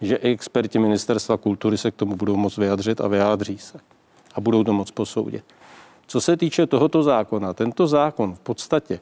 že 0.02 0.16
i 0.16 0.32
experti 0.32 0.80
ministerstva 0.80 1.38
kultury 1.38 1.78
se 1.78 1.92
k 1.92 1.96
tomu 1.96 2.16
budou 2.16 2.36
moct 2.36 2.58
vyjadřit 2.58 3.02
a 3.02 3.08
vyjádří 3.08 3.58
se. 3.58 3.80
A 4.36 4.42
budou 4.42 4.64
to 4.64 4.74
moc 4.74 4.92
posoudit. 4.92 5.44
Co 6.08 6.22
se 6.22 6.38
týče 6.38 6.68
tohoto 6.68 7.04
zákona, 7.04 7.54
tento 7.54 7.88
zákon 7.88 8.36
v 8.36 8.40
podstatě 8.40 9.00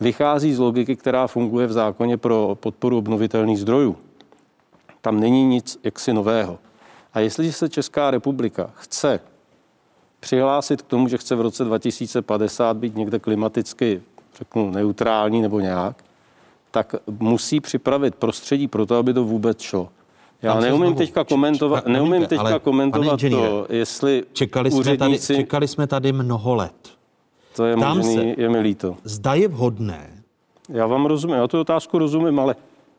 vychází 0.00 0.54
z 0.54 0.58
logiky, 0.58 0.96
která 0.96 1.26
funguje 1.26 1.66
v 1.66 1.72
zákoně 1.72 2.16
pro 2.16 2.56
podporu 2.60 2.98
obnovitelných 2.98 3.58
zdrojů. 3.58 3.96
Tam 5.00 5.20
není 5.20 5.44
nic 5.44 5.78
jaksi 5.84 6.12
nového. 6.12 6.58
A 7.14 7.20
jestliže 7.20 7.52
se 7.52 7.68
Česká 7.68 8.10
republika 8.10 8.70
chce 8.74 9.20
přihlásit 10.26 10.82
k 10.82 10.86
tomu, 10.86 11.08
že 11.08 11.18
chce 11.18 11.34
v 11.36 11.40
roce 11.40 11.64
2050 11.64 12.76
být 12.76 12.96
někde 12.96 13.18
klimaticky, 13.18 14.02
řeknu, 14.38 14.70
neutrální 14.70 15.42
nebo 15.42 15.60
nějak, 15.60 15.96
tak 16.70 16.94
musí 17.20 17.60
připravit 17.60 18.14
prostředí 18.14 18.68
pro 18.68 18.86
to, 18.86 18.96
aby 18.96 19.14
to 19.14 19.24
vůbec 19.24 19.60
šlo. 19.60 19.88
Já 20.42 20.52
Tam 20.52 20.62
neumím 20.62 20.80
znovu- 20.86 20.98
teďka 20.98 21.24
komentovat, 21.24 21.84
Čeka- 21.84 21.88
neumím 21.92 22.10
promiňte, 22.12 22.36
teďka 22.36 22.58
komentovat 22.58 23.20
to, 23.30 23.66
jestli 23.70 24.24
Čekali 24.32 24.70
jsme, 24.70 24.84
tady, 24.84 24.96
úředníci, 24.96 25.36
čekali 25.36 25.68
jsme 25.68 25.86
tady 25.86 26.12
mnoho 26.12 26.54
let. 26.54 26.74
to 27.56 27.64
je 27.64 27.76
Ptám 27.76 27.96
možný, 27.96 28.14
se. 28.14 28.24
je 28.42 28.48
mi 28.48 28.58
líto. 28.60 28.96
Zda 29.04 29.34
je 29.34 29.48
vhodné. 29.48 30.10
Já 30.68 30.86
vám 30.86 31.06
rozumím, 31.06 31.36
já 31.36 31.48
tu 31.48 31.60
otázku 31.60 31.98
rozumím, 31.98 32.40
ale 32.40 32.56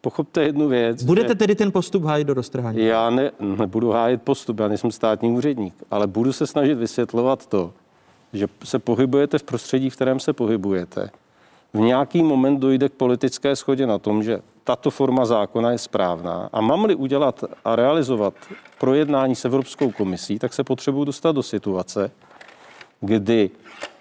pochopte 0.07 0.43
jednu 0.43 0.67
věc. 0.67 1.03
Budete 1.03 1.27
že 1.27 1.35
tedy 1.35 1.55
ten 1.55 1.71
postup 1.71 2.03
hájit 2.03 2.27
do 2.27 2.33
roztrhání? 2.33 2.85
Já 2.85 3.09
ne, 3.09 3.31
nebudu 3.39 3.91
hájit 3.91 4.21
postup, 4.21 4.59
já 4.59 4.67
nejsem 4.67 4.91
státní 4.91 5.31
úředník, 5.31 5.73
ale 5.91 6.07
budu 6.07 6.33
se 6.33 6.47
snažit 6.47 6.75
vysvětlovat 6.75 7.45
to, 7.45 7.73
že 8.33 8.47
se 8.63 8.79
pohybujete 8.79 9.39
v 9.39 9.43
prostředí, 9.43 9.89
v 9.89 9.95
kterém 9.95 10.19
se 10.19 10.33
pohybujete. 10.33 11.09
V 11.73 11.79
nějaký 11.79 12.23
moment 12.23 12.59
dojde 12.59 12.89
k 12.89 12.93
politické 12.93 13.55
schodě 13.55 13.87
na 13.87 13.97
tom, 13.97 14.23
že 14.23 14.39
tato 14.63 14.89
forma 14.89 15.25
zákona 15.25 15.71
je 15.71 15.77
správná 15.77 16.49
a 16.53 16.61
mám-li 16.61 16.95
udělat 16.95 17.43
a 17.65 17.75
realizovat 17.75 18.33
projednání 18.79 19.35
s 19.35 19.45
Evropskou 19.45 19.91
komisí, 19.91 20.39
tak 20.39 20.53
se 20.53 20.63
potřebuji 20.63 21.03
dostat 21.03 21.31
do 21.31 21.43
situace, 21.43 22.11
kdy 23.01 23.49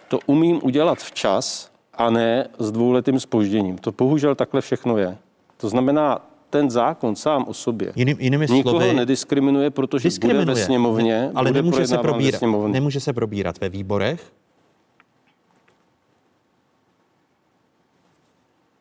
to 0.08 0.18
umím 0.26 0.60
udělat 0.62 0.98
včas 0.98 1.70
a 1.94 2.10
ne 2.10 2.48
s 2.58 2.72
dvouletým 2.72 3.20
spožděním. 3.20 3.78
To 3.78 3.92
bohužel 3.92 4.34
takhle 4.34 4.60
všechno 4.60 4.98
je. 4.98 5.18
To 5.56 5.68
znamená, 5.68 6.20
ten 6.50 6.70
zákon 6.70 7.16
sám 7.16 7.44
o 7.48 7.54
sobě 7.54 7.92
Jiný, 7.96 8.14
jinými 8.18 8.46
nikoho 8.50 8.80
slovy, 8.80 8.94
nediskriminuje, 8.94 9.70
protože 9.70 10.08
bude 10.20 10.44
ve 10.44 10.56
sněmovně, 10.56 11.30
ale 11.34 11.50
bude 11.50 11.62
nemůže 11.62 11.86
se, 11.86 11.96
ve 11.96 12.02
probírat, 12.02 12.38
sněmovně. 12.38 12.72
nemůže 12.72 13.00
se 13.00 13.12
probírat 13.12 13.60
ve 13.60 13.68
výborech. 13.68 14.32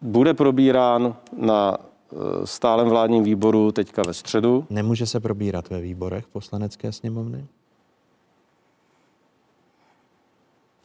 Bude 0.01 0.33
probírán 0.33 1.15
na 1.37 1.77
eh, 1.77 2.47
stálem 2.47 2.89
vládním 2.89 3.23
výboru 3.23 3.71
teďka 3.71 4.03
ve 4.03 4.13
středu. 4.13 4.65
Nemůže 4.69 5.05
se 5.05 5.19
probírat 5.19 5.69
ve 5.69 5.81
výborech 5.81 6.27
poslanecké 6.27 6.91
sněmovny. 6.91 7.45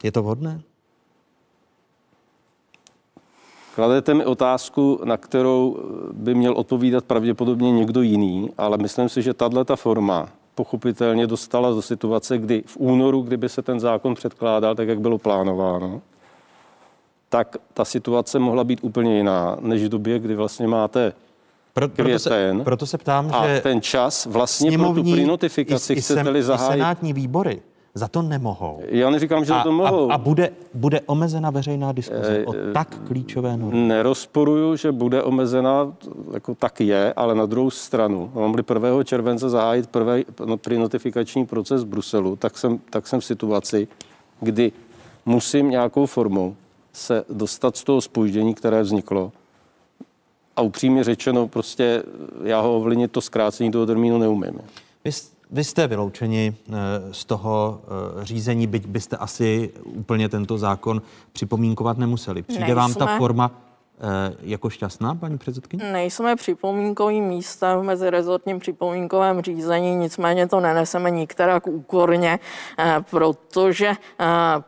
Je 0.03 0.11
to 0.11 0.23
vhodné? 0.23 0.61
Kladete 3.75 4.13
mi 4.13 4.25
otázku, 4.25 4.99
na 5.03 5.17
kterou 5.17 5.77
by 6.13 6.35
měl 6.35 6.53
odpovídat 6.53 7.05
pravděpodobně 7.05 7.71
někdo 7.71 8.01
jiný, 8.01 8.49
ale 8.57 8.77
myslím 8.77 9.09
si, 9.09 9.21
že 9.21 9.33
tahle 9.33 9.65
ta 9.65 9.75
forma 9.75 10.29
pochopitelně 10.55 11.27
dostala 11.27 11.69
do 11.69 11.81
situace, 11.81 12.37
kdy 12.37 12.63
v 12.65 12.77
únoru, 12.77 13.21
kdyby 13.21 13.49
se 13.49 13.61
ten 13.61 13.79
zákon 13.79 14.15
předkládal 14.15 14.75
tak, 14.75 14.87
jak 14.87 14.99
bylo 14.99 15.17
plánováno, 15.17 16.01
tak 17.29 17.57
ta 17.73 17.85
situace 17.85 18.39
mohla 18.39 18.63
být 18.63 18.79
úplně 18.81 19.17
jiná, 19.17 19.57
než 19.59 19.83
v 19.83 19.89
době, 19.89 20.19
kdy 20.19 20.35
vlastně 20.35 20.67
máte 20.67 21.13
Pro, 21.73 21.89
proto, 21.89 22.19
se, 22.19 22.55
proto 22.63 22.85
se 22.85 22.97
ptám, 22.97 23.31
a 23.33 23.47
že 23.47 23.61
ten 23.61 23.81
čas 23.81 24.25
vlastně 24.25 24.77
pro 24.77 24.93
tu 24.93 25.03
prinotifikaci 25.03 25.95
chcete-li 25.95 26.43
zahájit. 26.43 26.71
senátní 26.71 27.13
výbory 27.13 27.61
za 27.93 28.07
to 28.07 28.21
nemohou. 28.21 28.79
Já 28.87 29.09
neříkám, 29.09 29.45
že 29.45 29.53
a, 29.53 29.63
to 29.63 29.71
mohou. 29.71 30.11
A, 30.11 30.13
a 30.13 30.17
bude, 30.17 30.51
bude 30.73 31.01
omezena 31.01 31.49
veřejná 31.49 31.91
diskuze 31.91 32.37
Eh, 32.39 32.45
o 32.45 32.53
tak 32.73 32.99
klíčové 33.07 33.57
normy. 33.57 33.79
Nerozporuju, 33.79 34.75
že 34.75 34.91
bude 34.91 35.23
omezena, 35.23 35.93
jako 36.33 36.55
tak 36.55 36.81
je, 36.81 37.13
ale 37.13 37.35
na 37.35 37.45
druhou 37.45 37.69
stranu, 37.69 38.31
mám 38.35 38.55
1. 38.73 39.03
července 39.03 39.49
zahájit 39.49 39.87
prvý 39.87 40.25
no, 40.45 40.57
prinotifikační 40.57 41.45
proces 41.45 41.83
v 41.83 41.87
Bruselu, 41.87 42.35
tak 42.35 42.57
jsem, 42.57 42.79
tak 42.89 43.07
jsem 43.07 43.19
v 43.19 43.25
situaci, 43.25 43.87
kdy 44.39 44.71
musím 45.25 45.69
nějakou 45.69 46.05
formou 46.05 46.55
se 46.93 47.23
dostat 47.29 47.77
z 47.77 47.83
toho 47.83 48.01
spoždění, 48.01 48.53
které 48.53 48.81
vzniklo. 48.81 49.31
A 50.55 50.61
upřímně 50.61 51.03
řečeno, 51.03 51.47
prostě 51.47 52.03
já 52.43 52.61
ho 52.61 52.77
ovlivnit 52.77 53.11
to 53.11 53.21
zkrácení 53.21 53.71
toho 53.71 53.85
termínu 53.85 54.17
neumím. 54.17 54.61
Vy, 55.05 55.11
vy 55.51 55.63
jste 55.63 55.87
vyloučeni 55.87 56.55
eh, 56.55 56.73
z 57.11 57.25
toho 57.25 57.81
eh, 57.83 58.25
řízení, 58.25 58.67
byť 58.67 58.87
byste 58.87 59.17
asi 59.17 59.69
úplně 59.85 60.29
tento 60.29 60.57
zákon 60.57 61.01
připomínkovat 61.33 61.97
nemuseli. 61.97 62.41
Přijde 62.41 62.75
vám 62.75 62.93
ta 62.93 63.17
forma 63.17 63.70
jako 64.41 64.69
šťastná, 64.69 65.15
paní 65.15 65.37
předsedkyně? 65.37 65.91
Nejsme 65.91 66.35
připomínkovým 66.35 67.25
místem 67.25 67.79
v 67.79 67.83
mezirezortním 67.83 68.59
připomínkovém 68.59 69.41
řízení, 69.41 69.95
nicméně 69.95 70.47
to 70.47 70.59
neneseme 70.59 71.11
nikterak 71.11 71.67
úkorně, 71.67 72.39
eh, 72.79 72.95
protože 73.09 73.87
eh, 73.87 74.25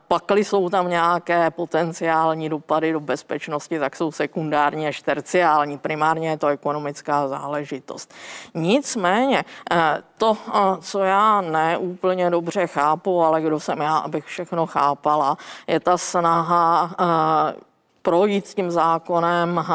pakli 0.07 0.43
jsou 0.43 0.69
tam 0.69 0.89
nějaké 0.89 1.51
potenciální 1.51 2.49
dopady 2.49 2.91
do 2.91 2.99
bezpečnosti, 2.99 3.79
tak 3.79 3.95
jsou 3.95 4.11
sekundární 4.11 4.87
až 4.87 5.01
terciální. 5.01 5.77
Primárně 5.77 6.29
je 6.29 6.37
to 6.37 6.47
ekonomická 6.47 7.27
záležitost. 7.27 8.13
Nicméně 8.53 9.43
eh, 9.71 10.03
to, 10.17 10.37
eh, 10.47 10.51
co 10.81 10.99
já 10.99 11.41
neúplně 11.41 12.29
dobře 12.29 12.67
chápu, 12.67 13.23
ale 13.23 13.41
kdo 13.41 13.59
jsem 13.59 13.81
já, 13.81 13.97
abych 13.97 14.25
všechno 14.25 14.65
chápala, 14.65 15.37
je 15.67 15.79
ta 15.79 15.97
snaha 15.97 16.95
eh, 16.99 17.72
projít 18.03 18.47
s 18.47 18.55
tím 18.55 18.71
zákonem 18.71 19.65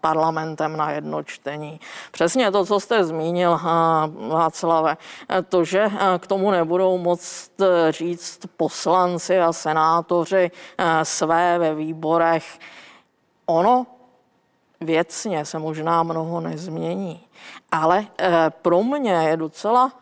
parlamentem 0.00 0.76
na 0.76 0.90
jedno 0.90 1.22
čtení. 1.22 1.80
Přesně 2.12 2.50
to, 2.50 2.64
co 2.64 2.80
jste 2.80 3.04
zmínil, 3.04 3.60
Václave, 4.28 4.96
to, 5.48 5.64
že 5.64 5.90
k 6.18 6.26
tomu 6.26 6.50
nebudou 6.50 6.98
moct 6.98 7.60
e, 7.60 7.92
říct 7.92 8.40
poslanci 8.56 9.40
a 9.40 9.52
senátoři 9.52 10.50
e, 10.78 11.04
své 11.04 11.58
ve 11.58 11.74
výborech, 11.74 12.58
ono 13.46 13.86
věcně 14.80 15.44
se 15.44 15.58
možná 15.58 16.02
mnoho 16.02 16.40
nezmění, 16.40 17.20
ale 17.72 18.06
e, 18.20 18.50
pro 18.50 18.82
mě 18.82 19.12
je 19.12 19.36
docela 19.36 19.92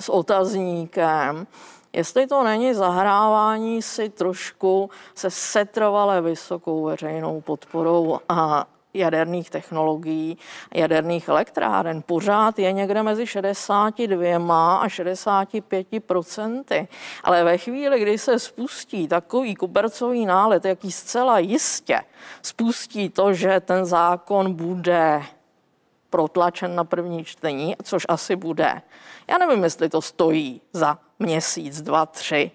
s 0.00 0.08
otazníkem, 0.08 1.46
jestli 1.92 2.26
to 2.26 2.44
není 2.44 2.74
zahrávání 2.74 3.82
si 3.82 4.08
trošku 4.08 4.90
se 5.14 5.30
setrvale 5.30 6.20
vysokou 6.20 6.84
veřejnou 6.84 7.40
podporou 7.40 8.18
a 8.28 8.66
jaderných 8.94 9.50
technologií, 9.50 10.38
jaderných 10.74 11.28
elektráren. 11.28 12.02
Pořád 12.06 12.58
je 12.58 12.72
někde 12.72 13.02
mezi 13.02 13.26
62 13.26 14.76
a 14.76 14.88
65 14.88 15.86
procenty. 16.06 16.88
Ale 17.24 17.44
ve 17.44 17.58
chvíli, 17.58 18.00
kdy 18.00 18.18
se 18.18 18.38
spustí 18.38 19.08
takový 19.08 19.54
kobercový 19.54 20.26
nálet, 20.26 20.64
jaký 20.64 20.92
zcela 20.92 21.38
jistě 21.38 22.00
spustí 22.42 23.08
to, 23.08 23.32
že 23.32 23.60
ten 23.60 23.84
zákon 23.84 24.54
bude 24.54 25.22
protlačen 26.10 26.74
na 26.74 26.84
první 26.84 27.24
čtení, 27.24 27.76
což 27.82 28.06
asi 28.08 28.36
bude. 28.36 28.82
Já 29.30 29.38
nevím, 29.38 29.64
jestli 29.64 29.88
to 29.88 30.02
stojí 30.02 30.60
za 30.72 30.98
měsíc, 31.18 31.82
dva, 31.82 32.06
tři 32.06 32.50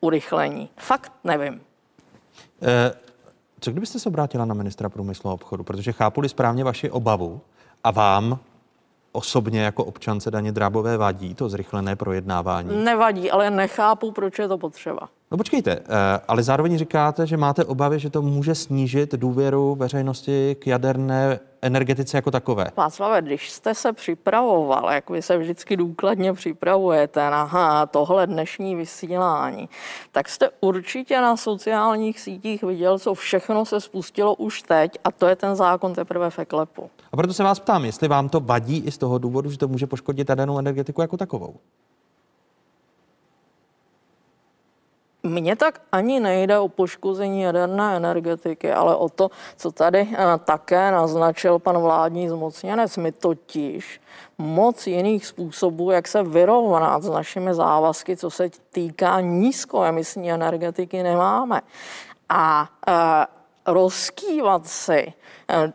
urychlení. 0.00 0.68
Fakt 0.76 1.12
nevím. 1.24 1.60
Eh, 2.62 2.92
Co 3.60 3.70
kdybyste 3.70 3.98
se 3.98 4.08
obrátila 4.08 4.44
na 4.44 4.54
ministra 4.54 4.88
průmyslu 4.88 5.30
a 5.30 5.34
obchodu? 5.34 5.64
Protože 5.64 5.92
chápu 5.92 6.28
správně 6.28 6.64
vaši 6.64 6.90
obavu 6.90 7.40
a 7.84 7.90
vám 7.90 8.38
osobně 9.12 9.60
jako 9.60 9.84
občance 9.84 10.30
Daně 10.30 10.52
Drábové 10.52 10.96
vadí 10.96 11.34
to 11.34 11.48
zrychlené 11.48 11.96
projednávání. 11.96 12.84
Nevadí, 12.84 13.30
ale 13.30 13.50
nechápu, 13.50 14.12
proč 14.12 14.38
je 14.38 14.48
to 14.48 14.58
potřeba. 14.58 15.08
No 15.32 15.36
počkejte, 15.36 15.72
eh, 15.72 15.84
ale 16.28 16.42
zároveň 16.42 16.78
říkáte, 16.78 17.26
že 17.26 17.36
máte 17.36 17.64
obavy, 17.64 17.98
že 17.98 18.10
to 18.10 18.22
může 18.22 18.54
snížit 18.54 19.14
důvěru 19.14 19.74
veřejnosti 19.74 20.56
k 20.58 20.66
jaderné 20.66 21.40
energetice 21.62 22.16
jako 22.16 22.30
takové. 22.30 22.66
Václave, 22.76 23.22
když 23.22 23.50
jste 23.50 23.74
se 23.74 23.92
připravoval, 23.92 24.90
jak 24.92 25.10
vy 25.10 25.22
se 25.22 25.38
vždycky 25.38 25.76
důkladně 25.76 26.32
připravujete 26.32 27.30
na 27.30 27.86
tohle 27.86 28.26
dnešní 28.26 28.76
vysílání, 28.76 29.68
tak 30.12 30.28
jste 30.28 30.48
určitě 30.60 31.20
na 31.20 31.36
sociálních 31.36 32.20
sítích 32.20 32.62
viděl, 32.62 32.98
co 32.98 33.14
všechno 33.14 33.64
se 33.64 33.80
spustilo 33.80 34.34
už 34.34 34.62
teď 34.62 34.98
a 35.04 35.10
to 35.10 35.26
je 35.26 35.36
ten 35.36 35.56
zákon 35.56 35.94
teprve 35.94 36.30
v 36.30 36.38
eklepu. 36.38 36.90
A 37.12 37.16
proto 37.16 37.34
se 37.34 37.42
vás 37.42 37.60
ptám, 37.60 37.84
jestli 37.84 38.08
vám 38.08 38.28
to 38.28 38.40
vadí 38.40 38.78
i 38.78 38.90
z 38.90 38.98
toho 38.98 39.18
důvodu, 39.18 39.50
že 39.50 39.58
to 39.58 39.68
může 39.68 39.86
poškodit 39.86 40.28
jadernou 40.28 40.58
energetiku 40.58 41.00
jako 41.00 41.16
takovou. 41.16 41.54
Mně 45.22 45.56
tak 45.56 45.80
ani 45.92 46.20
nejde 46.20 46.58
o 46.58 46.68
poškození 46.68 47.42
jaderné 47.42 47.96
energetiky, 47.96 48.72
ale 48.72 48.96
o 48.96 49.08
to, 49.08 49.30
co 49.56 49.72
tady 49.72 50.08
eh, 50.12 50.16
také 50.44 50.90
naznačil 50.90 51.58
pan 51.58 51.78
vládní 51.78 52.28
zmocněnec. 52.28 52.96
My 52.96 53.12
totiž 53.12 54.00
moc 54.38 54.86
jiných 54.86 55.26
způsobů, 55.26 55.90
jak 55.90 56.08
se 56.08 56.22
vyrovnat 56.22 57.02
s 57.02 57.08
našimi 57.08 57.54
závazky, 57.54 58.16
co 58.16 58.30
se 58.30 58.50
týká 58.70 59.20
nízkoemisní 59.20 60.32
energetiky, 60.32 61.02
nemáme. 61.02 61.60
A 62.28 62.68
eh, 62.88 62.92
rozkývat 63.66 64.66
si 64.66 65.12
eh, 65.48 65.72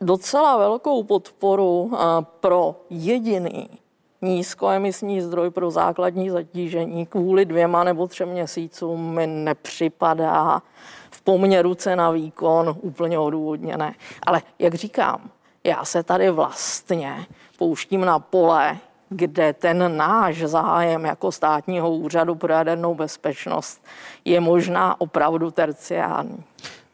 docela 0.00 0.56
velkou 0.56 1.02
podporu 1.02 1.92
pro 2.40 2.76
jediný 2.90 3.83
nízkoemisní 4.24 5.20
zdroj 5.20 5.50
pro 5.50 5.70
základní 5.70 6.30
zatížení 6.30 7.06
kvůli 7.06 7.44
dvěma 7.44 7.84
nebo 7.84 8.06
třem 8.06 8.28
měsícům 8.28 9.14
mi 9.14 9.26
nepřipadá 9.26 10.62
v 11.10 11.22
poměru 11.22 11.74
cena 11.74 12.10
výkon 12.10 12.76
úplně 12.80 13.18
odůvodněné. 13.18 13.94
Ale 14.26 14.42
jak 14.58 14.74
říkám, 14.74 15.20
já 15.64 15.84
se 15.84 16.02
tady 16.02 16.30
vlastně 16.30 17.26
pouštím 17.58 18.00
na 18.04 18.18
pole, 18.18 18.76
kde 19.08 19.52
ten 19.52 19.96
náš 19.96 20.38
zájem 20.42 21.04
jako 21.04 21.32
státního 21.32 21.96
úřadu 21.96 22.34
pro 22.34 22.52
jadernou 22.52 22.94
bezpečnost 22.94 23.84
je 24.24 24.40
možná 24.40 25.00
opravdu 25.00 25.50
terciární. 25.50 26.44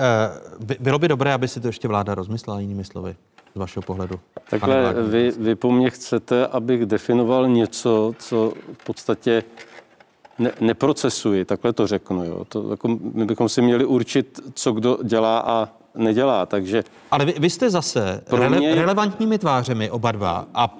Eh, 0.01 0.40
by- 0.65 0.77
Bylo 0.81 0.98
by 0.98 1.09
dobré, 1.09 1.32
aby 1.35 1.48
si 1.48 1.61
to 1.61 1.66
ještě 1.66 1.89
vláda 1.89 2.15
rozmyslela 2.15 2.61
jinými 2.61 2.85
slovy, 2.85 3.16
z 3.55 3.59
vašeho 3.59 3.82
pohledu. 3.82 4.20
Takhle 4.51 4.94
vy, 5.09 5.32
vy 5.39 5.55
po 5.55 5.72
mně 5.72 5.90
chcete, 5.90 6.47
abych 6.47 6.86
definoval 6.86 7.48
něco, 7.48 8.14
co 8.18 8.52
v 8.72 8.85
podstatě 8.85 9.43
ne, 10.39 10.52
neprocesuji, 10.60 11.44
takhle 11.44 11.72
to 11.72 11.86
řeknu. 11.86 12.24
Jo. 12.24 12.44
To, 12.44 12.70
jako, 12.70 12.89
my 13.14 13.24
bychom 13.24 13.48
si 13.48 13.62
měli 13.62 13.85
určit, 13.85 14.40
co 14.55 14.72
kdo 14.72 14.98
dělá 15.02 15.39
a 15.39 15.68
nedělá, 15.94 16.47
takže... 16.47 16.85
Ale 17.10 17.24
vy, 17.24 17.35
vy 17.39 17.51
jste 17.51 17.70
zase 17.70 18.20
Pro 18.28 18.39
rele, 18.39 18.59
mě 18.59 18.74
relevantními 18.74 19.39
tvářemi 19.39 19.90
oba 19.90 20.12
dva 20.12 20.47
a 20.55 20.77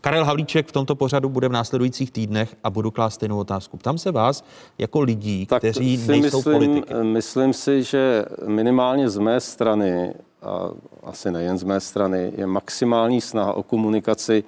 Karel 0.00 0.24
Havlíček 0.24 0.66
v 0.68 0.72
tomto 0.72 0.94
pořadu 0.94 1.28
bude 1.28 1.48
v 1.48 1.52
následujících 1.52 2.10
týdnech 2.10 2.56
a 2.64 2.70
budu 2.70 2.90
klást 2.90 3.14
stejnou 3.14 3.38
otázku. 3.38 3.76
Ptám 3.76 3.98
se 3.98 4.12
vás 4.12 4.44
jako 4.78 5.00
lidí, 5.00 5.46
kteří 5.46 5.96
si 5.96 6.10
nejsou 6.10 6.38
myslím, 6.38 6.52
politiky. 6.52 6.94
Myslím 7.02 7.52
si, 7.52 7.82
že 7.82 8.24
minimálně 8.46 9.10
z 9.10 9.18
mé 9.18 9.40
strany, 9.40 10.14
a 10.48 10.70
asi 11.02 11.30
nejen 11.30 11.58
z 11.58 11.62
mé 11.62 11.80
strany, 11.80 12.32
je 12.36 12.46
maximální 12.46 13.20
snaha 13.20 13.52
o 13.52 13.62
komunikaci 13.62 14.44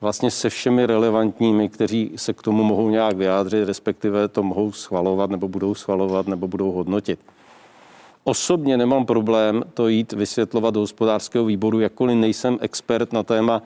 vlastně 0.00 0.30
se 0.30 0.50
všemi 0.50 0.86
relevantními, 0.86 1.68
kteří 1.68 2.12
se 2.16 2.32
k 2.32 2.42
tomu 2.42 2.64
mohou 2.64 2.90
nějak 2.90 3.16
vyjádřit, 3.16 3.64
respektive 3.64 4.28
to 4.28 4.42
mohou 4.42 4.72
schvalovat, 4.72 5.30
nebo 5.30 5.48
budou 5.48 5.74
schvalovat, 5.74 6.26
nebo 6.26 6.48
budou 6.48 6.72
hodnotit. 6.72 7.20
Osobně 8.24 8.76
nemám 8.76 9.06
problém 9.06 9.62
to 9.74 9.88
jít 9.88 10.12
vysvětlovat 10.12 10.74
do 10.74 10.80
hospodářského 10.80 11.44
výboru, 11.44 11.80
jakkoliv 11.80 12.16
nejsem 12.16 12.58
expert 12.60 13.12
na 13.12 13.22
téma 13.22 13.62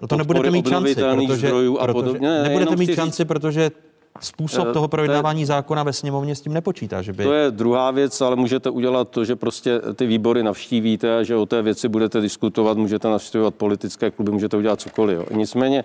No 0.00 0.08
to 0.08 0.16
nebudete 0.16 0.50
mít 0.50 0.68
šanci, 0.68 0.94
protože, 0.94 1.36
zdrojů 1.36 1.78
a 1.78 1.86
protože 1.86 1.92
podobně. 1.92 2.28
Ne, 2.28 2.42
nebudete 2.42 2.76
mít 2.76 2.94
šanci, 2.94 3.24
protože 3.24 3.70
způsob 4.20 4.66
Eh, 4.68 4.72
toho 4.72 4.74
to 4.74 4.84
je- 4.84 4.88
projednávání 4.88 5.44
zákona 5.44 5.82
ve 5.82 5.92
sněmovně 5.92 6.34
s 6.34 6.40
tím 6.40 6.52
nepočítá, 6.52 7.02
že 7.02 7.12
by... 7.12 7.24
To 7.24 7.32
je 7.32 7.50
druhá 7.50 7.90
věc, 7.90 8.20
ale 8.20 8.36
můžete 8.36 8.70
udělat 8.70 9.08
to, 9.08 9.24
že 9.24 9.36
prostě 9.36 9.80
ty 9.94 10.06
výbory 10.06 10.42
navštívíte 10.42 11.18
a 11.18 11.22
že 11.22 11.36
o 11.36 11.46
té 11.46 11.62
věci 11.62 11.88
budete 11.88 12.20
diskutovat, 12.20 12.76
můžete 12.78 13.08
navštěvovat 13.08 13.54
politické 13.54 14.10
kluby, 14.10 14.32
můžete 14.32 14.56
udělat 14.56 14.80
cokoliv. 14.80 15.18
Jo. 15.18 15.24
Nicméně 15.32 15.84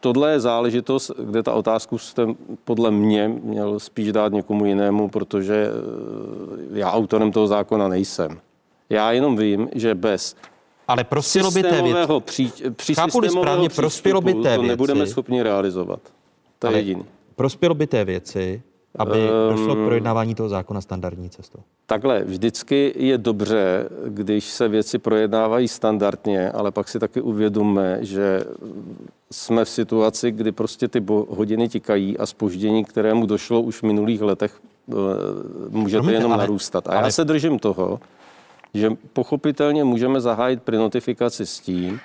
tohle 0.00 0.30
je 0.32 0.40
záležitost, 0.40 1.10
kde 1.24 1.42
ta 1.42 1.52
otázku 1.52 1.98
jste 1.98 2.26
podle 2.64 2.90
mě 2.90 3.28
měl 3.42 3.80
spíš 3.80 4.12
dát 4.12 4.32
někomu 4.32 4.64
jinému, 4.66 5.08
protože 5.08 5.66
eh, 6.74 6.78
já 6.78 6.92
autorem 6.92 7.32
toho 7.32 7.46
zákona 7.46 7.88
nejsem. 7.88 8.38
Já 8.90 9.12
jenom 9.12 9.36
vím, 9.36 9.68
že 9.74 9.94
bez 9.94 10.36
ale 10.88 11.04
prospělo 11.04 11.50
by 11.50 11.62
té 11.62 11.82
věci. 11.82 12.12
Při, 12.24 12.52
při 12.76 12.94
systémového 12.94 13.30
správně, 13.42 13.68
prospělo 13.68 14.20
by 14.20 14.34
té 14.34 14.56
to 14.56 14.62
nebudeme 14.62 14.98
věci. 15.00 15.10
schopni 15.12 15.42
realizovat. 15.42 16.00
To 16.58 16.66
je 16.66 16.68
Ale 16.68 16.78
jediný. 16.78 17.04
Prospělo 17.38 17.74
by 17.74 17.86
té 17.86 18.04
věci, 18.04 18.62
aby 18.98 19.18
Ehm, 19.28 19.56
došlo 19.56 19.74
k 19.74 19.84
projednávání 19.84 20.34
toho 20.34 20.48
zákona 20.48 20.80
standardní 20.80 21.30
cestou. 21.30 21.58
Takhle, 21.86 22.24
vždycky 22.24 22.92
je 22.96 23.18
dobře, 23.18 23.88
když 24.08 24.44
se 24.44 24.68
věci 24.68 24.98
projednávají 24.98 25.68
standardně, 25.68 26.50
ale 26.50 26.70
pak 26.70 26.88
si 26.88 26.98
taky 26.98 27.20
uvědomme, 27.20 27.98
že 28.00 28.44
jsme 29.30 29.64
v 29.64 29.68
situaci, 29.68 30.30
kdy 30.30 30.52
prostě 30.52 30.88
ty 30.88 31.04
hodiny 31.28 31.68
tikají 31.68 32.18
a 32.18 32.26
spoždění, 32.26 32.84
kterému 32.84 33.26
došlo 33.26 33.60
už 33.60 33.76
v 33.78 33.82
minulých 33.82 34.20
letech, 34.22 34.60
eh, 34.90 34.94
můžete 35.70 35.98
Promiňte, 35.98 36.18
jenom 36.18 36.32
ale- 36.32 36.42
narůstat. 36.42 36.88
A 36.88 36.92
ale- 36.92 37.06
já 37.06 37.10
se 37.10 37.24
držím 37.24 37.58
toho, 37.58 38.00
že 38.74 38.90
pochopitelně 39.12 39.84
můžeme 39.84 40.20
zahájit 40.20 40.62
prenotifikaci 40.62 41.46
s 41.46 41.60
tím, 41.60 42.00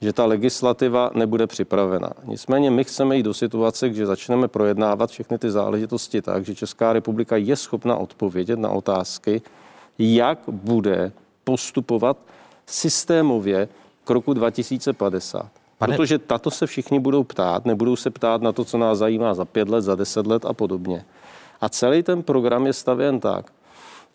že 0.00 0.12
ta 0.12 0.24
legislativa 0.26 1.10
nebude 1.14 1.46
připravena. 1.46 2.10
Nicméně 2.24 2.70
my 2.70 2.84
chceme 2.84 3.16
jít 3.16 3.22
do 3.22 3.34
situace, 3.34 3.92
že 3.92 4.06
začneme 4.06 4.48
projednávat 4.48 5.10
všechny 5.10 5.38
ty 5.38 5.50
záležitosti 5.50 6.22
tak, 6.22 6.44
že 6.44 6.54
Česká 6.54 6.92
republika 6.92 7.36
je 7.36 7.56
schopna 7.56 7.96
odpovědět 7.96 8.58
na 8.58 8.68
otázky, 8.70 9.42
jak 9.98 10.38
bude 10.48 11.12
postupovat 11.44 12.16
systémově 12.66 13.68
k 14.04 14.10
roku 14.10 14.34
2050. 14.34 15.46
Pane- 15.78 15.96
Protože 15.96 16.18
tato 16.18 16.50
se 16.50 16.66
všichni 16.66 17.00
budou 17.00 17.24
ptát, 17.24 17.64
nebudou 17.66 17.96
se 17.96 18.10
ptát 18.10 18.42
na 18.42 18.52
to, 18.52 18.64
co 18.64 18.78
nás 18.78 18.98
zajímá 18.98 19.34
za 19.34 19.44
pět 19.44 19.68
let, 19.68 19.82
za 19.82 19.94
deset 19.94 20.26
let 20.26 20.44
a 20.44 20.52
podobně. 20.52 21.04
A 21.60 21.68
celý 21.68 22.02
ten 22.02 22.22
program 22.22 22.66
je 22.66 22.72
stavěn 22.72 23.20
tak, 23.20 23.52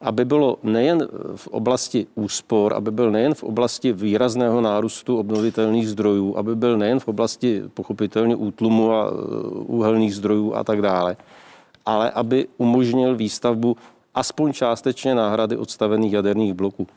aby 0.02 0.26
bylo 0.26 0.58
nejen 0.64 1.08
v 1.36 1.48
oblasti 1.48 2.08
úspor, 2.16 2.74
aby 2.74 2.92
byl 2.92 3.12
nejen 3.12 3.34
v 3.34 3.44
oblasti 3.44 3.94
výrazného 3.94 4.62
nárůstu 4.62 5.20
obnovitelných 5.20 5.90
zdrojů, 5.90 6.38
aby 6.38 6.56
byl 6.56 6.78
nejen 6.78 7.00
v 7.00 7.08
oblasti 7.08 7.64
pochopitelně 7.74 8.36
útlumu 8.36 8.92
a 8.92 9.08
e, 9.08 9.12
úhelných 9.50 10.16
zdrojů 10.16 10.54
a 10.56 10.64
tak 10.64 10.82
dále, 10.82 11.18
ale 11.86 12.12
aby 12.12 12.48
umožnil 12.58 13.16
výstavbu 13.16 13.78
aspoň 14.16 14.54
částečně 14.54 15.16
náhrady 15.16 15.58
odstavených 15.58 16.14
jaderných 16.14 16.54
bloků. 16.54 16.88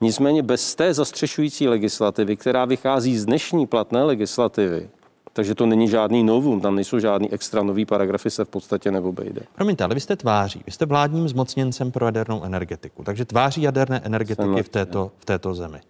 Nicméně 0.00 0.42
bez 0.42 0.74
té 0.74 0.94
zastřešující 0.94 1.68
legislativy, 1.68 2.36
která 2.36 2.64
vychází 2.64 3.18
z 3.18 3.24
dnešní 3.24 3.66
platné 3.66 4.04
legislativy, 4.04 4.88
takže 5.32 5.54
to 5.54 5.66
není 5.66 5.88
žádný 5.88 6.24
novum, 6.24 6.60
tam 6.60 6.74
nejsou 6.74 6.98
žádný 6.98 7.32
extra 7.32 7.62
nový 7.62 7.84
paragrafy, 7.84 8.30
se 8.30 8.44
v 8.44 8.48
podstatě 8.48 8.90
neobejde. 8.90 9.40
Promiňte, 9.54 9.84
ale 9.84 9.94
vy 9.94 10.00
jste 10.00 10.16
tváří, 10.16 10.62
vy 10.66 10.72
jste 10.72 10.86
vládním 10.86 11.28
zmocněncem 11.28 11.90
pro 11.90 12.04
jadernou 12.04 12.42
energetiku, 12.44 13.04
takže 13.04 13.24
tváří 13.24 13.62
jaderné 13.62 14.00
energetiky 14.04 14.62
v 14.62 14.68
této, 14.68 15.10
v 15.18 15.24
této 15.24 15.54
zemi. 15.54 15.80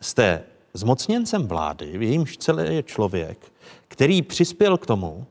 Jste 0.00 0.42
zmocněncem 0.74 1.46
vlády, 1.46 1.98
v 1.98 2.02
jejímž 2.02 2.36
celé 2.36 2.66
je 2.66 2.82
člověk, 2.82 3.38
který 3.88 4.22
přispěl 4.22 4.76
k 4.76 4.86
tomu, 4.86 5.26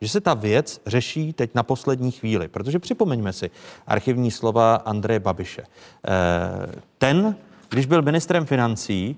že 0.00 0.08
se 0.08 0.20
ta 0.20 0.34
věc 0.34 0.80
řeší 0.86 1.32
teď 1.32 1.50
na 1.54 1.62
poslední 1.62 2.10
chvíli. 2.10 2.48
Protože 2.48 2.78
připomeňme 2.78 3.32
si 3.32 3.50
archivní 3.86 4.30
slova 4.30 4.74
Andreje 4.74 5.20
Babiše. 5.20 5.62
Eh, 5.62 6.82
Ten, 6.98 7.36
když 7.68 7.86
byl 7.86 8.02
ministrem 8.02 8.46
financí, 8.46 9.16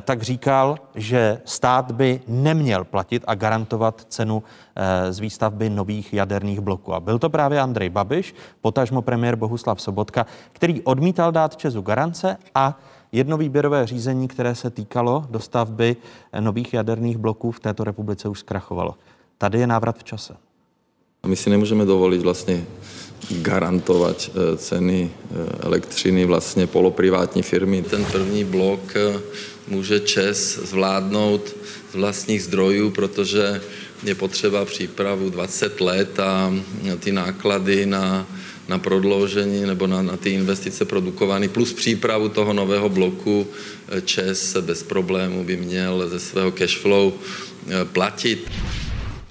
tak 0.00 0.22
říkal, 0.22 0.78
že 0.94 1.40
stát 1.44 1.92
by 1.92 2.20
neměl 2.28 2.84
platit 2.84 3.22
a 3.26 3.34
garantovat 3.34 4.06
cenu 4.08 4.42
eh, 4.76 5.12
z 5.12 5.18
výstavby 5.18 5.70
nových 5.70 6.12
jaderných 6.14 6.60
bloků. 6.60 6.94
A 6.94 7.00
byl 7.00 7.18
to 7.18 7.30
právě 7.30 7.60
Andrej 7.60 7.88
Babiš, 7.88 8.34
potažmo 8.60 9.02
premiér 9.02 9.36
Bohuslav 9.36 9.80
Sobotka, 9.80 10.26
který 10.52 10.82
odmítal 10.82 11.32
dát 11.32 11.56
Česu 11.56 11.82
garance 11.82 12.36
a 12.54 12.78
jedno 13.12 13.36
výběrové 13.36 13.86
řízení, 13.86 14.28
které 14.28 14.54
se 14.54 14.70
týkalo 14.70 15.24
dostavby 15.30 15.96
eh, 16.32 16.40
nových 16.40 16.74
jaderných 16.74 17.16
bloků 17.16 17.50
v 17.50 17.60
této 17.60 17.84
republice 17.84 18.28
už 18.28 18.38
zkrachovalo. 18.38 18.94
Tady 19.38 19.60
je 19.60 19.66
návrat 19.66 19.98
v 19.98 20.04
čase. 20.04 20.34
My 21.26 21.36
si 21.36 21.50
nemůžeme 21.50 21.84
dovolit 21.84 22.22
vlastně 22.22 22.64
garantovat 23.30 24.30
eh, 24.30 24.56
ceny 24.56 25.10
eh, 25.10 25.34
elektřiny 25.60 26.24
vlastně 26.24 26.66
poloprivátní 26.66 27.42
firmy. 27.42 27.82
Ten 27.82 28.04
první 28.04 28.44
blok 28.44 28.80
eh, 28.96 29.20
může 29.70 30.00
ČES 30.00 30.58
zvládnout 30.62 31.56
z 31.92 31.94
vlastních 31.94 32.42
zdrojů, 32.42 32.90
protože 32.90 33.60
je 34.02 34.14
potřeba 34.14 34.64
přípravu 34.64 35.30
20 35.30 35.80
let 35.80 36.20
a 36.20 36.54
ty 37.00 37.12
náklady 37.12 37.86
na, 37.86 38.26
na 38.68 38.78
prodloužení 38.78 39.66
nebo 39.66 39.86
na, 39.86 40.02
na 40.02 40.16
ty 40.16 40.30
investice 40.30 40.84
produkovány 40.84 41.48
plus 41.48 41.72
přípravu 41.72 42.28
toho 42.28 42.52
nového 42.52 42.88
bloku 42.88 43.46
eh, 43.88 44.00
ČES 44.00 44.56
bez 44.60 44.82
problému 44.82 45.44
by 45.44 45.56
měl 45.56 46.08
ze 46.08 46.20
svého 46.20 46.52
cash 46.52 46.76
flow 46.78 47.12
eh, 47.12 47.84
platit. 47.84 48.50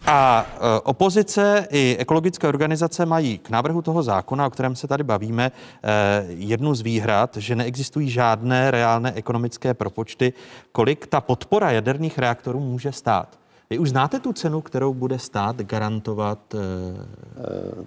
A 0.10 0.46
e, 0.46 0.80
opozice 0.80 1.68
i 1.72 1.96
ekologické 2.00 2.48
organizace 2.48 3.06
mají 3.06 3.38
k 3.38 3.50
návrhu 3.50 3.82
toho 3.82 4.04
zákona, 4.04 4.48
o 4.48 4.50
kterém 4.50 4.76
se 4.76 4.88
tady 4.88 5.04
bavíme, 5.04 5.52
e, 5.84 6.26
jednu 6.30 6.76
z 6.76 6.82
výhrad, 6.82 7.38
že 7.38 7.56
neexistují 7.56 8.10
žádné 8.10 8.72
reálné 8.72 9.14
ekonomické 9.14 9.74
propočty, 9.74 10.34
kolik 10.72 11.08
ta 11.08 11.22
podpora 11.22 11.72
jaderných 11.72 12.18
reaktorů 12.20 12.60
může 12.60 12.92
stát. 12.92 13.40
Vy 13.70 13.78
už 13.80 13.90
znáte 13.90 14.20
tu 14.20 14.34
cenu, 14.34 14.62
kterou 14.62 14.94
bude 14.94 15.20
stát 15.20 15.56
garantovat 15.62 16.56
e, 16.56 16.58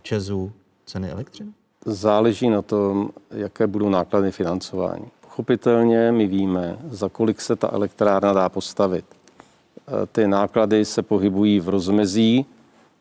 Česu 0.02 0.52
ceny 0.86 1.10
elektřiny? 1.10 1.50
Záleží 1.86 2.50
na 2.50 2.62
tom, 2.62 3.10
jaké 3.30 3.66
budou 3.66 3.88
náklady 3.88 4.30
financování. 4.30 5.04
Pochopitelně 5.20 6.12
my 6.12 6.26
víme, 6.26 6.78
za 6.88 7.08
kolik 7.08 7.40
se 7.40 7.56
ta 7.56 7.70
elektrárna 7.72 8.32
dá 8.32 8.48
postavit. 8.48 9.04
E, 9.90 10.06
Ty 10.06 10.28
náklady 10.28 10.84
se 10.84 11.02
pohybují 11.02 11.60
v 11.60 11.68
rozmezí, 11.68 12.46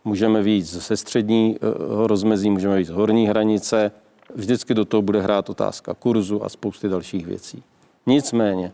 můžeme 0.06 0.41
víc 0.41 0.72
ze 0.72 0.98
středního 0.98 2.07
rozmezí, 2.07 2.49
můžeme 2.49 2.78
víc 2.78 2.88
z 2.88 2.91
horní 2.91 3.28
hranice, 3.28 3.91
vždycky 4.36 4.74
do 4.74 4.86
toho 4.86 5.02
bude 5.02 5.22
hrát 5.22 5.49
otázka 5.49 5.94
kurzu 5.94 6.44
a 6.44 6.49
spousty 6.49 6.90
dalších 6.90 7.26
věcí. 7.26 7.64
Nicméně, 8.06 8.72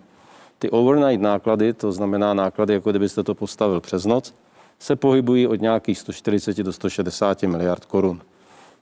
ty 0.60 0.70
overnight 0.70 1.22
náklady, 1.22 1.74
to 1.74 1.92
znamená 1.92 2.34
náklady, 2.34 2.74
jako 2.74 2.90
kdybyste 2.90 3.24
to 3.24 3.36
postavil 3.36 3.82
přes 3.82 4.06
noc, 4.06 4.34
se 4.80 4.96
pohybují 4.96 5.48
od 5.48 5.62
nějakých 5.62 6.00
140 6.00 6.58
do 6.58 6.74
160 6.74 7.44
miliard 7.44 7.86
korun. 7.86 8.22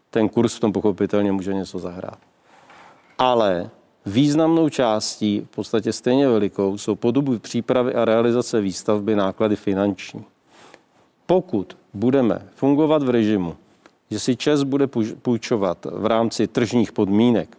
Ten 0.09 0.29
kurz 0.29 0.55
v 0.55 0.59
tom 0.59 0.73
pochopitelně 0.73 1.31
může 1.31 1.53
něco 1.53 1.79
zahrát. 1.79 2.17
Ale 3.17 3.69
významnou 4.05 4.69
částí, 4.69 5.47
v 5.51 5.55
podstatě 5.55 5.93
stejně 5.93 6.27
velikou, 6.27 6.77
jsou 6.77 6.95
po 6.95 7.11
dobu 7.11 7.39
přípravy 7.39 7.93
a 7.93 8.05
realizace 8.05 8.61
výstavby 8.61 9.15
náklady 9.15 9.55
finanční. 9.55 10.23
Pokud 11.25 11.77
budeme 11.93 12.47
fungovat 12.55 13.03
v 13.03 13.09
režimu, 13.09 13.55
že 14.11 14.19
si 14.19 14.35
ČES 14.35 14.63
bude 14.63 14.85
půj- 14.85 15.15
půjčovat 15.15 15.87
v 15.91 16.05
rámci 16.05 16.47
tržních 16.47 16.91
podmínek, 16.91 17.57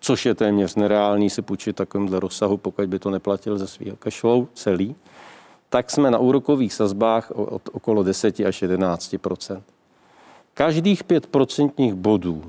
což 0.00 0.26
je 0.26 0.34
téměř 0.34 0.74
nereálný 0.74 1.30
si 1.30 1.42
půjčit 1.42 1.76
takovémhle 1.76 2.20
rozsahu, 2.20 2.56
pokud 2.56 2.86
by 2.86 2.98
to 2.98 3.10
neplatil 3.10 3.58
ze 3.58 3.66
svého 3.66 3.96
cashflow 3.96 4.46
celý, 4.54 4.94
tak 5.68 5.90
jsme 5.90 6.10
na 6.10 6.18
úrokových 6.18 6.72
sazbách 6.74 7.30
od 7.30 7.62
okolo 7.72 8.02
10 8.02 8.40
až 8.40 8.62
11% 8.62 9.62
Každých 10.54 11.04
5 11.04 11.26
procentních 11.26 11.94
bodů 11.94 12.44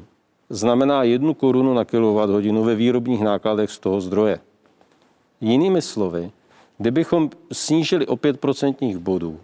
znamená 0.49 1.03
jednu 1.03 1.34
korunu 1.34 1.73
na 1.73 1.85
kilowatthodinu 1.85 2.63
ve 2.63 2.76
výrobních 2.76 3.22
nákladech 3.22 3.72
z 3.72 3.80
toho 3.80 4.01
zdroje. 4.01 4.39
Jinými 5.41 5.81
slovy, 5.81 6.31
kdybychom 6.77 7.30
snížili 7.51 8.07
o 8.07 8.15
5 8.15 8.39
procentních 8.39 8.97
bodů, 8.97 9.39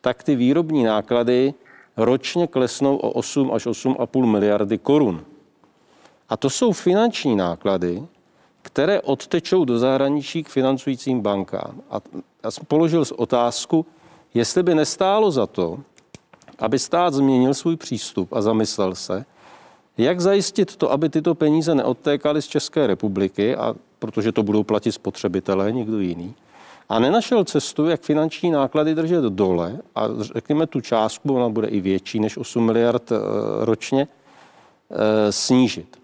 tak 0.00 0.22
ty 0.22 0.36
výrobní 0.36 0.84
náklady 0.84 1.54
ročně 1.96 2.46
klesnou 2.46 2.96
o 2.96 3.10
8 3.10 3.52
až 3.52 3.66
8,5 3.66 4.26
miliardy 4.26 4.78
korun. 4.78 5.24
A 6.28 6.36
to 6.36 6.50
jsou 6.50 6.72
finanční 6.72 7.36
náklady, 7.36 8.02
které 8.62 9.00
odtečou 9.00 9.64
do 9.64 9.78
zahraničí 9.78 10.44
k 10.44 10.48
financujícím 10.48 11.20
bankám. 11.20 11.80
A 11.90 12.00
já 12.44 12.50
jsem 12.50 12.64
položil 12.66 13.04
otázku, 13.16 13.86
jestli 14.34 14.62
by 14.62 14.74
nestálo 14.74 15.30
za 15.30 15.46
to, 15.46 15.78
aby 16.58 16.78
stát 16.78 17.14
změnil 17.14 17.54
svůj 17.54 17.76
přístup 17.76 18.32
a 18.32 18.42
zamyslel 18.42 18.94
se, 18.94 19.24
jak 19.98 20.20
zajistit 20.20 20.76
to, 20.76 20.92
aby 20.92 21.08
tyto 21.08 21.34
peníze 21.34 21.74
neodtékaly 21.74 22.42
z 22.42 22.46
České 22.46 22.86
republiky, 22.86 23.56
a 23.56 23.74
protože 23.98 24.32
to 24.32 24.42
budou 24.42 24.62
platit 24.62 24.92
spotřebitelé, 24.92 25.72
někdo 25.72 25.98
jiný, 25.98 26.34
a 26.88 26.98
nenašel 26.98 27.44
cestu, 27.44 27.86
jak 27.86 28.00
finanční 28.00 28.50
náklady 28.50 28.94
držet 28.94 29.24
dole 29.24 29.78
a 29.94 30.08
řekněme 30.20 30.66
tu 30.66 30.80
částku, 30.80 31.34
ona 31.34 31.48
bude 31.48 31.68
i 31.68 31.80
větší 31.80 32.20
než 32.20 32.36
8 32.36 32.66
miliard 32.66 33.12
eh, 33.12 33.16
ročně, 33.64 34.08
eh, 34.90 35.32
snížit. 35.32 35.98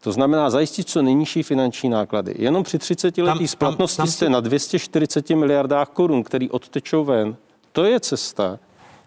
To 0.00 0.12
znamená 0.12 0.50
zajistit 0.50 0.88
co 0.88 1.02
nejnižší 1.02 1.42
finanční 1.42 1.88
náklady. 1.88 2.34
Jenom 2.38 2.62
při 2.62 2.78
30 2.78 3.22
letý 3.22 3.48
splatnosti 3.48 3.96
tam, 3.96 4.06
tam 4.06 4.12
jste 4.12 4.28
na 4.28 4.40
240 4.40 5.30
miliardách 5.30 5.88
korun, 5.88 6.22
který 6.22 6.50
odtečou 6.50 7.04
ven. 7.04 7.36
To 7.72 7.84
je 7.84 8.00
cesta, 8.00 8.58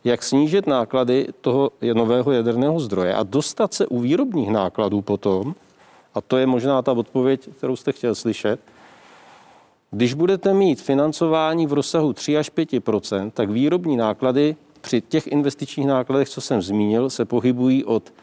jak 0.04 0.24
snížit 0.24 0.68
náklady 0.68 1.28
toho 1.42 1.72
nového 1.94 2.32
jaderného 2.32 2.80
zdroje 2.80 3.14
a 3.14 3.24
dostat 3.24 3.74
se 3.74 3.88
u 3.88 4.00
výrobních 4.00 4.50
nákladů 4.50 5.02
potom, 5.02 5.56
a 6.14 6.22
to 6.22 6.38
je 6.38 6.46
možná 6.46 6.82
ta 6.82 6.92
odpověď, 6.92 7.50
kterou 7.58 7.76
jste 7.76 7.92
chtěl 7.92 8.16
slyšet, 8.16 8.60
když 9.92 10.14
budete 10.14 10.54
mít 10.54 10.82
financování 10.82 11.68
v 11.68 11.74
rozsahu 11.74 12.14
3 12.14 12.38
až 12.38 12.52
5% 12.52 13.32
tak 13.32 13.50
výrobní 13.50 13.98
náklady 13.98 14.56
při 14.82 15.02
těch 15.02 15.28
investičních 15.28 15.88
nákladech, 15.88 16.30
co 16.30 16.42
jsem 16.42 16.62
zmínil, 16.62 17.10
se 17.10 17.26
pohybují 17.26 17.86
od 17.86 18.14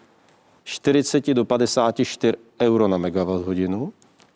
40 0.65 1.35
do 1.35 1.45
54 1.45 2.37
euro 2.61 2.89
na 2.89 2.99
megawatt 2.99 3.47
hodinu. 3.47 3.93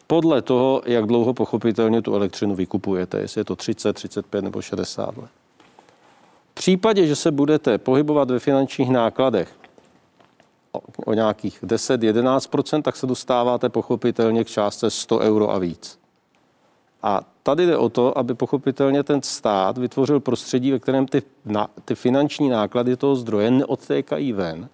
Podle 0.06 0.42
toho, 0.42 0.82
jak 0.86 1.06
dlouho 1.06 1.34
pochopitelně 1.34 2.02
tu 2.02 2.14
elektřinu 2.14 2.54
vykupujete, 2.54 3.20
jestli 3.20 3.40
je 3.40 3.44
to 3.44 3.56
30, 3.56 3.92
35 3.92 4.42
nebo 4.42 4.62
60 4.62 5.16
let. 5.16 5.30
V 6.50 6.54
případě, 6.54 7.06
že 7.06 7.16
se 7.16 7.30
budete 7.30 7.78
pohybovat 7.78 8.30
ve 8.30 8.38
finančních 8.38 8.90
nákladech 8.90 9.48
o, 11.06 11.14
nějakých 11.14 11.62
10-11%, 11.62 12.82
tak 12.82 12.96
se 12.96 13.06
dostáváte 13.06 13.68
pochopitelně 13.68 14.44
k 14.44 14.48
částce 14.48 14.90
100 14.90 15.18
euro 15.18 15.50
a 15.50 15.58
víc. 15.58 15.98
A 17.02 17.20
tady 17.42 17.66
jde 17.66 17.76
o 17.76 17.88
to, 17.88 18.18
aby 18.18 18.34
pochopitelně 18.34 19.02
ten 19.02 19.22
stát 19.22 19.78
vytvořil 19.78 20.20
prostředí, 20.20 20.72
ve 20.72 20.78
kterém 20.78 21.06
ty, 21.06 21.22
na, 21.44 21.68
ty 21.84 21.94
finanční 21.94 22.48
náklady 22.48 22.96
toho 22.96 23.16
zdroje 23.16 23.50
neodtékají 23.50 24.32
ven 24.32 24.68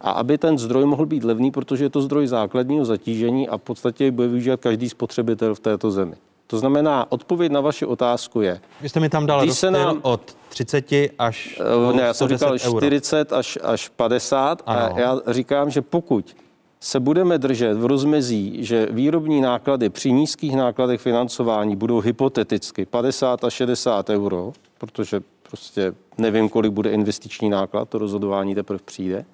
a 0.00 0.10
aby 0.10 0.38
ten 0.38 0.58
zdroj 0.58 0.86
mohl 0.86 1.06
být 1.06 1.24
levný, 1.24 1.50
protože 1.50 1.84
je 1.84 1.90
to 1.90 2.02
zdroj 2.02 2.26
základního 2.26 2.84
zatížení 2.84 3.48
a 3.48 3.58
v 3.58 3.62
podstatě 3.62 4.10
bude 4.10 4.28
využívat 4.28 4.60
každý 4.60 4.88
spotřebitel 4.88 5.54
v 5.54 5.60
této 5.60 5.90
zemi. 5.90 6.16
To 6.46 6.58
znamená, 6.58 7.12
odpověď 7.12 7.52
na 7.52 7.60
vaši 7.60 7.86
otázku 7.86 8.40
je... 8.40 8.60
Vy 8.80 8.88
jste 8.88 9.00
mi 9.00 9.08
tam 9.08 9.26
dal 9.26 9.50
se 9.52 9.70
nám, 9.70 9.98
od 10.02 10.36
30 10.48 10.92
až 11.18 11.60
Ne, 11.92 12.02
já 12.02 12.14
jsem 12.14 12.28
říkal 12.28 12.58
40 12.58 13.32
až, 13.32 13.58
až 13.62 13.88
50 13.88 14.62
ano. 14.66 14.96
a 14.96 15.00
já 15.00 15.20
říkám, 15.26 15.70
že 15.70 15.82
pokud 15.82 16.36
se 16.80 17.00
budeme 17.00 17.38
držet 17.38 17.74
v 17.74 17.86
rozmezí, 17.86 18.64
že 18.64 18.88
výrobní 18.90 19.40
náklady 19.40 19.90
při 19.90 20.12
nízkých 20.12 20.56
nákladech 20.56 21.00
financování 21.00 21.76
budou 21.76 22.00
hypoteticky 22.00 22.86
50 22.86 23.44
a 23.44 23.50
60 23.50 24.10
euro, 24.10 24.52
protože 24.78 25.20
prostě 25.50 25.94
nevím, 26.18 26.48
kolik 26.48 26.72
bude 26.72 26.90
investiční 26.90 27.50
náklad, 27.50 27.88
to 27.88 27.98
rozhodování 27.98 28.54
teprve 28.54 28.78
přijde, 28.84 29.24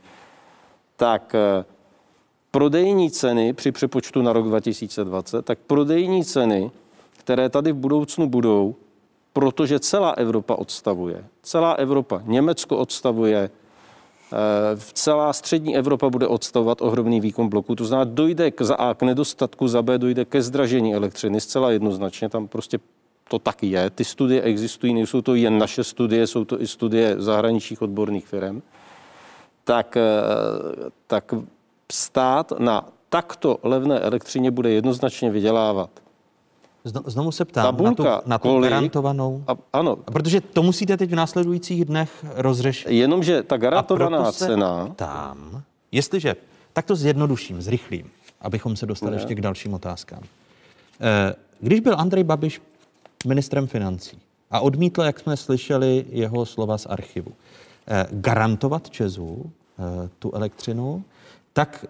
tak 0.97 1.35
eh, 1.35 1.65
prodejní 2.51 3.11
ceny 3.11 3.53
při 3.53 3.73
přepočtu 3.73 4.23
na 4.23 4.33
rok 4.33 4.47
2020, 4.47 5.45
tak 5.45 5.59
prodejní 5.67 6.25
ceny, 6.25 6.71
které 7.21 7.49
tady 7.49 7.73
v 7.73 7.77
budoucnu 7.77 8.29
budou, 8.29 8.75
protože 9.33 9.81
celá 9.81 10.11
Evropa 10.11 10.55
odstavuje. 10.55 11.25
Celá 11.43 11.73
Evropa, 11.73 12.23
Německo 12.25 12.77
odstavuje, 12.77 13.51
Eh, 14.33 14.77
celá 14.93 15.33
střední 15.33 15.77
Evropa 15.77 16.11
bude 16.11 16.27
odstavovat 16.27 16.83
ohromný 16.83 17.21
výkon 17.21 17.49
bloků. 17.49 17.75
To 17.75 17.85
znamená, 17.85 18.11
dojde 18.15 18.51
k, 18.51 18.63
za 18.63 18.75
A 18.75 18.95
k 18.95 19.03
nedostatku, 19.03 19.69
za 19.69 19.83
B 19.83 19.99
dojde 19.99 20.25
ke 20.25 20.43
zdražení 20.43 20.95
elektřiny 20.95 21.41
zcela 21.41 21.71
jednoznačně. 21.71 22.29
Tam 22.29 22.49
prostě 22.49 22.79
to 23.29 23.39
taky 23.39 23.67
je. 23.67 23.91
Ty 23.91 24.05
studie 24.05 24.43
existují, 24.43 24.95
nejsou 24.95 25.21
to 25.23 25.35
jen 25.35 25.59
naše 25.59 25.85
studie, 25.85 26.27
jsou 26.27 26.45
to 26.45 26.63
i 26.63 26.67
studie 26.67 27.15
zahraničních 27.19 27.83
odborných 27.83 28.27
firm. 28.27 28.63
Tak, 29.65 29.97
eh, 29.97 30.01
tak 31.07 31.35
stát 31.93 32.53
na 32.59 32.89
takto 33.09 33.59
levné 33.63 34.01
elektřině 34.01 34.51
bude 34.51 34.71
jednoznačně 34.71 35.31
vydělávat. 35.31 35.91
Znovu 36.85 37.33
se 37.33 37.45
ptám 37.45 37.65
Tabulka, 37.65 38.03
na 38.03 38.21
tu, 38.21 38.29
na 38.29 38.39
tu 38.39 38.49
kolik, 38.49 38.71
garantovanou. 38.71 39.45
A, 39.47 39.57
ano. 39.73 39.97
Protože 39.97 40.41
to 40.41 40.63
musíte 40.63 40.97
teď 40.97 41.11
v 41.11 41.15
následujících 41.15 41.85
dnech 41.85 42.25
rozřešit. 42.35 42.91
Jenomže 42.91 43.43
ta 43.43 43.57
garantovaná 43.57 44.33
cena... 44.33 44.93
Tam, 44.97 45.63
jestliže, 45.93 46.37
tak 46.73 46.87
to 46.87 46.97
zjednoduším, 46.97 47.63
zrychlím, 47.63 48.11
abychom 48.41 48.77
se 48.77 48.87
dostali 48.87 49.13
ne. 49.13 49.17
ještě 49.17 49.35
k 49.35 49.41
dalším 49.41 49.75
otázkám. 49.75 50.23
Eh, 51.01 51.35
když 51.61 51.81
byl 51.81 51.95
Andrej 51.99 52.25
Babiš 52.25 52.63
ministrem 53.27 53.67
financí 53.67 54.19
a 54.51 54.61
odmítl, 54.61 55.03
jak 55.03 55.21
jsme 55.21 55.37
slyšeli, 55.37 56.05
jeho 56.09 56.47
slova 56.47 56.79
z 56.79 56.87
archivu, 56.87 57.33
eh, 57.87 58.07
garantovat 58.11 58.91
Česu 58.91 59.53
eh, 59.79 60.09
tu 60.19 60.35
elektřinu, 60.35 61.05
tak 61.53 61.87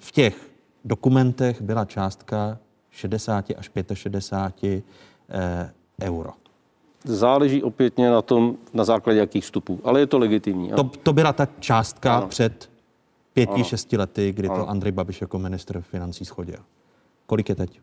v 0.00 0.12
těch 0.12 0.50
dokumentech 0.84 1.62
byla 1.62 1.84
částka 1.84 2.58
60 2.90 3.44
až 3.58 3.70
65 3.94 4.84
eh, 5.28 5.70
euro. 6.02 6.30
Záleží 7.04 7.62
opětně 7.62 8.10
na 8.10 8.22
tom, 8.22 8.56
na 8.74 8.84
základě 8.84 9.18
jakých 9.18 9.44
vstupů, 9.44 9.80
ale 9.84 10.00
je 10.00 10.06
to 10.06 10.18
legitimní. 10.18 10.70
To, 10.70 10.84
to 10.84 11.12
byla 11.12 11.32
ta 11.32 11.48
částka 11.60 12.16
ano. 12.16 12.28
před 12.28 12.70
pěti, 13.32 13.52
ano. 13.52 13.64
šesti 13.64 13.96
lety, 13.96 14.32
kdy 14.32 14.48
ano. 14.48 14.56
to 14.56 14.68
Andrej 14.68 14.92
Babiš 14.92 15.20
jako 15.20 15.38
minister 15.38 15.80
financí 15.80 16.24
schodil. 16.24 16.58
Kolik 17.26 17.48
je 17.48 17.54
teď? 17.54 17.80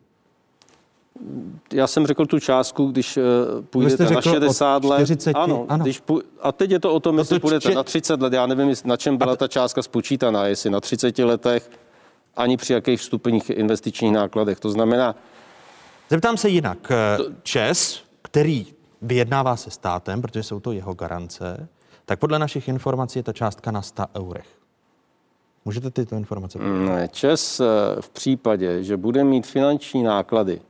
Já 1.74 1.88
jsem 1.88 2.08
řekl 2.08 2.26
tu 2.26 2.40
částku, 2.40 2.86
když 2.86 3.18
uh, 3.18 3.24
půjdete 3.62 4.10
na 4.10 4.22
60 4.22 4.84
let. 4.84 5.06
40, 5.06 5.32
ano, 5.32 5.66
ano. 5.70 5.84
Když 5.84 6.02
půj- 6.02 6.22
a 6.42 6.52
teď 6.52 6.72
je 6.72 6.80
to 6.80 6.94
o 6.94 7.00
tom, 7.00 7.16
to 7.16 7.22
jestli 7.22 7.40
půjdete 7.40 7.70
či... 7.70 7.76
na 7.76 7.84
30 7.84 8.22
let. 8.22 8.34
Já 8.34 8.46
nevím, 8.46 8.76
na 8.86 8.98
čem 8.98 9.18
byla 9.18 9.36
ta 9.36 9.48
částka 9.48 9.82
spočítaná, 9.82 10.48
jestli 10.48 10.70
na 10.70 10.80
30 10.80 11.20
letech 11.20 11.70
ani 12.38 12.58
při 12.58 12.74
jakých 12.74 13.00
vstupních 13.00 13.50
investičních 13.50 14.12
nákladech. 14.12 14.60
To 14.60 14.70
znamená... 14.70 15.16
Zeptám 16.10 16.38
se 16.38 16.50
jinak. 16.50 16.92
Čes, 17.44 18.04
který 18.22 18.66
vyjednává 19.02 19.56
se 19.56 19.72
státem, 19.72 20.22
protože 20.22 20.44
jsou 20.44 20.60
to 20.60 20.72
jeho 20.72 20.94
garance, 20.94 21.70
tak 22.06 22.20
podle 22.20 22.40
našich 22.40 22.68
informací 22.68 23.20
je 23.20 23.24
ta 23.24 23.34
částka 23.34 23.72
na 23.72 23.82
100 23.82 24.04
eurech. 24.16 24.48
Můžete 25.66 25.92
tyto 25.92 26.16
informace 26.16 26.60
Ne, 26.60 27.10
Čes 27.12 27.60
eh, 27.60 27.66
v 28.02 28.10
případě, 28.10 28.84
že 28.84 28.98
bude 28.98 29.24
mít 29.24 29.48
finanční 29.48 30.04
náklady 30.04 30.62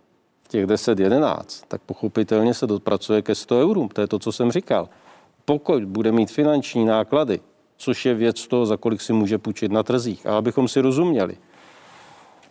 v 0.44 0.48
těch 0.48 0.66
10-11, 0.66 1.64
tak 1.68 1.82
pochopitelně 1.82 2.54
se 2.54 2.68
dopracuje 2.68 3.22
ke 3.22 3.36
100 3.36 3.62
eurům. 3.62 3.90
To 3.90 4.02
je 4.02 4.08
to, 4.08 4.20
co 4.20 4.32
jsem 4.32 4.52
říkal. 4.52 4.90
Pokud 5.46 5.86
bude 5.86 6.12
mít 6.12 6.32
finanční 6.32 6.86
náklady, 6.86 7.40
což 7.78 8.06
je 8.06 8.14
věc 8.14 8.48
toho, 8.48 8.66
za 8.66 8.78
kolik 8.78 9.02
si 9.02 9.14
může 9.14 9.38
půjčit 9.38 9.72
na 9.72 9.84
trzích, 9.84 10.26
a 10.26 10.38
abychom 10.38 10.68
si 10.68 10.82
rozuměli, 10.82 11.38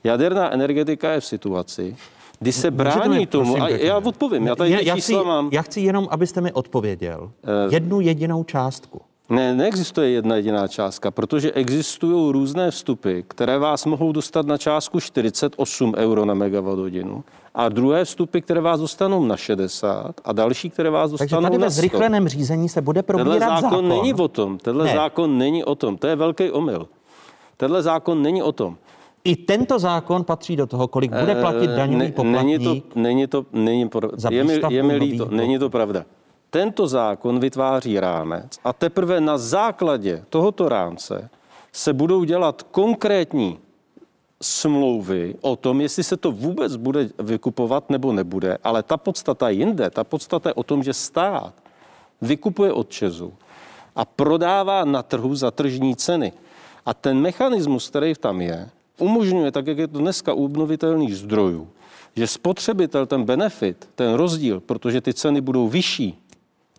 Jaderná 0.04 0.52
energetika 0.52 1.12
je 1.12 1.20
v 1.20 1.24
situaci, 1.24 1.96
kdy 2.38 2.52
se 2.52 2.70
brání 2.70 3.18
mi, 3.18 3.26
tomu, 3.26 3.62
a 3.62 3.68
já 3.68 3.98
odpovím, 3.98 4.46
já 4.46 4.56
tady 4.56 4.70
já, 4.70 4.80
já, 4.80 4.94
chci, 4.94 5.14
mám. 5.14 5.48
Já 5.52 5.62
chci 5.62 5.80
jenom, 5.80 6.08
abyste 6.10 6.40
mi 6.40 6.52
odpověděl. 6.52 7.20
Uh, 7.66 7.72
jednu 7.72 8.00
jedinou 8.00 8.44
částku. 8.44 9.00
Ne, 9.28 9.54
neexistuje 9.54 10.10
jedna 10.10 10.36
jediná 10.36 10.68
částka, 10.68 11.10
protože 11.10 11.52
existují 11.52 12.32
různé 12.32 12.70
vstupy, 12.70 13.20
které 13.28 13.58
vás 13.58 13.86
mohou 13.86 14.12
dostat 14.12 14.46
na 14.46 14.58
částku 14.58 15.00
48 15.00 15.94
euro 15.96 16.24
na 16.24 16.34
megawatt 16.34 16.78
hodinu 16.78 17.24
a 17.54 17.68
druhé 17.68 18.04
vstupy, 18.04 18.40
které 18.40 18.60
vás 18.60 18.80
dostanou 18.80 19.24
na 19.24 19.36
60 19.36 20.14
a 20.24 20.32
další, 20.32 20.70
které 20.70 20.90
vás 20.90 21.10
dostanou 21.10 21.28
Takže 21.28 21.42
tady 21.42 21.58
na 21.58 21.58
100. 21.58 21.64
ve 21.64 21.70
zrychleném 21.70 22.28
řízení 22.28 22.68
se 22.68 22.80
bude 22.80 23.02
probírat 23.02 23.38
Tenhle 23.38 23.48
zákon, 23.48 23.70
zákon. 23.70 23.88
není 23.88 24.14
o 24.14 24.28
tom. 24.28 24.58
Tenhle 24.58 24.84
ne. 24.84 24.94
zákon 24.94 25.38
není 25.38 25.64
o 25.64 25.74
tom. 25.74 25.96
To 25.96 26.06
je 26.06 26.16
velký 26.16 26.50
omyl. 26.50 26.86
Tenhle 27.56 27.82
zákon 27.82 28.22
není 28.22 28.42
o 28.42 28.52
tom. 28.52 28.76
I 29.26 29.36
tento 29.36 29.78
zákon 29.78 30.24
patří 30.24 30.56
do 30.56 30.66
toho, 30.66 30.88
kolik 30.88 31.10
bude 31.10 31.32
eh, 31.32 31.40
platit 31.40 31.70
daňový 31.70 32.06
ne, 32.06 32.12
poplatník. 32.12 32.60
Není 32.62 32.64
to, 32.64 33.00
není 33.00 33.26
to, 33.26 33.46
není 33.52 33.88
to, 33.88 34.00
je, 34.30 34.44
mi, 34.44 34.60
je 34.68 34.82
mi 34.82 34.96
líto, 34.96 35.28
není 35.30 35.58
to 35.58 35.70
pravda. 35.70 36.04
Tento 36.50 36.86
zákon 36.86 37.40
vytváří 37.40 38.00
rámec 38.00 38.58
a 38.64 38.72
teprve 38.72 39.20
na 39.20 39.38
základě 39.38 40.24
tohoto 40.30 40.68
rámce 40.68 41.30
se 41.72 41.92
budou 41.92 42.24
dělat 42.24 42.62
konkrétní 42.62 43.58
smlouvy 44.42 45.34
o 45.40 45.56
tom, 45.56 45.80
jestli 45.80 46.04
se 46.04 46.16
to 46.16 46.32
vůbec 46.32 46.76
bude 46.76 47.08
vykupovat 47.18 47.90
nebo 47.90 48.12
nebude, 48.12 48.58
ale 48.64 48.82
ta 48.82 48.96
podstata 48.96 49.48
jinde, 49.48 49.90
ta 49.90 50.04
podstata 50.04 50.48
je 50.50 50.54
o 50.54 50.62
tom, 50.62 50.82
že 50.82 50.92
stát 50.92 51.54
vykupuje 52.20 52.72
od 52.72 52.90
Česu 52.90 53.34
a 53.96 54.04
prodává 54.04 54.84
na 54.84 55.02
trhu 55.02 55.34
za 55.34 55.50
tržní 55.50 55.96
ceny. 55.96 56.32
A 56.86 56.94
ten 56.94 57.20
mechanismus, 57.20 57.88
který 57.88 58.14
tam 58.14 58.40
je, 58.40 58.70
umožňuje, 58.98 59.52
tak 59.52 59.66
jak 59.66 59.78
je 59.78 59.88
to 59.88 59.98
dneska 59.98 60.32
u 60.32 60.44
obnovitelných 60.44 61.16
zdrojů, 61.16 61.68
že 62.16 62.26
spotřebitel 62.26 63.06
ten 63.06 63.24
benefit, 63.24 63.88
ten 63.94 64.14
rozdíl, 64.14 64.60
protože 64.60 65.00
ty 65.00 65.14
ceny 65.14 65.40
budou 65.40 65.68
vyšší, 65.68 66.18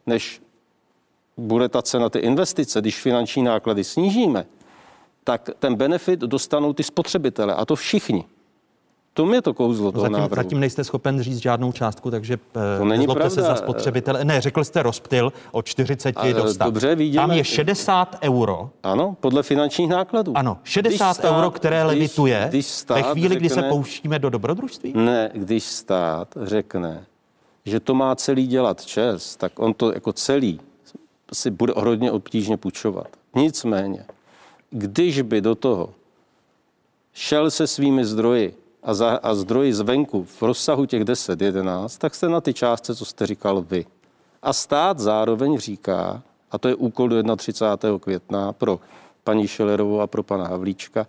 než 0.06 0.42
bude 1.38 1.70
ta 1.70 1.82
cena 1.82 2.10
ty 2.10 2.20
investice, 2.20 2.82
když 2.82 3.02
finanční 3.02 3.44
náklady 3.44 3.84
snížíme, 3.84 4.46
tak 5.24 5.50
ten 5.60 5.76
benefit 5.76 6.20
dostanou 6.20 6.74
ty 6.74 6.84
spotřebitele 6.84 7.56
a 7.56 7.66
to 7.66 7.76
všichni. 7.76 8.26
To 9.18 9.34
je 9.34 9.42
to 9.42 9.54
kouzlo 9.54 9.92
toho 9.92 10.02
zatím, 10.02 10.14
návrhu. 10.14 10.36
zatím 10.36 10.60
nejste 10.60 10.84
schopen 10.84 11.22
říct 11.22 11.38
žádnou 11.38 11.72
částku, 11.72 12.12
takže 12.12 12.38
To 12.78 12.86
není 12.86 13.06
pravda. 13.06 13.30
se 13.30 13.42
za 13.42 13.56
spotřebitele. 13.56 14.26
Ne, 14.26 14.42
řekl 14.42 14.64
jste 14.64 14.84
rozptyl 14.84 15.34
od 15.52 15.66
40 15.66 16.14
A, 16.18 16.32
do 16.34 16.54
100. 16.54 16.64
dobře, 16.66 16.96
vidíme- 16.96 17.22
Tam 17.24 17.32
je 17.32 17.44
60 17.44 18.16
euro. 18.22 18.70
Ano, 18.84 19.16
podle 19.20 19.44
finančních 19.44 19.90
nákladů. 19.90 20.38
Ano, 20.38 20.58
60 20.64 20.90
Když 20.90 21.18
stát- 21.18 21.38
euro, 21.38 21.52
které 21.52 21.78
když- 21.80 21.88
levituje 21.88 22.46
když 22.50 22.66
stát 22.66 22.96
ve 22.96 23.04
chvíli, 23.04 23.36
kdy 23.36 23.50
se 23.50 23.56
řekne- 23.56 23.70
pouštíme 23.70 24.20
do 24.20 24.30
dobrodružství? 24.30 24.94
Ne, 24.96 25.32
když 25.34 25.64
stát 25.64 26.28
řekne, 26.42 27.06
že 27.66 27.80
to 27.80 27.94
má 27.96 28.16
celý 28.16 28.48
dělat 28.48 28.86
čes, 28.86 29.36
tak 29.36 29.52
on 29.60 29.74
to 29.74 29.94
jako 29.94 30.14
celý 30.14 30.60
si 31.34 31.52
bude 31.52 31.74
hodně 31.76 32.12
obtížně 32.12 32.58
půjčovat. 32.58 33.08
Nicméně, 33.36 34.06
když 34.70 35.22
by 35.22 35.42
do 35.42 35.56
toho 35.56 35.90
šel 37.14 37.52
se 37.52 37.68
svými 37.68 38.06
zdroji 38.06 38.56
a, 38.84 38.94
za, 38.94 39.20
a 39.24 39.34
zdroji 39.34 39.74
zvenku 39.74 40.24
v 40.24 40.42
rozsahu 40.42 40.86
těch 40.86 41.04
10-11, 41.04 41.98
tak 41.98 42.16
jste 42.16 42.30
na 42.30 42.42
ty 42.42 42.54
částce, 42.54 42.96
co 42.96 43.06
jste 43.06 43.28
říkal 43.28 43.62
vy. 43.62 43.86
A 44.42 44.54
stát 44.54 45.00
zároveň 45.00 45.58
říká, 45.58 46.22
a 46.52 46.58
to 46.58 46.68
je 46.68 46.76
úkol 46.76 47.10
do 47.10 47.36
31. 47.36 48.00
května 48.00 48.54
pro 48.54 48.80
paní 49.24 49.48
Šelerovou 49.48 50.02
a 50.02 50.08
pro 50.08 50.24
pana 50.24 50.48
Havlíčka, 50.48 51.08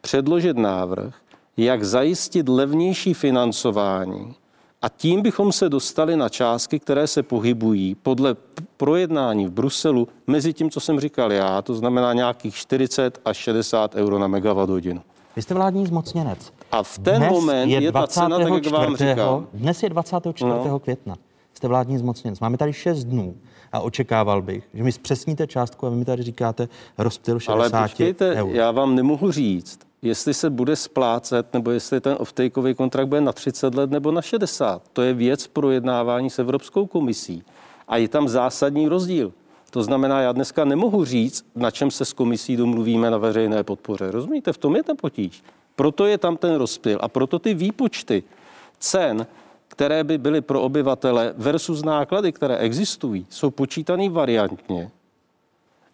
předložit 0.00 0.56
návrh, 0.56 1.14
jak 1.56 1.84
zajistit 1.84 2.48
levnější 2.48 3.14
financování 3.14 4.34
a 4.82 4.88
tím 4.88 5.22
bychom 5.22 5.52
se 5.52 5.68
dostali 5.68 6.16
na 6.16 6.28
částky, 6.28 6.78
které 6.78 7.06
se 7.06 7.22
pohybují 7.22 7.94
podle 7.94 8.36
projednání 8.76 9.46
v 9.46 9.50
Bruselu 9.50 10.08
mezi 10.26 10.52
tím, 10.52 10.70
co 10.70 10.80
jsem 10.80 11.00
říkal 11.00 11.32
já, 11.32 11.62
to 11.62 11.74
znamená 11.74 12.12
nějakých 12.12 12.54
40 12.54 13.20
až 13.24 13.36
60 13.36 13.94
euro 13.94 14.18
na 14.18 14.26
megawatt 14.26 14.70
hodinu. 14.70 15.02
Vy 15.36 15.42
jste 15.42 15.54
vládní 15.54 15.86
zmocněnec. 15.86 16.52
A 16.74 16.82
v 16.82 16.98
ten 16.98 17.16
Dnes 17.16 17.32
moment 17.32 17.70
je, 17.70 17.92
ta 17.92 18.06
cena, 18.06 18.38
tak 18.38 18.48
jak 18.48 18.66
vám 18.66 18.86
24. 18.86 19.10
říkám. 19.10 19.46
Dnes 19.54 19.82
je 19.82 19.88
24. 19.88 20.44
No. 20.44 20.78
května. 20.78 21.16
Jste 21.54 21.68
vládní 21.68 21.98
zmocněnec. 21.98 22.40
Máme 22.40 22.56
tady 22.56 22.72
6 22.72 23.04
dnů 23.04 23.34
a 23.72 23.80
očekával 23.80 24.42
bych, 24.42 24.68
že 24.74 24.82
mi 24.82 24.92
zpřesníte 24.92 25.46
částku 25.46 25.86
a 25.86 25.90
vy 25.90 25.96
mi 25.96 26.04
tady 26.04 26.22
říkáte 26.22 26.68
rozptyl 26.98 27.40
60 27.40 27.74
Ale 27.74 27.88
počkejte, 27.88 28.34
eur. 28.34 28.48
já 28.54 28.70
vám 28.70 28.94
nemohu 28.94 29.30
říct, 29.30 29.80
jestli 30.02 30.34
se 30.34 30.50
bude 30.50 30.76
splácet, 30.76 31.52
nebo 31.52 31.70
jestli 31.70 32.00
ten 32.00 32.16
off-takeový 32.20 32.74
kontrakt 32.74 33.08
bude 33.08 33.20
na 33.20 33.32
30 33.32 33.74
let 33.74 33.90
nebo 33.90 34.10
na 34.12 34.22
60. 34.22 34.82
To 34.92 35.02
je 35.02 35.14
věc 35.14 35.46
projednávání 35.46 36.30
s 36.30 36.38
Evropskou 36.38 36.86
komisí. 36.86 37.42
A 37.88 37.96
je 37.96 38.08
tam 38.08 38.28
zásadní 38.28 38.88
rozdíl. 38.88 39.32
To 39.70 39.82
znamená, 39.82 40.20
já 40.20 40.32
dneska 40.32 40.64
nemohu 40.64 41.04
říct, 41.04 41.46
na 41.56 41.70
čem 41.70 41.90
se 41.90 42.04
s 42.04 42.12
komisí 42.12 42.56
domluvíme 42.56 43.10
na 43.10 43.18
veřejné 43.18 43.62
podpoře. 43.62 44.10
Rozumíte, 44.10 44.52
v 44.52 44.58
tom 44.58 44.76
je 44.76 44.82
ten 44.82 44.96
potíž. 44.96 45.42
Proto 45.76 46.06
je 46.06 46.18
tam 46.18 46.36
ten 46.36 46.54
rozptyl 46.54 46.98
a 47.02 47.08
proto 47.08 47.38
ty 47.38 47.54
výpočty 47.54 48.22
cen, 48.78 49.26
které 49.68 50.04
by 50.04 50.18
byly 50.18 50.40
pro 50.40 50.62
obyvatele 50.62 51.34
versus 51.36 51.82
náklady, 51.82 52.32
které 52.32 52.56
existují, 52.56 53.26
jsou 53.30 53.50
počítaný 53.50 54.08
variantně, 54.08 54.90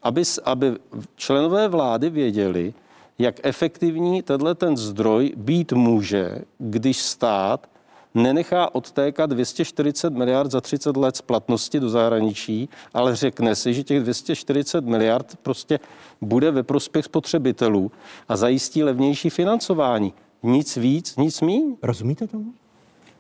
aby, 0.03 0.23
aby 0.45 0.77
členové 1.17 1.69
vlády 1.69 2.11
věděli, 2.11 2.75
jak 3.19 3.35
efektivní 3.43 4.23
tenhle 4.23 4.55
ten 4.55 4.77
zdroj 4.77 5.33
být 5.37 5.73
může, 5.73 6.39
když 6.59 7.03
stát 7.03 7.70
nenechá 8.15 8.75
odtékat 8.75 9.31
240 9.31 10.13
miliard 10.13 10.51
za 10.51 10.61
30 10.61 10.97
let 10.97 11.17
splatnosti 11.17 11.81
do 11.81 11.89
zahraničí, 11.89 12.69
ale 12.95 13.17
řekne 13.17 13.55
si, 13.55 13.75
že 13.75 13.83
těch 13.83 14.01
240 14.01 14.85
miliard 14.85 15.37
prostě 15.43 15.79
bude 16.21 16.51
ve 16.51 16.63
prospěch 16.63 17.05
spotřebitelů 17.05 17.93
a 18.29 18.37
zajistí 18.37 18.83
levnější 18.83 19.31
financování. 19.31 20.13
Nic 20.43 20.77
víc, 20.77 21.17
nic 21.17 21.41
míň. 21.41 21.77
Rozumíte 21.83 22.27
tomu? 22.27 22.53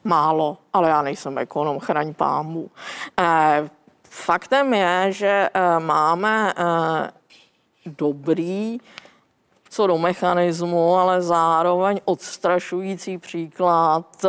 Málo, 0.04 0.58
ale 0.72 0.88
já 0.88 1.02
nejsem 1.02 1.38
ekonom, 1.38 1.78
chraň 1.78 2.14
pámu. 2.14 2.70
Eh, 3.20 3.68
faktem 4.04 4.74
je, 4.74 5.12
že 5.12 5.50
eh, 5.54 5.80
máme 5.80 6.52
eh, 6.56 7.10
dobrý 7.86 8.78
co 9.70 9.86
do 9.86 9.98
mechanismu, 9.98 10.97
ale 10.97 11.22
zároveň 11.22 12.01
odstrašující 12.05 13.18
příklad 13.18 14.24
eh, 14.24 14.28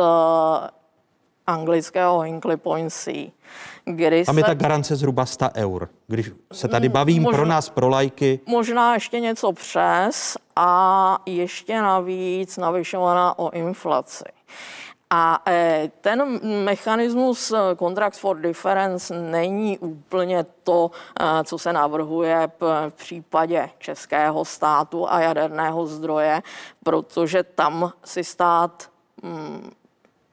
anglického 1.46 2.20
Hinkley 2.20 2.56
Point 2.56 2.92
C, 2.92 3.32
kdy 3.84 4.24
Tam 4.24 4.38
je 4.38 4.44
ta 4.44 4.54
garance 4.54 4.96
zhruba 4.96 5.26
100 5.26 5.46
eur. 5.54 5.88
Když 6.06 6.30
se 6.52 6.68
tady 6.68 6.88
bavím 6.88 7.22
Možná- 7.22 7.36
pro 7.38 7.46
nás, 7.46 7.68
pro 7.68 7.88
lajky, 7.88 8.40
možná 8.46 8.94
ještě 8.94 9.20
něco 9.20 9.52
přes 9.52 10.36
a 10.56 11.18
ještě 11.26 11.82
navíc 11.82 12.56
navyšovaná 12.56 13.38
o 13.38 13.50
inflaci. 13.50 14.24
A 15.14 15.42
eh, 15.46 15.90
ten 16.00 16.40
mechanismus 16.64 17.52
eh, 17.52 17.76
Contracts 17.76 18.18
for 18.20 18.40
Difference 18.40 19.14
není 19.14 19.78
úplně 19.78 20.44
to, 20.62 20.90
eh, 21.20 21.44
co 21.44 21.58
se 21.58 21.72
navrhuje 21.72 22.50
v 22.58 22.92
případě 22.96 23.70
českého 23.78 24.44
státu 24.44 25.12
a 25.12 25.20
jaderného 25.20 25.86
zdroje, 25.86 26.42
protože 26.84 27.42
tam 27.42 27.92
si 28.04 28.24
stát 28.24 28.90
mm, 29.22 29.70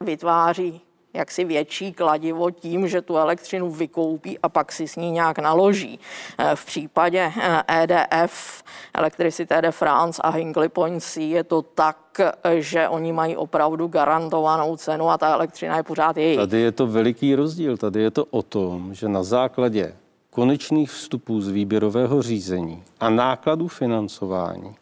vytváří 0.00 0.82
jaksi 1.14 1.44
větší 1.44 1.92
kladivo 1.92 2.50
tím, 2.50 2.88
že 2.88 3.02
tu 3.02 3.16
elektřinu 3.16 3.70
vykoupí 3.70 4.38
a 4.38 4.48
pak 4.48 4.72
si 4.72 4.88
s 4.88 4.96
ní 4.96 5.10
nějak 5.10 5.38
naloží. 5.38 5.98
Eh, 6.38 6.56
V 6.56 6.64
případě 6.64 7.32
eh, 7.40 7.82
EDF, 7.82 8.62
Electricité 8.94 9.62
de 9.62 9.70
France 9.70 10.22
a 10.22 10.30
Hinkley 10.30 10.68
Point 10.68 11.02
C 11.02 11.20
je 11.22 11.44
to 11.44 11.62
tak, 11.62 12.20
že 12.58 12.88
oni 12.88 13.12
mají 13.12 13.36
opravdu 13.36 13.86
garantovanou 13.86 14.76
cenu 14.76 15.10
a 15.10 15.18
ta 15.18 15.32
elektřina 15.34 15.76
je 15.76 15.82
pořád 15.82 16.16
jejich. 16.16 16.36
Tady 16.38 16.60
je 16.60 16.72
to 16.72 16.86
veliký 16.86 17.34
rozdíl. 17.34 17.76
Tady 17.76 18.02
je 18.02 18.10
to 18.10 18.24
o 18.24 18.42
tom, 18.42 18.94
že 18.94 19.08
na 19.08 19.22
základě 19.22 19.94
konečných 20.30 20.90
vstupů 20.90 21.40
z 21.40 21.48
výběrového 21.48 22.22
řízení 22.22 22.82
a 23.00 23.10
nákladů 23.10 23.68
financování 23.68 24.74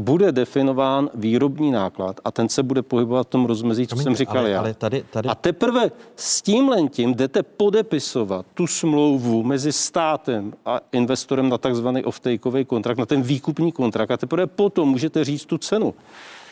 bude 0.00 0.32
definován 0.32 1.10
výrobní 1.14 1.70
náklad 1.70 2.20
a 2.24 2.30
ten 2.30 2.48
se 2.48 2.62
bude 2.62 2.82
pohybovat 2.82 3.26
v 3.26 3.30
tom 3.30 3.46
rozmezí, 3.46 3.86
co 3.86 3.96
jsem 3.96 4.16
říkal 4.16 4.38
ale- 4.38 4.50
já. 4.50 4.60
ale 4.60 4.74
tady- 4.74 5.04
tady- 5.10 5.28
A 5.28 5.34
teprve 5.34 5.90
s 6.16 6.42
tímhle 6.42 6.82
tím 6.88 7.14
jdete 7.14 7.42
podepisovat 7.42 8.46
tu 8.54 8.66
smlouvu 8.66 9.42
mezi 9.42 9.72
státem 9.72 10.52
a 10.66 10.80
investorem 10.92 11.48
na 11.48 11.58
takzvaný 11.58 12.04
off-takeový 12.04 12.64
kontrakt, 12.64 12.98
na 12.98 13.06
ten 13.06 13.22
výkupní 13.22 13.72
kontrakt 13.72 14.10
a 14.10 14.16
teprve 14.16 14.46
potom 14.46 14.88
můžete 14.88 15.24
říct 15.24 15.44
tu 15.44 15.58
cenu. 15.58 15.94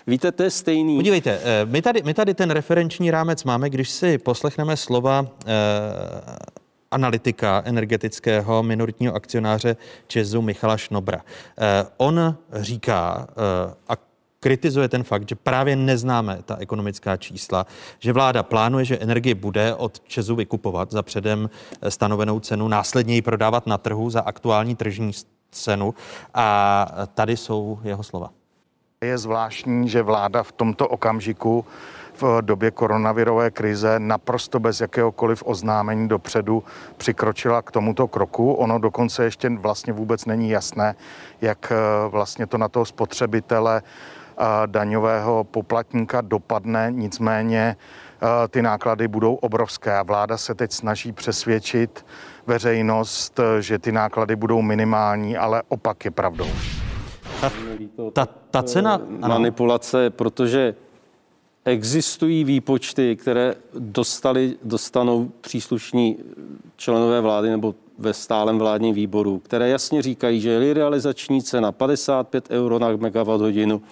Víte, 0.06 0.32
to 0.32 0.42
je 0.42 0.50
stejný. 0.50 0.96
Podívejte, 0.96 1.40
eh, 1.42 1.66
my 1.66 1.82
tady, 1.82 2.02
my 2.02 2.14
tady 2.14 2.34
ten 2.34 2.50
referenční 2.50 3.10
rámec 3.10 3.44
máme, 3.44 3.70
když 3.70 3.90
si 3.90 4.18
poslechneme 4.18 4.76
slova 4.76 5.26
eh, 5.46 5.52
analytika 6.90 7.62
energetického 7.64 8.62
minoritního 8.62 9.14
akcionáře 9.14 9.76
Česu 10.06 10.42
Michala 10.42 10.76
Šnobra. 10.76 11.20
Eh, 11.58 11.86
on 11.96 12.36
říká 12.52 13.26
eh, 13.30 13.74
a 13.88 13.92
kritizuje 14.40 14.88
ten 14.88 15.02
fakt, 15.02 15.28
že 15.28 15.34
právě 15.34 15.76
neznáme 15.76 16.38
ta 16.44 16.56
ekonomická 16.56 17.16
čísla, 17.16 17.66
že 17.98 18.12
vláda 18.12 18.42
plánuje, 18.42 18.84
že 18.84 18.98
energie 18.98 19.34
bude 19.34 19.74
od 19.74 20.00
Česu 20.00 20.36
vykupovat 20.36 20.90
za 20.90 21.02
předem 21.02 21.50
eh, 21.82 21.90
stanovenou 21.90 22.40
cenu, 22.40 22.68
následně 22.68 23.14
ji 23.14 23.22
prodávat 23.22 23.66
na 23.66 23.78
trhu 23.78 24.10
za 24.10 24.20
aktuální 24.20 24.76
tržní 24.76 25.12
cenu. 25.50 25.94
A 26.34 26.86
tady 27.14 27.36
jsou 27.36 27.78
jeho 27.84 28.02
slova. 28.02 28.30
Je 29.04 29.18
zvláštní, 29.18 29.88
že 29.88 30.02
vláda 30.02 30.42
v 30.42 30.52
tomto 30.52 30.88
okamžiku 30.88 31.64
v 32.20 32.42
době 32.42 32.70
koronavirové 32.70 33.50
krize 33.50 33.98
naprosto 33.98 34.60
bez 34.60 34.80
jakéhokoliv 34.80 35.42
oznámení 35.46 36.08
dopředu 36.08 36.64
přikročila 36.96 37.62
k 37.62 37.70
tomuto 37.70 38.08
kroku. 38.08 38.52
Ono 38.52 38.78
dokonce 38.78 39.24
ještě 39.24 39.50
vlastně 39.50 39.92
vůbec 39.92 40.24
není 40.24 40.50
jasné, 40.50 40.94
jak 41.40 41.72
eh, 41.72 42.08
vlastně 42.08 42.46
to 42.46 42.58
na 42.58 42.68
toho 42.68 42.84
spotřebitele 42.84 43.82
eh, 43.82 44.44
daňového 44.66 45.44
poplatníka 45.44 46.20
dopadne. 46.20 46.88
Nicméně 46.90 47.76
eh, 47.76 48.48
ty 48.48 48.62
náklady 48.62 49.08
budou 49.08 49.34
obrovské 49.34 49.98
a 49.98 50.02
vláda 50.02 50.36
se 50.36 50.54
teď 50.54 50.72
snaží 50.72 51.12
přesvědčit 51.12 52.06
veřejnost, 52.46 53.40
že 53.60 53.78
ty 53.78 53.92
náklady 53.92 54.36
budou 54.36 54.62
minimální, 54.62 55.36
ale 55.36 55.62
opak 55.68 56.04
je 56.04 56.10
pravdou. 56.10 56.48
Ta, 58.12 58.26
ta 58.50 58.62
cena... 58.62 58.94
ano. 58.94 59.28
manipulace, 59.28 60.10
protože 60.10 60.74
existují 61.70 62.44
výpočty, 62.44 63.16
které 63.16 63.54
dostali, 63.78 64.56
dostanou 64.62 65.30
příslušní 65.40 66.16
členové 66.76 67.20
vlády 67.20 67.50
nebo 67.50 67.74
ve 67.98 68.14
stálem 68.14 68.58
vládním 68.58 68.94
výboru, 68.94 69.38
které 69.38 69.68
jasně 69.68 70.02
říkají, 70.02 70.40
že 70.40 70.50
je 70.50 70.74
realizační 70.74 71.42
cena 71.42 71.72
55 71.72 72.50
euro 72.50 72.78
na 72.78 72.96
megawatt 72.96 73.40
hodinu 73.40 73.82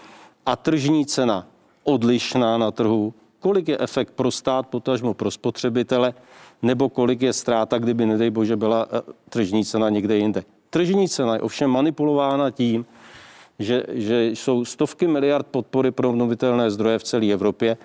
a 0.46 0.56
tržní 0.56 1.06
cena 1.06 1.46
odlišná 1.84 2.58
na 2.58 2.70
trhu 2.70 3.14
kolik 3.46 3.68
je 3.68 3.78
efekt 3.78 4.12
pro 4.14 4.30
stát, 4.30 4.66
potažmo 4.66 5.14
pro 5.14 5.30
spotřebitele, 5.30 6.14
nebo 6.62 6.88
kolik 6.88 7.22
je 7.22 7.32
ztráta, 7.32 7.78
kdyby, 7.78 8.06
nedej 8.06 8.30
bože, 8.30 8.56
byla 8.56 8.86
eh, 8.90 9.12
tržní 9.28 9.64
cena 9.64 9.88
někde 9.88 10.16
jinde. 10.16 10.44
Tržní 10.70 11.08
cena 11.08 11.34
je 11.34 11.40
ovšem 11.40 11.70
manipulována 11.70 12.50
tím, 12.50 12.86
že, 13.58 13.82
že 13.88 14.26
jsou 14.26 14.64
stovky 14.64 15.06
miliard 15.06 15.46
podpory 15.46 15.90
pro 15.90 16.08
obnovitelné 16.08 16.70
zdroje 16.70 16.98
v 16.98 17.04
celé 17.04 17.26
Evropě, 17.32 17.76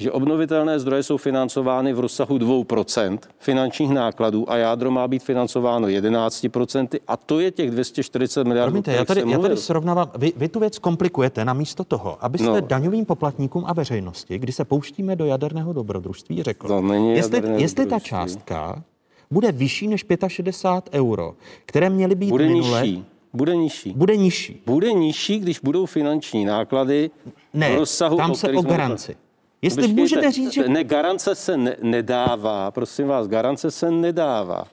že 0.00 0.12
obnovitelné 0.12 0.80
zdroje 0.80 1.02
jsou 1.02 1.16
financovány 1.16 1.92
v 1.92 2.00
rozsahu 2.00 2.38
2% 2.38 3.18
finančních 3.38 3.90
nákladů 3.90 4.50
a 4.50 4.56
jádro 4.56 4.90
má 4.90 5.08
být 5.08 5.22
financováno 5.22 5.88
11% 5.88 7.00
a 7.08 7.16
to 7.16 7.40
je 7.40 7.50
těch 7.50 7.70
240 7.70 8.46
miliard. 8.46 8.68
Promiňte, 8.68 8.92
já 8.92 9.04
tady, 9.04 9.22
já 9.26 9.38
tady 9.38 9.56
srovnávám, 9.56 10.10
vy, 10.18 10.32
vy 10.36 10.48
tu 10.48 10.60
věc 10.60 10.78
komplikujete 10.78 11.44
namísto 11.44 11.84
toho, 11.84 12.24
abyste 12.24 12.48
no. 12.48 12.60
daňovým 12.60 13.04
poplatníkům 13.04 13.64
a 13.66 13.72
veřejnosti, 13.72 14.38
kdy 14.38 14.52
se 14.52 14.64
pouštíme 14.64 15.16
do 15.16 15.24
jaderného 15.24 15.72
dobrodružství, 15.72 16.42
řekl, 16.42 16.68
to 16.68 16.80
není 16.80 17.14
jestli, 17.14 17.42
jestli 17.56 17.86
ta 17.86 17.98
částka 17.98 18.82
bude 19.30 19.52
vyšší 19.52 19.88
než 19.88 20.04
65 20.26 21.00
euro, 21.00 21.34
které 21.66 21.90
měly 21.90 22.14
být 22.14 22.30
bude 22.30 22.46
minule, 22.46 22.80
nižší. 22.82 23.04
Bude 23.32 23.56
nižší. 23.56 23.92
Bude 23.96 24.16
nižší. 24.16 24.62
Bude 24.66 24.92
nižší, 24.92 25.38
když 25.38 25.60
budou 25.60 25.86
finanční 25.86 26.44
náklady 26.44 27.10
ne, 27.54 27.72
v 27.74 27.78
rozsahu, 27.78 28.16
tam 28.16 28.34
se 28.34 28.52
o 28.52 28.60
jsme- 28.62 28.70
garanci. 28.70 29.16
Jestli 29.62 29.82
Počkejte, 29.82 30.00
můžete 30.00 30.32
říct, 30.32 30.52
že... 30.52 30.68
Ne, 30.68 30.84
garance 30.84 31.34
se 31.34 31.56
ne, 31.56 31.76
nedává, 31.82 32.70
prosím 32.70 33.06
vás, 33.06 33.28
garance 33.28 33.70
se 33.70 33.90
nedává. 33.90 34.64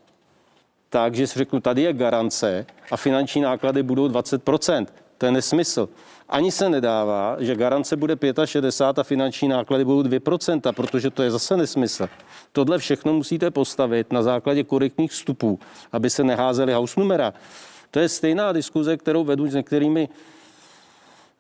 Takže 0.90 1.28
si 1.28 1.40
řeknu, 1.40 1.60
tady 1.60 1.82
je 1.82 1.94
garance 1.94 2.66
a 2.92 2.98
finanční 2.98 3.42
náklady 3.42 3.84
budou 3.84 4.08
20%. 4.08 4.86
To 5.18 5.26
je 5.26 5.32
nesmysl. 5.32 5.90
Ani 6.30 6.52
se 6.52 6.70
nedává, 6.70 7.36
že 7.40 7.56
garance 7.56 7.96
bude 7.96 8.18
65 8.46 9.00
a 9.00 9.04
finanční 9.04 9.48
náklady 9.48 9.86
budou 9.86 10.10
2%, 10.10 10.74
protože 10.74 11.10
to 11.10 11.24
je 11.24 11.32
zase 11.32 11.58
nesmysl. 11.58 12.10
Tohle 12.52 12.78
všechno 12.78 13.14
musíte 13.14 13.52
postavit 13.52 14.12
na 14.12 14.24
základě 14.24 14.64
korektních 14.64 15.12
vstupů, 15.12 15.60
aby 15.92 16.10
se 16.10 16.24
neházely 16.24 16.74
house 16.74 17.00
numera. 17.00 17.34
To 17.92 18.00
je 18.00 18.10
stejná 18.10 18.52
diskuze, 18.52 18.98
kterou 18.98 19.24
vedu 19.24 19.48
s 19.48 19.54
některými, 19.54 20.10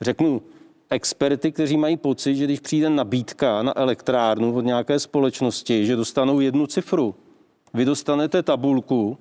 řeknu, 0.01 0.41
experty, 0.89 1.51
kteří 1.51 1.77
mají 1.77 1.97
pocit, 1.97 2.35
že 2.35 2.43
když 2.43 2.59
přijde 2.59 2.89
nabídka 2.89 3.63
na 3.63 3.79
elektrárnu 3.79 4.55
od 4.55 4.61
nějaké 4.61 4.99
společnosti, 4.99 5.85
že 5.85 5.95
dostanou 5.95 6.39
jednu 6.39 6.67
cifru. 6.67 7.15
Vy 7.73 7.85
dostanete 7.85 8.43
tabulku, 8.43 9.17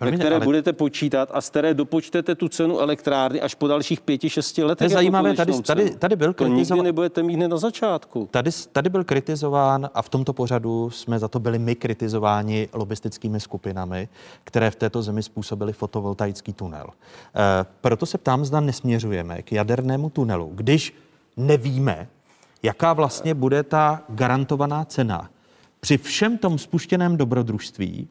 ve 0.00 0.12
které 0.12 0.36
ale- 0.36 0.44
budete 0.44 0.72
počítat 0.72 1.28
a 1.32 1.40
z 1.40 1.50
které 1.50 1.74
dopočtete 1.74 2.34
tu 2.34 2.48
cenu 2.48 2.78
elektrárny 2.78 3.40
až 3.40 3.54
po 3.54 3.66
dalších 3.66 4.00
pěti, 4.00 4.30
šesti 4.30 4.64
letech. 4.64 4.78
To 4.78 4.84
je 4.84 4.88
jako 4.88 4.94
zajímavé, 4.94 5.34
tady, 5.34 5.62
tady, 5.62 5.90
tady 5.90 6.16
byl 6.16 6.32
To 6.32 6.44
nikdy 6.44 6.56
kritizován. 6.56 6.84
nebudete 6.84 7.22
mít 7.22 7.34
hned 7.34 7.48
na 7.48 7.56
začátku. 7.56 8.28
Tady, 8.30 8.50
tady 8.72 8.88
byl 8.90 9.04
kritizován 9.04 9.90
a 9.94 10.02
v 10.02 10.08
tomto 10.08 10.32
pořadu 10.32 10.90
jsme 10.90 11.18
za 11.18 11.28
to 11.28 11.40
byli 11.40 11.58
my 11.58 11.74
kritizováni 11.74 12.68
lobistickými 12.72 13.40
skupinami, 13.40 14.08
které 14.44 14.70
v 14.70 14.76
této 14.76 15.02
zemi 15.02 15.22
způsobily 15.22 15.72
fotovoltaický 15.72 16.52
tunel. 16.52 16.86
E, 16.86 17.66
proto 17.80 18.06
se 18.06 18.18
ptám, 18.18 18.44
zda 18.44 18.60
nesměřujeme 18.60 19.42
k 19.42 19.52
jadernému 19.52 20.10
tunelu, 20.10 20.50
když 20.54 20.94
nevíme, 21.36 22.08
jaká 22.62 22.92
vlastně 22.92 23.34
bude 23.34 23.62
ta 23.62 24.02
garantovaná 24.08 24.84
cena 24.84 25.30
při 25.80 25.98
všem 25.98 26.38
tom 26.38 26.58
spuštěném 26.58 27.16
dobrodružství, 27.16 28.08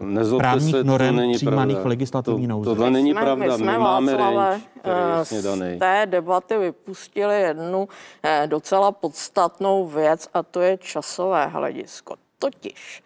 Nezlobte 0.00 0.42
právních 0.42 0.74
se, 0.74 0.84
to 0.84 0.88
norem 0.88 1.16
není 1.16 1.34
přijímaných 1.34 1.76
pravda. 1.76 1.84
v 1.84 1.88
legislativní 1.88 2.46
To- 2.46 2.50
nouzi. 2.52 2.64
tohle 2.70 2.90
není 2.90 3.10
jsme, 3.10 3.20
pravda. 3.20 3.44
My 3.44 3.50
My 3.52 3.58
jsme 3.58 3.78
máme 3.78 4.16
range, 4.16 4.60
eh, 4.84 5.42
daný. 5.42 5.76
z 5.76 5.78
té 5.78 6.06
debaty 6.06 6.58
vypustili 6.58 7.40
jednu 7.40 7.88
eh, 8.22 8.46
docela 8.46 8.92
podstatnou 8.92 9.86
věc 9.86 10.28
a 10.34 10.42
to 10.42 10.60
je 10.60 10.78
časové 10.78 11.46
hledisko. 11.46 12.14
Totiž, 12.38 13.02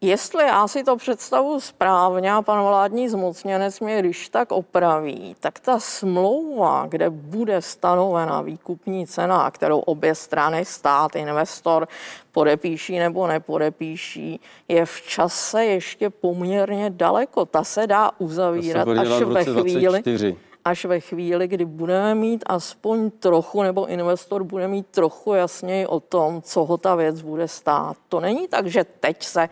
jestli 0.00 0.44
já 0.44 0.68
si 0.68 0.84
to 0.84 0.96
představu 0.96 1.60
správně 1.60 2.32
a 2.32 2.42
pan 2.42 2.62
vládní 2.62 3.08
zmocněnec 3.08 3.80
mě 3.80 3.98
když 3.98 4.28
tak 4.28 4.52
opraví, 4.52 5.36
tak 5.40 5.60
ta 5.60 5.80
smlouva, 5.80 6.86
kde 6.88 7.10
bude 7.10 7.62
stanovena 7.62 8.42
výkupní 8.42 9.06
cena, 9.06 9.50
kterou 9.50 9.78
obě 9.78 10.14
strany, 10.14 10.64
stát, 10.64 11.16
investor, 11.16 11.88
podepíší 12.32 12.98
nebo 12.98 13.26
nepodepíší, 13.26 14.40
je 14.68 14.86
v 14.86 15.02
čase 15.02 15.64
ještě 15.64 16.10
poměrně 16.10 16.90
daleko. 16.90 17.46
Ta 17.46 17.64
se 17.64 17.86
dá 17.86 18.10
uzavírat 18.18 18.88
až 18.88 19.08
ve 19.08 19.44
chvíli, 19.44 20.02
24. 20.02 20.36
až 20.68 20.84
ve 20.84 21.00
chvíli, 21.00 21.48
kdy 21.48 21.64
budeme 21.64 22.14
mít 22.14 22.44
aspoň 22.46 23.10
trochu, 23.10 23.62
nebo 23.62 23.86
investor 23.86 24.44
bude 24.44 24.68
mít 24.68 24.86
trochu 24.86 25.34
jasněji 25.34 25.86
o 25.86 26.00
tom, 26.00 26.42
co 26.42 26.64
ho 26.64 26.76
ta 26.76 26.94
věc 26.94 27.22
bude 27.22 27.48
stát. 27.48 27.96
To 28.08 28.20
není 28.20 28.48
tak, 28.48 28.66
že 28.66 28.84
teď 28.84 29.22
se, 29.22 29.48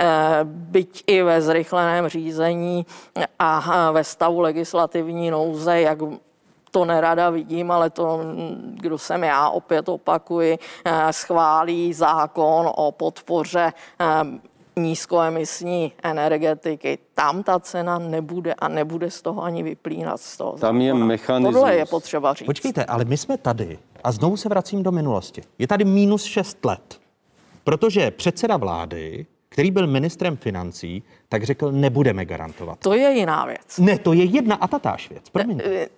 eh, 0.00 0.38
byť 0.44 1.04
i 1.06 1.22
ve 1.22 1.40
zrychleném 1.40 2.08
řízení 2.08 2.86
a 3.38 3.90
ve 3.90 4.04
stavu 4.04 4.40
legislativní 4.40 5.30
nouze, 5.30 5.80
jak 5.80 5.98
to 6.70 6.84
nerada 6.84 7.30
vidím, 7.30 7.70
ale 7.70 7.90
to, 7.90 8.20
kdo 8.74 8.98
jsem 8.98 9.24
já, 9.24 9.48
opět 9.48 9.88
opakuji, 9.88 10.58
eh, 10.84 11.12
schválí 11.12 11.92
zákon 11.92 12.70
o 12.74 12.92
podpoře 12.92 13.72
eh, 14.00 14.04
nízkoemisní 14.78 15.92
energetiky. 16.02 16.98
Tam 17.14 17.42
ta 17.42 17.60
cena 17.60 17.98
nebude 17.98 18.54
a 18.54 18.68
nebude 18.68 19.10
z 19.10 19.22
toho 19.22 19.42
ani 19.42 19.62
vyplínat 19.62 20.20
z 20.20 20.36
toho. 20.36 20.52
Tam 20.52 20.80
je 20.80 20.94
mechanismus. 20.94 21.54
Tohle 21.54 21.76
je 21.76 21.86
potřeba 21.86 22.34
říct. 22.34 22.46
Počkejte, 22.46 22.84
ale 22.84 23.04
my 23.04 23.16
jsme 23.16 23.38
tady 23.38 23.78
a 24.04 24.12
znovu 24.12 24.36
se 24.36 24.48
vracím 24.48 24.82
do 24.82 24.92
minulosti. 24.92 25.42
Je 25.58 25.66
tady 25.66 25.84
minus 25.84 26.24
6 26.24 26.64
let, 26.64 27.00
protože 27.64 28.10
předseda 28.10 28.56
vlády, 28.56 29.26
který 29.48 29.70
byl 29.70 29.86
ministrem 29.86 30.36
financí, 30.36 31.02
tak 31.28 31.44
řekl, 31.44 31.72
nebudeme 31.72 32.24
garantovat. 32.24 32.78
To 32.78 32.94
je 32.94 33.10
jiná 33.10 33.46
věc. 33.46 33.78
Ne, 33.78 33.98
to 33.98 34.12
je 34.12 34.24
jedna 34.24 34.56
a 34.56 34.68
tatáž 34.68 35.10
věc. 35.10 35.30
Promiňte. 35.30 35.88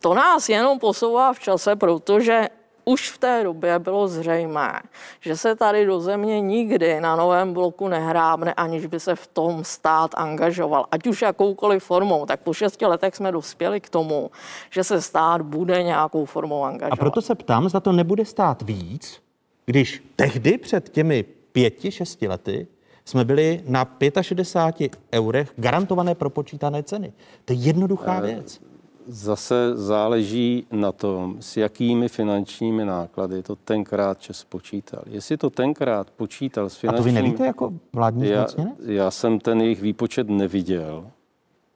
To 0.00 0.14
nás 0.14 0.48
jenom 0.48 0.78
posouvá 0.78 1.32
v 1.32 1.38
čase, 1.38 1.76
protože 1.76 2.48
už 2.84 3.10
v 3.10 3.18
té 3.18 3.42
době 3.44 3.78
bylo 3.78 4.08
zřejmé, 4.08 4.72
že 5.20 5.36
se 5.36 5.56
tady 5.56 5.86
do 5.86 6.00
země 6.00 6.40
nikdy 6.40 7.00
na 7.00 7.16
novém 7.16 7.52
bloku 7.52 7.88
nehrábne, 7.88 8.54
aniž 8.54 8.86
by 8.86 9.00
se 9.00 9.14
v 9.16 9.26
tom 9.26 9.64
stát 9.64 10.10
angažoval, 10.16 10.86
ať 10.90 11.06
už 11.06 11.22
jakoukoliv 11.22 11.84
formou. 11.84 12.26
Tak 12.26 12.40
po 12.40 12.52
šesti 12.54 12.86
letech 12.86 13.16
jsme 13.16 13.32
dospěli 13.32 13.80
k 13.80 13.88
tomu, 13.88 14.30
že 14.70 14.84
se 14.84 15.02
stát 15.02 15.42
bude 15.42 15.82
nějakou 15.82 16.24
formou 16.24 16.64
A 16.64 16.68
angažovat. 16.68 16.98
proto 16.98 17.22
se 17.22 17.34
ptám, 17.34 17.68
zda 17.68 17.80
to 17.80 17.92
nebude 17.92 18.24
stát 18.24 18.62
víc, 18.62 19.22
když 19.66 20.04
tehdy 20.16 20.58
před 20.58 20.88
těmi 20.88 21.22
pěti, 21.52 21.90
šesti 21.90 22.28
lety 22.28 22.66
jsme 23.04 23.24
byli 23.24 23.62
na 23.66 23.88
65 24.20 24.96
eurech 25.12 25.52
garantované 25.56 26.14
propočítané 26.14 26.82
ceny. 26.82 27.12
To 27.44 27.52
je 27.52 27.58
jednoduchá 27.58 28.18
Eh, 28.18 28.26
věc. 28.26 28.60
Zase 29.06 29.76
záleží 29.76 30.66
na 30.72 30.92
tom, 30.92 31.36
s 31.40 31.56
jakými 31.56 32.08
finančními 32.08 32.84
náklady 32.84 33.42
to 33.42 33.56
tenkrát 33.56 34.20
Čes 34.20 34.44
počítal. 34.44 35.02
Jestli 35.06 35.36
to 35.36 35.50
tenkrát 35.50 36.10
počítal 36.10 36.68
s 36.70 36.76
A 36.76 36.78
finančními... 36.78 37.12
to 37.12 37.14
vy 37.14 37.22
nevíte 37.22 37.46
jako 37.46 37.72
vládní 37.92 38.28
já, 38.28 38.38
zmocněnec? 38.38 38.74
já 38.86 39.10
jsem 39.10 39.38
ten 39.38 39.60
jejich 39.60 39.82
výpočet 39.82 40.28
neviděl 40.28 41.06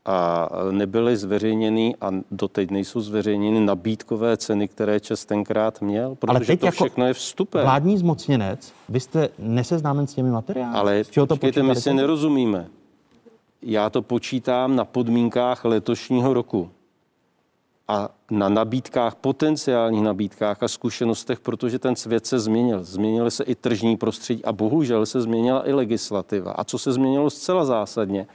a 0.04 0.48
nebyly 0.70 1.16
zveřejněny 1.16 1.94
a 2.00 2.10
doteď 2.30 2.70
nejsou 2.70 3.00
zveřejněny 3.00 3.60
nabídkové 3.60 4.36
ceny, 4.36 4.68
které 4.68 5.00
Čes 5.00 5.24
tenkrát 5.24 5.82
měl, 5.82 6.14
protože 6.14 6.30
Ale 6.30 6.40
teď 6.46 6.60
to 6.60 6.66
jako 6.66 6.74
všechno 6.84 7.06
je 7.06 7.14
vstupem. 7.14 7.62
Vládní 7.62 7.98
zmocněnec, 7.98 8.72
vy 8.88 9.00
jste 9.00 9.28
neseznámen 9.38 10.06
s 10.06 10.14
těmi 10.14 10.30
materiály? 10.30 10.78
Ale 10.78 11.04
z 11.04 11.10
čeho 11.10 11.26
to 11.26 11.34
počkejte, 11.34 11.62
my 11.62 11.76
si 11.76 11.94
nerozumíme. 11.94 12.68
Já 13.62 13.90
to 13.90 14.02
počítám 14.02 14.76
na 14.76 14.84
podmínkách 14.84 15.64
letošního 15.64 16.34
roku 16.34 16.70
a 17.88 18.08
na 18.30 18.48
nabídkách, 18.48 19.14
potenciálních 19.14 20.02
nabídkách 20.02 20.62
a 20.62 20.68
zkušenostech, 20.68 21.40
protože 21.40 21.78
ten 21.78 21.96
svět 21.96 22.26
se 22.26 22.38
změnil. 22.38 22.84
Změnily 22.84 23.30
se 23.30 23.44
i 23.44 23.54
tržní 23.54 23.96
prostředí 23.96 24.44
a 24.44 24.52
bohužel 24.52 25.06
se 25.06 25.20
změnila 25.20 25.68
i 25.68 25.72
legislativa. 25.72 26.52
A 26.52 26.64
co 26.64 26.78
se 26.78 26.92
změnilo 26.92 27.30
zcela 27.30 27.64
zásadně, 27.64 28.26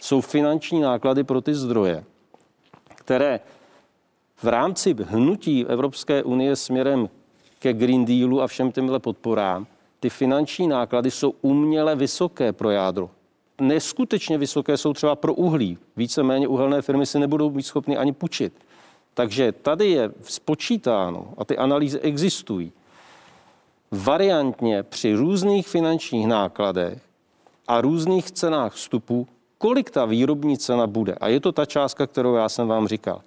jsou 0.00 0.20
finanční 0.20 0.80
náklady 0.80 1.24
pro 1.24 1.40
ty 1.40 1.54
zdroje, 1.54 2.04
které 2.94 3.40
v 4.36 4.44
rámci 4.44 4.96
hnutí 5.02 5.66
Evropské 5.66 6.22
unie 6.22 6.56
směrem 6.56 7.08
ke 7.58 7.72
Green 7.72 8.04
Dealu 8.04 8.42
a 8.42 8.46
všem 8.46 8.72
těmhle 8.72 8.98
podporám, 8.98 9.66
ty 10.00 10.10
finanční 10.10 10.68
náklady 10.68 11.10
jsou 11.10 11.34
uměle 11.42 11.96
vysoké 11.96 12.52
pro 12.52 12.70
jádro. 12.70 13.10
Neskutečně 13.60 14.38
vysoké 14.38 14.76
jsou 14.76 14.92
třeba 14.92 15.16
pro 15.16 15.34
uhlí. 15.34 15.78
Víceméně 15.96 16.48
uhelné 16.48 16.82
firmy 16.82 17.06
si 17.06 17.18
nebudou 17.18 17.50
být 17.50 17.62
schopny 17.62 17.96
ani 17.96 18.12
půjčit. 18.12 18.52
Takže 19.14 19.52
tady 19.52 19.90
je 19.90 20.10
spočítáno, 20.22 21.32
a 21.38 21.44
ty 21.44 21.58
analýzy 21.58 22.00
existují, 22.00 22.72
variantně 23.90 24.82
při 24.82 25.14
různých 25.14 25.68
finančních 25.68 26.26
nákladech 26.26 27.02
a 27.68 27.80
různých 27.80 28.30
cenách 28.30 28.72
vstupu, 28.72 29.26
kolik 29.58 29.90
ta 29.90 30.04
výrobní 30.04 30.58
cena 30.58 30.86
bude. 30.86 31.14
A 31.14 31.28
je 31.28 31.40
to 31.40 31.52
ta 31.52 31.66
částka, 31.66 32.06
kterou 32.06 32.34
já 32.34 32.48
jsem 32.48 32.68
vám 32.68 32.88
říkal. 32.88 33.22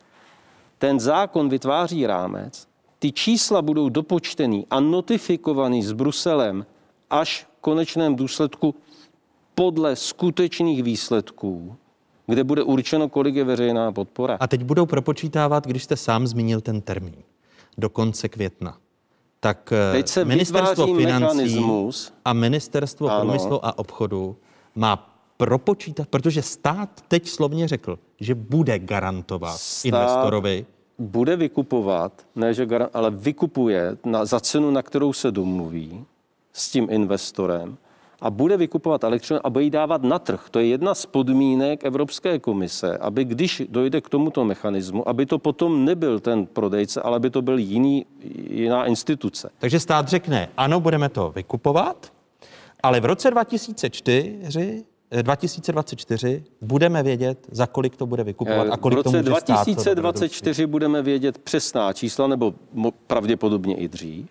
Ten 0.78 1.00
zákon 1.00 1.50
vytváří 1.50 2.08
rámec, 2.08 2.68
ty 3.00 3.12
čísla 3.12 3.62
budou 3.62 3.90
dopočtený 3.90 4.66
a 4.70 4.80
notifikovaný 4.80 5.84
s 5.84 5.92
Bruselem 5.92 6.66
až 7.10 7.44
v 7.44 7.62
konečném 7.62 8.16
důsledku 8.16 8.76
podle 9.56 9.96
skutečných 9.96 10.84
výsledků, 10.84 11.76
kde 12.28 12.44
bude 12.44 12.64
určeno, 12.64 13.10
kolik 13.10 13.36
je 13.36 13.44
veřejná 13.44 13.92
podpora. 13.92 14.38
A 14.40 14.48
teď 14.48 14.64
budou 14.64 14.86
propočítávat, 14.86 15.68
když 15.68 15.84
jste 15.84 15.96
sám 15.96 16.28
zmínil 16.28 16.62
ten 16.62 16.82
termín, 16.82 17.16
do 17.78 17.90
konce 17.90 18.30
května. 18.30 18.78
Tak 19.40 19.74
eh, 19.74 19.92
Teď 19.92 20.08
se 20.08 20.26
ministerstvo 20.26 20.86
financí 20.96 21.38
mechanismus. 21.38 22.14
a 22.26 22.34
ministerstvo 22.34 23.10
Ano. 23.10 23.20
průmyslu 23.22 23.66
a 23.66 23.78
obchodu 23.80 24.36
má 24.76 25.14
propočítat, 25.38 26.08
protože 26.08 26.42
stát 26.42 26.90
teď 27.08 27.28
slovně 27.30 27.68
řekl, 27.68 28.00
že 28.20 28.36
bude 28.36 28.80
garantovat 28.80 29.58
Stát 29.60 29.86
investorovi. 29.86 30.66
bude 31.00 31.36
vykupovat, 31.36 32.26
ne 32.36 32.54
že 32.54 32.66
garan, 32.66 32.90
ale 32.94 33.12
vykupuje 33.12 33.98
na, 34.06 34.26
za 34.26 34.40
cenu, 34.40 34.72
na 34.72 34.82
kterou 34.82 35.14
se 35.14 35.32
domluví 35.32 36.06
s 36.54 36.70
tím 36.72 36.88
investorem 36.92 37.78
a 38.22 38.30
bude 38.32 38.58
vykupovat 38.58 39.04
elektřinu 39.04 39.40
a 39.44 39.50
bude 39.50 39.64
ji 39.64 39.70
dávat 39.70 40.04
na 40.04 40.20
trh. 40.20 40.46
To 40.52 40.60
je 40.60 40.68
jedna 40.68 40.96
z 40.96 41.06
podmínek 41.06 41.86
Evropské 41.86 42.40
komise, 42.40 42.98
aby 42.98 43.26
když 43.26 43.64
dojde 43.70 44.02
k 44.02 44.10
tomuto 44.10 44.46
mechanismu, 44.46 45.10
aby 45.10 45.26
to 45.26 45.40
potom 45.40 45.86
nebyl 45.86 46.20
ten 46.20 46.46
prodejce, 46.46 47.02
ale 47.02 47.16
aby 47.16 47.30
to 47.30 47.42
byl 47.42 47.58
jiný, 47.58 48.06
jiná 48.50 48.86
instituce. 48.86 49.50
Takže 49.60 49.80
stát 49.80 50.08
řekne, 50.08 50.50
ano, 50.58 50.80
budeme 50.80 51.10
to 51.10 51.32
vykupovat, 51.36 52.14
ale 52.84 53.00
v 53.00 53.06
roce 53.06 53.32
2004, 53.32 54.84
eh, 55.12 55.24
2024 55.24 56.44
budeme 56.62 57.04
vědět, 57.04 57.48
za 57.52 57.68
kolik 57.68 57.96
to 57.96 58.06
bude 58.06 58.24
vykupovat 58.24 58.68
a 58.68 58.74
Eh, 58.74 58.78
kolik 58.78 59.00
v 59.00 59.04
to 59.04 59.10
roce 59.12 59.18
může 59.18 59.32
stát. 59.32 59.46
co 59.46 59.64
dobrodružství. 59.66 59.74
2024 60.02 60.66
budeme 60.66 61.02
vědět 61.02 61.38
přesná 61.38 61.94
čísla, 61.94 62.28
nebo 62.28 62.54
pravděpodobně 63.08 63.76
i 63.76 63.88
dřív, 63.88 64.26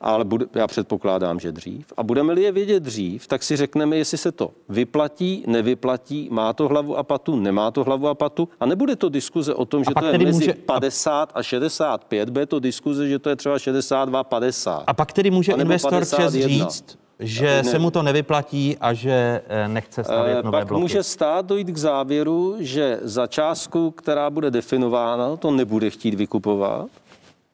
ale 0.00 0.24
bude, 0.24 0.46
já 0.54 0.66
předpokládám, 0.66 1.40
že 1.40 1.52
dřív. 1.52 1.92
A 1.96 2.02
budeme-li 2.02 2.42
je 2.42 2.52
vědět 2.52 2.82
dřív, 2.82 3.26
tak 3.26 3.42
si 3.42 3.56
řekneme, 3.56 3.96
jestli 3.96 4.18
se 4.18 4.32
to 4.32 4.50
vyplatí, 4.68 5.44
nevyplatí, 5.46 6.28
má 6.32 6.52
to 6.52 6.68
hlavu 6.68 6.96
a 6.98 7.02
patu, 7.02 7.36
nemá 7.36 7.70
to 7.70 7.84
hlavu 7.84 8.08
a 8.08 8.14
patu. 8.14 8.48
A 8.60 8.66
nebude 8.66 8.96
to 8.96 9.08
diskuze 9.08 9.54
o 9.54 9.64
tom, 9.64 9.84
že 9.84 9.90
to 10.00 10.06
je 10.06 10.18
mezi 10.18 10.32
může- 10.32 10.52
50 10.54 11.30
a 11.34 11.42
65, 11.42 12.30
bude 12.30 12.46
to 12.46 12.60
diskuze, 12.60 13.08
že 13.08 13.18
to 13.18 13.28
je 13.30 13.36
třeba 13.36 13.58
62, 13.58 14.24
50. 14.24 14.84
A 14.86 14.94
pak 14.94 15.12
tedy 15.12 15.30
může 15.30 15.52
investor 15.52 15.90
51. 15.90 16.48
říct, 16.48 16.98
že 17.20 17.46
Ne. 17.46 17.64
se 17.64 17.78
mu 17.78 17.90
to 17.90 18.02
nevyplatí 18.02 18.76
a 18.80 18.92
že 18.94 19.40
eh, 19.48 19.68
nechce 19.68 20.04
stavět 20.04 20.38
Eh, 20.38 20.42
nové 20.42 20.58
Pak 20.58 20.68
bloky. 20.68 20.80
může 20.82 21.02
stát 21.02 21.46
dojít 21.46 21.70
k 21.70 21.76
závěru, 21.76 22.56
že 22.58 22.98
za 23.02 23.26
částku, 23.26 23.90
která 23.90 24.30
bude 24.30 24.50
definována, 24.50 25.36
to 25.36 25.50
nebude 25.50 25.90
chtít 25.90 26.14
vykupovat 26.14 26.86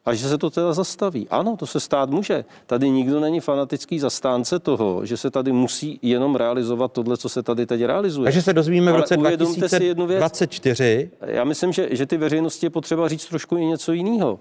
a 0.05 0.13
že 0.13 0.29
se 0.29 0.37
to 0.37 0.49
teda 0.49 0.73
zastaví. 0.73 1.27
Ano, 1.29 1.57
to 1.57 1.65
se 1.65 1.79
stát 1.79 2.09
může. 2.09 2.45
Tady 2.65 2.89
nikdo 2.89 3.19
není 3.19 3.39
fanatický 3.39 3.99
zastánce 3.99 4.59
toho, 4.59 5.05
že 5.05 5.17
se 5.17 5.31
tady 5.31 5.51
musí 5.51 5.99
jenom 6.01 6.35
realizovat 6.35 6.91
tohle, 6.91 7.17
co 7.17 7.29
se 7.29 7.43
tady 7.43 7.65
teď 7.65 7.81
realizuje. 7.81 8.23
Takže 8.23 8.41
se 8.41 8.53
dozvíme 8.53 8.91
v 8.91 8.95
roce 8.95 9.17
uvědomte 9.17 9.69
si 9.69 9.83
jednu 9.83 10.07
věc. 10.07 10.19
2024. 10.19 11.11
Já 11.21 11.43
myslím, 11.43 11.71
že, 11.71 11.87
že 11.91 12.05
ty 12.05 12.17
veřejnosti 12.17 12.65
je 12.65 12.69
potřeba 12.69 13.07
říct 13.07 13.25
trošku 13.25 13.57
i 13.57 13.65
něco 13.65 13.91
jiného. 13.91 14.39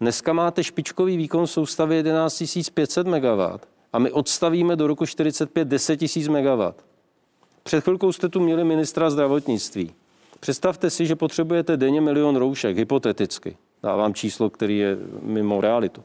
Dneska 0.00 0.32
máte 0.32 0.64
špičkový 0.64 1.16
výkon 1.16 1.46
v 1.46 1.50
soustavě 1.50 1.96
11 1.96 2.44
500 2.74 3.06
MW 3.06 3.40
a 3.92 3.98
my 3.98 4.12
odstavíme 4.12 4.76
do 4.76 4.86
roku 4.86 5.06
45 5.06 5.68
10 5.68 6.00
000 6.16 6.40
MW. 6.40 6.74
Před 7.62 7.84
chvilkou 7.84 8.12
jste 8.12 8.28
tu 8.28 8.40
měli 8.40 8.64
ministra 8.64 9.10
zdravotnictví. 9.10 9.92
Představte 10.40 10.90
si, 10.90 11.06
že 11.06 11.16
potřebujete 11.16 11.76
denně 11.76 12.00
milion 12.00 12.36
roušek, 12.36 12.76
hypoteticky. 12.76 13.56
Dávám 13.82 14.14
číslo, 14.14 14.50
který 14.50 14.78
je 14.78 14.96
mimo 15.22 15.60
realitu. 15.60 16.04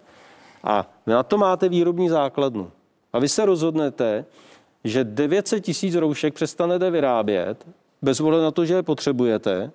A 0.63 0.89
na 1.07 1.23
to 1.23 1.37
máte 1.37 1.69
výrobní 1.69 2.09
základnu. 2.09 2.71
A 3.13 3.19
vy 3.19 3.29
se 3.29 3.45
rozhodnete, 3.45 4.25
že 4.83 5.03
900 5.03 5.63
tisíc 5.63 5.95
roušek 5.95 6.33
přestanete 6.33 6.91
vyrábět, 6.91 7.67
bez 8.01 8.19
ohledu 8.19 8.43
na 8.43 8.51
to, 8.51 8.65
že 8.65 8.73
je 8.73 8.83
potřebujete, 8.83 9.71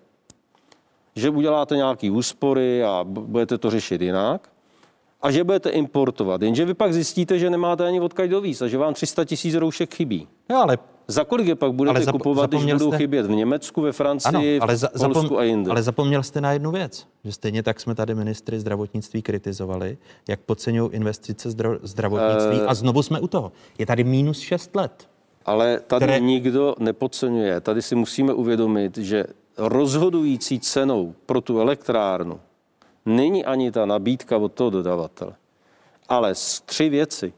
že 1.17 1.31
uděláte 1.31 1.77
nějaké 1.77 2.11
úspory 2.11 2.85
a 2.85 3.05
budete 3.05 3.59
to 3.59 3.71
řešit 3.71 4.03
jinak, 4.03 4.49
a 5.23 5.31
že 5.31 5.45
budete 5.45 5.71
importovat. 5.71 6.43
Jenže 6.43 6.65
vy 6.65 6.75
pak 6.75 6.93
zjistíte, 6.93 7.39
že 7.39 7.51
nemáte 7.51 7.87
ani 7.87 8.01
odkud 8.01 8.27
dovíz 8.27 8.63
a 8.63 8.69
že 8.69 8.79
vám 8.79 8.95
300 8.95 9.25
tisíc 9.25 9.55
roušek 9.55 9.95
chybí. 9.95 10.29
Jo, 10.51 10.57
ale 10.57 10.79
Za 11.11 11.25
kolik 11.25 11.47
je 11.47 11.55
pak 11.55 11.73
budete 11.73 11.97
Ale 11.99 12.07
zap- 12.07 12.13
kupovat, 12.13 12.51
když 12.51 12.73
budou 12.73 12.89
jste- 12.89 12.97
chybět 12.99 13.27
v 13.27 13.31
Německu, 13.31 13.81
ve 13.83 13.93
Francii, 13.93 14.57
Ano, 14.59 14.63
ale, 14.65 14.77
za, 14.77 14.89
v 14.89 14.91
Polsku 15.01 15.21
zapom- 15.21 15.39
a 15.39 15.43
jinde? 15.43 15.71
ale 15.71 15.83
zapomněl 15.83 16.23
jste 16.23 16.41
na 16.41 16.53
jednu 16.53 16.71
věc, 16.71 17.07
že 17.25 17.33
stejně 17.33 17.63
tak 17.63 17.81
jsme 17.81 17.95
tady 17.95 18.15
ministry 18.15 18.61
zdravotnictví 18.61 19.23
kritizovali, 19.23 19.99
jak 20.29 20.41
podceňují 20.41 20.91
investice 20.93 21.49
zdro- 21.49 21.79
zdravotnictví 21.83 22.59
Eh. 22.63 22.67
a 22.67 22.75
znovu 22.75 23.03
jsme 23.03 23.21
u 23.21 23.29
toho. 23.29 23.53
Je 23.79 23.87
tady 23.87 24.05
minus 24.05 24.39
6 24.41 24.77
let. 24.77 25.09
Ale 25.47 25.81
tady 25.87 26.05
které... 26.05 26.21
nikdo 26.21 26.75
nepodceňuje. 26.79 27.61
Tady 27.61 27.83
si 27.83 27.95
musíme 27.95 28.33
uvědomit, 28.33 28.99
že 28.99 29.25
rozhodující 29.57 30.61
cenou 30.61 31.15
pro 31.27 31.41
tu 31.41 31.61
elektrárnu 31.61 32.41
není 33.07 33.45
ani 33.45 33.73
ta 33.73 33.87
nabídka 33.87 34.37
od 34.37 34.53
toho 34.53 34.71
dodavatele, 34.71 35.33
ale 36.09 36.35
z 36.35 36.61
tři 36.61 36.89
věci. 36.89 37.33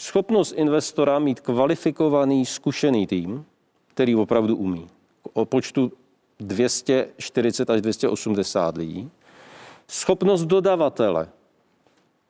Schopnost 0.00 0.52
investora 0.52 1.18
mít 1.18 1.40
kvalifikovaný, 1.40 2.46
zkušený 2.46 3.06
tým, 3.06 3.44
který 3.86 4.16
opravdu 4.16 4.56
umí. 4.56 4.86
O 5.32 5.44
počtu 5.44 5.92
240 6.40 7.70
až 7.70 7.80
280 7.80 8.76
lidí. 8.76 9.10
Schopnost 9.88 10.44
dodavatele 10.44 11.28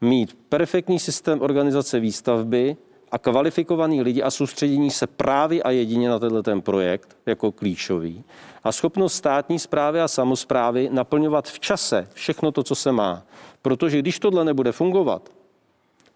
mít 0.00 0.38
perfektní 0.48 0.98
systém 0.98 1.42
organizace 1.42 2.00
výstavby 2.00 2.76
a 3.12 3.18
kvalifikovaný 3.18 4.02
lidi 4.02 4.22
a 4.22 4.30
soustředění 4.30 4.90
se 4.90 5.06
právě 5.06 5.62
a 5.62 5.70
jedině 5.70 6.08
na 6.08 6.18
tenhle 6.18 6.42
ten 6.42 6.60
projekt 6.60 7.16
jako 7.26 7.52
klíčový 7.52 8.24
a 8.64 8.72
schopnost 8.72 9.14
státní 9.14 9.58
zprávy 9.58 10.00
a 10.00 10.08
samozprávy 10.08 10.88
naplňovat 10.92 11.48
v 11.48 11.60
čase 11.60 12.08
všechno 12.12 12.52
to, 12.52 12.62
co 12.62 12.74
se 12.74 12.92
má. 12.92 13.22
Protože 13.62 13.98
když 13.98 14.18
tohle 14.18 14.44
nebude 14.44 14.72
fungovat, 14.72 15.30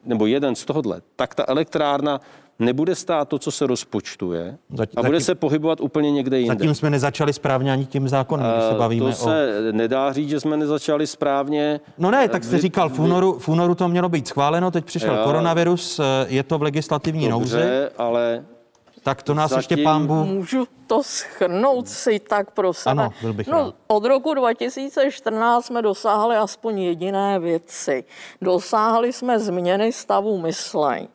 nebo 0.05 0.27
jeden 0.27 0.55
z 0.55 0.65
tohohle, 0.65 1.03
tak 1.17 1.35
ta 1.35 1.45
elektrárna 1.49 2.21
nebude 2.59 2.95
stát 2.95 3.29
to, 3.29 3.39
co 3.39 3.51
se 3.51 3.67
rozpočtuje 3.67 4.59
Zatím- 4.75 4.99
a 4.99 5.03
bude 5.03 5.17
zatím- 5.19 5.25
se 5.25 5.35
pohybovat 5.35 5.81
úplně 5.81 6.11
někde 6.11 6.39
jinde. 6.41 6.55
Zatím 6.55 6.75
jsme 6.75 6.91
nezačali 6.91 7.33
správně 7.33 7.73
ani 7.73 7.85
tím 7.87 8.09
zákonem, 8.09 8.47
když 8.53 8.65
se 8.65 8.75
Eh, 8.75 8.79
bavíme 8.79 9.07
to 9.07 9.13
se 9.13 9.59
nedá 9.73 10.13
říct, 10.13 10.29
že 10.29 10.41
jsme 10.41 10.57
nezačali 10.57 11.07
správně. 11.07 11.81
o... 11.89 11.93
No 11.99 12.11
ne, 12.11 12.29
tak 12.29 12.45
jste 12.45 12.57
Vy- 12.57 12.63
říkal, 12.63 12.89
v 12.89 12.99
únoru, 12.99 13.39
v 13.39 13.49
únoru 13.49 13.75
to 13.75 13.89
mělo 13.89 14.09
být 14.09 14.29
schváleno, 14.29 14.71
teď 14.71 14.85
přišel 14.85 15.15
Já- 15.15 15.25
koronavirus, 15.25 15.99
eh, 15.99 16.05
je 16.29 16.43
to 16.43 16.59
v 16.59 16.63
legislativní 16.63 17.29
nouzi, 17.29 17.57
Dobře, 17.57 17.91
ale 17.99 18.45
tak 19.03 19.23
to 19.23 19.35
nás 19.35 19.51
zatím- 19.51 19.59
ještě 19.59 19.77
pán 19.77 20.07
Bůh... 20.07 20.27
Můžu 20.27 20.67
to 20.87 21.03
schrnout 21.03 21.89
si 21.89 22.19
tak 22.19 22.51
pro 22.51 22.73
sebe? 22.75 22.91
Ano, 22.91 23.13
byl 23.21 23.33
bych 23.33 23.49
no, 23.49 23.59
rád. 23.59 23.75
od 23.87 24.05
roku 24.05 24.35
2014 24.35 25.67
jsme 25.67 25.83
dosáhli 25.83 26.37
aspoň 26.37 26.79
jediné 26.79 27.39
věci. 27.39 28.05
Dosáhli 28.43 29.13
jsme 29.13 29.39
změny 29.39 29.93
stavu 29.93 30.39
myšlení. 30.39 31.09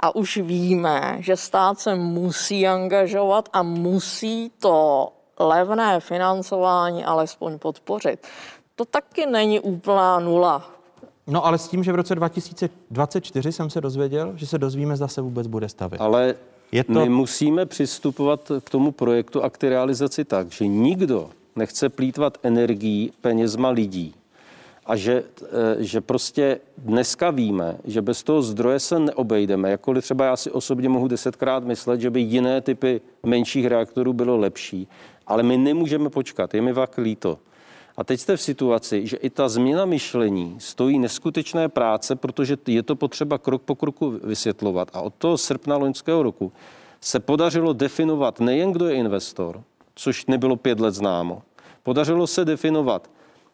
A 0.00 0.14
už 0.14 0.36
víme, 0.36 1.16
že 1.20 1.36
stát 1.36 1.78
se 1.78 1.94
musí 1.94 2.68
angažovat 2.68 3.48
a 3.52 3.62
musí 3.62 4.52
to 4.58 5.08
levné 5.38 6.00
financování 6.00 7.04
alespoň 7.04 7.58
podpořit. 7.58 8.26
To 8.74 8.84
taky 8.84 9.26
není 9.26 9.60
úplná 9.60 10.18
nula. 10.18 10.70
No 11.26 11.46
ale 11.46 11.58
s 11.58 11.68
tím, 11.68 11.84
že 11.84 11.92
v 11.92 11.94
roce 11.94 12.14
2024 12.14 13.52
jsem 13.52 13.70
se 13.70 13.80
dozvěděl, 13.80 14.32
že 14.36 14.46
se 14.46 14.58
dozvíme, 14.58 14.96
zda 14.96 15.08
se 15.08 15.20
vůbec 15.20 15.46
bude 15.46 15.68
stavit. 15.68 16.00
Ale 16.00 16.34
Je 16.74 16.84
to- 16.84 16.92
my 16.92 17.08
musíme 17.08 17.66
přistupovat 17.66 18.52
k 18.64 18.70
tomu 18.70 18.92
projektu 18.92 19.42
a 19.42 19.50
k 19.50 19.58
té 19.58 19.68
realizaci 19.68 20.24
tak, 20.24 20.52
že 20.52 20.66
nikdo 20.66 21.30
nechce 21.56 21.88
plítvat 21.88 22.38
energií 22.42 23.12
penězma 23.20 23.68
lidí. 23.68 24.14
A 24.86 24.96
že, 24.96 25.24
eh, 25.42 25.46
že 25.78 26.00
prostě 26.00 26.60
dneska 26.78 27.30
víme, 27.30 27.76
že 27.84 28.02
bez 28.02 28.22
toho 28.22 28.42
zdroje 28.42 28.80
se 28.80 28.98
neobejdeme. 28.98 29.70
Jakkoliv 29.70 30.04
třeba 30.04 30.24
já 30.24 30.36
si 30.36 30.50
osobně 30.50 30.88
mohu 30.88 31.08
desetkrát 31.08 31.64
myslet, 31.64 32.00
že 32.00 32.10
by 32.10 32.20
jiné 32.20 32.60
typy 32.60 33.00
menších 33.26 33.66
reaktorů 33.66 34.12
bylo 34.12 34.36
lepší. 34.36 34.88
Ale 35.26 35.42
my 35.42 35.56
nemůžeme 35.56 36.10
počkat, 36.10 36.54
je 36.54 36.62
mi 36.62 36.72
vak 36.72 36.98
líto. 36.98 37.38
A 37.96 38.04
teď 38.04 38.20
jste 38.20 38.36
v 38.36 38.42
situaci, 38.42 39.06
že 39.06 39.16
i 39.16 39.30
ta 39.30 39.48
změna 39.48 39.84
myšlení 39.84 40.56
stojí 40.58 40.98
neskutečné 40.98 41.68
práce, 41.68 42.16
protože 42.16 42.56
je 42.66 42.82
to 42.82 42.96
potřeba 42.96 43.38
krok 43.38 43.62
po 43.62 43.74
kroku 43.74 44.10
vysvětlovat. 44.24 44.90
A 44.92 45.00
od 45.00 45.14
toho 45.14 45.38
srpna 45.38 45.76
loňského 45.76 46.22
roku 46.22 46.52
se 47.00 47.20
podařilo 47.20 47.72
definovat 47.72 48.40
nejen, 48.40 48.72
kdo 48.72 48.88
je 48.88 48.94
investor, 48.94 49.62
což 49.94 50.26
nebylo 50.26 50.56
pět 50.56 50.80
let 50.80 50.94
známo. 50.94 51.42
Podařilo 51.82 52.26
se 52.26 52.44
definovat, 52.44 53.10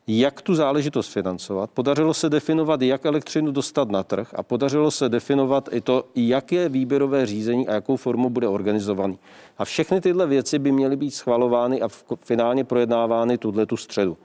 jak 0.06 0.42
tu 0.42 0.54
záležitost 0.54 1.12
financovat, 1.12 1.70
podařilo 1.70 2.14
se 2.14 2.30
definovat, 2.30 2.82
jak 2.82 3.06
elektřinu 3.06 3.50
dostat 3.50 3.90
na 3.90 4.02
trh 4.02 4.34
a 4.34 4.42
podařilo 4.42 4.90
se 4.90 5.08
definovat 5.08 5.68
i 5.72 5.80
to, 5.80 6.04
jaké 6.14 6.68
výběrové 6.68 7.26
řízení 7.26 7.68
a 7.68 7.72
jakou 7.72 7.96
formou 7.96 8.30
bude 8.30 8.48
organizovaný. 8.48 9.18
A 9.58 9.64
všechny 9.64 10.00
tyhle 10.00 10.26
věci 10.26 10.58
by 10.58 10.72
měly 10.72 10.96
být 10.96 11.10
schvalovány 11.10 11.82
a 11.82 11.88
finálně 12.20 12.64
projednávány 12.64 13.38
tuhle 13.38 13.66
tu 13.66 13.76
středu. 13.76 14.16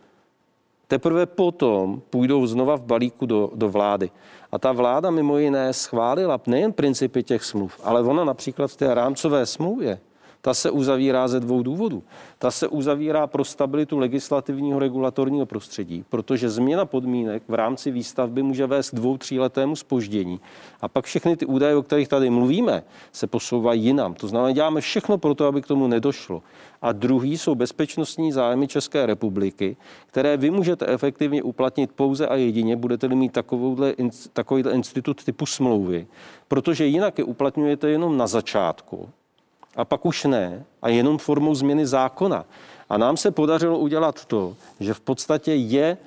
Teprve 0.88 1.26
potom 1.26 2.02
půjdou 2.10 2.48
znova 2.48 2.76
v 2.76 2.82
balíku 2.82 3.26
do, 3.26 3.52
do 3.56 3.70
vlády. 3.70 4.12
A 4.52 4.60
ta 4.60 4.72
vláda 4.72 5.12
mimo 5.12 5.38
jiné 5.38 5.74
schválila 5.74 6.42
nejen 6.48 6.74
principy 6.74 7.24
těch 7.24 7.44
smluv, 7.44 7.80
ale 7.84 8.02
ona 8.02 8.24
například 8.24 8.68
v 8.68 8.76
té 8.76 8.94
rámcové 8.94 9.46
smlouvě 9.46 10.00
ta 10.46 10.54
se 10.54 10.72
uzavírá 10.72 11.28
ze 11.28 11.40
dvou 11.40 11.64
důvodů. 11.64 12.04
Ta 12.38 12.52
se 12.52 12.68
uzavírá 12.68 13.28
pro 13.28 13.44
stabilitu 13.44 13.98
legislativního 13.98 14.80
regulatorního 14.80 15.46
prostředí, 15.46 16.06
protože 16.10 16.50
změna 16.50 16.86
podmínek 16.86 17.44
v 17.48 17.54
rámci 17.54 17.92
výstavby 17.92 18.44
může 18.44 18.68
vést 18.68 18.90
k 18.90 18.96
dvou, 18.96 19.18
tříletému 19.18 19.76
spoždění. 19.76 20.40
A 20.82 20.88
pak 20.88 21.06
všechny 21.06 21.38
ty 21.38 21.46
údaje, 21.46 21.76
o 21.76 21.84
kterých 21.84 22.08
tady 22.08 22.30
mluvíme, 22.30 22.84
se 23.12 23.28
posouvají 23.28 23.84
jinam. 23.84 24.14
To 24.14 24.28
znamená, 24.28 24.52
děláme 24.52 24.82
všechno 24.82 25.18
pro 25.18 25.36
to, 25.36 25.46
aby 25.46 25.62
k 25.62 25.68
tomu 25.68 25.88
nedošlo. 25.88 26.44
A 26.82 26.92
druhý 26.92 27.38
jsou 27.38 27.56
bezpečnostní 27.56 28.32
zájmy 28.32 28.68
České 28.68 29.06
republiky, 29.06 29.78
které 30.08 30.38
vy 30.38 30.50
můžete 30.52 30.86
efektivně 30.88 31.44
uplatnit 31.44 31.92
pouze 31.92 32.28
a 32.28 32.36
jedině, 32.36 32.76
budete-li 32.76 33.16
mít 33.16 33.32
takovouhle, 33.32 33.94
takovýhle 34.34 34.74
institut 34.74 35.24
typu 35.24 35.46
smlouvy, 35.46 36.08
protože 36.48 36.86
jinak 36.86 37.18
je 37.18 37.24
uplatňujete 37.24 37.90
jenom 37.90 38.18
na 38.18 38.28
začátku 38.28 39.10
a 39.76 39.86
pak 39.86 40.06
už 40.06 40.24
ne, 40.24 40.66
a 40.82 40.90
jenom 40.90 41.18
formou 41.18 41.56
změny 41.56 41.88
zákona. 41.88 42.46
A 42.90 42.98
nám 42.98 43.18
se 43.18 43.32
podařilo 43.32 43.80
udělat 43.80 44.26
to, 44.26 44.56
že 44.80 44.94
v 44.94 45.00
podstatě 45.00 45.54
je 45.54 45.98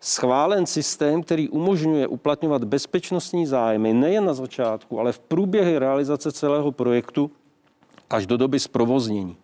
schválen 0.00 0.66
systém, 0.66 1.22
který 1.22 1.48
umožňuje 1.48 2.06
uplatňovat 2.06 2.64
bezpečnostní 2.64 3.46
zájmy 3.46 3.92
nejen 3.92 4.24
na 4.24 4.34
začátku, 4.34 5.00
ale 5.00 5.12
v 5.12 5.18
průběhu 5.18 5.78
realizace 5.78 6.32
celého 6.32 6.72
projektu 6.72 7.30
až 8.10 8.26
do 8.26 8.36
doby 8.36 8.60
zprovoznění. 8.60 9.36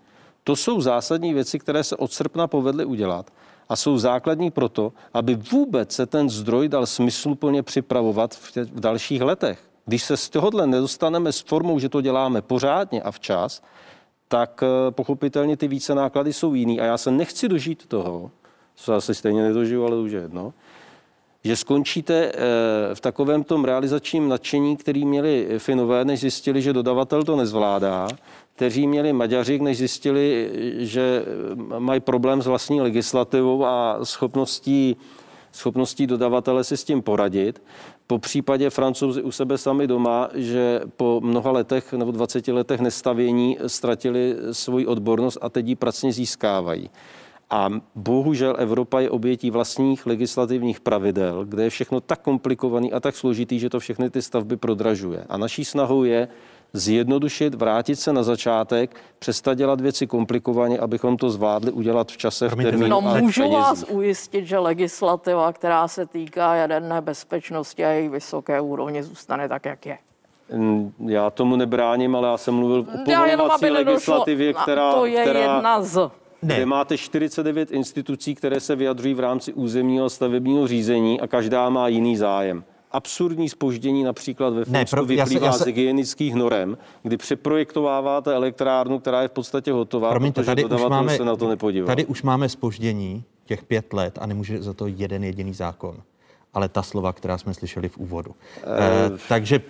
To 0.45 0.57
jsou 0.57 0.81
zásadní 0.81 1.35
věci, 1.35 1.59
které 1.59 1.85
se 1.85 1.97
od 1.97 2.13
srpna 2.13 2.47
povedly 2.47 2.85
udělat 2.85 3.33
a 3.69 3.77
jsou 3.77 3.99
základní 3.99 4.51
proto, 4.51 4.93
aby 5.15 5.35
vůbec 5.35 5.93
se 5.93 6.07
ten 6.07 6.31
zdroj 6.31 6.69
dal 6.69 6.87
smysluplně 6.87 7.63
připravovat 7.63 8.35
v, 8.35 8.53
tě, 8.53 8.65
v 8.65 8.81
dalších 8.81 9.23
letech. 9.23 9.68
Když 9.89 10.03
se 10.03 10.17
z 10.17 10.29
tohohle 10.29 10.67
nedostaneme 10.67 11.33
s 11.33 11.41
formou, 11.41 11.79
že 11.79 11.89
to 11.89 12.01
děláme 12.01 12.43
pořádně 12.43 13.03
a 13.03 13.11
včas, 13.11 13.63
tak 14.29 14.63
eh, 14.63 14.91
pochopitelně 14.91 15.57
ty 15.57 15.69
více 15.69 15.95
náklady 15.95 16.33
jsou 16.33 16.55
jiný. 16.55 16.81
A 16.81 16.85
já 16.85 16.99
se 16.99 17.11
nechci 17.11 17.49
dožít 17.49 17.87
toho, 17.87 18.31
co 18.75 18.95
asi 18.95 19.15
stejně 19.15 19.43
nedožiju, 19.43 19.85
ale 19.85 19.97
už 19.97 20.13
je 20.13 20.21
jedno, 20.21 20.53
že 21.45 21.57
skončíte 21.57 22.15
eh, 22.15 22.95
v 22.95 23.01
takovém 23.01 23.45
tom 23.45 23.65
realizačním 23.65 24.29
nadšení, 24.29 24.77
který 24.77 25.05
měli 25.05 25.49
Finové, 25.59 26.05
než 26.05 26.21
zjistili, 26.21 26.63
že 26.63 26.73
dodavatel 26.73 27.25
to 27.25 27.37
nezvládá, 27.37 28.09
kteří 28.57 28.87
měli 28.87 29.13
Maďaři, 29.13 29.59
než 29.59 29.79
zjistili, 29.79 30.51
že 30.79 31.25
mají 31.79 32.01
problém 32.01 32.43
s 32.43 32.47
vlastní 32.47 32.81
legislativou 32.81 33.65
a 33.65 33.99
schopností 34.03 34.97
schopností 35.53 36.07
dodavatele 36.07 36.65
si 36.65 36.77
s 36.77 36.85
tím 36.85 37.03
poradit. 37.03 37.63
Po 38.11 38.19
případě 38.19 38.71
francouzi 38.71 39.23
u 39.23 39.31
sebe 39.31 39.59
sami 39.59 39.87
doma, 39.87 40.29
že 40.35 40.81
po 40.97 41.21
mnoha 41.25 41.51
letech 41.51 41.93
nebo 41.93 42.11
20 42.11 42.49
letech 42.49 42.81
nestavění 42.81 43.59
ztratili 43.67 44.37
svoji 44.53 44.87
odbornost 44.87 45.39
a 45.43 45.49
teď 45.49 45.67
ji 45.67 45.77
pracně 45.77 46.13
získávají. 46.13 46.91
A 47.51 47.69
bohužel 47.95 48.57
Evropa 48.59 49.01
je 49.01 49.11
obětí 49.11 49.51
vlastních 49.51 50.07
legislativních 50.07 50.81
pravidel, 50.81 51.45
kde 51.45 51.63
je 51.65 51.71
všechno 51.71 52.01
tak 52.01 52.23
komplikovaný 52.23 52.93
a 52.93 53.01
tak 53.01 53.17
složitý, 53.17 53.59
že 53.59 53.71
to 53.71 53.81
všechny 53.81 54.11
ty 54.11 54.23
stavby 54.23 54.57
prodražuje. 54.57 55.25
A 55.29 55.37
naší 55.37 55.65
snahou 55.65 56.05
je 56.05 56.29
zjednodušit, 56.73 57.55
vrátit 57.55 57.97
se 57.97 58.13
na 58.13 58.23
začátek, 58.23 58.97
přestat 59.19 59.55
dělat 59.55 59.81
věci 59.81 60.07
komplikovaně, 60.07 60.79
abychom 60.79 61.17
to 61.17 61.31
zvládli 61.31 61.73
udělat 61.73 62.13
v 62.13 62.17
čase, 62.17 62.49
v 62.49 62.57
termínu. 62.57 62.89
No 62.89 63.01
můžu 63.01 63.51
vás 63.51 63.85
ujistit, 63.89 64.45
že 64.45 64.59
legislativa, 64.59 65.53
která 65.53 65.89
se 65.89 66.07
týká 66.07 66.55
jaderné 66.55 67.01
bezpečnosti 67.01 67.85
a 67.85 67.89
její 67.89 68.09
vysoké 68.09 68.61
úrovně, 68.61 69.03
zůstane 69.03 69.49
tak, 69.49 69.65
jak 69.65 69.87
je. 69.87 69.99
Já 71.07 71.31
tomu 71.31 71.57
nebráním, 71.57 72.17
ale 72.17 72.29
já 72.29 72.37
jsem 72.37 72.55
mluvil 72.55 72.81
o 72.81 73.05
povolovací 73.05 73.71
legislativě, 73.71 74.53
která, 74.53 74.93
to 74.93 75.07
je 75.07 75.23
která, 75.23 75.41
jedna 75.41 75.83
z 75.83 76.11
ne. 76.43 76.55
kde 76.55 76.67
máte 76.67 76.99
49 76.99 77.71
institucí, 77.71 78.35
které 78.35 78.61
se 78.61 78.77
vyjadřují 78.77 79.15
v 79.15 79.21
rámci 79.21 79.53
územního 79.53 80.11
stavebního 80.11 80.67
řízení 80.67 81.21
a 81.21 81.27
každá 81.27 81.69
má 81.69 81.89
jiný 81.89 82.17
zájem 82.17 82.65
absurdní 82.91 83.49
spoždění 83.49 84.05
například 84.05 84.51
ve 84.51 84.65
Finsku 84.65 84.97
ne, 84.97 85.03
vyplývá 85.03 85.23
já 85.23 85.27
se, 85.27 85.45
já 85.45 85.53
se... 85.53 85.65
z 85.65 85.67
hygienických 85.67 86.35
norem, 86.35 86.79
kdy 87.03 87.17
přeprojektováváte 87.17 88.35
elektrárnu, 88.35 88.99
která 88.99 89.23
je 89.23 89.29
v 89.29 89.33
podstatě 89.33 89.73
hotová, 89.73 90.11
Promiňte, 90.11 90.41
protože 90.41 90.47
tady 90.47 90.65
už 90.65 90.83
máme, 90.89 91.17
se 91.17 91.25
na 91.25 91.37
to 91.37 91.49
nepodíval. 91.49 91.87
Tady 91.87 92.07
už 92.07 92.23
máme 92.23 92.49
spoždění 92.49 93.25
těch 93.45 93.65
pět 93.65 93.93
let 93.93 94.19
a 94.21 94.27
nemůže 94.27 94.63
za 94.63 94.75
to 94.75 94.87
jeden 94.87 95.25
jediný 95.25 95.55
zákon. 95.55 95.97
Ale 96.55 96.69
ta 96.69 96.83
slova, 96.83 97.13
která 97.13 97.39
jsme 97.39 97.55
slyšeli 97.55 97.89
v 97.89 97.99
úvodu. 97.99 98.35
E... 98.65 99.07
E, 99.07 99.19
takže 99.29 99.61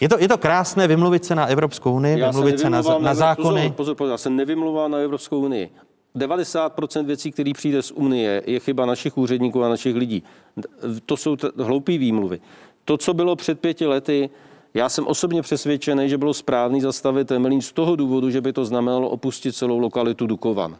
je 0.00 0.08
to, 0.08 0.18
je 0.18 0.28
to 0.28 0.38
krásné 0.38 0.88
vymluvit 0.88 1.24
se 1.24 1.34
na 1.34 1.46
Evropskou 1.46 1.92
unii, 1.92 2.18
já 2.18 2.30
vymluvit 2.30 2.60
se 2.60 2.70
na, 2.70 2.82
na, 2.82 2.98
na 2.98 3.14
zákony. 3.14 3.60
Pozor, 3.60 3.72
pozor, 3.72 3.94
pozor, 3.94 4.12
já 4.12 4.18
se 4.18 4.30
nevymluvám 4.30 4.90
na 4.90 4.98
Evropskou 4.98 5.40
unii. 5.40 5.70
90% 6.16 7.04
věcí, 7.06 7.32
které 7.32 7.52
přijde 7.54 7.82
z 7.82 7.90
Unie, 7.90 8.42
je 8.46 8.60
chyba 8.60 8.86
našich 8.86 9.18
úředníků 9.18 9.64
a 9.64 9.68
našich 9.68 9.96
lidí. 9.96 10.22
To 11.06 11.16
jsou 11.16 11.36
t- 11.36 11.50
hloupé 11.56 11.98
výmluvy. 11.98 12.40
To, 12.84 12.96
co 12.96 13.14
bylo 13.14 13.36
před 13.36 13.60
pěti 13.60 13.86
lety, 13.86 14.30
já 14.74 14.88
jsem 14.88 15.06
osobně 15.06 15.42
přesvědčený, 15.42 16.08
že 16.08 16.18
bylo 16.18 16.34
správný 16.34 16.80
zastavit 16.80 17.28
Temelín 17.28 17.62
z 17.62 17.72
toho 17.72 17.96
důvodu, 17.96 18.30
že 18.30 18.40
by 18.40 18.52
to 18.52 18.64
znamenalo 18.64 19.08
opustit 19.08 19.56
celou 19.56 19.78
lokalitu 19.78 20.26
Dukovan. 20.26 20.76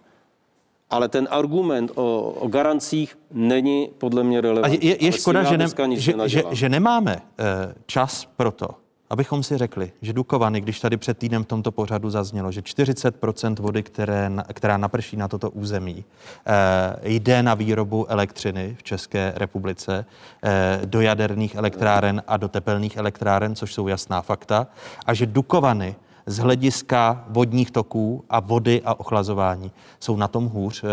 Ale 0.90 1.09
ten 1.09 1.28
argument 1.31 1.90
o, 1.94 2.31
o 2.31 2.48
garancích 2.48 3.19
není 3.32 3.90
podle 3.98 4.24
mě 4.24 4.40
relevantní. 4.40 4.78
A 4.78 4.85
je, 4.85 5.05
je 5.05 5.12
škoda, 5.12 5.44
že, 5.44 5.59
ne, 5.59 5.66
že, 5.97 6.15
že, 6.27 6.43
že 6.51 6.69
nemáme 6.69 7.16
uh, 7.16 7.47
čas 7.86 8.28
pro 8.36 8.52
to, 8.52 8.69
abychom 9.10 9.43
si 9.43 9.59
řekli, 9.59 9.93
že 10.02 10.12
Dukovany, 10.12 10.60
když 10.60 10.81
tady 10.81 10.97
před 10.97 11.18
týdnem 11.18 11.44
v 11.44 11.47
tomto 11.47 11.72
pořadu 11.72 12.10
zaznělo, 12.10 12.52
že 12.52 12.60
40% 12.60 13.55
vody, 13.60 13.82
které, 13.82 14.31
která 14.52 14.76
naprší 14.76 15.16
na 15.16 15.28
toto 15.28 15.51
území, 15.51 16.05
eh, 16.47 16.52
jde 17.02 17.43
na 17.43 17.55
výrobu 17.55 18.10
elektřiny 18.10 18.76
v 18.78 18.82
České 18.82 19.32
republice 19.36 20.05
eh, 20.44 20.81
do 20.85 21.01
jaderných 21.01 21.55
elektráren 21.55 22.22
a 22.26 22.36
do 22.36 22.48
tepelných 22.48 22.97
elektráren, 22.97 23.55
což 23.55 23.74
jsou 23.74 23.89
jasná 23.89 24.22
fakta, 24.22 24.66
a 25.06 25.14
že 25.14 25.26
Dukovany 25.26 25.97
z 26.26 26.39
hlediska 26.39 27.24
vodních 27.28 27.70
toků 27.70 28.24
a 28.31 28.40
vody 28.40 28.82
a 28.85 29.01
ochlazování 29.01 29.72
jsou 30.01 30.16
na 30.16 30.28
tom 30.28 30.47
hůř. 30.47 30.85
Eh, 30.85 30.89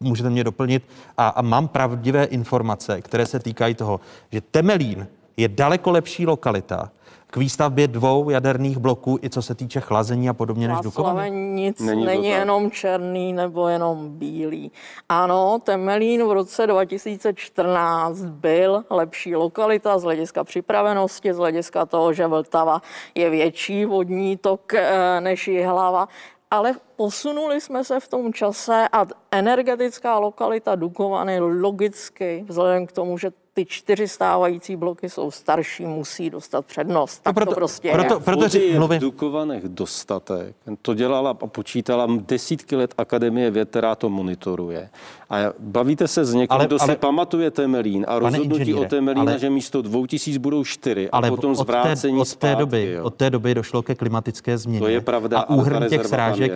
můžete 0.00 0.30
mě 0.30 0.44
doplnit. 0.44 0.88
A, 1.16 1.28
a 1.28 1.42
mám 1.42 1.68
pravdivé 1.68 2.24
informace, 2.24 3.00
které 3.00 3.26
se 3.26 3.38
týkají 3.38 3.74
toho, 3.74 4.00
že 4.32 4.40
Temelín 4.40 5.06
je 5.38 5.48
daleko 5.48 5.90
lepší 5.90 6.26
lokalita 6.26 6.90
k 7.30 7.36
výstavbě 7.36 7.88
dvou 7.88 8.30
jaderných 8.30 8.78
bloků, 8.78 9.18
i 9.22 9.30
co 9.30 9.42
se 9.42 9.54
týče 9.54 9.80
chlazení 9.80 10.28
a 10.28 10.32
podobně 10.32 10.68
než 10.68 10.80
Dukovany? 10.80 11.30
nic 11.30 11.80
není, 11.80 12.04
není 12.04 12.28
jenom 12.28 12.70
černý 12.70 13.32
nebo 13.32 13.68
jenom 13.68 14.18
bílý. 14.18 14.72
Ano, 15.08 15.58
Temelín 15.64 16.24
v 16.24 16.32
roce 16.32 16.66
2014 16.66 18.18
byl 18.18 18.84
lepší 18.90 19.36
lokalita 19.36 19.98
z 19.98 20.02
hlediska 20.02 20.44
připravenosti, 20.44 21.34
z 21.34 21.36
hlediska 21.36 21.86
toho, 21.86 22.12
že 22.12 22.26
Vltava 22.26 22.82
je 23.14 23.30
větší 23.30 23.84
vodní 23.84 24.36
tok 24.36 24.74
eh, 24.74 25.20
než 25.20 25.50
hlava, 25.64 26.08
ale 26.50 26.74
posunuli 26.98 27.60
jsme 27.60 27.84
se 27.84 28.00
v 28.00 28.08
tom 28.08 28.32
čase 28.32 28.88
a 28.92 29.06
energetická 29.30 30.18
lokalita 30.18 30.74
Dukovany 30.74 31.40
logicky, 31.40 32.44
vzhledem 32.48 32.86
k 32.86 32.92
tomu, 32.92 33.18
že 33.18 33.30
ty 33.54 33.64
čtyři 33.66 34.08
stávající 34.08 34.76
bloky 34.76 35.10
jsou 35.10 35.30
starší, 35.30 35.86
musí 35.86 36.30
dostat 36.30 36.66
přednost. 36.66 37.22
Tak 37.22 37.34
proto, 37.34 37.50
to 37.50 37.54
prostě 37.54 37.90
proto, 37.90 38.04
je. 38.04 38.08
Proto, 38.08 38.24
proto 38.24 38.58
je 38.58 38.80
v 38.80 38.98
Dukovanech 38.98 39.64
dostatek. 39.64 40.56
To 40.82 40.94
dělala 40.94 41.30
a 41.30 41.34
počítala 41.34 42.06
desítky 42.08 42.76
let 42.76 42.94
Akademie 42.98 43.50
věd, 43.50 43.70
která 43.70 43.94
to 43.94 44.08
monitoruje. 44.08 44.90
A 45.30 45.36
bavíte 45.58 46.08
se 46.08 46.24
s 46.24 46.34
někým, 46.34 46.54
ale, 46.54 46.66
kdo 46.66 46.76
ale, 46.80 46.92
si 46.92 46.98
pamatuje 46.98 47.50
Temelín 47.50 48.04
a 48.08 48.18
rozhodnutí 48.18 48.74
o 48.74 48.84
Temelína, 48.84 49.32
ale, 49.32 49.38
že 49.38 49.50
místo 49.50 49.82
dvou 49.82 50.06
tisíc 50.06 50.36
budou 50.36 50.64
čtyři 50.64 51.10
ale 51.10 51.28
a 51.28 51.30
potom 51.30 51.54
zvrácení 51.54 52.20
od 52.20 52.34
té, 52.34 52.34
od 52.34 52.38
té 52.38 52.56
doby, 52.56 53.00
od 53.00 53.14
té 53.14 53.30
doby 53.30 53.54
došlo 53.54 53.82
ke 53.82 53.94
klimatické 53.94 54.58
změně. 54.58 54.80
To 54.80 54.88
je 54.88 55.00
pravda. 55.00 55.40
A 55.40 55.48
úhrn 55.48 55.88
těch 55.88 56.06
srážek 56.06 56.52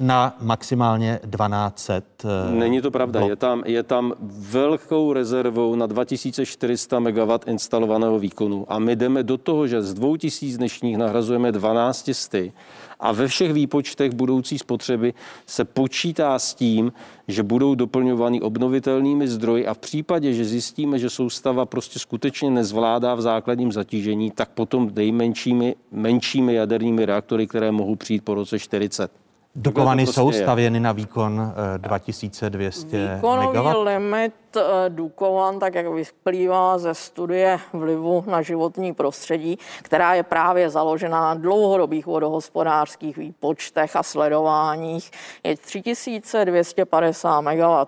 na 0.00 0.36
maximálně 0.40 1.20
1200. 1.22 2.02
Eh, 2.24 2.50
Není 2.50 2.80
to 2.80 2.90
pravda. 2.90 3.20
Je 3.20 3.36
tam, 3.36 3.62
je 3.66 3.82
tam 3.82 4.12
velkou 4.50 5.12
rezervou 5.12 5.74
na 5.74 5.86
2400 5.86 6.98
MW 7.00 7.38
instalovaného 7.46 8.18
výkonu. 8.18 8.66
A 8.68 8.78
my 8.78 8.96
jdeme 8.96 9.22
do 9.22 9.38
toho, 9.38 9.66
že 9.66 9.82
z 9.82 9.94
2000 9.94 10.56
dnešních 10.58 10.96
nahrazujeme 10.96 11.52
1200 11.52 12.52
a 13.00 13.12
ve 13.12 13.28
všech 13.28 13.52
výpočtech 13.52 14.12
budoucí 14.12 14.58
spotřeby 14.58 15.14
se 15.46 15.64
počítá 15.64 16.38
s 16.38 16.54
tím, 16.54 16.92
že 17.28 17.42
budou 17.42 17.74
doplňovány 17.74 18.40
obnovitelnými 18.40 19.28
zdroji 19.28 19.66
a 19.66 19.74
v 19.74 19.78
případě, 19.78 20.32
že 20.32 20.44
zjistíme, 20.44 20.98
že 20.98 21.10
soustava 21.10 21.66
prostě 21.66 21.98
skutečně 21.98 22.50
nezvládá 22.50 23.14
v 23.14 23.20
základním 23.20 23.72
zatížení, 23.72 24.30
tak 24.30 24.48
potom 24.48 24.90
nejmenšími 24.94 25.74
menšími 25.92 26.54
jadernými 26.54 27.06
reaktory, 27.06 27.46
které 27.46 27.72
mohou 27.72 27.96
přijít 27.96 28.24
po 28.24 28.34
roce 28.34 28.58
40. 28.58 29.27
Dukovany 29.54 30.04
prostě 30.04 30.20
jsou 30.20 30.30
je. 30.30 30.42
stavěny 30.42 30.80
na 30.80 30.92
výkon 30.92 31.52
eh, 31.74 31.78
2200 31.78 33.14
Výkonový 33.14 33.58
MW. 33.58 33.82
limit 33.82 34.34
eh, 34.56 34.60
Dukovan, 34.88 35.58
tak 35.58 35.74
jak 35.74 35.86
vyplývá 35.86 36.78
ze 36.78 36.94
studie 36.94 37.60
vlivu 37.72 38.24
na 38.26 38.42
životní 38.42 38.94
prostředí, 38.94 39.58
která 39.82 40.14
je 40.14 40.22
právě 40.22 40.70
založena 40.70 41.20
na 41.20 41.34
dlouhodobých 41.34 42.06
vodohospodářských 42.06 43.16
výpočtech 43.16 43.96
a 43.96 44.02
sledováních, 44.02 45.10
je 45.44 45.56
3250 45.56 47.40
MW. 47.40 47.86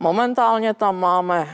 Momentálně 0.00 0.74
tam 0.74 1.00
máme 1.00 1.48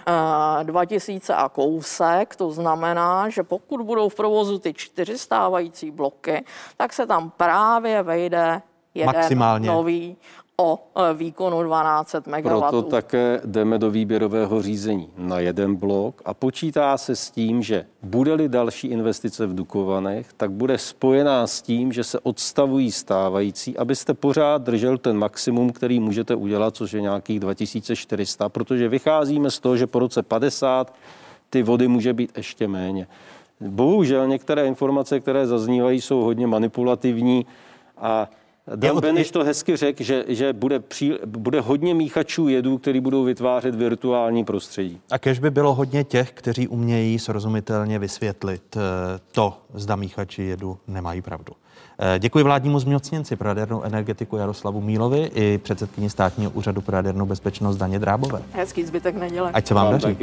eh, 0.61 0.65
2000 0.65 1.35
a 1.35 1.49
kousek, 1.49 2.37
to 2.37 2.51
znamená, 2.51 3.29
že 3.29 3.43
pokud 3.43 3.81
budou 3.83 4.09
v 4.09 4.15
provozu 4.15 4.59
ty 4.59 4.75
čtyři 4.75 5.19
stávající 5.19 5.91
bloky, 5.91 6.45
tak 6.77 6.93
se 6.93 7.07
tam 7.07 7.31
právě 7.31 8.03
vejde 8.03 8.63
jeden 8.97 9.15
Maximálně. 9.15 9.69
nový 9.69 10.17
o 10.57 10.79
e, 10.97 11.15
výkonu 11.15 11.63
1200 11.63 12.31
MW. 12.31 12.43
Proto 12.43 12.83
také 12.83 13.41
jdeme 13.45 13.79
do 13.79 13.91
výběrového 13.91 14.63
řízení 14.63 15.11
na 15.17 15.39
jeden 15.39 15.75
blok 15.75 16.23
a 16.25 16.35
počítá 16.35 16.99
se 16.99 17.17
s 17.17 17.31
tím, 17.31 17.63
že 17.63 17.87
bude-li 18.03 18.49
další 18.49 18.87
investice 18.87 19.47
v 19.47 19.55
Dukovanech, 19.55 20.33
tak 20.33 20.51
bude 20.51 20.79
spojená 20.79 21.47
s 21.47 21.63
tím, 21.63 21.93
že 21.93 22.05
se 22.05 22.21
odstavují 22.21 22.93
stávající, 22.93 23.79
abyste 23.79 24.15
pořád 24.15 24.63
držel 24.63 24.99
ten 24.99 25.19
maximum, 25.19 25.73
který 25.73 26.01
můžete 26.01 26.35
udělat, 26.35 26.77
což 26.77 26.93
je 26.93 27.01
nějakých 27.01 27.41
2400, 27.41 28.49
protože 28.49 28.89
vycházíme 28.89 29.51
z 29.51 29.59
toho, 29.59 29.77
že 29.77 29.87
po 29.87 29.99
roce 29.99 30.23
50 30.23 30.95
ty 31.51 31.63
vody 31.63 31.89
může 31.89 32.13
být 32.13 32.33
ještě 32.37 32.69
méně. 32.69 33.07
Bohužel 33.61 34.27
některé 34.27 34.67
informace, 34.67 35.21
které 35.21 35.47
zaznívají, 35.47 36.01
jsou 36.01 36.21
hodně 36.21 36.47
manipulativní 36.47 37.47
a 37.97 38.29
Dan 38.77 38.97
od- 38.97 39.01
Beniš 39.01 39.31
to 39.31 39.45
hezky 39.45 39.77
řekl, 39.77 40.03
že, 40.03 40.25
že 40.29 40.53
bude, 40.53 40.81
pří, 40.81 41.13
bude 41.27 41.61
hodně 41.61 41.95
míchačů 41.95 42.49
jedů, 42.49 42.79
který 42.79 43.01
budou 43.01 43.25
vytvářet 43.25 43.75
virtuální 43.75 44.45
prostředí. 44.45 45.01
A 45.11 45.19
kež 45.19 45.39
by 45.39 45.51
bylo 45.51 45.75
hodně 45.75 46.05
těch, 46.05 46.33
kteří 46.33 46.69
umějí 46.69 47.19
srozumitelně 47.19 47.99
vysvětlit 47.99 48.77
eh, 48.77 48.81
to, 49.33 49.59
zda 49.75 49.97
míchači 49.97 50.43
jedu 50.43 50.79
nemají 50.89 51.23
pravdu. 51.23 51.53
Eh, 51.99 52.19
Děkuji 52.19 52.45
vládnímu 52.45 52.79
zmocněnci 52.79 53.37
pro 53.37 53.49
jadernou 53.49 53.83
energetiku 53.83 54.37
Jaroslavu 54.37 54.81
Mílovi 54.81 55.31
i 55.35 55.59
předsedkyni 55.59 56.11
státního 56.11 56.51
úřadu 56.51 56.81
pro 56.81 56.97
jadernou 56.97 57.27
bezpečnost 57.27 57.77
Daně 57.77 57.99
Drábové. 57.99 58.43
Hezký 58.53 58.85
zbytek 58.85 59.17
neděle. 59.17 59.51
Ať 59.53 59.67
se 59.67 59.75
vám 59.75 59.85
Vám 59.85 59.93
daří. 60.01 60.17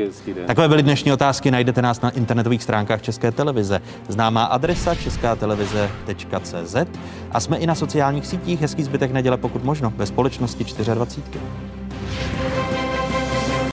Takové 0.47 0.67
byly 0.67 0.83
dnešní 0.83 1.11
otázky, 1.11 1.51
najdete 1.51 1.81
nás 1.81 2.01
na 2.01 2.09
internetových 2.09 2.63
stránkách 2.63 3.01
České 3.01 3.31
televize. 3.31 3.81
Známá 4.07 4.43
adresa 4.43 4.95
českátelevize.cz 4.95 6.75
a 7.31 7.39
jsme 7.39 7.57
i 7.57 7.67
na 7.67 7.75
sociálních 7.75 8.27
sítích. 8.27 8.61
Hezký 8.61 8.83
zbytek 8.83 9.11
neděle, 9.11 9.37
pokud 9.37 9.63
možno, 9.63 9.93
ve 9.95 10.05
společnosti 10.05 10.63
24. 10.93 11.39